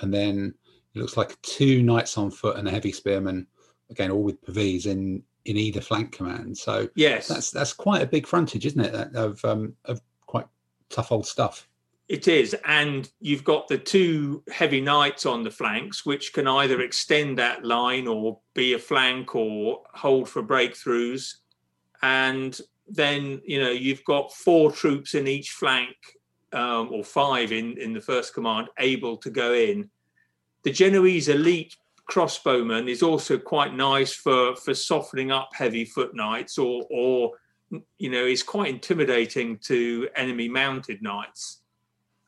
and 0.00 0.12
then 0.12 0.54
it 0.94 1.00
looks 1.00 1.16
like 1.16 1.40
two 1.42 1.82
knights 1.82 2.16
on 2.16 2.30
foot 2.30 2.56
and 2.56 2.68
a 2.68 2.70
heavy 2.70 2.92
spearman. 2.92 3.46
Again, 3.90 4.10
all 4.10 4.22
with 4.22 4.44
pavese 4.44 4.86
in 4.86 5.22
in 5.44 5.56
either 5.56 5.80
flank 5.80 6.12
command. 6.12 6.56
So 6.56 6.88
Yes, 6.94 7.28
that's 7.28 7.50
that's 7.50 7.72
quite 7.72 8.02
a 8.02 8.06
big 8.06 8.26
frontage, 8.26 8.66
isn't 8.66 8.80
it? 8.80 9.14
Of 9.14 9.44
um 9.44 9.74
of 9.84 10.00
quite 10.26 10.46
tough 10.88 11.12
old 11.12 11.26
stuff. 11.26 11.68
it 12.08 12.28
is. 12.28 12.54
And 12.64 13.10
you've 13.20 13.44
got 13.44 13.68
the 13.68 13.78
two 13.78 14.42
heavy 14.50 14.80
knights 14.80 15.26
on 15.26 15.42
the 15.42 15.50
flanks, 15.50 16.04
which 16.06 16.32
can 16.32 16.46
either 16.46 16.80
extend 16.80 17.38
that 17.38 17.64
line 17.64 18.06
or 18.06 18.38
be 18.54 18.74
a 18.74 18.78
flank 18.78 19.34
or 19.34 19.82
hold 19.94 20.28
for 20.28 20.42
breakthroughs. 20.42 21.36
And 22.02 22.58
then, 22.86 23.40
you 23.44 23.58
know, 23.62 23.70
you've 23.70 24.04
got 24.04 24.32
four 24.32 24.70
troops 24.70 25.14
in 25.14 25.26
each 25.26 25.52
flank, 25.52 25.96
um, 26.52 26.90
or 26.92 27.02
five 27.02 27.52
in, 27.52 27.78
in 27.78 27.94
the 27.94 28.00
first 28.00 28.34
command, 28.34 28.68
able 28.78 29.16
to 29.18 29.30
go 29.30 29.54
in. 29.54 29.90
The 30.64 30.72
Genoese 30.72 31.28
elite 31.28 31.76
crossbowman 32.10 32.88
is 32.88 33.02
also 33.02 33.38
quite 33.38 33.74
nice 33.74 34.12
for, 34.12 34.56
for 34.56 34.74
softening 34.74 35.30
up 35.30 35.50
heavy 35.54 35.84
foot 35.84 36.14
knights 36.14 36.58
or, 36.58 36.84
or, 36.90 37.32
you 37.98 38.10
know, 38.10 38.24
is 38.24 38.42
quite 38.42 38.68
intimidating 38.68 39.58
to 39.58 40.08
enemy 40.16 40.48
mounted 40.48 41.02
knights 41.02 41.60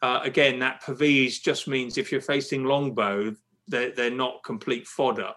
uh, 0.03 0.21
again, 0.23 0.59
that 0.59 0.83
pavise 0.83 1.41
just 1.41 1.69
means 1.69 1.97
if 1.97 2.13
you're 2.13 2.21
facing 2.21 2.65
longbow, 2.65 3.35
they're, 3.67 3.91
they're 3.93 4.11
not 4.11 4.45
complete 4.45 4.87
fodder. 4.87 5.33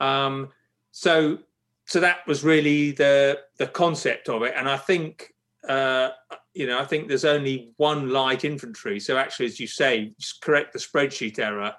Um, 0.00 0.48
so, 0.92 1.38
so 1.84 2.00
that 2.00 2.26
was 2.26 2.44
really 2.44 2.92
the 2.92 3.40
the 3.58 3.66
concept 3.66 4.28
of 4.28 4.42
it, 4.42 4.54
and 4.56 4.68
I 4.68 4.76
think 4.76 5.32
uh, 5.68 6.10
you 6.54 6.66
know 6.66 6.78
I 6.78 6.84
think 6.84 7.08
there's 7.08 7.24
only 7.24 7.72
one 7.78 8.10
light 8.10 8.44
infantry. 8.44 9.00
So 9.00 9.16
actually, 9.16 9.46
as 9.46 9.58
you 9.58 9.66
say, 9.66 10.12
just 10.18 10.40
correct 10.40 10.72
the 10.72 10.78
spreadsheet 10.78 11.38
error, 11.38 11.74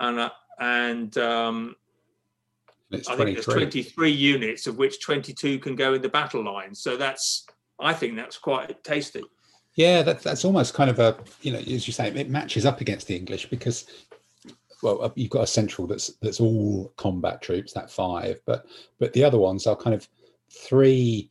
and 0.00 0.18
uh, 0.18 0.30
and 0.60 1.16
um, 1.18 1.76
It's 2.90 3.08
I 3.08 3.16
think 3.16 3.34
there's 3.34 3.46
23. 3.46 3.82
23 3.82 4.10
units, 4.10 4.66
of 4.66 4.78
which 4.78 5.00
22 5.00 5.58
can 5.58 5.76
go 5.76 5.94
in 5.94 6.02
the 6.02 6.08
battle 6.08 6.44
line. 6.44 6.74
So 6.74 6.96
that's 6.96 7.46
I 7.80 7.92
think 7.92 8.16
that's 8.16 8.38
quite 8.38 8.82
tasty. 8.84 9.22
Yeah, 9.76 10.02
that, 10.02 10.22
that's 10.22 10.44
almost 10.44 10.74
kind 10.74 10.88
of 10.88 10.98
a 11.00 11.16
you 11.42 11.52
know, 11.52 11.58
as 11.58 11.86
you 11.86 11.92
say, 11.92 12.08
it 12.08 12.30
matches 12.30 12.64
up 12.64 12.80
against 12.80 13.06
the 13.06 13.16
English 13.16 13.50
because 13.50 13.86
well, 14.82 15.12
you've 15.16 15.30
got 15.30 15.42
a 15.42 15.46
central 15.46 15.86
that's 15.86 16.08
that's 16.20 16.40
all 16.40 16.92
combat 16.96 17.42
troops, 17.42 17.72
that 17.72 17.90
five, 17.90 18.40
but 18.46 18.66
but 18.98 19.12
the 19.12 19.24
other 19.24 19.38
ones 19.38 19.66
are 19.66 19.74
kind 19.74 19.94
of 19.94 20.08
three 20.50 21.30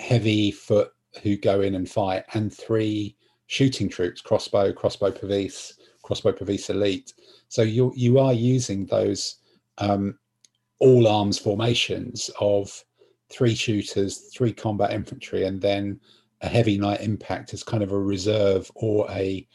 heavy 0.00 0.50
foot 0.50 0.92
who 1.22 1.36
go 1.36 1.60
in 1.60 1.74
and 1.74 1.88
fight, 1.88 2.24
and 2.34 2.52
three 2.52 3.16
shooting 3.46 3.88
troops, 3.88 4.20
crossbow, 4.20 4.72
crossbow 4.72 5.10
pavese, 5.10 5.72
crossbow 6.02 6.32
pavese 6.32 6.70
elite. 6.70 7.14
So 7.50 7.62
you 7.62 7.92
you 7.96 8.18
are 8.18 8.32
using 8.32 8.86
those 8.86 9.36
um, 9.78 10.18
all 10.78 11.06
arms 11.06 11.36
formations 11.38 12.30
of 12.40 12.82
three 13.28 13.54
shooters, 13.54 14.30
three 14.34 14.52
combat 14.52 14.92
infantry, 14.92 15.44
and 15.44 15.60
then 15.60 16.00
a 16.42 16.48
heavy 16.48 16.78
knight 16.78 17.00
impact 17.02 17.52
as 17.52 17.62
kind 17.62 17.82
of 17.82 17.92
a 17.92 17.98
reserve 17.98 18.70
or 18.76 19.06
a 19.10 19.46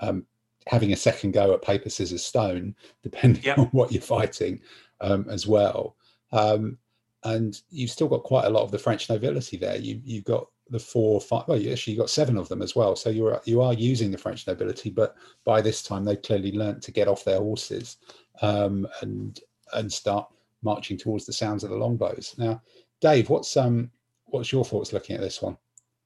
um, 0.00 0.24
having 0.66 0.92
a 0.92 0.96
second 0.96 1.32
go 1.32 1.52
at 1.52 1.62
paper 1.62 1.90
scissors 1.90 2.24
stone 2.24 2.74
depending 3.02 3.42
Yep. 3.42 3.58
on 3.58 3.66
what 3.66 3.92
you're 3.92 4.00
fighting 4.00 4.60
um, 5.00 5.26
as 5.28 5.46
well 5.46 5.96
um, 6.30 6.78
and 7.24 7.60
you've 7.70 7.90
still 7.90 8.08
got 8.08 8.22
quite 8.22 8.46
a 8.46 8.50
lot 8.50 8.62
of 8.62 8.70
the 8.70 8.78
french 8.78 9.10
nobility 9.10 9.56
there 9.56 9.76
you 9.76 10.00
you've 10.04 10.24
got 10.24 10.46
the 10.72 10.78
four 10.78 11.20
five 11.20 11.44
well 11.46 11.58
you 11.58 11.96
got 11.96 12.10
seven 12.10 12.36
of 12.36 12.48
them 12.48 12.62
as 12.62 12.74
well 12.74 12.96
so 12.96 13.10
you're 13.10 13.40
you 13.44 13.60
are 13.60 13.74
using 13.74 14.10
the 14.10 14.18
french 14.18 14.46
nobility 14.46 14.90
but 14.90 15.14
by 15.44 15.60
this 15.60 15.82
time 15.82 16.04
they've 16.04 16.22
clearly 16.22 16.52
learnt 16.52 16.82
to 16.82 16.90
get 16.90 17.08
off 17.08 17.24
their 17.24 17.38
horses 17.38 17.98
um, 18.40 18.86
and 19.02 19.40
and 19.74 19.92
start 19.92 20.28
marching 20.62 20.96
towards 20.96 21.26
the 21.26 21.32
sounds 21.32 21.62
of 21.62 21.70
the 21.70 21.76
longbows 21.76 22.34
now 22.38 22.60
dave 23.00 23.28
what's 23.30 23.56
um 23.56 23.90
what's 24.26 24.50
your 24.50 24.64
thoughts 24.64 24.92
looking 24.92 25.14
at 25.14 25.22
this 25.22 25.42
one 25.42 25.56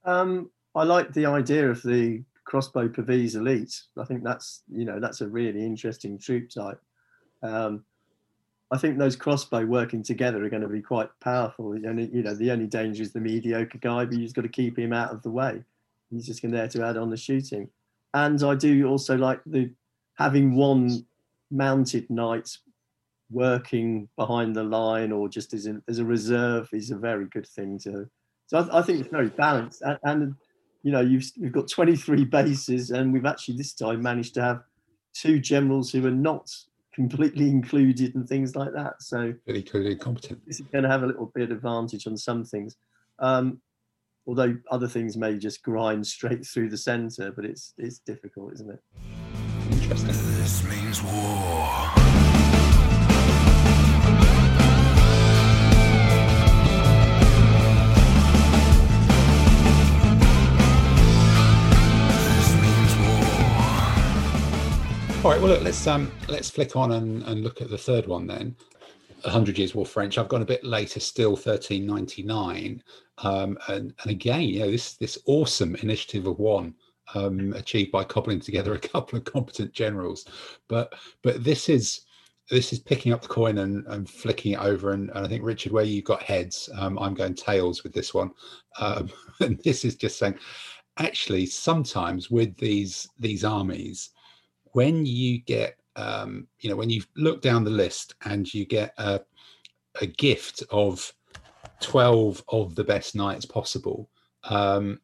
Um, 0.05 0.51
I 0.75 0.83
like 0.83 1.13
the 1.13 1.25
idea 1.25 1.69
of 1.69 1.81
the 1.81 2.23
crossbow 2.45 2.87
pavese 2.87 3.35
elite. 3.35 3.81
I 3.97 4.05
think 4.05 4.23
that's 4.23 4.63
you 4.69 4.85
know 4.85 4.99
that's 4.99 5.21
a 5.21 5.27
really 5.27 5.65
interesting 5.65 6.17
troop 6.17 6.49
type. 6.49 6.79
Um, 7.43 7.83
I 8.71 8.77
think 8.77 8.97
those 8.97 9.15
crossbow 9.15 9.65
working 9.65 10.03
together 10.03 10.43
are 10.43 10.49
going 10.49 10.61
to 10.61 10.67
be 10.67 10.81
quite 10.81 11.09
powerful. 11.21 11.71
And 11.71 12.13
you 12.13 12.23
know 12.23 12.33
the 12.33 12.51
only 12.51 12.67
danger 12.67 13.01
is 13.01 13.13
the 13.13 13.19
mediocre 13.19 13.77
guy, 13.77 14.05
but 14.05 14.15
you 14.15 14.23
just 14.23 14.35
got 14.35 14.41
to 14.41 14.49
keep 14.49 14.77
him 14.77 14.93
out 14.93 15.11
of 15.11 15.23
the 15.23 15.29
way. 15.29 15.63
He's 16.09 16.25
just 16.25 16.41
going 16.41 16.53
there 16.53 16.67
to 16.67 16.83
add 16.83 16.97
on 16.97 17.09
the 17.09 17.17
shooting. 17.17 17.69
And 18.13 18.41
I 18.43 18.55
do 18.55 18.87
also 18.87 19.17
like 19.17 19.41
the 19.45 19.71
having 20.15 20.55
one 20.55 21.05
mounted 21.51 22.09
knight 22.09 22.57
working 23.29 24.07
behind 24.15 24.55
the 24.55 24.63
line 24.63 25.11
or 25.11 25.27
just 25.29 25.53
as 25.53 25.67
a, 25.67 25.81
as 25.87 25.99
a 25.99 26.05
reserve 26.05 26.69
is 26.71 26.91
a 26.91 26.97
very 26.97 27.25
good 27.25 27.45
thing 27.45 27.77
to 27.79 28.09
so 28.47 28.59
I, 28.59 28.79
I 28.79 28.81
think 28.81 29.01
it's 29.01 29.09
very 29.09 29.29
balanced, 29.29 29.81
and, 29.83 29.99
and 30.03 30.35
you 30.81 30.91
know 30.91 31.01
you've 31.01 31.29
we've 31.39 31.51
got 31.51 31.67
23 31.67 32.25
bases, 32.25 32.91
and 32.91 33.13
we've 33.13 33.25
actually 33.25 33.57
this 33.57 33.73
time 33.73 34.01
managed 34.01 34.33
to 34.35 34.41
have 34.41 34.63
two 35.13 35.39
generals 35.39 35.91
who 35.91 36.05
are 36.07 36.11
not 36.11 36.49
completely 36.97 37.47
included 37.57 38.15
and 38.15 38.27
things 38.27 38.55
like 38.55 38.73
that. 38.73 39.01
So 39.01 39.33
really 39.45 39.63
clearly 39.63 39.95
competent 39.95 40.41
this 40.47 40.59
is 40.59 40.65
going 40.67 40.83
to 40.83 40.89
have 40.89 41.03
a 41.03 41.07
little 41.07 41.31
bit 41.33 41.51
of 41.51 41.51
advantage 41.51 42.07
on 42.07 42.17
some 42.17 42.43
things, 42.43 42.75
um, 43.19 43.61
although 44.25 44.57
other 44.71 44.87
things 44.87 45.15
may 45.15 45.37
just 45.37 45.61
grind 45.61 46.05
straight 46.05 46.45
through 46.45 46.69
the 46.69 46.77
centre. 46.77 47.31
But 47.31 47.45
it's 47.45 47.73
it's 47.77 47.99
difficult, 47.99 48.53
isn't 48.55 48.71
it? 48.71 48.79
interesting 49.71 50.07
This 50.07 50.63
means 50.63 51.03
war. 51.03 51.96
All 65.23 65.31
right. 65.31 65.41
Well, 65.41 65.51
look, 65.51 65.63
let's 65.63 65.85
um 65.87 66.11
let's 66.29 66.49
flick 66.49 66.75
on 66.75 66.91
and, 66.91 67.23
and 67.23 67.43
look 67.43 67.59
at 67.59 67.69
the 67.69 67.77
third 67.77 68.05
one 68.07 68.27
then. 68.27 68.55
Hundred 69.25 69.57
Years' 69.57 69.73
War 69.73 69.85
French. 69.85 70.17
I've 70.17 70.29
gone 70.29 70.43
a 70.43 70.45
bit 70.45 70.63
later, 70.63 70.99
still 70.99 71.31
1399, 71.31 72.81
um, 73.17 73.57
and 73.67 73.93
and 74.01 74.11
again, 74.11 74.41
you 74.41 74.59
know, 74.59 74.71
this 74.71 74.93
this 74.93 75.17
awesome 75.25 75.75
initiative 75.77 76.27
of 76.27 76.37
one 76.39 76.75
um, 77.15 77.51
achieved 77.53 77.91
by 77.91 78.03
cobbling 78.03 78.39
together 78.39 78.75
a 78.75 78.79
couple 78.93 79.17
of 79.17 79.25
competent 79.25 79.73
generals, 79.73 80.25
but 80.67 80.93
but 81.23 81.43
this 81.43 81.67
is 81.67 82.05
this 82.51 82.71
is 82.71 82.79
picking 82.79 83.11
up 83.11 83.23
the 83.23 83.27
coin 83.27 83.57
and, 83.57 83.85
and 83.87 84.09
flicking 84.09 84.53
it 84.53 84.59
over. 84.59 84.91
And, 84.91 85.09
and 85.09 85.25
I 85.25 85.27
think 85.27 85.43
Richard, 85.43 85.73
where 85.73 85.83
you've 85.83 86.05
got 86.05 86.23
heads, 86.23 86.69
um, 86.77 86.97
I'm 86.99 87.13
going 87.13 87.33
tails 87.33 87.83
with 87.83 87.91
this 87.91 88.13
one, 88.13 88.31
um, 88.79 89.09
and 89.41 89.59
this 89.63 89.83
is 89.83 89.95
just 89.95 90.19
saying, 90.19 90.35
actually, 90.99 91.47
sometimes 91.47 92.29
with 92.29 92.55
these 92.57 93.09
these 93.19 93.43
armies, 93.43 94.11
when 94.73 95.05
you 95.05 95.39
get 95.39 95.77
um, 95.97 96.47
you 96.59 96.69
know, 96.69 96.75
when 96.75 96.91
you 96.91 97.01
look 97.15 97.41
down 97.41 97.63
the 97.63 97.71
list 97.71 98.13
and 98.23 98.51
you 98.53 98.65
get 98.65 98.93
a, 98.97 99.19
a 99.99 100.05
gift 100.05 100.63
of 100.69 101.11
12 101.81 102.43
of 102.49 102.75
the 102.75 102.83
best 102.83 103.15
knights 103.15 103.45
possible, 103.45 104.09
um, 104.43 104.99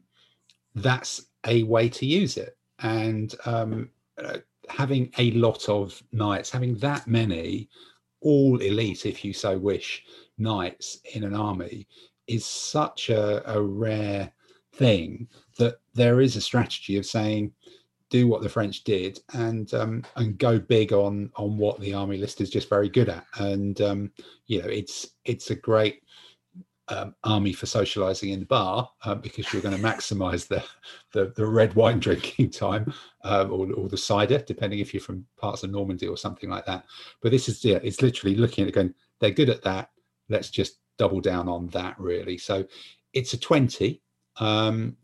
that's 0.76 1.26
a 1.48 1.64
way 1.64 1.90
to 1.90 2.06
use 2.06 2.38
it. 2.38 2.58
And 2.80 3.34
um, 3.46 3.90
uh, 4.24 4.38
having 4.70 5.12
a 5.18 5.32
lot 5.32 5.68
of 5.68 6.02
knights, 6.12 6.52
having 6.52 6.76
that 6.78 7.08
many, 7.08 7.70
all 8.22 8.60
elite, 8.60 9.06
if 9.06 9.26
you 9.26 9.34
so 9.34 9.58
wish, 9.58 10.04
knights 10.38 11.00
in 11.16 11.24
an 11.24 11.36
army 11.36 11.88
is 12.28 12.46
such 12.46 13.10
a, 13.10 13.52
a 13.52 13.62
rare 13.62 14.32
thing 14.76 15.28
that 15.58 15.78
there 15.94 16.22
is 16.22 16.36
a 16.36 16.42
strategy 16.42 16.98
of 16.98 17.06
saying, 17.06 17.52
do 18.14 18.28
what 18.28 18.44
the 18.44 18.50
French 18.50 18.84
did 18.84 19.20
and 19.34 19.74
um, 19.74 20.04
and 20.18 20.38
go 20.38 20.60
big 20.60 20.94
on 20.94 21.32
on 21.36 21.58
what 21.58 21.80
the 21.80 21.96
army 21.96 22.18
list 22.18 22.42
is 22.42 22.52
just 22.52 22.70
very 22.70 22.88
good 22.88 23.10
at. 23.10 23.26
And 23.40 23.82
um, 23.82 24.12
you 24.46 24.62
know, 24.62 24.68
it's 24.68 25.08
it's 25.26 25.50
a 25.50 25.56
great 25.56 26.04
um, 26.90 27.16
army 27.24 27.54
for 27.54 27.66
socializing 27.66 28.30
in 28.30 28.42
the 28.42 28.46
bar 28.46 28.88
uh, 29.04 29.16
because 29.16 29.52
you're 29.52 29.64
going 29.64 29.76
to 29.76 29.82
maximize 29.82 30.48
the, 30.48 30.64
the, 31.14 31.34
the 31.36 31.46
red 31.46 31.74
wine 31.74 31.98
drinking 32.06 32.52
time 32.52 32.94
uh, 33.24 33.48
or, 33.50 33.72
or 33.74 33.90
the 33.90 33.98
cider, 33.98 34.38
depending 34.38 34.80
if 34.80 34.94
you're 34.94 35.02
from 35.02 35.26
parts 35.40 35.64
of 35.64 35.72
Normandy 35.72 36.08
or 36.08 36.18
something 36.18 36.52
like 36.52 36.66
that. 36.68 36.86
But 37.22 37.32
this 37.32 37.50
is 37.50 37.66
yeah, 37.66 37.80
it's 37.82 38.04
literally 38.04 38.36
looking 38.36 38.64
at 38.64 38.68
it 38.68 38.76
going, 38.76 38.94
they're 39.22 39.32
good 39.32 39.50
at 39.50 39.64
that. 39.64 39.90
Let's 40.30 40.52
just 40.52 40.78
double 41.00 41.20
down 41.20 41.50
on 41.50 41.68
that 41.70 42.00
really. 42.00 42.38
So 42.38 42.64
it's 43.14 43.34
a 43.34 43.40
20, 43.40 44.00
um, 44.38 44.98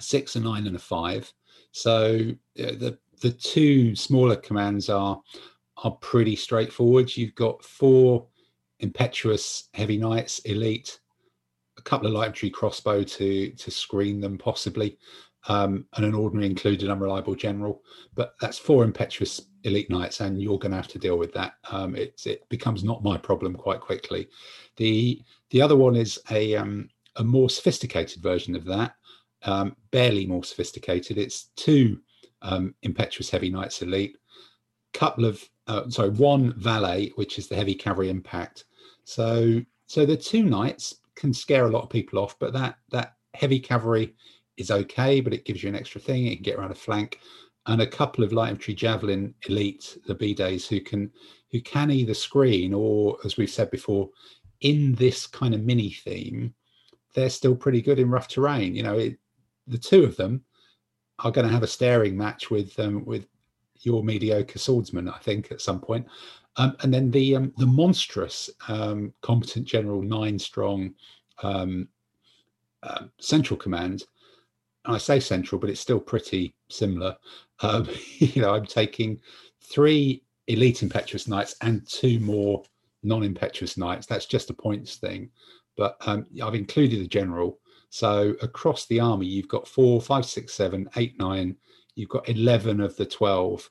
six, 0.00 0.34
a 0.34 0.40
nine, 0.40 0.66
and 0.66 0.76
a 0.76 0.80
five. 0.80 1.32
So 1.72 2.32
the 2.56 2.98
the 3.20 3.30
two 3.30 3.94
smaller 3.94 4.36
commands 4.36 4.88
are 4.88 5.20
are 5.84 5.92
pretty 5.92 6.36
straightforward. 6.36 7.16
You've 7.16 7.34
got 7.34 7.64
four 7.64 8.26
impetuous 8.80 9.68
heavy 9.74 9.96
knights, 9.96 10.38
elite, 10.40 11.00
a 11.78 11.82
couple 11.82 12.06
of 12.06 12.12
light 12.12 12.52
crossbow 12.52 13.02
to 13.02 13.50
to 13.50 13.70
screen 13.70 14.20
them 14.20 14.38
possibly, 14.38 14.98
um, 15.48 15.86
and 15.96 16.04
an 16.04 16.14
ordinary 16.14 16.46
included 16.46 16.90
unreliable 16.90 17.34
general. 17.34 17.82
But 18.14 18.34
that's 18.40 18.58
four 18.58 18.84
impetuous 18.84 19.40
elite 19.64 19.90
knights, 19.90 20.20
and 20.20 20.40
you're 20.40 20.58
going 20.58 20.72
to 20.72 20.76
have 20.76 20.88
to 20.88 20.98
deal 20.98 21.18
with 21.18 21.32
that. 21.34 21.54
Um, 21.70 21.94
it 21.94 22.20
it 22.26 22.48
becomes 22.48 22.84
not 22.84 23.04
my 23.04 23.16
problem 23.16 23.54
quite 23.54 23.80
quickly. 23.80 24.28
The 24.76 25.22
the 25.50 25.62
other 25.62 25.76
one 25.76 25.96
is 25.96 26.18
a 26.30 26.56
um, 26.56 26.88
a 27.16 27.24
more 27.24 27.50
sophisticated 27.50 28.22
version 28.22 28.54
of 28.54 28.64
that, 28.66 28.94
um, 29.44 29.76
barely 29.90 30.26
more 30.26 30.44
sophisticated. 30.44 31.18
It's 31.18 31.50
two 31.56 32.00
um, 32.42 32.74
impetuous 32.82 33.30
heavy 33.30 33.50
knights 33.50 33.82
elite, 33.82 34.16
couple 34.92 35.24
of 35.24 35.42
uh, 35.66 35.88
sorry, 35.88 36.10
one 36.10 36.52
valet, 36.54 37.12
which 37.14 37.38
is 37.38 37.46
the 37.46 37.54
heavy 37.54 37.74
cavalry 37.74 38.10
impact. 38.10 38.64
So 39.04 39.62
so 39.86 40.04
the 40.04 40.16
two 40.16 40.44
knights 40.44 40.96
can 41.14 41.32
scare 41.32 41.66
a 41.66 41.70
lot 41.70 41.82
of 41.82 41.90
people 41.90 42.18
off, 42.18 42.38
but 42.38 42.52
that 42.52 42.76
that 42.90 43.14
heavy 43.34 43.60
cavalry 43.60 44.14
is 44.56 44.70
okay, 44.70 45.20
but 45.20 45.32
it 45.32 45.44
gives 45.44 45.62
you 45.62 45.68
an 45.68 45.76
extra 45.76 46.00
thing. 46.00 46.26
It 46.26 46.36
can 46.36 46.42
get 46.42 46.58
around 46.58 46.72
a 46.72 46.76
flank, 46.76 47.20
and 47.66 47.80
a 47.80 47.86
couple 47.86 48.24
of 48.24 48.32
light 48.32 48.50
infantry 48.50 48.74
javelin 48.74 49.34
elite, 49.48 49.98
the 50.06 50.14
bidets, 50.14 50.66
who 50.66 50.80
can 50.80 51.10
who 51.52 51.60
can 51.60 51.90
either 51.90 52.14
screen 52.14 52.72
or, 52.74 53.16
as 53.24 53.36
we've 53.36 53.50
said 53.50 53.70
before, 53.70 54.08
in 54.60 54.94
this 54.94 55.26
kind 55.26 55.54
of 55.54 55.62
mini 55.62 55.90
theme, 55.90 56.54
they're 57.14 57.30
still 57.30 57.56
pretty 57.56 57.82
good 57.82 57.98
in 57.98 58.10
rough 58.10 58.28
terrain. 58.28 58.74
You 58.74 58.82
know, 58.82 58.98
it, 58.98 59.18
the 59.70 59.78
two 59.78 60.04
of 60.04 60.16
them 60.16 60.44
are 61.20 61.30
going 61.30 61.46
to 61.46 61.52
have 61.52 61.62
a 61.62 61.68
staring 61.68 62.16
match 62.16 62.50
with 62.50 62.78
um, 62.78 63.04
with 63.04 63.26
your 63.82 64.04
mediocre 64.04 64.58
swordsman, 64.58 65.08
I 65.08 65.18
think, 65.18 65.50
at 65.50 65.60
some 65.60 65.80
point. 65.80 66.06
Um, 66.56 66.76
and 66.80 66.92
then 66.92 67.10
the 67.10 67.36
um, 67.36 67.52
the 67.56 67.66
monstrous 67.66 68.50
um, 68.68 69.12
competent 69.22 69.66
general 69.66 70.02
nine 70.02 70.38
strong 70.38 70.94
uh, 72.82 73.04
central 73.18 73.58
command. 73.58 74.04
And 74.84 74.94
I 74.94 74.98
say 74.98 75.20
central, 75.20 75.58
but 75.60 75.70
it's 75.70 75.80
still 75.80 76.00
pretty 76.00 76.54
similar. 76.68 77.16
You 78.18 78.40
know, 78.40 78.54
I'm 78.54 78.64
taking 78.64 79.20
three 79.60 80.22
elite 80.46 80.82
impetuous 80.82 81.28
knights 81.28 81.54
and 81.60 81.86
two 81.86 82.18
more 82.20 82.62
non-impetuous 83.02 83.76
knights. 83.76 84.06
That's 84.06 84.24
just 84.24 84.48
a 84.48 84.54
points 84.54 84.96
thing, 84.96 85.30
but 85.76 85.96
I've 86.06 86.54
included 86.54 87.00
the 87.00 87.06
general 87.06 87.58
so 87.90 88.34
across 88.40 88.86
the 88.86 89.00
army, 89.00 89.26
you've 89.26 89.48
got 89.48 89.68
four, 89.68 90.00
five, 90.00 90.24
six, 90.24 90.54
seven, 90.54 90.88
eight, 90.96 91.18
nine. 91.18 91.56
You've 91.96 92.08
got 92.08 92.28
11 92.28 92.80
of 92.80 92.96
the 92.96 93.04
12 93.04 93.68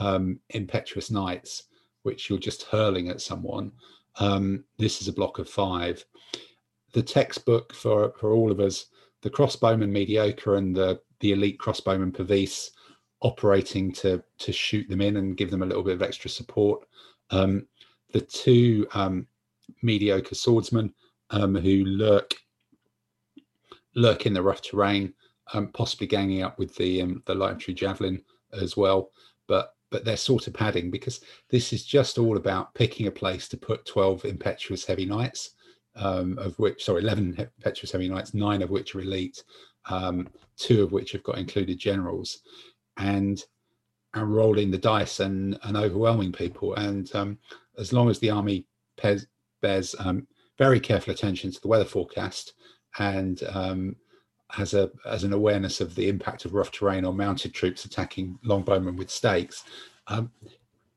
um, 0.00 0.40
impetuous 0.50 1.10
knights, 1.10 1.64
which 2.02 2.28
you're 2.28 2.38
just 2.38 2.64
hurling 2.64 3.08
at 3.08 3.20
someone. 3.20 3.70
Um, 4.18 4.64
this 4.76 5.00
is 5.00 5.06
a 5.06 5.12
block 5.12 5.38
of 5.38 5.48
five. 5.48 6.04
The 6.92 7.02
textbook 7.02 7.72
for, 7.72 8.12
for 8.18 8.32
all 8.32 8.50
of 8.50 8.58
us, 8.58 8.86
the 9.22 9.30
crossbowman 9.30 9.90
mediocre 9.90 10.56
and 10.56 10.74
the, 10.74 11.00
the 11.20 11.32
elite 11.32 11.58
crossbowman 11.58 12.12
Pavis 12.12 12.70
operating 13.22 13.92
to, 13.92 14.20
to 14.38 14.52
shoot 14.52 14.88
them 14.88 15.00
in 15.00 15.18
and 15.18 15.36
give 15.36 15.50
them 15.50 15.62
a 15.62 15.66
little 15.66 15.84
bit 15.84 15.94
of 15.94 16.02
extra 16.02 16.28
support. 16.28 16.88
Um, 17.30 17.68
the 18.12 18.20
two 18.20 18.88
um, 18.94 19.28
mediocre 19.82 20.34
swordsmen 20.34 20.92
um, 21.30 21.54
who 21.54 21.84
lurk 21.84 22.34
lurk 23.94 24.26
in 24.26 24.34
the 24.34 24.42
rough 24.42 24.62
terrain, 24.62 25.14
um, 25.52 25.68
possibly 25.68 26.06
ganging 26.06 26.42
up 26.42 26.58
with 26.58 26.74
the 26.76 27.02
um, 27.02 27.22
the 27.26 27.34
light 27.34 27.50
infantry 27.52 27.74
javelin 27.74 28.22
as 28.52 28.76
well. 28.76 29.10
But 29.46 29.74
but 29.90 30.04
they're 30.04 30.16
sort 30.16 30.46
of 30.46 30.54
padding 30.54 30.90
because 30.90 31.20
this 31.48 31.72
is 31.72 31.84
just 31.84 32.18
all 32.18 32.36
about 32.36 32.74
picking 32.74 33.06
a 33.06 33.12
place 33.12 33.48
to 33.48 33.56
put 33.56 33.86
12 33.86 34.24
impetuous 34.24 34.84
heavy 34.84 35.04
knights, 35.04 35.50
um, 35.96 36.38
of 36.38 36.56
which 36.58 36.84
sorry 36.84 37.02
11 37.02 37.48
impetuous 37.58 37.92
heavy 37.92 38.08
knights, 38.08 38.34
nine 38.34 38.62
of 38.62 38.70
which 38.70 38.94
are 38.94 39.00
elite, 39.00 39.42
um, 39.86 40.28
two 40.56 40.82
of 40.82 40.92
which 40.92 41.12
have 41.12 41.22
got 41.24 41.38
included 41.38 41.78
generals, 41.78 42.40
and 42.96 43.44
and 44.14 44.34
rolling 44.34 44.70
the 44.70 44.78
dice 44.78 45.20
and 45.20 45.58
and 45.64 45.76
overwhelming 45.76 46.32
people. 46.32 46.74
And 46.74 47.12
um, 47.14 47.38
as 47.78 47.92
long 47.92 48.08
as 48.08 48.18
the 48.18 48.30
army 48.30 48.66
bears, 49.00 49.26
bears 49.60 49.94
um, 49.98 50.26
very 50.58 50.78
careful 50.78 51.12
attention 51.12 51.50
to 51.50 51.60
the 51.60 51.68
weather 51.68 51.84
forecast 51.84 52.52
and 52.98 53.42
um, 53.44 53.96
has 54.50 54.74
a 54.74 54.90
has 55.04 55.24
an 55.24 55.32
awareness 55.32 55.80
of 55.80 55.94
the 55.94 56.08
impact 56.08 56.44
of 56.44 56.54
rough 56.54 56.70
terrain 56.70 57.04
on 57.04 57.16
mounted 57.16 57.54
troops 57.54 57.84
attacking 57.84 58.38
longbowmen 58.44 58.96
with 58.96 59.10
stakes. 59.10 59.64
Um, 60.06 60.30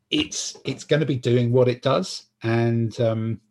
it's 0.09 0.57
it's 0.65 0.83
going 0.83 0.99
to 0.99 1.05
be 1.05 1.15
doing 1.15 1.51
what 1.51 1.67
it 1.67 1.81
does, 1.81 2.27
and 2.43 2.99
um, 2.99 3.41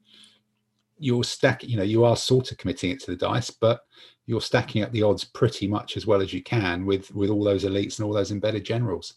you're 0.98 1.24
stack. 1.24 1.64
You 1.64 1.77
know, 1.77 1.82
you 1.82 2.05
are 2.05 2.16
sort 2.16 2.52
of 2.52 2.59
committing 2.59 2.90
it 2.90 3.01
to 3.01 3.10
the 3.10 3.16
dice, 3.16 3.51
but 3.51 3.85
you're 4.27 4.40
stacking 4.40 4.82
up 4.82 4.93
the 4.93 5.02
odds 5.02 5.24
pretty 5.24 5.66
much 5.66 5.97
as 5.97 6.06
well 6.06 6.23
as 6.23 6.32
you 6.32 6.43
can 6.43 6.86
with 6.86 7.12
with 7.14 7.31
all 7.31 7.44
those 7.44 7.64
elites 7.64 7.98
and 7.98 8.06
all 8.06 8.12
those 8.12 8.31
embedded 8.31 8.64
generals. 8.64 9.14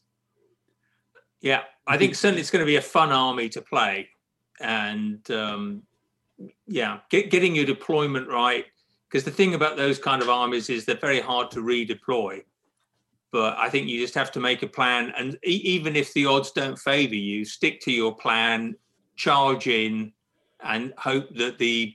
Yeah, 1.41 1.63
I 1.85 1.97
think 1.97 2.15
certainly 2.15 2.41
it's 2.41 2.49
going 2.49 2.63
to 2.63 2.65
be 2.65 2.77
a 2.77 2.81
fun 2.81 3.11
army 3.11 3.49
to 3.49 3.61
play, 3.61 4.09
and 4.59 5.29
um, 5.31 5.83
yeah, 6.67 6.99
get, 7.09 7.29
getting 7.29 7.55
your 7.55 7.65
deployment 7.65 8.27
right 8.27 8.65
because 9.09 9.23
the 9.23 9.31
thing 9.31 9.53
about 9.53 9.77
those 9.77 9.99
kind 9.99 10.21
of 10.21 10.29
armies 10.29 10.69
is 10.69 10.85
they're 10.85 10.95
very 10.95 11.21
hard 11.21 11.51
to 11.51 11.59
redeploy. 11.59 12.43
But 13.31 13.57
I 13.57 13.69
think 13.69 13.87
you 13.87 13.99
just 13.99 14.15
have 14.15 14.31
to 14.33 14.39
make 14.39 14.63
a 14.63 14.67
plan, 14.67 15.13
and 15.17 15.37
e- 15.45 15.61
even 15.63 15.95
if 15.95 16.13
the 16.13 16.25
odds 16.25 16.51
don't 16.51 16.79
favour 16.79 17.15
you, 17.15 17.43
stick 17.45 17.81
to 17.81 17.91
your 17.91 18.15
plan, 18.15 18.75
charge 19.15 19.67
in, 19.67 20.13
and 20.63 20.93
hope 20.97 21.35
that 21.35 21.57
the 21.57 21.93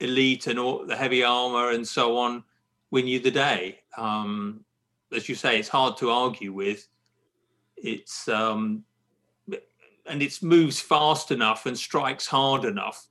elite 0.00 0.46
and 0.46 0.58
all 0.58 0.86
the 0.86 0.96
heavy 0.96 1.24
armor 1.24 1.70
and 1.70 1.86
so 1.86 2.16
on 2.18 2.44
win 2.90 3.06
you 3.06 3.18
the 3.18 3.30
day. 3.30 3.80
Um, 3.96 4.64
as 5.12 5.28
you 5.28 5.34
say, 5.34 5.58
it's 5.58 5.68
hard 5.68 5.96
to 5.98 6.10
argue 6.10 6.52
with. 6.52 6.86
It's 7.76 8.28
um, 8.28 8.84
and 10.06 10.22
it 10.22 10.42
moves 10.42 10.80
fast 10.80 11.30
enough 11.30 11.66
and 11.66 11.76
strikes 11.76 12.26
hard 12.26 12.64
enough 12.64 13.07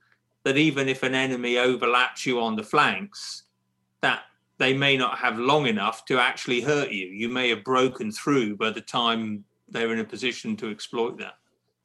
that 0.48 0.56
even 0.56 0.88
if 0.88 1.02
an 1.02 1.14
enemy 1.14 1.58
overlaps 1.58 2.24
you 2.24 2.40
on 2.40 2.56
the 2.56 2.62
flanks, 2.62 3.42
that 4.00 4.22
they 4.56 4.72
may 4.72 4.96
not 4.96 5.18
have 5.18 5.38
long 5.38 5.66
enough 5.66 6.06
to 6.06 6.18
actually 6.18 6.62
hurt 6.62 6.90
you. 6.90 7.04
You 7.04 7.28
may 7.28 7.50
have 7.50 7.62
broken 7.62 8.10
through 8.10 8.56
by 8.56 8.70
the 8.70 8.80
time 8.80 9.44
they're 9.68 9.92
in 9.92 9.98
a 9.98 10.04
position 10.04 10.56
to 10.56 10.70
exploit 10.70 11.18
that. 11.18 11.34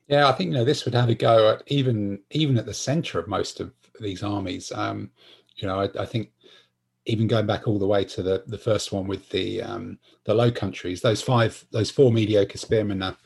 Yeah, 0.07 0.30
I 0.30 0.31
think 0.31 0.52
you 0.52 0.53
know 0.53 0.64
this 0.64 0.85
would 0.85 0.94
have 0.94 1.10
a 1.10 1.15
go 1.15 1.52
at 1.52 1.64
even 1.68 2.19
even 2.31 2.57
at 2.57 2.65
the 2.65 2.73
centre 2.73 3.19
of 3.19 3.27
most 3.27 3.60
of 3.60 3.73
these 3.99 4.23
armies. 4.23 4.72
Um, 4.73 5.11
you 5.57 5.68
know, 5.68 5.81
I, 5.81 5.90
I, 5.99 6.06
think 6.06 6.31
even 7.06 7.27
going 7.27 7.45
back 7.45 7.68
all 7.68 7.80
the 7.80 7.85
way 7.85 8.06
to 8.06 8.23
the 8.23 8.45
the 8.48 8.57
first 8.57 8.94
one 8.94 9.07
with 9.07 9.27
the 9.30 9.61
um, 9.61 9.99
the 10.23 10.34
Low 10.34 10.49
Countries, 10.52 11.02
those 11.02 11.22
five, 11.22 11.65
those 11.72 11.91
four 11.91 12.14
mediocre 12.14 12.57
spearmen 12.57 13.03
are, 13.03 13.18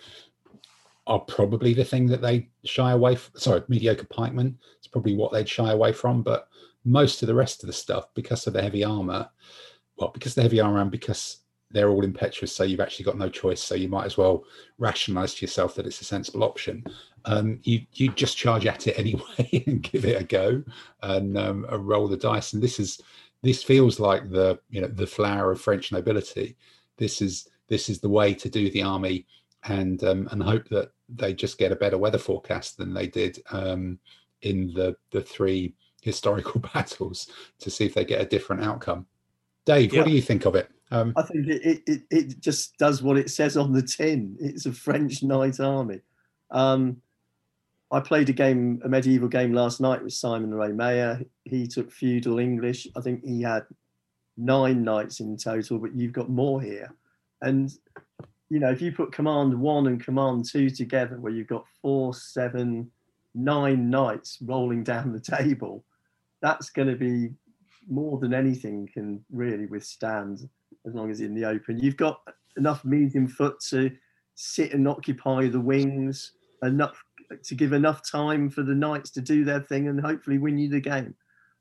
are 1.07 1.19
probably 1.19 1.73
the 1.73 1.85
thing 1.85 2.05
that 2.07 2.21
they 2.21 2.49
shy 2.65 2.91
away. 2.91 3.15
From, 3.15 3.39
sorry, 3.39 3.63
mediocre 3.67 4.05
pikemen. 4.05 4.57
It's 4.77 4.87
probably 4.87 5.15
what 5.15 5.31
they'd 5.31 5.49
shy 5.49 5.71
away 5.71 5.93
from. 5.93 6.21
But 6.21 6.49
most 6.85 7.23
of 7.23 7.27
the 7.27 7.35
rest 7.35 7.63
of 7.63 7.67
the 7.67 7.73
stuff, 7.73 8.13
because 8.13 8.45
of 8.45 8.53
the 8.53 8.61
heavy 8.61 8.83
armor, 8.83 9.29
well, 9.97 10.11
because 10.13 10.35
the 10.35 10.41
heavy 10.41 10.59
armor 10.59 10.81
and 10.81 10.91
because 10.91 11.37
they're 11.71 11.89
all 11.89 12.03
impetuous, 12.03 12.55
so 12.55 12.63
you've 12.63 12.79
actually 12.79 13.05
got 13.05 13.17
no 13.17 13.29
choice. 13.29 13.61
So 13.61 13.75
you 13.75 13.89
might 13.89 14.05
as 14.05 14.17
well 14.17 14.43
rationalize 14.77 15.33
to 15.35 15.45
yourself 15.45 15.75
that 15.75 15.85
it's 15.85 16.01
a 16.01 16.05
sensible 16.05 16.43
option. 16.43 16.83
Um, 17.25 17.59
you 17.63 17.81
you 17.93 18.09
just 18.11 18.37
charge 18.37 18.65
at 18.65 18.87
it 18.87 18.99
anyway 18.99 19.63
and 19.67 19.81
give 19.81 20.05
it 20.05 20.21
a 20.21 20.23
go 20.23 20.63
and, 21.01 21.37
um, 21.37 21.65
and 21.69 21.87
roll 21.87 22.07
the 22.07 22.17
dice. 22.17 22.53
And 22.53 22.61
this 22.61 22.79
is 22.79 23.01
this 23.43 23.63
feels 23.63 23.99
like 23.99 24.29
the 24.29 24.59
you 24.69 24.81
know 24.81 24.87
the 24.87 25.07
flower 25.07 25.51
of 25.51 25.61
French 25.61 25.91
nobility. 25.91 26.57
This 26.97 27.21
is 27.21 27.49
this 27.67 27.89
is 27.89 27.99
the 27.99 28.09
way 28.09 28.33
to 28.33 28.49
do 28.49 28.69
the 28.71 28.83
army 28.83 29.25
and 29.67 30.03
um, 30.03 30.27
and 30.31 30.41
hope 30.41 30.67
that 30.69 30.91
they 31.09 31.33
just 31.33 31.57
get 31.57 31.71
a 31.71 31.75
better 31.75 31.97
weather 31.97 32.17
forecast 32.17 32.77
than 32.77 32.93
they 32.93 33.07
did 33.07 33.39
um, 33.51 33.99
in 34.41 34.73
the 34.73 34.95
the 35.11 35.21
three 35.21 35.73
historical 36.01 36.59
battles 36.73 37.29
to 37.59 37.69
see 37.69 37.85
if 37.85 37.93
they 37.93 38.05
get 38.05 38.21
a 38.21 38.25
different 38.25 38.63
outcome. 38.63 39.05
Dave, 39.65 39.93
yeah. 39.93 39.99
what 39.99 40.07
do 40.07 40.13
you 40.13 40.21
think 40.21 40.45
of 40.45 40.55
it? 40.55 40.69
Um, 40.91 41.13
I 41.17 41.21
think 41.23 41.47
it, 41.47 41.81
it, 41.85 42.01
it 42.09 42.39
just 42.39 42.77
does 42.77 43.03
what 43.03 43.17
it 43.17 43.29
says 43.29 43.57
on 43.57 43.73
the 43.73 43.81
tin. 43.81 44.37
It's 44.39 44.65
a 44.65 44.71
French 44.71 45.21
knight 45.21 45.59
army. 45.59 45.99
Um, 46.51 47.01
I 47.91 47.99
played 47.99 48.29
a 48.29 48.33
game, 48.33 48.81
a 48.85 48.89
medieval 48.89 49.27
game 49.27 49.53
last 49.53 49.81
night 49.81 50.01
with 50.01 50.13
Simon 50.13 50.53
Ray 50.53 50.71
Mayer. 50.71 51.21
He 51.43 51.67
took 51.67 51.91
feudal 51.91 52.39
English. 52.39 52.87
I 52.95 53.01
think 53.01 53.23
he 53.25 53.41
had 53.41 53.65
nine 54.37 54.83
knights 54.83 55.19
in 55.19 55.35
total, 55.35 55.79
but 55.79 55.95
you've 55.95 56.13
got 56.13 56.29
more 56.29 56.61
here. 56.61 56.93
And 57.41 57.71
you 58.49 58.59
know, 58.59 58.71
if 58.71 58.81
you 58.81 58.91
put 58.91 59.11
command 59.11 59.59
one 59.59 59.87
and 59.87 60.03
command 60.03 60.45
two 60.45 60.69
together, 60.69 61.19
where 61.19 61.33
you've 61.33 61.47
got 61.47 61.65
four, 61.81 62.13
seven, 62.13 62.89
nine 63.35 63.89
knights 63.89 64.37
rolling 64.41 64.83
down 64.83 65.11
the 65.11 65.19
table, 65.19 65.83
that's 66.41 66.69
going 66.69 66.87
to 66.87 66.95
be 66.95 67.29
more 67.89 68.17
than 68.19 68.33
anything 68.33 68.89
can 68.93 69.23
really 69.31 69.65
withstand 69.65 70.49
as 70.85 70.93
long 70.93 71.09
as 71.09 71.21
in 71.21 71.33
the 71.33 71.45
open. 71.45 71.79
You've 71.79 71.97
got 71.97 72.21
enough 72.57 72.83
medium 72.85 73.27
foot 73.27 73.59
to 73.69 73.91
sit 74.35 74.73
and 74.73 74.87
occupy 74.87 75.47
the 75.47 75.59
wings, 75.59 76.33
enough 76.63 77.03
to 77.43 77.55
give 77.55 77.73
enough 77.73 78.09
time 78.09 78.49
for 78.49 78.63
the 78.63 78.75
knights 78.75 79.09
to 79.11 79.21
do 79.21 79.43
their 79.43 79.61
thing 79.61 79.87
and 79.87 79.99
hopefully 79.99 80.37
win 80.37 80.57
you 80.57 80.69
the 80.69 80.79
game. 80.79 81.13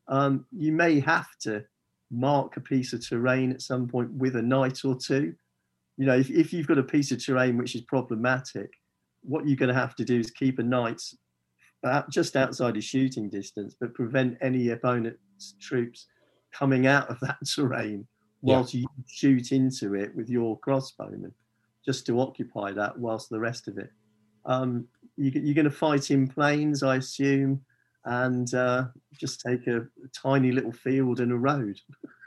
Um, 0.09 0.47
you 0.53 0.73
may 0.73 1.01
have 1.01 1.27
to 1.41 1.65
mark 2.11 2.57
a 2.57 2.61
piece 2.61 2.93
of 2.93 3.07
terrain 3.07 3.51
at 3.51 3.63
some 3.63 3.89
point 3.89 4.13
with 4.13 4.37
a 4.37 4.43
knight 4.43 4.85
or 4.85 4.95
two. 4.95 5.35
You 5.97 6.06
know, 6.06 6.16
if, 6.16 6.31
if 6.31 6.52
you've 6.52 6.66
got 6.66 6.78
a 6.78 6.82
piece 6.82 7.10
of 7.12 7.24
terrain 7.24 7.56
which 7.56 7.74
is 7.74 7.82
problematic, 7.82 8.70
what 9.23 9.47
you're 9.47 9.56
going 9.56 9.73
to 9.73 9.81
have 9.81 9.97
to 9.97 10.05
do 10.05 10.18
is 10.18 10.31
keep 10.31 10.59
a 10.59 10.62
knight 10.62 11.01
just 12.10 12.36
outside 12.36 12.74
his 12.74 12.85
shooting 12.85 13.28
distance, 13.28 13.77
but 13.78 13.94
prevent 13.94 14.36
any 14.40 14.70
opponent's 14.70 15.55
troops 15.60 16.06
coming 16.52 16.86
out 16.86 17.09
of 17.09 17.18
that 17.20 17.39
terrain 17.55 18.06
whilst 18.43 18.74
yeah. 18.74 18.81
you 18.81 18.86
shoot 19.09 19.52
into 19.52 19.94
it 19.94 20.14
with 20.14 20.28
your 20.28 20.59
crossbowman, 20.60 21.32
just 21.85 22.06
to 22.06 22.20
occupy 22.20 22.73
that 22.73 22.98
whilst 22.98 23.31
the 23.31 23.39
rest 23.39 23.68
of 23.68 23.78
it. 23.78 23.90
Um, 24.44 24.86
you, 25.16 25.28
are 25.51 25.55
going 25.55 25.64
to 25.64 25.70
fight 25.70 26.10
in 26.10 26.28
plains, 26.28 26.82
I 26.82 26.97
assume, 26.97 27.64
and 28.05 28.52
uh, 28.55 28.85
just 29.18 29.40
take 29.40 29.66
a, 29.66 29.78
a, 29.78 30.09
tiny 30.14 30.52
little 30.52 30.73
field 30.73 31.18
and 31.20 31.32
a 31.32 31.36
road. 31.36 31.81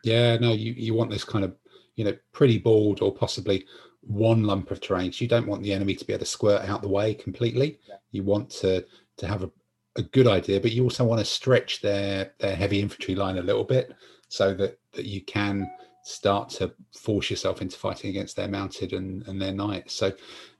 Yeah, 0.03 0.37
no, 0.37 0.51
you, 0.51 0.73
you 0.73 0.93
want 0.93 1.09
this 1.09 1.23
kind 1.23 1.45
of, 1.45 1.55
you 1.99 2.05
know, 2.05 2.15
pretty 2.31 2.57
bold 2.57 3.01
or 3.01 3.13
possibly 3.13 3.65
one 3.99 4.43
lump 4.43 4.71
of 4.71 4.79
terrain. 4.79 5.11
So 5.11 5.21
you 5.21 5.27
don't 5.27 5.47
want 5.47 5.63
the 5.63 5.73
enemy 5.73 5.95
to 5.95 6.05
be 6.05 6.13
able 6.13 6.21
to 6.21 6.25
squirt 6.25 6.61
out 6.61 6.81
the 6.81 6.87
way 6.87 7.13
completely. 7.13 7.77
Yeah. 7.89 7.95
You 8.11 8.23
want 8.23 8.49
to 8.61 8.85
to 9.17 9.27
have 9.27 9.43
a, 9.43 9.51
a 9.97 10.01
good 10.01 10.25
idea, 10.25 10.61
but 10.61 10.71
you 10.71 10.83
also 10.83 11.03
want 11.03 11.19
to 11.19 11.25
stretch 11.25 11.81
their 11.81 12.31
their 12.39 12.55
heavy 12.55 12.79
infantry 12.79 13.15
line 13.15 13.37
a 13.37 13.41
little 13.41 13.65
bit 13.65 13.93
so 14.29 14.53
that 14.53 14.79
that 14.93 15.07
you 15.07 15.21
can 15.25 15.69
start 16.05 16.47
to 16.51 16.73
force 16.97 17.29
yourself 17.29 17.61
into 17.61 17.77
fighting 17.77 18.09
against 18.11 18.37
their 18.37 18.47
mounted 18.47 18.93
and, 18.93 19.27
and 19.27 19.41
their 19.41 19.51
knights. 19.51 19.93
So 19.93 20.13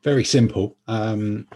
very 0.04 0.26
simple. 0.26 0.76
Um, 0.88 1.48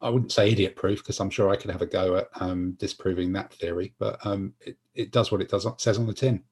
I 0.00 0.08
wouldn't 0.08 0.32
say 0.32 0.50
idiot 0.50 0.76
proof 0.76 1.00
because 1.00 1.20
I'm 1.20 1.28
sure 1.28 1.50
I 1.50 1.56
could 1.56 1.70
have 1.70 1.82
a 1.82 1.86
go 1.86 2.16
at 2.16 2.28
um, 2.40 2.72
disproving 2.78 3.34
that 3.34 3.52
theory, 3.52 3.92
but 3.98 4.18
um, 4.24 4.54
it, 4.62 4.78
it 4.94 5.12
does 5.12 5.30
what 5.30 5.42
it 5.42 5.50
does 5.50 5.66
says 5.76 5.98
on 5.98 6.06
the 6.06 6.14
tin. 6.14 6.42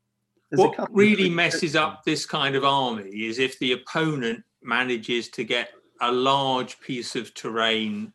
There's 0.51 0.61
what 0.61 0.95
really 0.95 1.29
messes 1.29 1.77
up 1.77 2.05
this 2.05 2.25
kind 2.25 2.55
of 2.55 2.65
army 2.65 3.11
is 3.27 3.39
if 3.39 3.59
the 3.59 3.73
opponent 3.73 4.43
manages 4.63 5.29
to 5.31 5.45
get 5.45 5.71
a 6.01 6.11
large 6.11 6.81
piece 6.81 7.17
of 7.17 7.35
terrain 7.35 8.13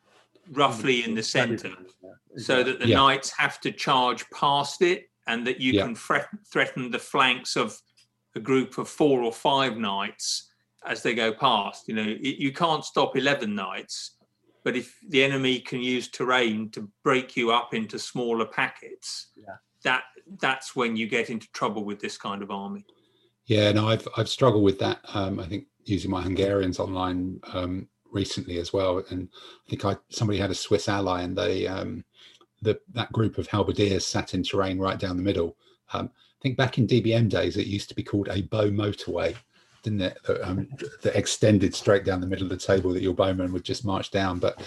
roughly 0.52 1.04
in 1.04 1.16
the 1.16 1.24
center 1.24 1.74
so 2.38 2.64
that 2.64 2.80
the 2.80 2.88
yeah. 2.88 2.96
knights 2.96 3.32
have 3.38 3.60
to 3.62 3.72
charge 3.72 4.26
past 4.32 4.82
it 4.82 5.10
and 5.28 5.46
that 5.48 5.60
you 5.60 5.74
yeah. 5.74 5.84
can 5.84 5.96
threaten 5.96 6.92
the 6.92 7.00
flanks 7.00 7.56
of 7.56 7.80
a 8.36 8.40
group 8.40 8.78
of 8.78 8.90
four 8.90 9.22
or 9.22 9.32
five 9.32 9.78
knights 9.78 10.50
as 10.86 11.04
they 11.04 11.14
go 11.14 11.32
past. 11.32 11.88
You 11.88 11.96
know, 11.96 12.08
it, 12.08 12.38
you 12.38 12.52
can't 12.52 12.84
stop 12.84 13.16
11 13.16 13.54
knights, 13.54 14.18
but 14.64 14.76
if 14.76 14.98
the 15.10 15.24
enemy 15.24 15.60
can 15.60 15.82
use 15.82 16.10
terrain 16.10 16.70
to 16.72 16.90
break 17.04 17.38
you 17.38 17.52
up 17.52 17.74
into 17.74 18.00
smaller 18.00 18.46
packets, 18.46 19.28
yeah. 19.36 19.56
That 19.84 20.04
that's 20.40 20.76
when 20.76 20.96
you 20.96 21.08
get 21.08 21.30
into 21.30 21.52
trouble 21.52 21.84
with 21.84 22.00
this 22.00 22.18
kind 22.18 22.42
of 22.42 22.52
army. 22.52 22.86
Yeah, 23.46 23.72
no, 23.72 23.88
I've 23.88 24.08
I've 24.18 24.30
struggled 24.30 24.64
with 24.64 24.80
that. 24.80 25.00
Um, 25.14 25.40
I 25.40 25.46
think 25.46 25.68
using 25.86 26.12
my 26.12 26.22
Hungarians 26.22 26.80
online 26.80 27.40
um, 27.54 27.88
recently 28.12 28.58
as 28.58 28.72
well, 28.72 29.04
and 29.10 29.30
I 29.68 29.70
think 29.70 29.86
I 29.86 29.98
somebody 30.10 30.40
had 30.40 30.52
a 30.52 30.56
Swiss 30.56 30.88
ally, 30.88 31.24
and 31.24 31.38
they 31.38 31.68
um, 31.68 32.04
the 32.62 32.80
that 32.94 33.12
group 33.12 33.38
of 33.38 33.48
halberdiers 33.48 34.06
sat 34.06 34.34
in 34.34 34.44
terrain 34.44 34.80
right 34.80 34.98
down 34.98 35.18
the 35.18 35.24
middle. 35.24 35.58
Um, 35.92 36.10
I 36.16 36.42
think 36.42 36.58
back 36.58 36.78
in 36.78 36.88
DBM 36.88 37.30
days, 37.30 37.58
it 37.58 37.68
used 37.68 37.90
to 37.90 37.96
be 37.96 38.04
called 38.04 38.30
a 38.30 38.42
bow 38.44 38.70
motorway, 38.70 39.36
didn't 39.84 40.02
it? 40.02 40.18
That, 40.26 40.48
um, 40.48 40.68
extended 41.04 41.76
straight 41.76 42.06
down 42.06 42.22
the 42.22 42.28
middle 42.28 42.46
of 42.46 42.50
the 42.50 42.58
table 42.58 42.92
that 42.94 43.04
your 43.04 43.14
bowman 43.14 43.54
would 43.54 43.64
just 43.64 43.86
march 43.86 44.12
down. 44.12 44.40
But 44.40 44.62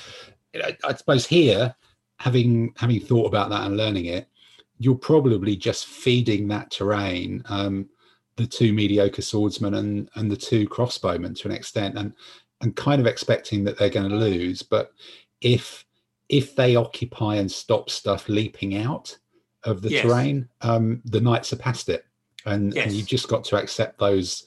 I 0.84 0.94
suppose 0.94 1.26
here, 1.26 1.74
having 2.18 2.74
having 2.76 3.00
thought 3.00 3.26
about 3.26 3.50
that 3.50 3.66
and 3.66 3.76
learning 3.76 4.06
it, 4.06 4.28
you're 4.78 4.94
probably 4.94 5.56
just 5.56 5.86
feeding 5.86 6.48
that 6.48 6.70
terrain. 6.70 7.42
Um, 7.46 7.88
the 8.36 8.46
two 8.46 8.72
mediocre 8.72 9.22
swordsmen 9.22 9.74
and 9.74 10.10
and 10.14 10.30
the 10.30 10.36
two 10.36 10.68
crossbowmen 10.68 11.36
to 11.36 11.48
an 11.48 11.54
extent 11.54 11.98
and 11.98 12.12
and 12.60 12.76
kind 12.76 13.00
of 13.00 13.06
expecting 13.06 13.64
that 13.64 13.78
they're 13.78 13.90
going 13.90 14.08
to 14.08 14.16
lose 14.16 14.62
but 14.62 14.92
if 15.40 15.84
if 16.28 16.54
they 16.54 16.76
occupy 16.76 17.36
and 17.36 17.50
stop 17.50 17.90
stuff 17.90 18.28
leaping 18.28 18.76
out 18.76 19.16
of 19.64 19.82
the 19.82 19.90
yes. 19.90 20.02
terrain 20.02 20.48
um 20.62 21.00
the 21.06 21.20
knights 21.20 21.52
are 21.52 21.56
past 21.56 21.88
it 21.88 22.04
and, 22.44 22.74
yes. 22.74 22.86
and 22.86 22.94
you've 22.94 23.06
just 23.06 23.28
got 23.28 23.42
to 23.42 23.56
accept 23.56 23.98
those 23.98 24.46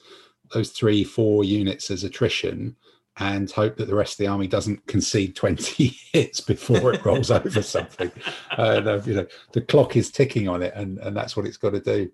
those 0.52 0.70
three 0.70 1.04
four 1.04 1.44
units 1.44 1.90
as 1.90 2.04
attrition 2.04 2.74
and 3.18 3.50
hope 3.50 3.76
that 3.76 3.86
the 3.86 3.94
rest 3.94 4.14
of 4.14 4.18
the 4.18 4.26
army 4.26 4.46
doesn't 4.46 4.86
concede 4.86 5.34
20 5.34 5.86
hits 6.12 6.40
before 6.40 6.94
it 6.94 7.04
rolls 7.04 7.30
over 7.30 7.62
something 7.62 8.10
uh, 8.56 9.00
you 9.04 9.14
know 9.14 9.26
the 9.52 9.60
clock 9.60 9.96
is 9.96 10.10
ticking 10.10 10.48
on 10.48 10.62
it 10.62 10.72
and 10.74 10.98
and 10.98 11.16
that's 11.16 11.36
what 11.36 11.46
it's 11.46 11.56
got 11.56 11.70
to 11.70 11.80
do 11.80 12.10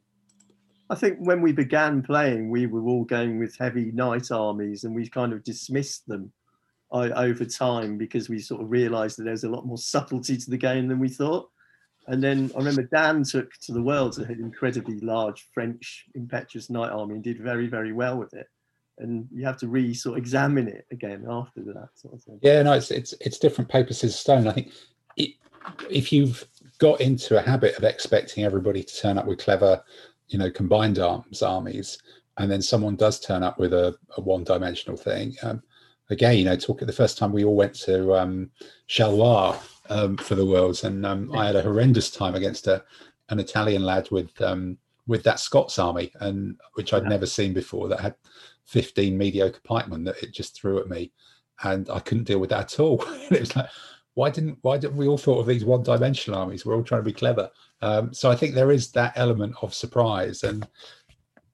I 0.88 0.94
think 0.94 1.18
when 1.18 1.42
we 1.42 1.52
began 1.52 2.02
playing, 2.02 2.48
we 2.48 2.66
were 2.66 2.82
all 2.82 3.04
going 3.04 3.38
with 3.38 3.56
heavy 3.58 3.90
knight 3.90 4.30
armies, 4.30 4.84
and 4.84 4.94
we 4.94 5.08
kind 5.08 5.32
of 5.32 5.42
dismissed 5.42 6.06
them 6.06 6.32
uh, 6.92 7.10
over 7.16 7.44
time 7.44 7.98
because 7.98 8.28
we 8.28 8.38
sort 8.38 8.62
of 8.62 8.70
realised 8.70 9.18
that 9.18 9.24
there's 9.24 9.44
a 9.44 9.48
lot 9.48 9.66
more 9.66 9.78
subtlety 9.78 10.36
to 10.36 10.50
the 10.50 10.56
game 10.56 10.86
than 10.86 11.00
we 11.00 11.08
thought. 11.08 11.50
And 12.06 12.22
then 12.22 12.52
I 12.54 12.58
remember 12.58 12.84
Dan 12.84 13.24
took 13.24 13.52
to 13.62 13.72
the 13.72 13.82
world 13.82 14.18
an 14.18 14.30
incredibly 14.30 15.00
large 15.00 15.48
French 15.52 16.04
impetuous 16.14 16.70
knight 16.70 16.92
army 16.92 17.14
and 17.14 17.24
did 17.24 17.40
very, 17.40 17.66
very 17.66 17.92
well 17.92 18.16
with 18.16 18.32
it. 18.32 18.46
And 18.98 19.28
you 19.30 19.44
have 19.44 19.58
to 19.58 19.68
re 19.68 19.92
sort 19.92 20.14
of 20.14 20.18
examine 20.18 20.68
it 20.68 20.86
again 20.90 21.26
after 21.28 21.60
that 21.62 21.88
sort 21.94 22.14
of 22.14 22.22
thing. 22.22 22.38
Yeah, 22.42 22.62
no, 22.62 22.72
it's 22.72 22.90
it's 22.90 23.14
it's 23.20 23.38
different 23.38 23.70
paper 23.70 23.92
scissors 23.92 24.18
stone. 24.18 24.48
I 24.48 24.52
think 24.52 24.72
it, 25.16 25.32
if 25.90 26.12
you've 26.12 26.46
got 26.78 27.00
into 27.00 27.38
a 27.38 27.42
habit 27.42 27.76
of 27.76 27.84
expecting 27.84 28.44
everybody 28.44 28.82
to 28.82 28.96
turn 28.96 29.18
up 29.18 29.26
with 29.26 29.38
clever 29.38 29.82
you 30.28 30.38
know 30.38 30.50
combined 30.50 30.98
arms 30.98 31.42
armies 31.42 31.98
and 32.38 32.50
then 32.50 32.60
someone 32.60 32.96
does 32.96 33.20
turn 33.20 33.42
up 33.42 33.58
with 33.58 33.72
a, 33.72 33.96
a 34.16 34.20
one 34.20 34.44
dimensional 34.44 34.96
thing 34.96 35.34
um, 35.42 35.62
again 36.10 36.36
you 36.36 36.44
know 36.44 36.56
talk 36.56 36.80
the 36.80 36.92
first 36.92 37.16
time 37.16 37.32
we 37.32 37.44
all 37.44 37.56
went 37.56 37.74
to 37.74 38.14
um, 38.14 38.50
Charleroi 38.88 39.58
um, 39.88 40.16
for 40.16 40.34
the 40.34 40.44
worlds 40.44 40.84
and 40.84 41.06
um, 41.06 41.34
I 41.34 41.46
had 41.46 41.56
a 41.56 41.62
horrendous 41.62 42.10
time 42.10 42.34
against 42.34 42.66
a, 42.66 42.84
an 43.30 43.40
Italian 43.40 43.84
lad 43.84 44.08
with 44.10 44.40
um, 44.42 44.78
with 45.06 45.22
that 45.22 45.38
Scots 45.38 45.78
army 45.78 46.12
and 46.20 46.56
which 46.74 46.92
I'd 46.92 47.04
yeah. 47.04 47.10
never 47.10 47.26
seen 47.26 47.52
before 47.52 47.88
that 47.88 48.00
had 48.00 48.14
15 48.66 49.16
mediocre 49.16 49.60
pikemen 49.64 50.04
that 50.04 50.22
it 50.22 50.32
just 50.32 50.54
threw 50.54 50.78
at 50.78 50.88
me 50.88 51.12
and 51.62 51.88
I 51.88 52.00
couldn't 52.00 52.24
deal 52.24 52.38
with 52.38 52.50
that 52.50 52.72
at 52.72 52.80
all 52.80 53.02
it 53.30 53.40
was 53.40 53.56
like 53.56 53.68
why 54.16 54.30
didn't 54.30 54.58
why 54.62 54.78
didn't 54.78 54.96
we 54.96 55.06
all 55.06 55.18
thought 55.18 55.40
of 55.40 55.46
these 55.46 55.64
one-dimensional 55.64 56.40
armies? 56.40 56.64
We're 56.64 56.74
all 56.74 56.82
trying 56.82 57.02
to 57.02 57.04
be 57.04 57.12
clever. 57.12 57.50
Um, 57.82 58.14
so 58.14 58.30
I 58.30 58.34
think 58.34 58.54
there 58.54 58.72
is 58.72 58.90
that 58.92 59.12
element 59.14 59.54
of 59.60 59.74
surprise, 59.74 60.42
and 60.42 60.66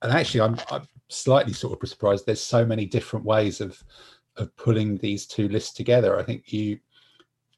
and 0.01 0.13
actually, 0.13 0.43
I'm, 0.43 0.57
I'm 0.71 0.87
slightly 1.09 1.53
sort 1.55 1.83
of 1.83 1.89
surprised. 1.89 2.25
There's 2.25 2.41
so 2.41 2.65
many 2.65 2.87
different 2.87 3.27
ways 3.27 3.61
of 3.61 3.83
of 4.37 4.57
pulling 4.57 4.97
these 4.99 5.27
two 5.27 5.49
lists 5.49 5.75
together. 5.75 6.17
I 6.17 6.23
think 6.23 6.53
you 6.53 6.79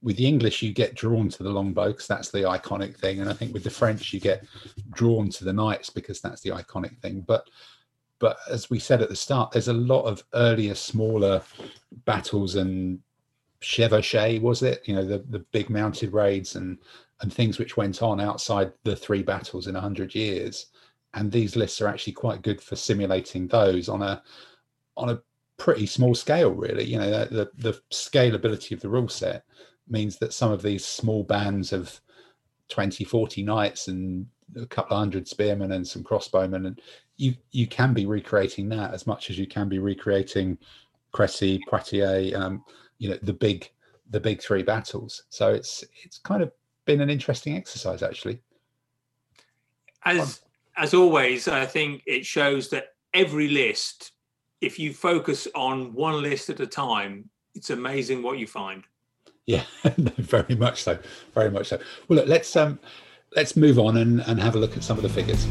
with 0.02 0.16
the 0.16 0.26
English 0.26 0.62
you 0.62 0.72
get 0.72 0.94
drawn 0.94 1.28
to 1.28 1.42
the 1.42 1.50
longbow 1.50 1.88
because 1.88 2.06
that's 2.06 2.30
the 2.30 2.40
iconic 2.40 2.96
thing, 2.96 3.20
and 3.20 3.28
I 3.28 3.34
think 3.34 3.52
with 3.52 3.64
the 3.64 3.70
French 3.70 4.10
you 4.14 4.20
get 4.20 4.46
drawn 4.94 5.28
to 5.28 5.44
the 5.44 5.52
knights 5.52 5.90
because 5.90 6.22
that's 6.22 6.40
the 6.40 6.50
iconic 6.50 6.98
thing. 7.00 7.22
But 7.26 7.46
but 8.24 8.38
as 8.48 8.70
we 8.70 8.78
said 8.78 9.02
at 9.02 9.10
the 9.10 9.16
start, 9.16 9.50
there's 9.50 9.68
a 9.68 9.74
lot 9.74 10.04
of 10.04 10.24
earlier, 10.32 10.74
smaller 10.74 11.42
battles 12.06 12.54
and 12.54 12.98
chevauchée, 13.60 14.40
was 14.40 14.62
it? 14.62 14.80
You 14.86 14.94
know, 14.94 15.04
the, 15.04 15.18
the 15.28 15.40
big 15.40 15.68
mounted 15.68 16.14
raids 16.14 16.56
and 16.56 16.78
and 17.20 17.30
things 17.30 17.58
which 17.58 17.76
went 17.76 18.02
on 18.02 18.22
outside 18.22 18.72
the 18.82 18.96
three 18.96 19.22
battles 19.22 19.66
in 19.66 19.76
a 19.76 19.80
hundred 19.80 20.14
years. 20.14 20.68
And 21.12 21.30
these 21.30 21.54
lists 21.54 21.82
are 21.82 21.86
actually 21.86 22.14
quite 22.14 22.40
good 22.40 22.62
for 22.62 22.76
simulating 22.76 23.46
those 23.46 23.90
on 23.90 24.00
a 24.00 24.22
on 24.96 25.10
a 25.10 25.20
pretty 25.58 25.84
small 25.84 26.14
scale, 26.14 26.52
really. 26.52 26.84
You 26.84 27.00
know, 27.00 27.10
the 27.10 27.26
the, 27.26 27.72
the 27.72 27.80
scalability 27.92 28.72
of 28.72 28.80
the 28.80 28.88
rule 28.88 29.10
set 29.10 29.44
means 29.86 30.16
that 30.16 30.32
some 30.32 30.50
of 30.50 30.62
these 30.62 30.82
small 30.82 31.24
bands 31.24 31.74
of 31.74 32.00
20, 32.70 33.04
40 33.04 33.42
knights 33.42 33.88
and 33.88 34.24
a 34.56 34.64
couple 34.64 34.96
of 34.96 35.00
hundred 35.00 35.28
spearmen 35.28 35.72
and 35.72 35.86
some 35.86 36.02
crossbowmen 36.02 36.66
and 36.66 36.80
you 37.16 37.34
you 37.52 37.66
can 37.66 37.94
be 37.94 38.06
recreating 38.06 38.68
that 38.70 38.92
as 38.92 39.06
much 39.06 39.30
as 39.30 39.38
you 39.38 39.46
can 39.46 39.68
be 39.68 39.78
recreating 39.78 40.58
Crecy, 41.12 41.60
Poitiers, 41.68 42.34
um, 42.34 42.64
you 42.98 43.10
know, 43.10 43.18
the 43.22 43.32
big 43.32 43.70
the 44.10 44.20
big 44.20 44.42
three 44.42 44.62
battles. 44.62 45.24
So 45.30 45.52
it's 45.52 45.84
it's 46.02 46.18
kind 46.18 46.42
of 46.42 46.52
been 46.84 47.00
an 47.00 47.10
interesting 47.10 47.56
exercise 47.56 48.02
actually. 48.02 48.40
As 50.04 50.40
as 50.76 50.92
always, 50.92 51.48
I 51.48 51.66
think 51.66 52.02
it 52.06 52.26
shows 52.26 52.68
that 52.70 52.94
every 53.14 53.48
list, 53.48 54.12
if 54.60 54.78
you 54.78 54.92
focus 54.92 55.46
on 55.54 55.94
one 55.94 56.20
list 56.20 56.50
at 56.50 56.60
a 56.60 56.66
time, 56.66 57.30
it's 57.54 57.70
amazing 57.70 58.22
what 58.22 58.38
you 58.38 58.46
find. 58.46 58.82
Yeah, 59.46 59.62
no, 59.96 60.10
very 60.18 60.56
much 60.56 60.82
so. 60.82 60.98
Very 61.32 61.50
much 61.50 61.68
so. 61.68 61.78
Well, 62.08 62.18
look, 62.18 62.28
let's 62.28 62.54
um 62.56 62.78
let's 63.36 63.56
move 63.56 63.78
on 63.78 63.98
and, 63.98 64.20
and 64.26 64.40
have 64.40 64.56
a 64.56 64.58
look 64.58 64.76
at 64.76 64.82
some 64.82 64.96
of 64.96 65.02
the 65.02 65.08
figures. 65.08 65.46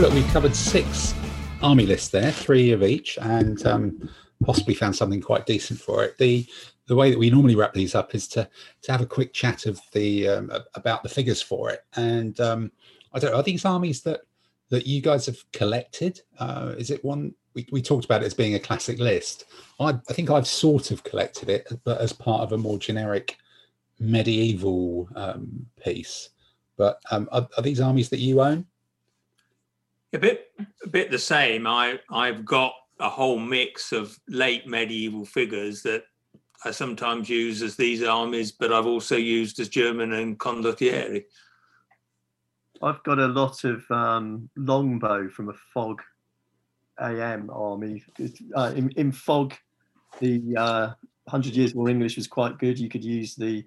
Look, 0.00 0.14
we've 0.14 0.26
covered 0.28 0.56
six 0.56 1.14
army 1.60 1.84
lists 1.84 2.08
there, 2.08 2.32
three 2.32 2.72
of 2.72 2.82
each, 2.82 3.18
and 3.20 3.66
um, 3.66 4.08
possibly 4.42 4.72
found 4.72 4.96
something 4.96 5.20
quite 5.20 5.44
decent 5.44 5.78
for 5.78 6.02
it. 6.02 6.16
The 6.16 6.46
the 6.86 6.96
way 6.96 7.10
that 7.10 7.18
we 7.18 7.28
normally 7.28 7.54
wrap 7.54 7.74
these 7.74 7.94
up 7.94 8.14
is 8.14 8.26
to 8.28 8.48
to 8.80 8.92
have 8.92 9.02
a 9.02 9.06
quick 9.06 9.34
chat 9.34 9.66
of 9.66 9.78
the 9.92 10.26
um, 10.26 10.50
about 10.74 11.02
the 11.02 11.10
figures 11.10 11.42
for 11.42 11.68
it. 11.68 11.84
And 11.96 12.40
um, 12.40 12.72
I 13.12 13.18
don't 13.18 13.32
know, 13.32 13.36
are 13.36 13.42
these 13.42 13.66
armies 13.66 14.00
that 14.02 14.22
that 14.70 14.86
you 14.86 15.02
guys 15.02 15.26
have 15.26 15.44
collected? 15.52 16.22
Uh, 16.38 16.74
is 16.78 16.90
it 16.90 17.04
one 17.04 17.34
we, 17.52 17.66
we 17.70 17.82
talked 17.82 18.06
about 18.06 18.22
it 18.22 18.26
as 18.26 18.32
being 18.32 18.54
a 18.54 18.58
classic 18.58 18.98
list? 18.98 19.44
I, 19.80 19.98
I 20.08 20.12
think 20.14 20.30
I've 20.30 20.46
sort 20.46 20.92
of 20.92 21.04
collected 21.04 21.50
it, 21.50 21.70
but 21.84 22.00
as 22.00 22.14
part 22.14 22.40
of 22.40 22.52
a 22.52 22.58
more 22.58 22.78
generic 22.78 23.36
medieval 23.98 25.10
um, 25.14 25.66
piece. 25.84 26.30
But 26.78 27.02
um, 27.10 27.28
are, 27.32 27.46
are 27.58 27.62
these 27.62 27.82
armies 27.82 28.08
that 28.08 28.20
you 28.20 28.40
own? 28.40 28.64
A 30.12 30.18
bit 30.18 30.46
a 30.84 30.88
bit 30.88 31.10
the 31.10 31.18
same. 31.18 31.66
I 31.66 32.00
I've 32.10 32.44
got 32.44 32.72
a 32.98 33.08
whole 33.08 33.38
mix 33.38 33.92
of 33.92 34.18
late 34.28 34.66
medieval 34.66 35.24
figures 35.24 35.82
that 35.82 36.04
I 36.64 36.70
sometimes 36.70 37.28
use 37.28 37.62
as 37.62 37.76
these 37.76 38.02
armies, 38.02 38.52
but 38.52 38.72
I've 38.72 38.86
also 38.86 39.16
used 39.16 39.58
as 39.60 39.68
German 39.68 40.12
and 40.12 40.38
condottieri. 40.38 41.24
I've 42.82 43.02
got 43.02 43.18
a 43.18 43.26
lot 43.26 43.64
of 43.64 43.88
um, 43.90 44.48
longbow 44.56 45.28
from 45.30 45.48
a 45.48 45.54
fog 45.72 46.02
AM 47.00 47.50
army. 47.50 48.02
Uh, 48.54 48.72
in, 48.76 48.90
in 48.90 49.12
fog, 49.12 49.54
the 50.18 50.42
uh, 50.56 50.90
Hundred 51.28 51.54
Years 51.54 51.74
War 51.74 51.88
English 51.88 52.16
was 52.16 52.26
quite 52.26 52.58
good. 52.58 52.78
You 52.78 52.88
could 52.88 53.04
use 53.04 53.34
the 53.34 53.64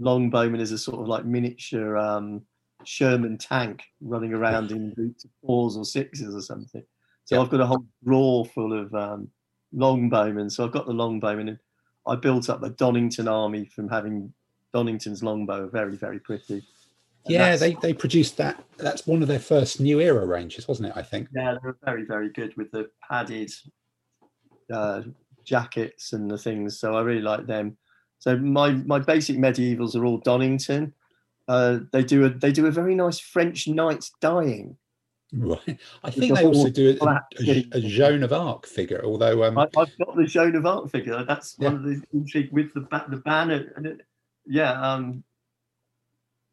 longbowman 0.00 0.60
as 0.60 0.72
a 0.72 0.78
sort 0.78 1.00
of 1.00 1.08
like 1.08 1.24
miniature 1.24 1.96
um, 1.96 2.42
Sherman 2.86 3.38
tank 3.38 3.82
running 4.00 4.32
around 4.32 4.70
in 4.70 4.92
groups 4.94 5.24
of 5.24 5.30
fours 5.44 5.76
or 5.76 5.84
sixes 5.84 6.34
or 6.34 6.40
something. 6.40 6.84
So 7.24 7.36
Yeah. 7.36 7.42
I've 7.42 7.50
got 7.50 7.60
a 7.60 7.66
whole 7.66 7.84
drawer 8.04 8.44
full 8.44 8.72
of 8.78 8.94
um, 8.94 9.28
longbowmen. 9.74 10.50
So 10.50 10.64
I've 10.64 10.72
got 10.72 10.86
the 10.86 10.92
longbowmen, 10.92 11.48
and 11.48 11.58
I 12.06 12.16
built 12.16 12.50
up 12.50 12.62
a 12.62 12.70
Donnington 12.70 13.30
army 13.30 13.64
from 13.66 13.88
having 13.88 14.32
Donnington's 14.74 15.22
longbow. 15.22 15.68
Very, 15.68 15.96
very 15.96 16.18
pretty. 16.18 16.62
And 17.24 17.34
Yeah, 17.34 17.56
they 17.56 17.74
they 17.74 17.92
produced 17.92 18.36
that. 18.38 18.62
That's 18.78 19.06
one 19.06 19.22
of 19.22 19.28
their 19.28 19.38
first 19.38 19.80
new 19.80 20.00
era 20.00 20.26
ranges, 20.26 20.66
wasn't 20.66 20.88
it? 20.88 20.94
I 20.96 21.02
think. 21.02 21.28
Yeah, 21.34 21.56
they're 21.62 21.76
very, 21.84 22.04
very 22.04 22.30
good 22.30 22.56
with 22.56 22.72
the 22.72 22.90
padded 23.08 23.52
uh, 24.72 25.02
jackets 25.44 26.12
and 26.12 26.30
the 26.30 26.38
things. 26.38 26.80
So 26.80 26.96
I 26.96 27.02
really 27.02 27.22
like 27.22 27.46
them. 27.46 27.76
So 28.18 28.36
my 28.36 28.72
my 28.72 28.98
basic 28.98 29.36
medievals 29.36 29.94
are 29.94 30.04
all 30.04 30.20
Donnington. 30.20 30.92
Uh, 31.52 31.80
they 31.92 32.02
do 32.02 32.24
a 32.24 32.30
they 32.30 32.50
do 32.50 32.64
a 32.64 32.70
very 32.70 32.94
nice 32.94 33.18
French 33.18 33.68
Knight 33.68 34.08
dying. 34.22 34.78
Right. 35.34 35.78
I 36.02 36.10
think 36.10 36.34
the 36.34 36.40
they 36.40 36.46
also 36.46 36.70
do 36.70 36.96
a, 36.98 37.04
a, 37.46 37.64
a 37.72 37.80
Joan 37.80 38.22
of 38.22 38.32
Arc 38.32 38.66
figure, 38.66 39.02
although 39.04 39.44
um, 39.44 39.58
I, 39.58 39.64
I've 39.76 39.98
got 39.98 40.16
the 40.16 40.24
Joan 40.24 40.56
of 40.56 40.64
Arc 40.64 40.90
figure. 40.90 41.24
That's 41.24 41.58
one 41.58 41.74
of 41.74 41.82
the 41.82 42.02
intrigue 42.14 42.50
with 42.52 42.72
the 42.72 42.80
ba- 42.80 43.04
the 43.10 43.18
banner. 43.18 43.70
And 43.76 43.84
it, 43.84 44.00
yeah, 44.46 44.72
um, 44.80 45.24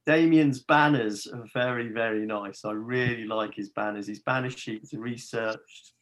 Damien's 0.06 0.60
banners 0.64 1.28
are 1.28 1.46
very 1.54 1.88
very 1.94 2.26
nice. 2.26 2.66
I 2.66 2.72
really 2.72 3.26
like 3.26 3.54
his 3.56 3.70
banners. 3.70 4.08
His 4.08 4.20
banner 4.20 4.50
sheets 4.50 4.94
are 4.94 5.00
researched. 5.00 5.94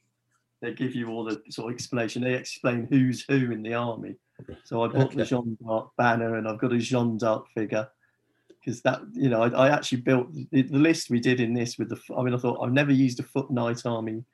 They 0.64 0.74
give 0.74 0.96
you 0.96 1.10
all 1.10 1.24
the 1.24 1.40
sort 1.52 1.70
of 1.70 1.76
explanation. 1.76 2.24
They 2.24 2.34
explain 2.34 2.88
who's 2.90 3.24
who 3.30 3.52
in 3.52 3.62
the 3.62 3.76
army. 3.76 4.16
So 4.64 4.82
I 4.82 4.88
bought 4.88 5.12
the 5.12 5.22
Okay. 5.22 5.30
Jean 5.30 5.56
d'Arc 5.62 5.96
banner, 5.98 6.38
and 6.38 6.48
I've 6.48 6.58
got 6.58 6.74
a 6.74 6.80
Jean 6.80 7.20
d'Arc 7.20 7.46
figure 7.54 7.88
because 8.68 8.82
that 8.82 9.00
you 9.14 9.30
know 9.30 9.44
I, 9.44 9.68
I 9.68 9.70
actually 9.70 10.02
built 10.02 10.28
the, 10.52 10.62
the 10.64 10.78
list 10.78 11.10
we 11.10 11.22
did 11.22 11.40
in 11.40 11.54
this 11.54 11.78
with 11.78 11.88
the. 11.90 12.00
I 12.18 12.22
mean, 12.22 12.34
I 12.34 12.38
thought 12.38 12.62
I've 12.62 12.74
never 12.74 12.92
used 12.92 13.20
a 13.20 13.24
foot 13.24 13.50
knight 13.50 13.86
army 13.86 14.26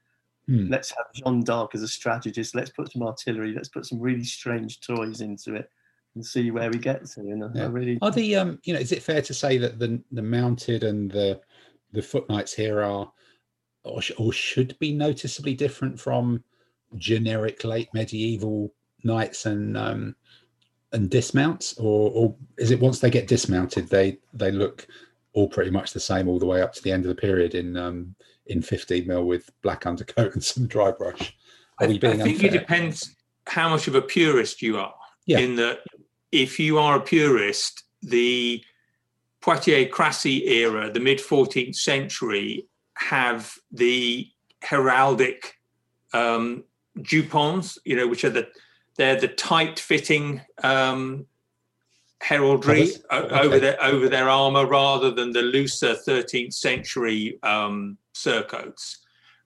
hmm, 0.48 0.70
let's 0.70 0.90
have 0.90 1.06
Jean 1.14 1.44
d'Arc 1.44 1.76
as 1.76 1.84
a 1.84 1.88
strategist. 1.88 2.56
Let's 2.56 2.72
put 2.72 2.92
some 2.92 3.04
artillery. 3.04 3.54
Let's 3.54 3.70
put 3.70 3.86
some 3.86 4.00
really 4.00 4.24
strange 4.24 4.82
toys 4.82 5.22
into 5.22 5.54
it 5.56 5.70
and 6.16 6.26
see 6.26 6.50
where 6.52 6.72
we 6.72 6.80
get 6.80 7.06
to. 7.06 7.20
And 7.22 7.44
I- 7.44 7.50
Yeah. 7.54 7.64
I 7.66 7.68
really, 7.68 8.00
are 8.02 8.12
the 8.12 8.36
um, 8.36 8.60
you 8.64 8.74
know, 8.74 8.80
is 8.80 8.92
it 8.92 9.04
fair 9.04 9.22
to 9.22 9.34
say 9.34 9.58
that 9.60 9.78
the 9.78 10.02
the 10.12 10.24
mounted 10.24 10.84
and 10.84 11.12
the 11.12 11.40
the 11.92 12.02
foot 12.02 12.28
knights 12.28 12.54
here 12.54 12.82
are 12.82 13.12
or, 13.84 14.02
sh- 14.02 14.12
or 14.18 14.34
should 14.34 14.78
be 14.80 14.94
noticeably 14.94 15.54
different 15.54 16.00
from 16.00 16.44
generic 16.96 17.64
late 17.64 17.90
medieval 17.94 18.74
knights 19.04 19.46
and 19.46 19.78
um 19.78 20.16
and 20.94 21.10
dismounts, 21.10 21.74
or 21.78 22.12
or 22.12 22.36
is 22.58 22.72
it 22.72 22.80
once 22.80 23.00
they 23.00 23.10
get 23.10 23.28
dismounted 23.28 23.90
they 23.90 24.18
they 24.34 24.52
look 24.52 24.88
all 25.34 25.50
pretty 25.50 25.72
much 25.72 25.92
the 25.92 26.00
same 26.00 26.28
all 26.28 26.40
the 26.40 26.46
way 26.46 26.62
up 26.62 26.74
to 26.74 26.84
the 26.84 26.92
end 26.92 27.04
of 27.04 27.10
the 27.10 27.20
period 27.20 27.56
in 27.56 27.76
um 27.76 28.16
in 28.48 28.62
15 28.62 29.08
mil 29.08 29.24
with 29.26 29.50
black 29.62 29.86
undercoat 29.86 30.34
and 30.34 30.44
some 30.44 30.68
dry 30.68 30.92
brush? 30.92 31.36
Are 31.80 31.86
I, 31.86 31.90
we 31.90 31.98
I 31.98 32.00
think 32.00 32.22
unfair? 32.22 32.48
it 32.48 32.52
depends 32.52 33.16
how 33.48 33.70
much 33.70 33.88
of 33.88 33.96
a 33.96 34.02
purist 34.02 34.62
you 34.62 34.78
are. 34.78 34.94
Yeah. 35.26 35.40
In 35.40 35.56
that, 35.56 35.80
if 36.32 36.60
you 36.60 36.78
are 36.78 36.98
a 36.98 37.02
purist, 37.02 37.84
the 38.02 38.64
Poitiers 39.42 39.90
Crecy 39.92 40.48
era, 40.48 40.92
the 40.92 41.00
mid 41.00 41.20
14th 41.20 41.76
century, 41.76 42.68
have 42.96 43.54
the 43.72 44.30
heraldic 44.64 45.54
um, 46.14 46.64
jupons, 47.00 47.78
you 47.86 47.96
know, 47.96 48.08
which 48.08 48.24
are 48.24 48.30
the 48.30 48.48
they're 48.96 49.20
the 49.20 49.28
tight 49.28 49.80
fitting 49.80 50.42
um, 50.64 51.26
heraldry? 52.22 52.92
Okay. 53.12 53.40
over 53.40 53.60
their 53.60 53.84
over 53.84 54.10
their 54.10 54.30
armor 54.30 54.66
rather 54.66 55.12
than 55.12 55.32
the 55.32 55.42
looser 55.42 55.96
13th 55.96 56.54
century 56.54 57.40
um, 57.44 57.98
surcoats. 58.14 59.00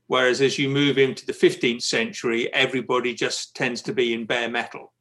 Whereas 0.08 0.40
as 0.42 0.58
you 0.58 0.70
move 0.70 0.98
into 0.98 1.26
the 1.26 1.34
15th 1.34 1.82
century, 1.82 2.52
everybody 2.54 3.14
just 3.14 3.56
tends 3.56 3.82
to 3.84 3.94
be 3.94 4.14
in 4.14 4.26
bare 4.26 4.50
metal. 4.50 4.94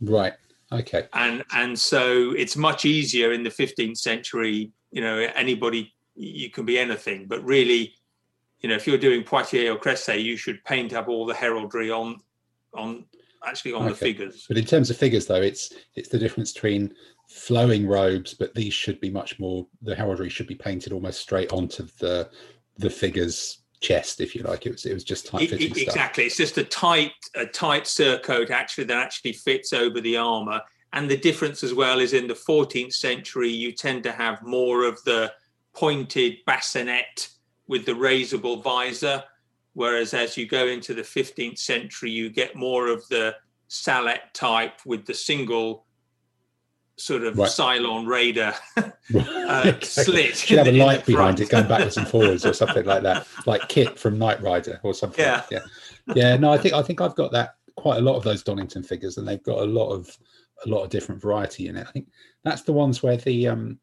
Right. 0.00 0.34
Okay. 0.72 1.08
And 1.12 1.44
and 1.52 1.78
so 1.78 2.32
it's 2.36 2.56
much 2.56 2.84
easier 2.84 3.32
in 3.32 3.42
the 3.42 3.50
15th 3.50 3.98
century, 3.98 4.70
you 4.92 5.00
know, 5.00 5.18
anybody 5.34 5.92
you 6.14 6.50
can 6.50 6.64
be 6.64 6.78
anything, 6.78 7.26
but 7.26 7.42
really, 7.44 7.94
you 8.60 8.68
know, 8.68 8.74
if 8.74 8.86
you're 8.86 8.98
doing 8.98 9.24
Poitiers 9.24 9.74
or 9.74 9.78
Crecy, 9.78 10.22
you 10.22 10.36
should 10.36 10.62
paint 10.64 10.92
up 10.92 11.08
all 11.08 11.26
the 11.26 11.34
heraldry 11.34 11.90
on 11.90 12.20
on 12.74 13.04
actually 13.46 13.72
on 13.72 13.86
the 13.86 13.94
figures. 13.94 14.46
But 14.48 14.58
in 14.58 14.64
terms 14.64 14.90
of 14.90 14.96
figures, 14.96 15.26
though, 15.26 15.42
it's 15.42 15.72
it's 15.94 16.08
the 16.08 16.18
difference 16.18 16.52
between 16.52 16.94
flowing 17.28 17.86
robes, 17.86 18.34
but 18.34 18.54
these 18.54 18.74
should 18.74 19.00
be 19.00 19.10
much 19.10 19.38
more. 19.38 19.66
The 19.82 19.94
heraldry 19.94 20.28
should 20.28 20.46
be 20.46 20.54
painted 20.54 20.92
almost 20.92 21.20
straight 21.20 21.52
onto 21.52 21.86
the 21.98 22.30
the 22.78 22.90
figure's 22.90 23.60
chest, 23.80 24.20
if 24.20 24.34
you 24.34 24.42
like. 24.42 24.66
It 24.66 24.72
was 24.72 24.86
it 24.86 24.94
was 24.94 25.04
just 25.04 25.26
tight 25.26 25.50
fitting 25.50 25.74
stuff. 25.74 25.82
exactly. 25.82 26.24
It's 26.24 26.36
just 26.36 26.58
a 26.58 26.64
tight, 26.64 27.12
a 27.34 27.46
tight 27.46 27.84
surcoat 27.84 28.50
actually 28.50 28.84
that 28.84 28.98
actually 28.98 29.32
fits 29.32 29.72
over 29.72 30.00
the 30.00 30.16
armor. 30.16 30.60
And 30.92 31.08
the 31.08 31.16
difference 31.16 31.62
as 31.62 31.72
well 31.72 32.00
is 32.00 32.12
in 32.12 32.26
the 32.26 32.34
14th 32.34 32.94
century, 32.94 33.48
you 33.48 33.72
tend 33.72 34.02
to 34.04 34.12
have 34.12 34.42
more 34.42 34.84
of 34.84 35.02
the 35.04 35.32
pointed 35.72 36.38
bassinet 36.46 37.28
with 37.68 37.86
the 37.86 37.92
raisable 37.92 38.62
visor, 38.62 39.22
whereas 39.74 40.14
as 40.14 40.36
you 40.36 40.46
go 40.46 40.66
into 40.66 40.94
the 40.94 41.02
15th 41.02 41.58
century, 41.58 42.10
you 42.10 42.30
get 42.30 42.56
more 42.56 42.88
of 42.88 43.06
the 43.08 43.34
sallet 43.68 44.20
type 44.34 44.80
with 44.84 45.06
the 45.06 45.14
single 45.14 45.86
sort 46.96 47.22
of 47.24 47.38
Right. 47.38 47.48
Cylon 47.48 48.06
Raider 48.06 48.52
uh, 48.76 48.90
Okay. 49.66 49.86
slit. 49.86 50.36
Should 50.36 50.58
have 50.58 50.66
a 50.68 50.72
light 50.72 51.06
behind 51.06 51.40
it 51.40 51.48
going 51.48 51.66
backwards 51.66 51.96
and 51.96 52.06
forwards 52.06 52.44
or 52.44 52.52
something 52.52 52.84
like 52.84 53.02
that, 53.02 53.26
like 53.46 53.62
KITT 53.68 53.98
from 53.98 54.18
Knight 54.18 54.42
Rider 54.42 54.80
or 54.82 54.92
something. 54.92 55.24
Yeah. 55.24 55.42
yeah, 55.50 55.60
yeah. 56.14 56.36
No, 56.36 56.52
I 56.52 56.58
think 56.58 56.74
I 56.74 56.82
think 56.82 57.00
I've 57.00 57.14
got 57.14 57.32
that 57.32 57.54
quite 57.76 57.98
a 57.98 58.02
lot 58.02 58.16
of 58.16 58.22
those 58.24 58.44
Donnington 58.44 58.84
figures, 58.84 59.16
and 59.16 59.26
they've 59.26 59.42
got 59.42 59.58
a 59.60 59.64
lot 59.64 59.90
of 59.90 60.14
a 60.66 60.68
lot 60.68 60.84
of 60.84 60.90
different 60.90 61.22
variety 61.22 61.68
in 61.68 61.76
it. 61.76 61.86
I 61.88 61.92
think 61.92 62.08
that's 62.44 62.62
the 62.62 62.72
ones 62.72 63.02
where 63.02 63.16
the 63.16 63.48
um 63.48 63.78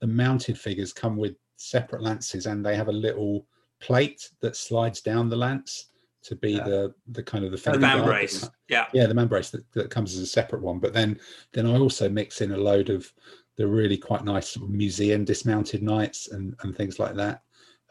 the 0.00 0.06
mounted 0.06 0.58
figures 0.58 0.92
come 0.92 1.16
with 1.16 1.36
separate 1.56 2.02
lances, 2.02 2.46
and 2.46 2.64
they 2.64 2.74
have 2.76 2.88
a 2.88 2.92
little 2.92 3.46
plate 3.82 4.30
that 4.40 4.56
slides 4.56 5.00
down 5.00 5.28
the 5.28 5.36
lance 5.36 5.90
to 6.22 6.36
be 6.36 6.52
Yeah. 6.52 6.64
the 6.64 6.94
the 7.08 7.22
kind 7.22 7.44
of 7.44 7.50
the 7.50 7.56
The 7.72 7.78
man 7.78 8.04
brace. 8.04 8.48
Yeah. 8.68 8.86
yeah 8.94 9.06
the 9.06 9.14
man 9.14 9.26
brace 9.28 9.50
that, 9.50 9.64
that 9.72 9.90
comes 9.90 10.14
as 10.14 10.20
a 10.20 10.26
separate 10.26 10.62
one 10.62 10.78
but 10.78 10.92
then 10.92 11.18
then 11.52 11.66
i 11.66 11.76
also 11.76 12.08
mix 12.08 12.40
in 12.40 12.52
a 12.52 12.56
load 12.56 12.90
of 12.90 13.12
the 13.56 13.66
really 13.66 13.96
quite 13.98 14.24
nice 14.24 14.56
museum 14.58 15.24
dismounted 15.24 15.82
knights 15.82 16.28
and 16.28 16.54
and 16.62 16.76
things 16.76 16.98
like 17.00 17.14
that 17.16 17.42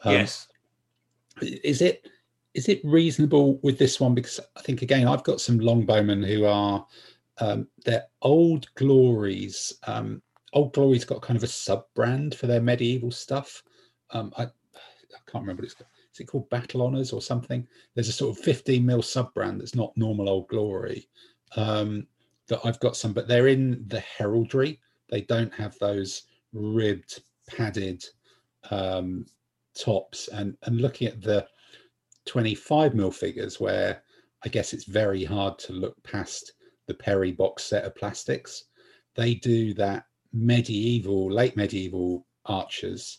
Um, 0.04 0.14
yes. 0.14 0.48
is 1.42 1.82
it 1.82 2.08
is 2.54 2.68
it 2.68 2.80
reasonable 2.84 3.58
with 3.62 3.78
this 3.78 4.00
one 4.00 4.14
because 4.14 4.40
i 4.56 4.60
think 4.62 4.82
again 4.82 5.06
i've 5.06 5.24
got 5.24 5.40
some 5.40 5.58
longbowmen 5.60 6.26
who 6.26 6.44
are 6.46 6.86
um 7.38 7.66
they're 7.84 8.06
old 8.22 8.66
glories 8.76 9.74
um 9.86 10.22
old 10.54 10.72
glories 10.72 11.04
got 11.04 11.22
kind 11.22 11.36
of 11.36 11.42
a 11.44 11.46
sub 11.64 11.84
brand 11.94 12.34
for 12.34 12.46
their 12.46 12.60
medieval 12.62 13.10
stuff 13.10 13.62
um 14.10 14.32
i 14.38 14.46
can't 15.30 15.42
remember 15.42 15.62
what 15.62 15.66
it's 15.66 15.74
called 15.74 15.90
is 16.12 16.20
it 16.20 16.26
called 16.26 16.50
battle 16.50 16.82
honors 16.82 17.12
or 17.12 17.22
something? 17.22 17.66
There's 17.94 18.08
a 18.08 18.12
sort 18.12 18.36
of 18.36 18.44
15 18.44 18.84
mil 18.84 19.02
sub 19.02 19.32
brand 19.34 19.60
that's 19.60 19.74
not 19.74 19.96
normal 19.96 20.28
old 20.28 20.48
glory 20.48 21.08
um 21.56 22.06
that 22.48 22.60
i've 22.64 22.80
got 22.80 22.96
some 22.96 23.12
but 23.12 23.28
they're 23.28 23.48
in 23.48 23.84
the 23.88 24.00
heraldry. 24.00 24.80
They 25.10 25.22
don't 25.22 25.52
have 25.54 25.78
those 25.78 26.22
ribbed 26.52 27.22
padded 27.48 28.04
um 28.70 29.26
tops. 29.78 30.28
And 30.28 30.56
and 30.62 30.80
looking 30.80 31.08
at 31.08 31.20
the 31.22 31.46
25 32.26 32.94
mil 32.94 33.10
figures 33.10 33.58
where 33.60 34.02
i 34.44 34.48
guess 34.48 34.72
it's 34.72 34.84
very 34.84 35.24
hard 35.24 35.58
to 35.58 35.72
look 35.72 36.00
past 36.04 36.52
the 36.86 36.94
perry 36.94 37.32
box 37.32 37.64
set 37.64 37.84
of 37.84 37.94
plastics 37.96 38.64
they 39.14 39.34
do 39.34 39.74
that 39.74 40.04
medieval 40.32 41.30
late 41.30 41.56
medieval 41.56 42.26
archers 42.46 43.18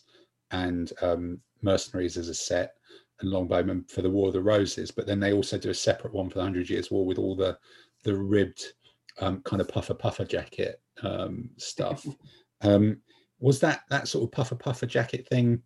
and 0.50 0.92
um 1.02 1.38
mercenaries 1.64 2.16
as 2.16 2.28
a 2.28 2.34
set 2.34 2.74
and 3.20 3.32
longbowmen 3.32 3.88
for 3.90 4.02
the 4.02 4.10
war 4.10 4.28
of 4.28 4.34
the 4.34 4.42
roses 4.42 4.90
but 4.90 5.06
then 5.06 5.20
they 5.20 5.32
also 5.32 5.58
do 5.58 5.70
a 5.70 5.74
separate 5.74 6.12
one 6.12 6.28
for 6.28 6.36
the 6.36 6.42
hundred 6.42 6.68
years 6.68 6.90
war 6.90 7.04
with 7.06 7.18
all 7.18 7.34
the 7.34 7.56
the 8.04 8.14
ribbed 8.14 8.74
um, 9.20 9.40
kind 9.42 9.60
of 9.60 9.68
puffer 9.68 9.94
puffer 9.94 10.24
jacket 10.24 10.80
um, 11.02 11.48
stuff 11.56 12.06
um, 12.62 13.00
was 13.38 13.60
that 13.60 13.82
that 13.90 14.08
sort 14.08 14.24
of 14.24 14.32
puffer 14.32 14.54
puffer 14.54 14.86
jacket 14.86 15.26
thing 15.28 15.62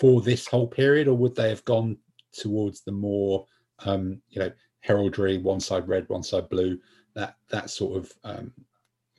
for 0.00 0.20
this 0.20 0.46
whole 0.46 0.66
period, 0.66 1.08
or 1.08 1.16
would 1.16 1.34
they 1.34 1.48
have 1.48 1.64
gone 1.64 1.96
towards 2.32 2.82
the 2.82 2.92
more, 2.92 3.46
um, 3.80 4.20
you 4.28 4.40
know, 4.40 4.50
heraldry, 4.80 5.38
one 5.38 5.60
side 5.60 5.88
red, 5.88 6.08
one 6.08 6.22
side 6.22 6.48
blue, 6.48 6.78
that 7.14 7.36
that 7.48 7.70
sort 7.70 7.96
of 7.96 8.12
um, 8.24 8.52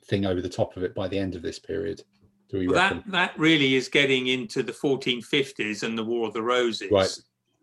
thing 0.05 0.25
over 0.25 0.41
the 0.41 0.49
top 0.49 0.77
of 0.77 0.83
it 0.83 0.95
by 0.95 1.07
the 1.07 1.17
end 1.17 1.35
of 1.35 1.41
this 1.41 1.59
period? 1.59 2.01
Do 2.49 2.59
we 2.59 2.67
Well, 2.67 2.77
reckon? 2.77 3.03
that 3.07 3.11
that 3.11 3.39
really 3.39 3.75
is 3.75 3.89
getting 3.89 4.27
into 4.27 4.63
the 4.63 4.71
1450s 4.71 5.83
and 5.83 5.97
the 5.97 6.03
War 6.03 6.27
of 6.27 6.33
the 6.33 6.41
Roses, 6.41 6.91
Right. 6.91 7.19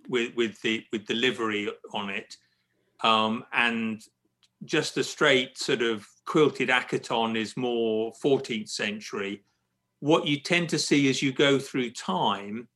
with 0.09 0.35
with 0.35 0.61
the 0.62 0.85
with 0.93 1.06
the 1.06 1.15
livery 1.15 1.70
on 1.93 2.11
it, 2.11 2.36
um, 3.02 3.44
and 3.52 4.02
just 4.65 4.97
a 4.97 5.05
straight 5.05 5.59
sort 5.59 5.82
of 5.82 6.06
quilted 6.27 6.69
aketon 6.70 7.36
is 7.36 7.56
more 7.56 8.12
14th 8.23 8.69
century. 8.69 9.43
What 10.01 10.27
you 10.27 10.40
tend 10.40 10.69
to 10.70 10.78
see 10.78 11.09
as 11.11 11.23
you 11.23 11.32
go 11.32 11.59
through 11.59 11.90
time 11.90 12.69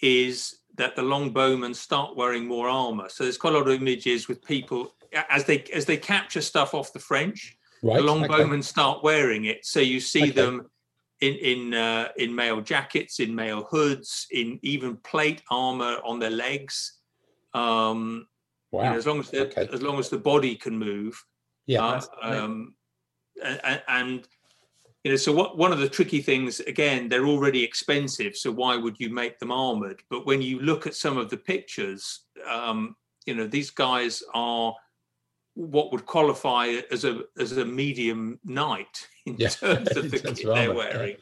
is 0.00 0.58
that 0.76 0.96
the 0.96 1.02
longbowmen 1.02 1.74
start 1.76 2.16
wearing 2.16 2.46
more 2.46 2.68
armor. 2.68 3.08
So 3.08 3.24
there's 3.24 3.36
quite 3.38 3.54
a 3.54 3.58
lot 3.58 3.68
of 3.68 3.74
images 3.80 4.26
with 4.26 4.42
people 4.44 4.94
as 5.28 5.44
they 5.44 5.62
as 5.74 5.84
they 5.84 5.96
capture 5.96 6.40
stuff 6.40 6.74
off 6.74 6.92
the 6.92 6.98
French 6.98 7.56
right. 7.82 7.96
the 7.96 8.02
okay. 8.02 8.28
longbowmen 8.28 8.64
start 8.64 9.02
wearing 9.02 9.44
it. 9.44 9.64
So 9.66 9.80
you 9.80 10.00
see 10.00 10.22
Okay. 10.22 10.30
them 10.32 10.70
in 11.22 11.34
in 11.36 11.74
uh, 11.74 12.08
in 12.16 12.34
mail 12.34 12.60
jackets, 12.60 13.20
in 13.20 13.34
mail 13.34 13.66
hoods, 13.70 14.26
in 14.32 14.58
even 14.62 14.96
plate 14.98 15.40
armor 15.50 15.96
on 16.04 16.18
their 16.18 16.30
legs. 16.30 16.98
Um, 17.54 18.26
you 18.72 18.80
know, 18.80 18.96
as 18.96 19.06
long 19.06 19.20
as 19.20 19.30
the 19.30 19.46
Okay. 19.46 19.68
as 19.72 19.82
long 19.82 19.98
as 19.98 20.08
the 20.08 20.18
body 20.18 20.56
can 20.56 20.76
move. 20.76 21.14
Yeah. 21.66 21.84
Uh, 21.84 22.02
um, 22.22 22.74
and, 23.42 23.82
and 23.88 24.28
you 25.04 25.12
know, 25.12 25.16
so 25.16 25.32
what? 25.32 25.56
One 25.56 25.72
of 25.72 25.78
the 25.78 25.88
tricky 25.88 26.20
things 26.20 26.60
again, 26.60 27.08
they're 27.08 27.26
already 27.26 27.62
expensive. 27.62 28.36
So 28.36 28.50
why 28.50 28.76
would 28.76 28.98
you 28.98 29.10
make 29.10 29.38
them 29.38 29.52
armored? 29.52 30.02
But 30.10 30.26
when 30.26 30.42
you 30.42 30.58
look 30.60 30.86
at 30.86 30.96
some 30.96 31.16
of 31.16 31.30
the 31.30 31.36
pictures, 31.36 32.24
um, 32.50 32.96
you 33.26 33.34
know, 33.34 33.46
these 33.46 33.70
guys 33.70 34.22
are 34.34 34.74
what 35.54 35.92
would 35.92 36.06
qualify 36.06 36.80
as 36.90 37.04
a 37.04 37.22
as 37.38 37.56
a 37.56 37.64
medium 37.64 38.38
knight 38.44 39.06
in 39.26 39.36
Yeah, 39.38 39.48
terms 39.48 39.96
of 39.96 40.10
the 40.10 40.18
kit 40.18 40.40
they're 40.44 40.52
armour, 40.52 40.82
yeah. 40.84 40.96
wearing. 40.96 41.16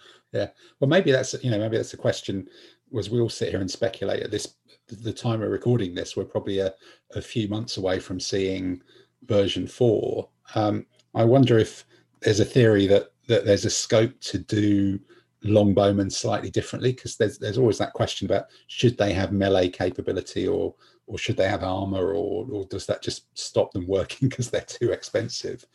Well, 0.78 0.88
maybe 0.88 1.10
that's 1.12 1.34
you 1.42 1.50
know 1.50 1.58
maybe 1.58 1.76
that's 1.76 1.90
the 1.90 1.96
question. 1.96 2.48
Was 2.90 3.10
we 3.10 3.20
all 3.20 3.28
sit 3.28 3.50
here 3.50 3.60
and 3.60 3.70
speculate 3.70 4.22
at 4.22 4.30
this 4.30 4.54
the 4.88 5.12
time 5.12 5.40
we're 5.40 5.48
recording 5.48 5.94
this, 5.94 6.16
we're 6.16 6.24
probably 6.24 6.58
a, 6.58 6.74
a 7.14 7.22
few 7.22 7.48
months 7.48 7.76
away 7.76 7.98
from 8.00 8.18
seeing 8.18 8.82
version 9.26 9.66
four. 9.66 10.28
Um, 10.54 10.86
I 11.14 11.24
wonder 11.24 11.58
if 11.58 11.84
there's 12.20 12.40
a 12.40 12.44
theory 12.44 12.86
that 12.88 13.12
that 13.28 13.44
there's 13.44 13.64
a 13.64 13.70
scope 13.70 14.18
to 14.20 14.38
do 14.38 14.98
longbowmen 15.44 16.12
slightly 16.12 16.50
differently 16.50 16.92
because 16.92 17.16
there's 17.16 17.38
there's 17.38 17.58
always 17.58 17.78
that 17.78 17.92
question 17.94 18.26
about 18.26 18.46
should 18.66 18.98
they 18.98 19.12
have 19.12 19.32
melee 19.32 19.68
capability 19.68 20.46
or 20.46 20.74
or 21.10 21.18
should 21.18 21.36
they 21.36 21.48
have 21.48 21.64
armor 21.64 22.14
or 22.14 22.46
or 22.50 22.64
does 22.66 22.86
that 22.86 23.02
just 23.02 23.26
stop 23.36 23.72
them 23.72 23.86
working 23.86 24.28
because 24.30 24.50
they're 24.50 24.60
too 24.62 24.92
expensive? 24.92 25.66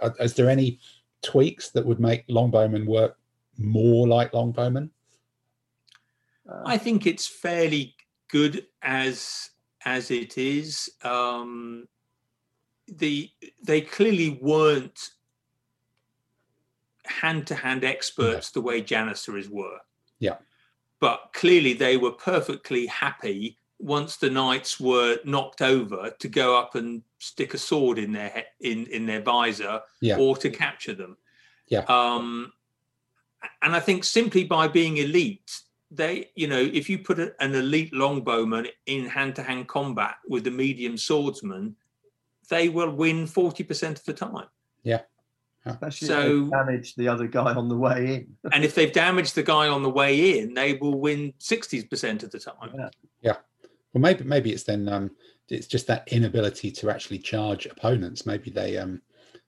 Are, 0.00 0.14
is 0.20 0.34
there 0.34 0.50
any 0.50 0.78
tweaks 1.22 1.70
that 1.70 1.86
would 1.86 1.98
make 1.98 2.26
longbowmen 2.28 2.86
work 2.86 3.16
more 3.58 4.06
like 4.06 4.32
longbowmen? 4.32 4.90
I 6.66 6.76
think 6.76 7.06
it's 7.06 7.26
fairly 7.26 7.94
good 8.28 8.66
as 8.82 9.50
as 9.84 10.10
it 10.10 10.36
is. 10.36 10.90
Um, 11.02 11.88
the 12.86 13.30
they 13.64 13.80
clearly 13.80 14.38
weren't 14.42 15.00
hand 17.06 17.46
to 17.46 17.54
hand 17.54 17.84
experts 17.84 18.50
the 18.50 18.60
way 18.60 18.82
Janissaries 18.82 19.48
were. 19.48 19.78
Yeah. 20.18 20.36
But 21.00 21.30
clearly 21.32 21.72
they 21.72 21.96
were 21.96 22.12
perfectly 22.12 22.86
happy 22.86 23.58
once 23.82 24.16
the 24.16 24.30
knights 24.30 24.78
were 24.78 25.18
knocked 25.24 25.60
over 25.60 26.10
to 26.20 26.28
go 26.28 26.56
up 26.56 26.76
and 26.76 27.02
stick 27.18 27.52
a 27.52 27.58
sword 27.58 27.98
in 27.98 28.12
their 28.12 28.30
he- 28.60 28.70
in 28.72 28.86
in 28.86 29.06
their 29.06 29.20
visor 29.20 29.80
Yeah. 30.00 30.16
or 30.18 30.36
to 30.36 30.48
capture 30.50 30.94
them. 30.94 31.16
Yeah. 31.68 31.84
Um, 31.88 32.52
and 33.60 33.74
I 33.74 33.80
think 33.80 34.04
simply 34.04 34.44
by 34.44 34.68
being 34.68 34.98
elite, 34.98 35.60
they, 35.90 36.30
you 36.36 36.46
know, 36.46 36.60
if 36.60 36.88
you 36.88 36.98
put 37.00 37.18
a, 37.18 37.34
an 37.40 37.54
elite 37.54 37.92
longbowman 37.92 38.68
in 38.86 39.06
hand-to-hand 39.06 39.66
combat 39.68 40.14
with 40.28 40.46
a 40.46 40.50
medium 40.50 40.96
swordsman, 40.96 41.74
they 42.48 42.68
will 42.68 42.90
win 42.90 43.26
forty 43.26 43.64
percent 43.64 43.98
of 43.98 44.04
the 44.04 44.14
time. 44.14 44.46
especially 45.64 46.08
so- 46.08 46.20
if 46.44 46.50
they 46.50 46.56
damage 46.56 46.94
the 46.96 47.08
other 47.08 47.26
guy 47.28 47.52
on 47.54 47.68
the 47.68 47.76
way 47.76 48.14
in. 48.16 48.36
and 48.52 48.64
if 48.64 48.74
they've 48.74 48.92
damaged 48.92 49.34
the 49.34 49.42
guy 49.42 49.68
on 49.68 49.82
the 49.82 49.90
way 49.90 50.38
in, 50.38 50.54
they 50.54 50.74
will 50.74 50.98
win 51.00 51.32
sixty 51.38 51.82
percent 51.84 52.22
of 52.22 52.30
the 52.30 52.38
time. 52.38 52.70
Yeah. 53.22 53.36
Well, 53.92 54.00
maybe 54.00 54.24
maybe 54.24 54.52
it's 54.52 54.62
then 54.64 54.88
um, 54.88 55.10
it's 55.48 55.66
just 55.66 55.86
that 55.88 56.10
inability 56.12 56.70
to 56.72 56.90
actually 56.90 57.18
charge 57.18 57.66
opponents. 57.66 58.24
Maybe 58.24 58.50
they 58.50 58.78
um, 58.78 59.02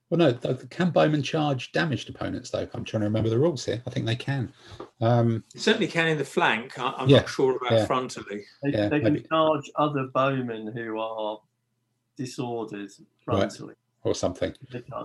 well 0.09 0.19
no, 0.19 0.31
th- 0.33 0.69
can 0.69 0.91
bowmen 0.91 1.23
charge 1.23 1.71
damaged 1.71 2.09
opponents 2.09 2.51
though? 2.51 2.67
I'm 2.73 2.83
trying 2.83 3.01
to 3.01 3.07
remember 3.07 3.29
the 3.29 3.39
rules 3.39 3.65
here. 3.65 3.81
I 3.87 3.89
think 3.89 4.05
they 4.05 4.15
can. 4.15 4.53
Um, 5.01 5.43
It 5.55 5.61
certainly 5.61 5.87
can 5.87 6.07
in 6.07 6.17
the 6.17 6.25
flank. 6.25 6.77
I, 6.77 6.93
I'm 6.97 7.09
Yeah, 7.09 7.17
not 7.17 7.29
sure 7.29 7.55
about 7.57 7.71
yeah. 7.71 7.87
frontally. 7.87 8.41
They, 8.63 8.71
Yeah, 8.71 8.89
they 8.89 8.99
can 8.99 9.25
charge 9.27 9.63
other 9.77 10.07
bowmen 10.13 10.71
who 10.75 10.99
are 10.99 11.39
disordered 12.17 12.89
Right. 13.25 13.49
frontally. 13.49 13.73
or 14.03 14.13
something. 14.13 14.53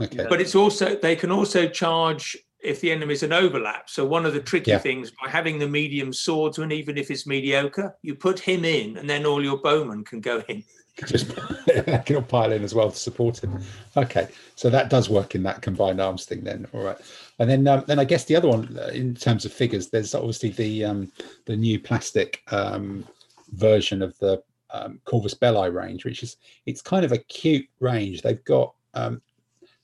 Okay. 0.03 0.27
But 0.29 0.43
it's 0.43 0.55
also 0.55 0.95
they 0.97 1.17
can 1.17 1.31
also 1.31 1.67
charge 1.67 2.37
if 2.63 2.81
the 2.81 2.93
enemy's 2.93 3.23
an 3.23 3.33
overlap. 3.33 3.89
So 3.89 4.05
one 4.05 4.27
of 4.27 4.35
the 4.35 4.41
tricky 4.41 4.73
Yeah. 4.73 4.79
things 4.79 5.11
by 5.11 5.29
having 5.29 5.59
the 5.59 5.69
medium 5.69 6.13
swordsman, 6.13 6.73
even 6.73 6.99
if 6.99 7.11
it's 7.11 7.27
mediocre, 7.27 7.97
you 8.03 8.15
put 8.15 8.39
him 8.39 8.65
in, 8.65 8.97
and 8.97 9.09
then 9.09 9.27
all 9.27 9.43
your 9.43 9.59
bowmen 9.59 10.05
can 10.05 10.21
go 10.21 10.43
in. 10.49 10.65
just 11.07 11.35
can 12.05 12.17
all 12.17 12.23
pile 12.23 12.53
in 12.53 12.63
as 12.63 12.75
well 12.75 12.91
to 12.91 12.97
support 12.97 13.43
him. 13.43 13.59
Okay, 13.97 14.29
so 14.57 14.69
that 14.71 14.91
does 14.91 15.09
work 15.09 15.35
in 15.35 15.43
that 15.45 15.63
combined 15.63 16.01
arms 16.01 16.25
thing 16.25 16.43
then. 16.43 16.67
All 16.75 16.83
right, 16.83 16.99
and 17.39 17.49
then 17.49 17.67
um, 17.67 17.85
then 17.87 17.99
I 17.99 18.05
guess 18.05 18.25
the 18.25 18.37
other 18.37 18.49
one 18.49 18.79
uh, 18.79 18.89
in 18.89 19.15
terms 19.15 19.45
of 19.45 19.53
figures, 19.53 19.89
there's 19.89 20.15
obviously 20.15 20.51
the 20.51 20.85
um, 20.85 21.13
the 21.47 21.57
new 21.57 21.81
plastic 21.81 22.43
um, 22.53 23.07
version 23.53 24.03
of 24.03 24.19
the 24.19 24.43
um, 24.73 25.01
Corvus 25.05 25.35
Belli 25.35 25.71
range, 25.71 26.05
which 26.05 26.23
is 26.23 26.37
it's 26.67 26.83
kind 26.83 27.05
of 27.05 27.13
a 27.13 27.19
cute 27.19 27.67
range. 27.79 28.21
They've 28.23 28.45
got 28.45 28.75
um, 28.93 29.23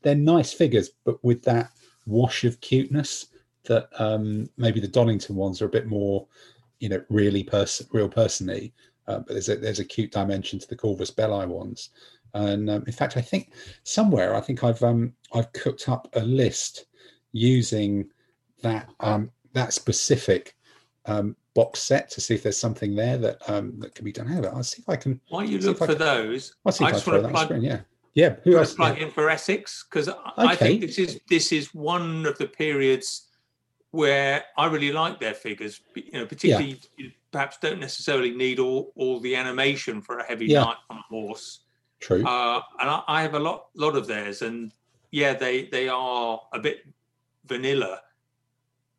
they're 0.03 0.15
nice 0.15 0.53
figures, 0.53 0.91
but 1.05 1.23
with 1.25 1.43
that 1.45 1.71
wash 2.07 2.45
of 2.45 2.61
cuteness 2.61 3.27
that 3.65 3.89
um, 3.99 4.49
maybe 4.57 4.81
the 4.81 4.89
Donnington 4.89 5.31
ones 5.31 5.61
are 5.61 5.67
a 5.67 5.71
bit 5.71 5.87
more, 5.87 6.27
you 6.81 6.89
know, 6.89 7.03
really 7.09 7.43
person 7.43 7.87
real 7.93 8.09
persony. 8.09 8.73
Uh, 9.09 9.19
but 9.19 9.29
there's 9.29 9.49
a 9.49 9.57
there's 9.57 9.79
a 9.79 9.85
cute 9.85 10.11
dimension 10.11 10.59
to 10.59 10.69
the 10.69 10.77
Corvus 10.77 11.11
Belli 11.11 11.47
ones, 11.47 11.91
and 12.35 12.69
um, 12.69 12.83
in 12.87 12.93
fact, 12.93 13.17
I 13.17 13.21
think 13.21 13.53
somewhere 13.85 14.35
I 14.35 14.41
think 14.41 14.65
I've 14.65 14.83
um 14.83 15.13
I've 15.33 15.53
cooked 15.53 15.89
up 15.89 16.09
a 16.15 16.21
list 16.21 16.87
using 17.33 18.11
that 18.63 18.91
um 19.01 19.31
that 19.53 19.73
specific 19.73 20.57
um 21.07 21.37
box 21.55 21.83
set 21.83 22.11
to 22.11 22.21
see 22.21 22.35
if 22.35 22.43
there's 22.43 22.59
something 22.59 22.95
there 22.95 23.17
that 23.17 23.49
um 23.49 23.79
that 23.79 23.95
can 23.95 24.05
be 24.05 24.13
done. 24.13 24.27
However, 24.27 24.51
I'll 24.53 24.65
see 24.65 24.83
if 24.83 24.89
I 24.89 24.97
can. 24.97 25.21
Why 25.29 25.45
you 25.45 25.59
look 25.59 25.79
for 25.79 25.87
can- 25.87 25.99
those? 25.99 26.55
I'll 26.65 26.73
see 26.73 26.85
if 26.85 26.89
I, 26.89 26.93
just 26.93 27.07
want 27.07 27.23
to 27.23 27.29
plug, 27.29 27.47
screen. 27.47 27.63
Yeah, 27.63 27.81
yeah. 28.17 28.37
Who 28.45 28.57
else? 28.57 28.75
plug 28.75 28.99
in 28.99 29.11
for 29.11 29.29
Essex 29.31 29.85
because 29.89 30.09
I 30.37 30.57
think 30.57 30.81
this 30.81 30.99
is 30.99 31.21
this 31.29 31.53
is 31.53 31.73
one 31.75 32.27
of 32.27 32.37
the 32.39 32.47
periods 32.49 33.29
where 33.93 34.43
I 34.59 34.67
really 34.67 34.91
like 34.91 35.21
their 35.21 35.35
figures. 35.35 35.81
You 35.95 36.21
know, 36.21 36.27
particularly 36.27 36.81
you 36.97 37.13
perhaps 37.31 37.59
don't 37.59 37.79
necessarily 37.79 38.33
need 38.35 38.59
all 38.59 38.93
all 38.97 39.21
the 39.21 39.37
animation 39.37 40.01
for 40.01 40.19
a 40.19 40.25
heavy 40.25 40.47
Yeah. 40.47 40.63
knight 40.65 40.77
on 40.91 40.97
a 40.97 41.03
horse. 41.03 41.61
True. 42.01 42.25
Uh, 42.27 42.61
and 42.81 42.91
I, 42.91 43.03
I 43.07 43.23
have 43.23 43.35
a 43.35 43.39
lot 43.39 43.67
lot 43.75 43.95
of 43.97 44.07
theirs, 44.07 44.43
and 44.43 44.73
yeah, 45.11 45.35
they 45.35 45.67
they 45.67 45.89
are 45.89 46.41
a 46.53 46.59
bit 46.59 46.79
vanilla, 47.45 48.01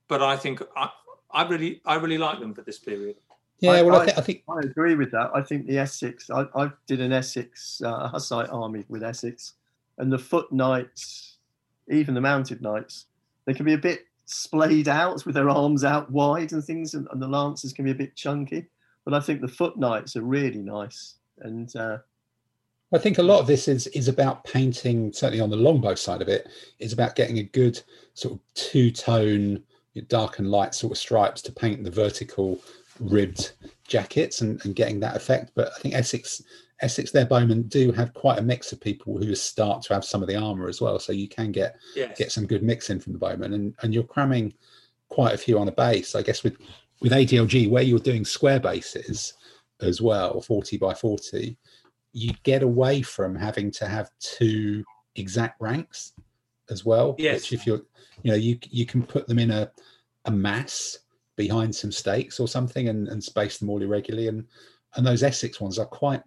but 0.08 0.22
I 0.22 0.36
think 0.38 0.62
I, 0.76 0.90
I 1.32 1.48
really 1.48 1.82
I 1.86 1.96
really 1.96 2.18
like 2.18 2.40
them 2.40 2.54
for 2.54 2.62
this 2.62 2.80
period. 2.80 3.16
Yeah. 3.60 3.72
I- 3.72 3.82
well, 3.82 4.02
I, 4.02 4.06
think 4.06 4.18
I 4.18 4.22
think 4.22 4.44
I 4.50 4.60
agree 4.60 4.96
with 4.96 5.12
that. 5.12 5.32
I 5.34 5.42
think 5.42 5.68
the 5.68 5.78
Essex. 5.78 6.30
I, 6.30 6.46
I 6.56 6.72
did 6.88 7.02
an 7.02 7.12
Essex 7.12 7.82
uh, 7.84 8.08
Hussite 8.10 8.50
army 8.50 8.86
with 8.90 9.04
Essex, 9.04 9.54
and 9.98 10.12
the 10.12 10.20
foot 10.20 10.52
knights, 10.52 11.38
even 11.90 12.14
the 12.14 12.22
mounted 12.22 12.62
knights, 12.62 13.06
they 13.46 13.54
can 13.54 13.66
be 13.66 13.74
a 13.74 13.78
bit 13.78 14.02
splayed 14.26 14.90
out 14.90 15.26
with 15.26 15.36
their 15.36 15.50
arms 15.50 15.84
out 15.84 16.12
wide 16.12 16.52
and 16.52 16.64
things, 16.64 16.94
and, 16.94 17.08
and 17.12 17.22
the 17.22 17.28
lancers 17.28 17.74
can 17.74 17.86
be 17.86 17.92
a 17.92 17.96
bit 17.96 18.16
chunky. 18.16 18.66
But 19.06 19.14
I 19.14 19.22
think 19.22 19.42
the 19.42 19.48
foot 19.48 19.78
knights 19.78 20.16
are 20.16 20.22
really 20.22 20.62
nice, 20.62 21.16
and 21.40 21.74
uh, 21.76 22.00
I 22.94 22.98
think 22.98 23.18
a 23.18 23.24
lot 23.24 23.40
of 23.40 23.48
this 23.48 23.68
is 23.68 23.88
is 23.88 24.08
about 24.08 24.44
painting. 24.44 25.12
Certainly 25.12 25.42
on 25.42 25.50
the 25.50 25.58
longbow 25.58 25.96
side 25.96 26.22
of 26.22 26.30
it, 26.30 26.48
is 26.80 26.94
about 26.94 27.16
getting 27.16 27.40
a 27.40 27.44
good 27.44 27.82
sort 28.14 28.36
of 28.36 28.40
two 28.54 28.92
tone, 28.92 29.64
dark 30.08 30.40
and 30.40 30.52
light 30.52 30.74
sort 30.76 30.92
of 30.92 30.98
stripes 30.98 31.42
to 31.44 31.52
paint 31.52 31.84
the 31.84 31.92
vertical 31.92 32.60
ribbed 33.00 33.54
jackets 33.88 34.42
and, 34.42 34.64
and 34.66 34.76
getting 34.76 35.00
that 35.00 35.16
effect. 35.16 35.52
But 35.56 35.72
I 35.76 35.80
think 35.80 35.96
Essex 35.96 36.42
Essex 36.82 37.12
their 37.12 37.26
bowmen 37.26 37.64
do 37.64 37.92
have 37.92 38.14
quite 38.14 38.38
a 38.38 38.44
mix 38.44 38.72
of 38.72 38.80
people 38.80 39.18
who 39.18 39.34
start 39.34 39.82
to 39.84 39.94
have 39.94 40.06
some 40.06 40.22
of 40.22 40.28
the 40.28 40.36
armor 40.36 40.68
as 40.68 40.80
well. 40.80 41.00
So 41.00 41.12
you 41.12 41.28
can 41.28 41.52
get 41.52 41.76
Yes. 41.96 42.18
get 42.18 42.32
some 42.32 42.46
good 42.46 42.64
mix 42.64 42.90
in 42.90 43.00
from 43.00 43.14
the 43.14 43.20
bowman 43.20 43.54
and, 43.54 43.74
and 43.82 43.94
you're 43.94 44.04
cramming 44.04 44.54
quite 45.10 45.34
a 45.34 45.38
few 45.38 45.58
on 45.58 45.68
a 45.68 45.72
base. 45.72 46.16
I 46.16 46.22
guess 46.22 46.44
with 46.44 46.58
with 47.02 47.12
ADLG 47.12 47.70
where 47.70 47.84
you're 47.84 48.00
doing 48.00 48.26
square 48.26 48.60
bases 48.60 49.34
as 49.82 50.02
well, 50.02 50.42
40 50.42 50.78
by 50.78 50.94
40, 50.96 51.56
you 52.14 52.32
get 52.44 52.64
away 52.64 53.04
from 53.04 53.36
having 53.36 53.70
to 53.72 53.88
have 53.88 54.10
two 54.20 54.84
exact 55.16 55.62
ranks 55.62 56.14
as 56.70 56.84
well. 56.84 57.16
Yes. 57.18 57.42
Which 57.42 57.54
if 57.54 57.68
you're 57.68 57.82
you 58.24 58.32
know, 58.32 58.38
you 58.38 58.60
you 58.70 58.86
can 58.86 59.04
put 59.04 59.28
them 59.28 59.40
in 59.40 59.52
a 59.52 59.72
a 60.26 60.32
mass 60.32 61.00
behind 61.38 61.74
some 61.74 61.92
stakes 61.92 62.40
or 62.40 62.48
something 62.48 62.90
and, 62.90 63.08
and 63.08 63.24
space 63.24 63.60
them 63.60 63.70
all 63.70 63.82
irregularly 63.82 64.28
and 64.28 64.46
and 64.96 65.06
those 65.06 65.24
Essex 65.24 65.62
ones 65.62 65.80
are 65.80 65.86
quite 65.86 66.24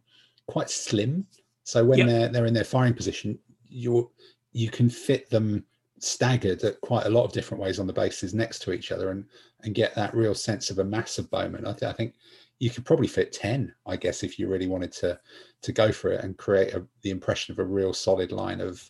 quite 0.46 0.70
slim. 0.70 1.26
So 1.64 1.84
when 1.84 1.98
Yep. 1.98 2.08
they're 2.08 2.28
they're 2.28 2.46
in 2.46 2.54
their 2.54 2.64
firing 2.64 2.94
position, 2.94 3.38
you're 3.68 4.08
you 4.52 4.70
can 4.70 4.88
fit 4.88 5.28
them 5.28 5.64
staggered 5.98 6.62
at 6.64 6.80
quite 6.80 7.04
a 7.06 7.10
lot 7.10 7.24
of 7.24 7.32
different 7.32 7.62
ways 7.62 7.78
on 7.78 7.86
the 7.86 7.92
bases 7.92 8.32
next 8.32 8.60
to 8.60 8.72
each 8.72 8.90
other 8.90 9.10
and 9.10 9.26
and 9.62 9.74
get 9.74 9.94
that 9.94 10.14
real 10.14 10.34
sense 10.34 10.70
of 10.70 10.78
a 10.78 10.84
massive 10.84 11.30
bowman. 11.30 11.66
I, 11.66 11.72
th- 11.72 11.90
I 11.90 11.92
think 11.92 12.14
you 12.58 12.70
could 12.70 12.84
probably 12.84 13.06
fit 13.06 13.32
10, 13.32 13.74
I 13.86 13.96
guess, 13.96 14.22
if 14.22 14.38
you 14.38 14.48
really 14.48 14.66
wanted 14.66 14.92
to 14.92 15.18
to 15.62 15.72
go 15.72 15.92
for 15.92 16.12
it 16.12 16.24
and 16.24 16.38
create 16.38 16.72
a, 16.74 16.86
the 17.02 17.10
impression 17.10 17.52
of 17.52 17.58
a 17.58 17.64
real 17.64 17.92
solid 17.92 18.32
line 18.32 18.60
of 18.60 18.88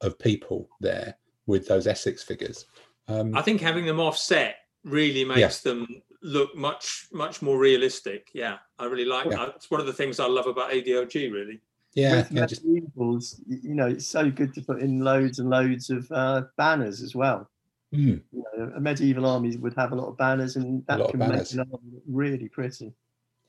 of 0.00 0.18
people 0.18 0.68
there 0.80 1.16
with 1.46 1.66
those 1.66 1.86
Essex 1.86 2.22
figures. 2.22 2.66
Um, 3.08 3.34
I 3.34 3.42
think 3.42 3.60
having 3.60 3.86
them 3.86 4.00
offset 4.00 4.56
really 4.88 5.24
makes 5.24 5.60
them 5.60 5.86
look 6.22 6.54
much 6.56 7.06
much 7.12 7.42
more 7.42 7.58
realistic. 7.58 8.28
Yeah, 8.34 8.58
I 8.78 8.86
really 8.86 9.04
like 9.04 9.26
Yeah. 9.26 9.36
that. 9.46 9.56
It's 9.56 9.70
one 9.70 9.80
of 9.80 9.86
the 9.86 9.92
things 9.92 10.18
I 10.20 10.26
love 10.26 10.46
about 10.46 10.70
ADLG, 10.72 11.30
Really. 11.32 11.60
yeah, 11.94 12.26
yeah, 12.30 12.46
just 12.46 12.66
medievals, 12.66 13.40
you 13.46 13.74
know, 13.74 13.86
it's 13.86 14.06
so 14.06 14.30
good 14.30 14.52
to 14.54 14.62
put 14.62 14.80
in 14.80 15.00
loads 15.00 15.38
and 15.38 15.48
loads 15.50 15.90
of 15.90 16.10
uh, 16.12 16.42
banners 16.56 17.02
as 17.02 17.14
well. 17.14 17.48
mm, 17.92 18.20
You 18.32 18.44
know, 18.56 18.72
a 18.76 18.80
medieval 18.80 19.26
army 19.26 19.56
would 19.56 19.74
have 19.76 19.92
a 19.92 19.96
lot 19.96 20.08
of 20.08 20.16
banners, 20.16 20.56
and 20.56 20.84
that 20.86 20.98
lot 20.98 21.06
of 21.06 21.10
can 21.12 21.20
banners. 21.20 21.54
make 21.54 21.66
an 21.66 21.72
army 21.72 21.90
look 21.94 22.02
really 22.06 22.48
pretty. 22.48 22.92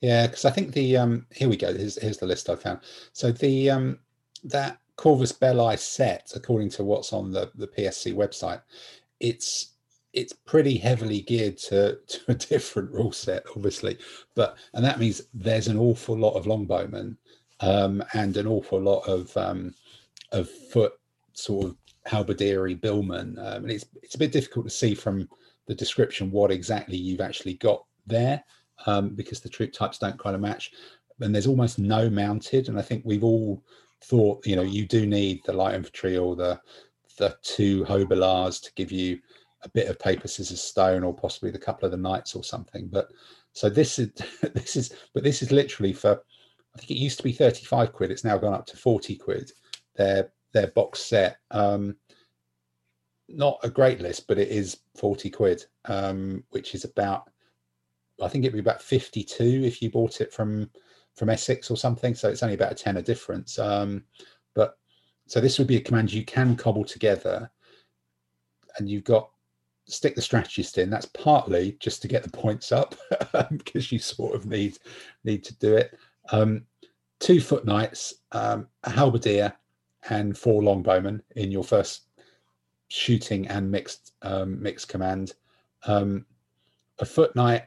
Yeah, 0.00 0.26
because 0.26 0.44
I 0.46 0.50
think 0.50 0.72
the 0.72 0.96
um 0.96 1.26
here 1.30 1.48
we 1.48 1.56
go. 1.56 1.74
Here's 1.74 1.96
here's 2.00 2.18
the 2.18 2.26
list 2.26 2.48
I 2.48 2.56
found. 2.56 2.80
So 3.12 3.30
the 3.32 3.70
um 3.70 3.98
that 4.44 4.78
Corvus 4.96 5.32
Belli 5.32 5.76
set, 5.76 6.32
according 6.34 6.70
to 6.70 6.84
what's 6.84 7.12
on 7.12 7.30
the 7.32 7.50
the 7.54 7.66
PSC 7.68 8.14
website, 8.14 8.62
it's 9.20 9.74
it's 10.12 10.32
pretty 10.32 10.76
heavily 10.76 11.20
geared 11.22 11.58
to 11.58 11.98
to 12.06 12.20
a 12.28 12.34
different 12.34 12.90
rule 12.90 13.12
set, 13.12 13.44
obviously. 13.56 13.98
But 14.34 14.56
and 14.74 14.84
that 14.84 14.98
means 14.98 15.22
there's 15.34 15.68
an 15.68 15.78
awful 15.78 16.16
lot 16.16 16.34
of 16.34 16.46
longbowmen 16.46 17.16
um 17.60 18.02
and 18.14 18.36
an 18.38 18.46
awful 18.46 18.80
lot 18.80 19.00
of 19.00 19.36
um 19.36 19.74
of 20.32 20.48
foot 20.48 20.92
sort 21.32 21.66
of 21.66 21.76
halberdieri 22.06 22.80
billmen. 22.80 23.38
Um, 23.38 23.64
and 23.64 23.70
it's 23.70 23.86
it's 24.02 24.14
a 24.14 24.18
bit 24.18 24.32
difficult 24.32 24.66
to 24.66 24.70
see 24.70 24.94
from 24.94 25.28
the 25.66 25.74
description 25.74 26.30
what 26.30 26.50
exactly 26.50 26.96
you've 26.96 27.20
actually 27.20 27.54
got 27.54 27.84
there 28.06 28.42
um, 28.86 29.10
because 29.10 29.40
the 29.40 29.48
troop 29.48 29.72
types 29.72 29.98
don't 29.98 30.18
kind 30.18 30.34
of 30.34 30.42
match. 30.42 30.72
And 31.20 31.34
there's 31.34 31.46
almost 31.46 31.78
no 31.78 32.08
mounted. 32.08 32.68
And 32.68 32.78
I 32.78 32.82
think 32.82 33.02
we've 33.04 33.24
all 33.24 33.62
thought, 34.02 34.46
you 34.46 34.56
know, 34.56 34.62
you 34.62 34.86
do 34.86 35.06
need 35.06 35.42
the 35.44 35.52
light 35.52 35.74
infantry 35.74 36.16
or 36.16 36.36
the 36.36 36.60
the 37.18 37.36
two 37.42 37.84
hobelars 37.84 38.62
to 38.62 38.72
give 38.74 38.90
you 38.90 39.18
a 39.62 39.68
bit 39.68 39.88
of 39.88 39.98
paper, 39.98 40.28
scissors, 40.28 40.60
stone, 40.60 41.04
or 41.04 41.14
possibly 41.14 41.50
the 41.50 41.58
couple 41.58 41.86
of 41.86 41.92
the 41.92 41.96
knights 41.96 42.34
or 42.34 42.42
something. 42.44 42.88
But 42.88 43.08
so 43.52 43.68
this 43.68 43.98
is 43.98 44.10
this 44.54 44.76
is 44.76 44.92
but 45.14 45.22
this 45.22 45.42
is 45.42 45.52
literally 45.52 45.92
for 45.92 46.22
I 46.74 46.78
think 46.78 46.90
it 46.92 47.02
used 47.02 47.18
to 47.18 47.24
be 47.24 47.32
35 47.32 47.92
quid, 47.92 48.10
it's 48.10 48.24
now 48.24 48.38
gone 48.38 48.54
up 48.54 48.66
to 48.66 48.76
40 48.76 49.16
quid. 49.16 49.50
Their 49.96 50.32
their 50.52 50.68
box 50.68 51.00
set. 51.00 51.38
Um 51.50 51.96
not 53.28 53.60
a 53.62 53.70
great 53.70 54.00
list, 54.00 54.26
but 54.26 54.38
it 54.38 54.48
is 54.48 54.78
40 54.96 55.30
quid, 55.30 55.64
um, 55.84 56.42
which 56.50 56.74
is 56.74 56.84
about 56.84 57.30
I 58.22 58.28
think 58.28 58.44
it'd 58.44 58.52
be 58.54 58.60
about 58.60 58.82
52 58.82 59.62
if 59.64 59.80
you 59.80 59.90
bought 59.90 60.20
it 60.20 60.32
from 60.32 60.70
from 61.14 61.30
Essex 61.30 61.70
or 61.70 61.76
something. 61.76 62.14
So 62.14 62.28
it's 62.28 62.42
only 62.42 62.54
about 62.54 62.72
a 62.72 62.76
tenner 62.76 63.02
difference. 63.02 63.58
Um, 63.58 64.04
but 64.54 64.78
so 65.26 65.40
this 65.40 65.58
would 65.58 65.68
be 65.68 65.76
a 65.76 65.80
command 65.80 66.12
you 66.12 66.24
can 66.24 66.56
cobble 66.56 66.84
together, 66.84 67.50
and 68.78 68.88
you've 68.88 69.04
got 69.04 69.30
stick 69.92 70.14
the 70.14 70.22
strategist 70.22 70.78
in. 70.78 70.90
That's 70.90 71.06
partly 71.06 71.76
just 71.80 72.02
to 72.02 72.08
get 72.08 72.22
the 72.22 72.30
points 72.30 72.72
up 72.72 72.94
because 73.50 73.90
you 73.92 73.98
sort 73.98 74.34
of 74.34 74.46
need 74.46 74.78
need 75.24 75.44
to 75.44 75.54
do 75.56 75.76
it. 75.76 75.98
Um, 76.32 76.62
two 77.18 77.40
foot 77.40 77.64
knights, 77.64 78.14
um, 78.32 78.66
a 78.84 78.90
halberdier, 78.90 79.52
and 80.08 80.36
four 80.36 80.62
longbowmen 80.62 81.20
in 81.36 81.50
your 81.50 81.64
first 81.64 82.02
shooting 82.88 83.46
and 83.48 83.70
mixed 83.70 84.12
um, 84.22 84.60
mixed 84.62 84.88
command. 84.88 85.34
Um, 85.86 86.26
a 86.98 87.04
foot 87.04 87.34
knight 87.34 87.64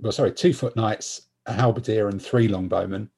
well, 0.00 0.12
sorry, 0.12 0.32
two 0.32 0.52
foot 0.52 0.76
knights, 0.76 1.22
a 1.46 1.52
halberdier, 1.52 2.08
and 2.10 2.20
three 2.20 2.48
longbowmen 2.48 3.08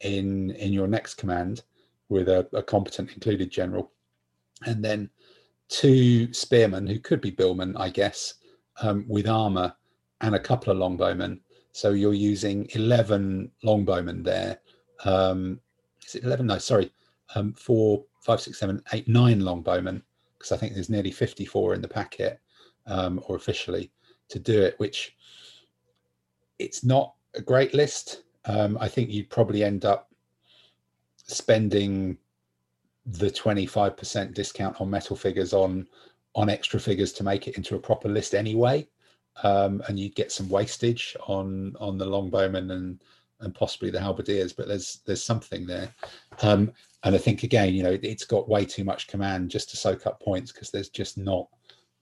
in 0.00 0.50
in 0.52 0.72
your 0.72 0.86
next 0.86 1.14
command 1.14 1.62
with 2.08 2.28
a, 2.28 2.48
a 2.52 2.62
competent 2.62 3.12
included 3.12 3.50
general, 3.50 3.92
and 4.66 4.84
then 4.84 5.10
two 5.70 6.32
spearmen 6.34 6.86
who 6.86 6.98
could 6.98 7.20
be 7.20 7.30
billmen, 7.30 7.76
I 7.76 7.88
guess, 7.88 8.34
um, 8.82 9.04
with 9.08 9.26
armor 9.28 9.72
and 10.20 10.34
a 10.34 10.38
couple 10.38 10.70
of 10.72 10.78
longbowmen. 10.78 11.40
So 11.72 11.92
you're 11.92 12.12
using 12.12 12.68
eleven 12.74 13.50
longbowmen 13.64 14.24
there. 14.24 14.58
Um, 15.04 15.60
is 16.06 16.16
it 16.16 16.24
eleven? 16.24 16.46
No, 16.46 16.58
sorry, 16.58 16.92
um, 17.34 17.54
four, 17.54 18.04
five, 18.20 18.40
six, 18.40 18.58
seven, 18.58 18.82
eight, 18.92 19.08
nine 19.08 19.40
longbowmen 19.40 20.02
because 20.36 20.52
I 20.52 20.56
think 20.56 20.74
there's 20.74 20.90
nearly 20.90 21.12
fifty-four 21.12 21.74
in 21.74 21.80
the 21.80 21.88
packet. 21.88 22.40
um, 22.86 23.20
or 23.26 23.36
officially 23.36 23.90
to 24.28 24.38
do 24.38 24.60
it, 24.62 24.74
which 24.78 25.16
it's 26.58 26.84
not 26.84 27.14
a 27.34 27.40
great 27.40 27.74
list. 27.74 28.24
Um, 28.44 28.76
I 28.80 28.88
think 28.88 29.10
you'd 29.10 29.30
probably 29.30 29.64
end 29.64 29.84
up 29.84 30.10
spending 31.26 32.18
the 33.06 33.30
25% 33.30 34.34
discount 34.34 34.80
on 34.80 34.90
metal 34.90 35.16
figures 35.16 35.52
on 35.52 35.86
on 36.36 36.48
extra 36.48 36.78
figures 36.78 37.12
to 37.12 37.24
make 37.24 37.48
it 37.48 37.56
into 37.56 37.74
a 37.74 37.80
proper 37.80 38.08
list 38.08 38.34
anyway. 38.34 38.86
Um, 39.42 39.82
and 39.88 39.98
you'd 39.98 40.14
get 40.14 40.30
some 40.30 40.48
wastage 40.48 41.16
on 41.26 41.74
on 41.80 41.98
the 41.98 42.06
longbowmen 42.06 42.72
and 42.72 43.02
and 43.40 43.54
possibly 43.54 43.88
the 43.90 43.98
halberdiers 43.98 44.52
but 44.52 44.68
there's 44.68 45.00
there's 45.06 45.24
something 45.24 45.66
there. 45.66 45.92
Um, 46.42 46.72
and 47.02 47.14
i 47.14 47.18
think 47.18 47.44
again 47.44 47.72
you 47.72 47.82
know 47.82 47.98
it's 48.02 48.26
got 48.26 48.46
way 48.46 48.66
too 48.66 48.84
much 48.84 49.08
command 49.08 49.50
just 49.50 49.70
to 49.70 49.76
soak 49.78 50.06
up 50.06 50.20
points 50.20 50.52
because 50.52 50.70
there's 50.70 50.90
just 50.90 51.16
not 51.16 51.48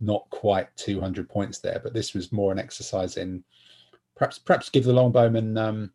not 0.01 0.29
quite 0.31 0.75
200 0.77 1.29
points 1.29 1.59
there. 1.59 1.81
But 1.83 1.95
this 1.95 2.15
was 2.15 2.33
more 2.33 2.53
an 2.53 2.59
exercise 2.59 3.17
in 3.17 3.43
perhaps 4.17 4.39
perhaps 4.39 4.71
give 4.71 4.85
the 4.85 4.93
longbowmen 4.93 5.59
um, 5.59 5.91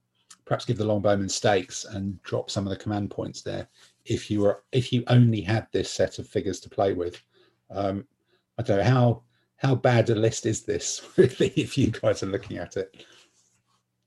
perhaps 0.46 0.66
give 0.66 0.78
the 0.78 0.86
longbowmen 0.86 1.30
stakes 1.30 1.86
and 1.86 2.22
drop 2.24 2.50
some 2.50 2.66
of 2.66 2.70
the 2.70 2.78
command 2.78 3.12
points 3.12 3.42
there 3.42 3.68
if 4.06 4.30
you 4.30 4.42
were 4.42 4.64
if 4.72 4.92
you 4.92 5.04
only 5.08 5.42
had 5.42 5.68
this 5.72 5.92
set 5.92 6.20
of 6.20 6.28
figures 6.28 6.60
to 6.60 6.70
play 6.70 6.94
with 6.94 7.22
um, 7.72 8.06
i 8.58 8.64
don't 8.64 8.78
know 8.78 8.84
how 8.84 9.24
how 9.58 9.76
bad 9.76 10.10
a 10.10 10.16
list 10.16 10.46
is 10.46 10.64
this 10.64 11.02
really 11.18 11.54
if 11.56 11.78
you 11.78 11.88
guys 11.88 12.24
are 12.24 12.28
looking 12.28 12.58
at 12.58 12.78
it 12.78 13.06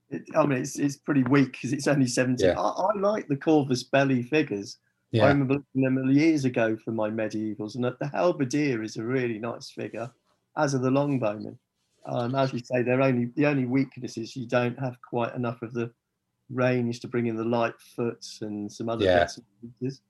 It, 0.09 0.23
I 0.35 0.45
mean, 0.45 0.59
it's, 0.59 0.79
it's 0.79 0.95
pretty 0.95 1.23
weak 1.23 1.51
because 1.51 1.73
it's 1.73 1.87
only 1.87 2.07
17. 2.07 2.47
Yeah. 2.47 2.57
I, 2.57 2.69
I 2.69 2.97
like 2.97 3.27
the 3.27 3.35
Corvus 3.35 3.83
Belli 3.83 4.23
figures. 4.23 4.77
I 5.13 5.27
remember 5.27 5.55
looking 5.55 5.85
at 5.85 5.95
them 5.95 6.11
years 6.11 6.45
ago 6.45 6.77
for 6.83 6.91
my 6.91 7.09
medievals, 7.09 7.75
and 7.75 7.85
the 7.85 8.09
halberdier 8.13 8.83
is 8.83 8.97
a 8.97 9.03
really 9.03 9.39
nice 9.39 9.69
figure, 9.69 10.11
as 10.57 10.75
are 10.75 10.79
the 10.79 10.89
longbowmen. 10.89 11.57
Um, 12.05 12.35
as 12.35 12.53
you 12.53 12.59
say, 12.59 12.83
they're 12.83 13.01
only 13.01 13.31
the 13.35 13.45
only 13.45 13.65
weakness 13.65 14.17
is 14.17 14.35
you 14.35 14.47
don't 14.47 14.79
have 14.79 14.95
quite 15.01 15.33
enough 15.35 15.61
of 15.61 15.73
the 15.73 15.91
range 16.49 16.99
to 17.01 17.07
bring 17.07 17.27
in 17.27 17.35
the 17.35 17.43
light 17.43 17.79
foots 17.79 18.41
and 18.41 18.71
some 18.71 18.89
other 18.89 19.05
Yeah. 19.05 19.19
bits 19.19 19.37
and 19.37 19.45
pieces. 19.79 20.01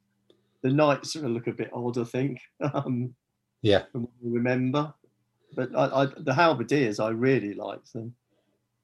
The 0.61 0.71
knights 0.71 1.13
sort 1.13 1.25
of 1.25 1.31
look 1.31 1.47
a 1.47 1.51
bit 1.51 1.71
odd, 1.73 1.97
I 1.97 2.03
think, 2.03 2.41
um, 2.73 3.13
yeah 3.61 3.83
from 3.91 4.03
what 4.03 4.11
I 4.25 4.33
remember. 4.33 4.93
But 5.55 5.75
I, 5.75 6.03
I, 6.03 6.07
the 6.17 6.33
halberdiers, 6.33 6.99
I 6.99 7.09
really 7.09 7.53
like 7.53 7.83
them. 7.91 8.13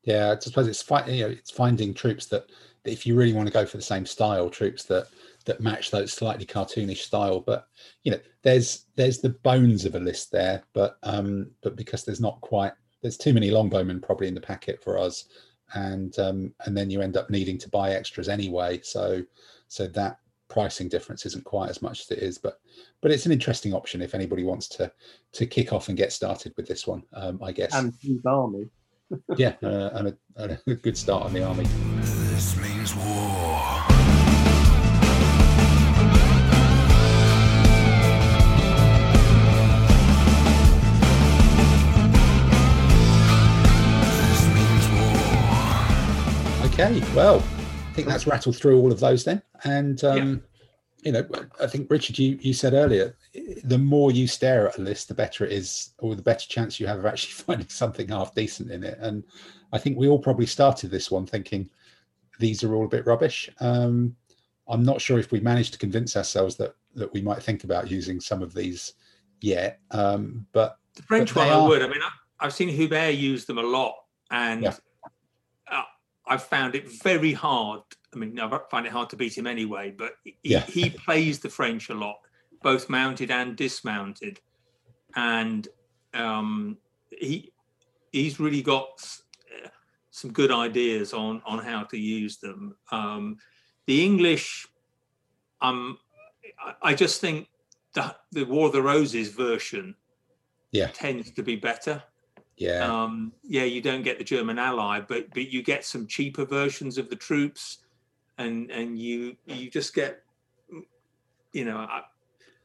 Yeah, 0.04 0.32
I 0.36 0.40
suppose 0.40 0.68
it's 0.68 0.84
you 1.08 1.24
know 1.24 1.30
it's 1.30 1.52
finding 1.52 1.94
troops 1.94 2.26
that, 2.28 2.50
that 2.84 2.92
if 2.92 3.06
you 3.06 3.16
really 3.16 3.34
want 3.34 3.48
to 3.48 3.54
go 3.54 3.66
for 3.66 3.78
the 3.78 3.84
same 3.84 4.06
style, 4.06 4.50
troops 4.50 4.84
that 4.86 5.08
that 5.46 5.62
match 5.62 5.92
those 5.92 6.14
slightly 6.14 6.46
cartoonish 6.46 6.98
style. 6.98 7.40
But 7.40 7.68
you 8.04 8.12
know, 8.12 8.20
there's 8.42 8.86
there's 8.96 9.20
the 9.20 9.30
bones 9.30 9.86
of 9.86 9.96
a 9.96 10.00
list 10.00 10.32
there, 10.32 10.64
but 10.74 10.98
um, 11.04 11.52
but 11.62 11.76
because 11.76 12.04
there's 12.04 12.22
not 12.22 12.42
quite 12.42 12.74
there's 13.02 13.18
too 13.18 13.34
many 13.34 13.50
longbowmen 13.50 14.02
probably 14.02 14.28
in 14.28 14.34
the 14.36 14.42
packet 14.42 14.82
for 14.84 14.98
us, 14.98 15.26
and 15.74 16.18
um, 16.20 16.54
and 16.66 16.76
then 16.76 16.90
you 16.90 17.02
end 17.02 17.18
up 17.18 17.30
needing 17.30 17.58
to 17.60 17.70
buy 17.70 17.92
extras 17.92 18.30
anyway. 18.30 18.80
So 18.84 19.24
so 19.68 19.88
that 19.88 20.18
pricing 20.50 20.88
difference 20.88 21.26
isn't 21.26 21.46
quite 21.46 21.70
as 21.70 21.82
much 21.82 22.02
as 22.02 22.12
it 22.12 22.20
is, 22.20 22.38
but 22.38 22.60
but 23.02 23.12
it's 23.12 23.26
an 23.26 23.32
interesting 23.32 23.74
option 23.74 24.02
if 24.02 24.14
anybody 24.14 24.44
wants 24.44 24.68
to 24.70 24.92
to 25.34 25.46
kick 25.46 25.74
off 25.74 25.88
and 25.90 25.98
get 25.98 26.12
started 26.14 26.54
with 26.58 26.68
this 26.68 26.86
one. 26.88 27.04
Um, 27.14 27.40
I 27.44 27.52
guess 27.52 27.74
And 27.74 28.00
Chief 28.00 28.26
Army. 28.26 28.66
yeah, 29.38 29.54
uh, 29.62 29.90
and, 29.94 30.08
a, 30.08 30.18
and 30.38 30.60
a 30.68 30.76
good 30.76 30.98
start 30.98 31.24
on 31.24 31.34
the 31.34 31.44
army. 31.44 31.66
This 32.34 32.58
means 32.58 32.96
war. 32.96 33.33
Okay, 46.74 47.04
well, 47.14 47.38
I 47.38 47.94
think 47.94 48.08
that's 48.08 48.26
rattled 48.26 48.58
through 48.58 48.80
all 48.80 48.92
of 48.92 49.00
those 49.00 49.24
then. 49.24 49.44
And 49.64 50.04
um, 50.04 50.42
you 51.04 51.12
know, 51.12 51.24
I 51.62 51.68
think 51.68 51.92
Richard, 51.92 52.18
you 52.18 52.40
you 52.42 52.52
said 52.52 52.74
earlier, 52.74 53.16
the 53.64 53.78
more 53.78 54.12
you 54.12 54.26
stare 54.26 54.68
at 54.68 54.80
a 54.80 54.82
list, 54.82 55.08
the 55.08 55.14
better 55.14 55.46
it 55.46 55.52
is, 55.52 55.92
or 56.00 56.16
the 56.16 56.24
better 56.24 56.48
chance 56.48 56.80
you 56.80 56.88
have 56.88 56.98
of 56.98 57.06
actually 57.06 57.34
finding 57.46 57.70
something 57.70 58.08
half 58.08 58.34
decent 58.34 58.72
in 58.72 58.84
it. 58.84 58.98
And 59.00 59.24
I 59.72 59.78
think 59.78 60.00
we 60.00 60.08
all 60.08 60.18
probably 60.18 60.48
started 60.48 60.90
this 60.90 61.12
one 61.12 61.28
thinking 61.28 61.70
these 62.40 62.64
are 62.64 62.74
all 62.74 62.86
a 62.86 62.90
bit 62.90 63.06
rubbish. 63.06 63.52
Um, 63.60 64.16
I'm 64.68 64.84
not 64.84 65.00
sure 65.00 65.20
if 65.20 65.32
we 65.32 65.42
managed 65.42 65.74
to 65.74 65.80
convince 65.80 66.18
ourselves 66.18 66.56
that 66.56 66.74
that 66.96 67.14
we 67.14 67.22
might 67.22 67.44
think 67.44 67.66
about 67.66 67.92
using 67.92 68.20
some 68.20 68.42
of 68.42 68.52
these 68.56 68.94
yet. 69.42 69.80
Um, 69.92 70.48
but 70.54 70.80
The 70.96 71.04
French 71.04 71.36
But 71.36 71.50
one, 71.50 71.56
I 71.56 71.68
would. 71.68 71.84
I 71.84 71.88
mean, 71.88 72.02
I, 72.02 72.10
I've 72.48 72.54
seen 72.54 72.70
Hubert 72.70 73.12
use 73.12 73.46
them 73.46 73.60
a 73.60 73.64
lot, 73.64 73.94
and 74.32 74.64
Yeah. 74.64 74.74
I've 76.28 76.44
found 76.44 76.76
it 76.76 76.90
very 77.02 77.34
hard. 77.34 77.82
I 78.14 78.18
mean, 78.18 78.40
I 78.40 78.60
find 78.70 78.86
it 78.86 78.92
hard 78.92 79.10
to 79.10 79.16
beat 79.16 79.38
him 79.38 79.48
anyway, 79.48 79.92
but 79.92 80.14
he, 80.24 80.38
Yeah. 80.44 80.66
he 80.66 80.90
plays 80.90 81.40
the 81.40 81.50
French 81.50 81.90
a 81.90 81.94
lot, 81.94 82.18
both 82.62 82.90
mounted 82.90 83.32
and 83.32 83.56
dismounted, 83.56 84.40
and 85.16 85.68
um, 86.14 86.78
he 87.10 87.52
he's 88.12 88.40
really 88.40 88.62
got 88.62 88.88
uh, 89.64 89.70
some 90.12 90.32
good 90.32 90.52
ideas 90.52 91.14
on 91.14 91.42
on 91.46 91.60
how 91.60 91.84
to 91.84 91.98
use 91.98 92.38
them. 92.38 92.78
Um, 92.92 93.38
the 93.88 94.04
English, 94.04 94.68
um, 95.62 95.98
I, 96.60 96.92
I 96.92 96.94
just 96.94 97.20
think 97.20 97.48
the 97.96 98.16
the 98.32 98.46
War 98.46 98.68
of 98.68 98.74
the 98.74 98.82
Roses 98.82 99.30
version 99.30 99.96
Yeah. 100.72 100.88
tends 100.94 101.32
to 101.32 101.44
be 101.44 101.56
better. 101.56 102.04
Yeah, 102.58 103.04
Um, 103.04 103.34
yeah, 103.44 103.64
you 103.64 103.82
don't 103.82 104.04
get 104.04 104.18
the 104.18 104.24
German 104.24 104.60
ally, 104.60 105.00
but 105.00 105.34
but 105.34 105.52
you 105.52 105.64
get 105.64 105.86
some 105.86 106.06
cheaper 106.08 106.46
versions 106.46 106.98
of 106.98 107.10
the 107.10 107.16
troops, 107.16 107.80
and 108.38 108.70
and 108.70 108.98
you 109.00 109.36
you 109.46 109.70
just 109.70 109.96
get, 109.96 110.24
you 111.52 111.66
know, 111.66 111.78
I, 111.78 112.02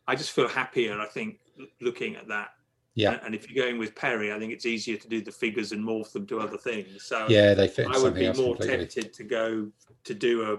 I 0.07 0.15
just 0.15 0.33
feel 0.33 0.49
happier. 0.49 1.01
I 1.01 1.07
think 1.07 1.39
looking 1.81 2.17
at 2.17 2.29
that. 2.29 2.51
Yeah. 2.95 3.13
And, 3.13 3.27
and 3.27 3.35
if 3.35 3.49
you're 3.49 3.65
going 3.65 3.79
with 3.79 3.95
Perry, 3.95 4.33
I 4.33 4.39
think 4.39 4.53
it's 4.53 4.67
easier 4.67 4.97
to 4.97 5.09
do 5.09 5.23
the 5.23 5.31
figures 5.31 5.73
and 5.73 5.85
morph 5.85 6.13
them 6.13 6.27
to 6.27 6.41
other 6.41 6.59
things. 6.59 7.05
So 7.05 7.27
yeah, 7.29 7.55
they 7.55 7.69
fit 7.69 7.87
I 7.87 7.99
would 7.99 8.15
be 8.15 8.27
more 8.33 8.57
completely. 8.57 8.87
tempted 8.87 9.13
to 9.15 9.25
go 9.25 9.69
to 10.05 10.15
do 10.15 10.53
a 10.53 10.59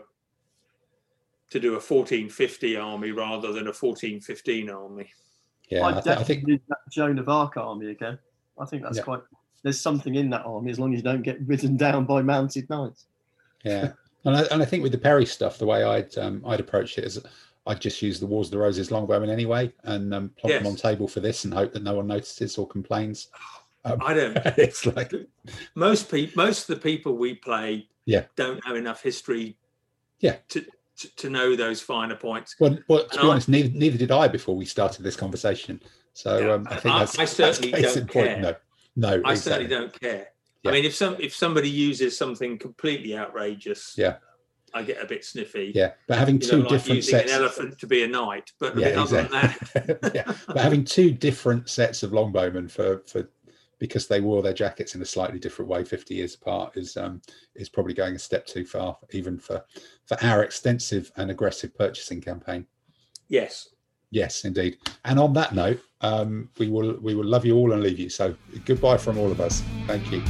to 1.52 1.60
do 1.60 1.70
a 1.70 1.82
1450 1.82 2.78
army 2.78 3.12
rather 3.12 3.48
than 3.48 3.64
a 3.64 3.74
1415 3.74 4.70
army. 4.70 5.12
Yeah, 5.70 5.86
I'd 5.86 5.98
I, 5.98 6.02
th- 6.02 6.06
I 6.06 6.20
definitely 6.20 6.36
think 6.36 6.48
do 6.48 6.60
that 6.70 6.78
Joan 6.92 7.20
of 7.20 7.30
Arc 7.30 7.58
army 7.58 7.92
again. 7.92 8.18
I 8.60 8.66
think 8.66 8.84
that's 8.84 8.98
Yeah. 8.98 9.04
quite. 9.04 9.22
There's 9.64 9.80
something 9.80 10.16
in 10.16 10.30
that 10.30 10.46
army 10.46 10.72
as 10.72 10.80
long 10.80 10.94
as 10.94 11.00
you 11.00 11.04
don't 11.04 11.22
get 11.22 11.40
ridden 11.46 11.76
down 11.78 12.06
by 12.06 12.22
mounted 12.22 12.70
knights. 12.70 13.06
yeah 13.66 13.92
and 14.26 14.36
I, 14.38 14.42
and 14.52 14.62
I 14.62 14.66
think 14.66 14.84
with 14.84 14.92
the 14.94 14.98
perry 14.98 15.26
stuff 15.26 15.58
the 15.58 15.66
way 15.66 15.84
i'd 15.84 16.18
um 16.18 16.42
i'd 16.48 16.62
approach 16.62 16.98
it 16.98 17.04
is 17.04 17.20
i'd 17.68 17.82
just 17.82 18.02
use 18.02 18.20
the 18.22 18.26
wars 18.26 18.48
of 18.48 18.52
the 18.52 18.58
roses 18.58 18.88
longbowmen 18.90 19.28
anyway 19.30 19.72
and 19.84 20.14
um 20.14 20.30
plonk 20.38 20.56
them 20.56 20.68
on 20.68 20.78
table 20.78 21.08
for 21.10 21.20
this 21.20 21.44
and 21.44 21.54
hope 21.54 21.74
that 21.74 21.84
no 21.84 21.94
one 21.96 22.08
notices 22.08 22.58
or 22.58 22.66
complains 22.68 23.28
I 23.86 24.14
don't. 24.14 24.38
it's 24.58 24.86
like 24.86 25.12
most 25.76 26.10
people 26.10 26.42
most 26.46 26.70
of 26.70 26.76
the 26.78 26.82
people 26.82 27.18
we 27.18 27.36
play 27.36 27.88
Yeah. 28.06 28.26
don't 28.38 28.64
have 28.66 28.78
enough 28.78 29.02
history 29.04 29.58
Yeah. 30.22 30.38
to, 30.50 30.62
to 31.00 31.16
to 31.18 31.30
know 31.30 31.56
those 31.58 31.82
finer 31.82 32.16
points 32.16 32.56
well, 32.62 32.78
well 32.88 33.04
to 33.08 33.12
And 33.12 33.22
be 33.22 33.28
I- 33.28 33.32
honest 33.32 33.50
neither, 33.50 33.70
neither 33.78 33.98
did 33.98 34.12
i 34.12 34.28
before 34.30 34.56
we 34.56 34.64
started 34.66 35.04
this 35.04 35.18
conversation 35.18 35.82
so 36.14 36.38
Yeah, 36.40 36.54
um 36.54 36.68
i 36.70 36.76
think 36.76 36.96
I- 36.96 37.00
that's 37.00 37.20
I 37.20 37.26
certainly 37.26 37.72
that's 37.72 37.94
don't 37.96 38.02
in 38.04 38.08
point. 38.08 38.28
care. 38.28 38.42
no 38.42 38.56
no 38.96 39.10
i 39.26 39.32
exactly. 39.32 39.36
certainly 39.38 39.68
don't 39.70 40.00
care 40.00 40.28
Yeah. 40.64 40.72
i 40.72 40.74
mean 40.74 40.86
if 40.86 40.96
some 40.96 41.16
if 41.20 41.36
somebody 41.36 41.70
uses 41.70 42.18
something 42.18 42.58
completely 42.58 43.18
outrageous 43.18 43.94
Yeah. 43.98 44.16
i 44.74 44.84
get 44.84 45.02
a 45.02 45.06
bit 45.06 45.24
sniffy 45.26 45.72
yeah 45.76 45.92
but 46.08 46.18
having 46.18 46.36
you 46.42 46.48
two 46.48 46.58
know, 46.58 46.62
like 46.64 46.70
different 46.70 46.96
using 46.98 47.12
sets 47.20 47.32
an 47.32 47.42
elephant 47.42 47.80
to 47.80 47.88
be 47.88 48.04
a 48.04 48.08
knight 48.08 48.52
but 48.60 48.78
yeah 48.78 48.90
mean, 48.90 48.98
other 49.00 49.22
than 49.24 49.32
that 49.32 49.58
exactly 49.76 50.12
yeah 50.16 50.34
but 50.48 50.58
having 50.58 50.84
two 50.84 51.12
different 51.12 51.70
sets 51.70 52.04
of 52.04 52.12
longbowmen 52.12 52.70
for 52.70 53.04
for 53.08 53.30
because 53.80 54.08
they 54.08 54.20
wore 54.20 54.42
their 54.42 54.52
jackets 54.54 54.94
in 54.96 55.02
a 55.02 55.06
slightly 55.06 55.40
different 55.40 55.70
way 55.72 55.86
50 55.86 56.14
years 56.14 56.36
apart 56.36 56.76
is 56.76 56.98
um 56.98 57.22
is 57.56 57.70
probably 57.70 57.94
going 57.94 58.14
a 58.16 58.20
step 58.20 58.46
too 58.46 58.66
far 58.66 58.98
even 59.12 59.40
for 59.40 59.64
for 60.06 60.18
our 60.22 60.44
extensive 60.44 61.12
and 61.16 61.32
aggressive 61.32 61.74
purchasing 61.78 62.20
campaign 62.20 62.66
yes 63.30 63.70
yes 64.12 64.46
indeed. 64.46 64.78
And 65.06 65.20
on 65.20 65.34
that 65.34 65.54
note 65.54 65.82
um 66.02 66.50
we 66.58 66.70
will 66.70 66.94
we 67.02 67.16
will 67.16 67.26
love 67.26 67.46
you 67.46 67.56
all 67.56 67.74
and 67.74 67.84
leave 67.84 68.00
you. 68.00 68.10
So 68.10 68.36
goodbye 68.66 68.98
from 68.98 69.18
all 69.18 69.32
of 69.32 69.42
us. 69.42 69.64
Thank 69.88 70.12
you 70.12 70.22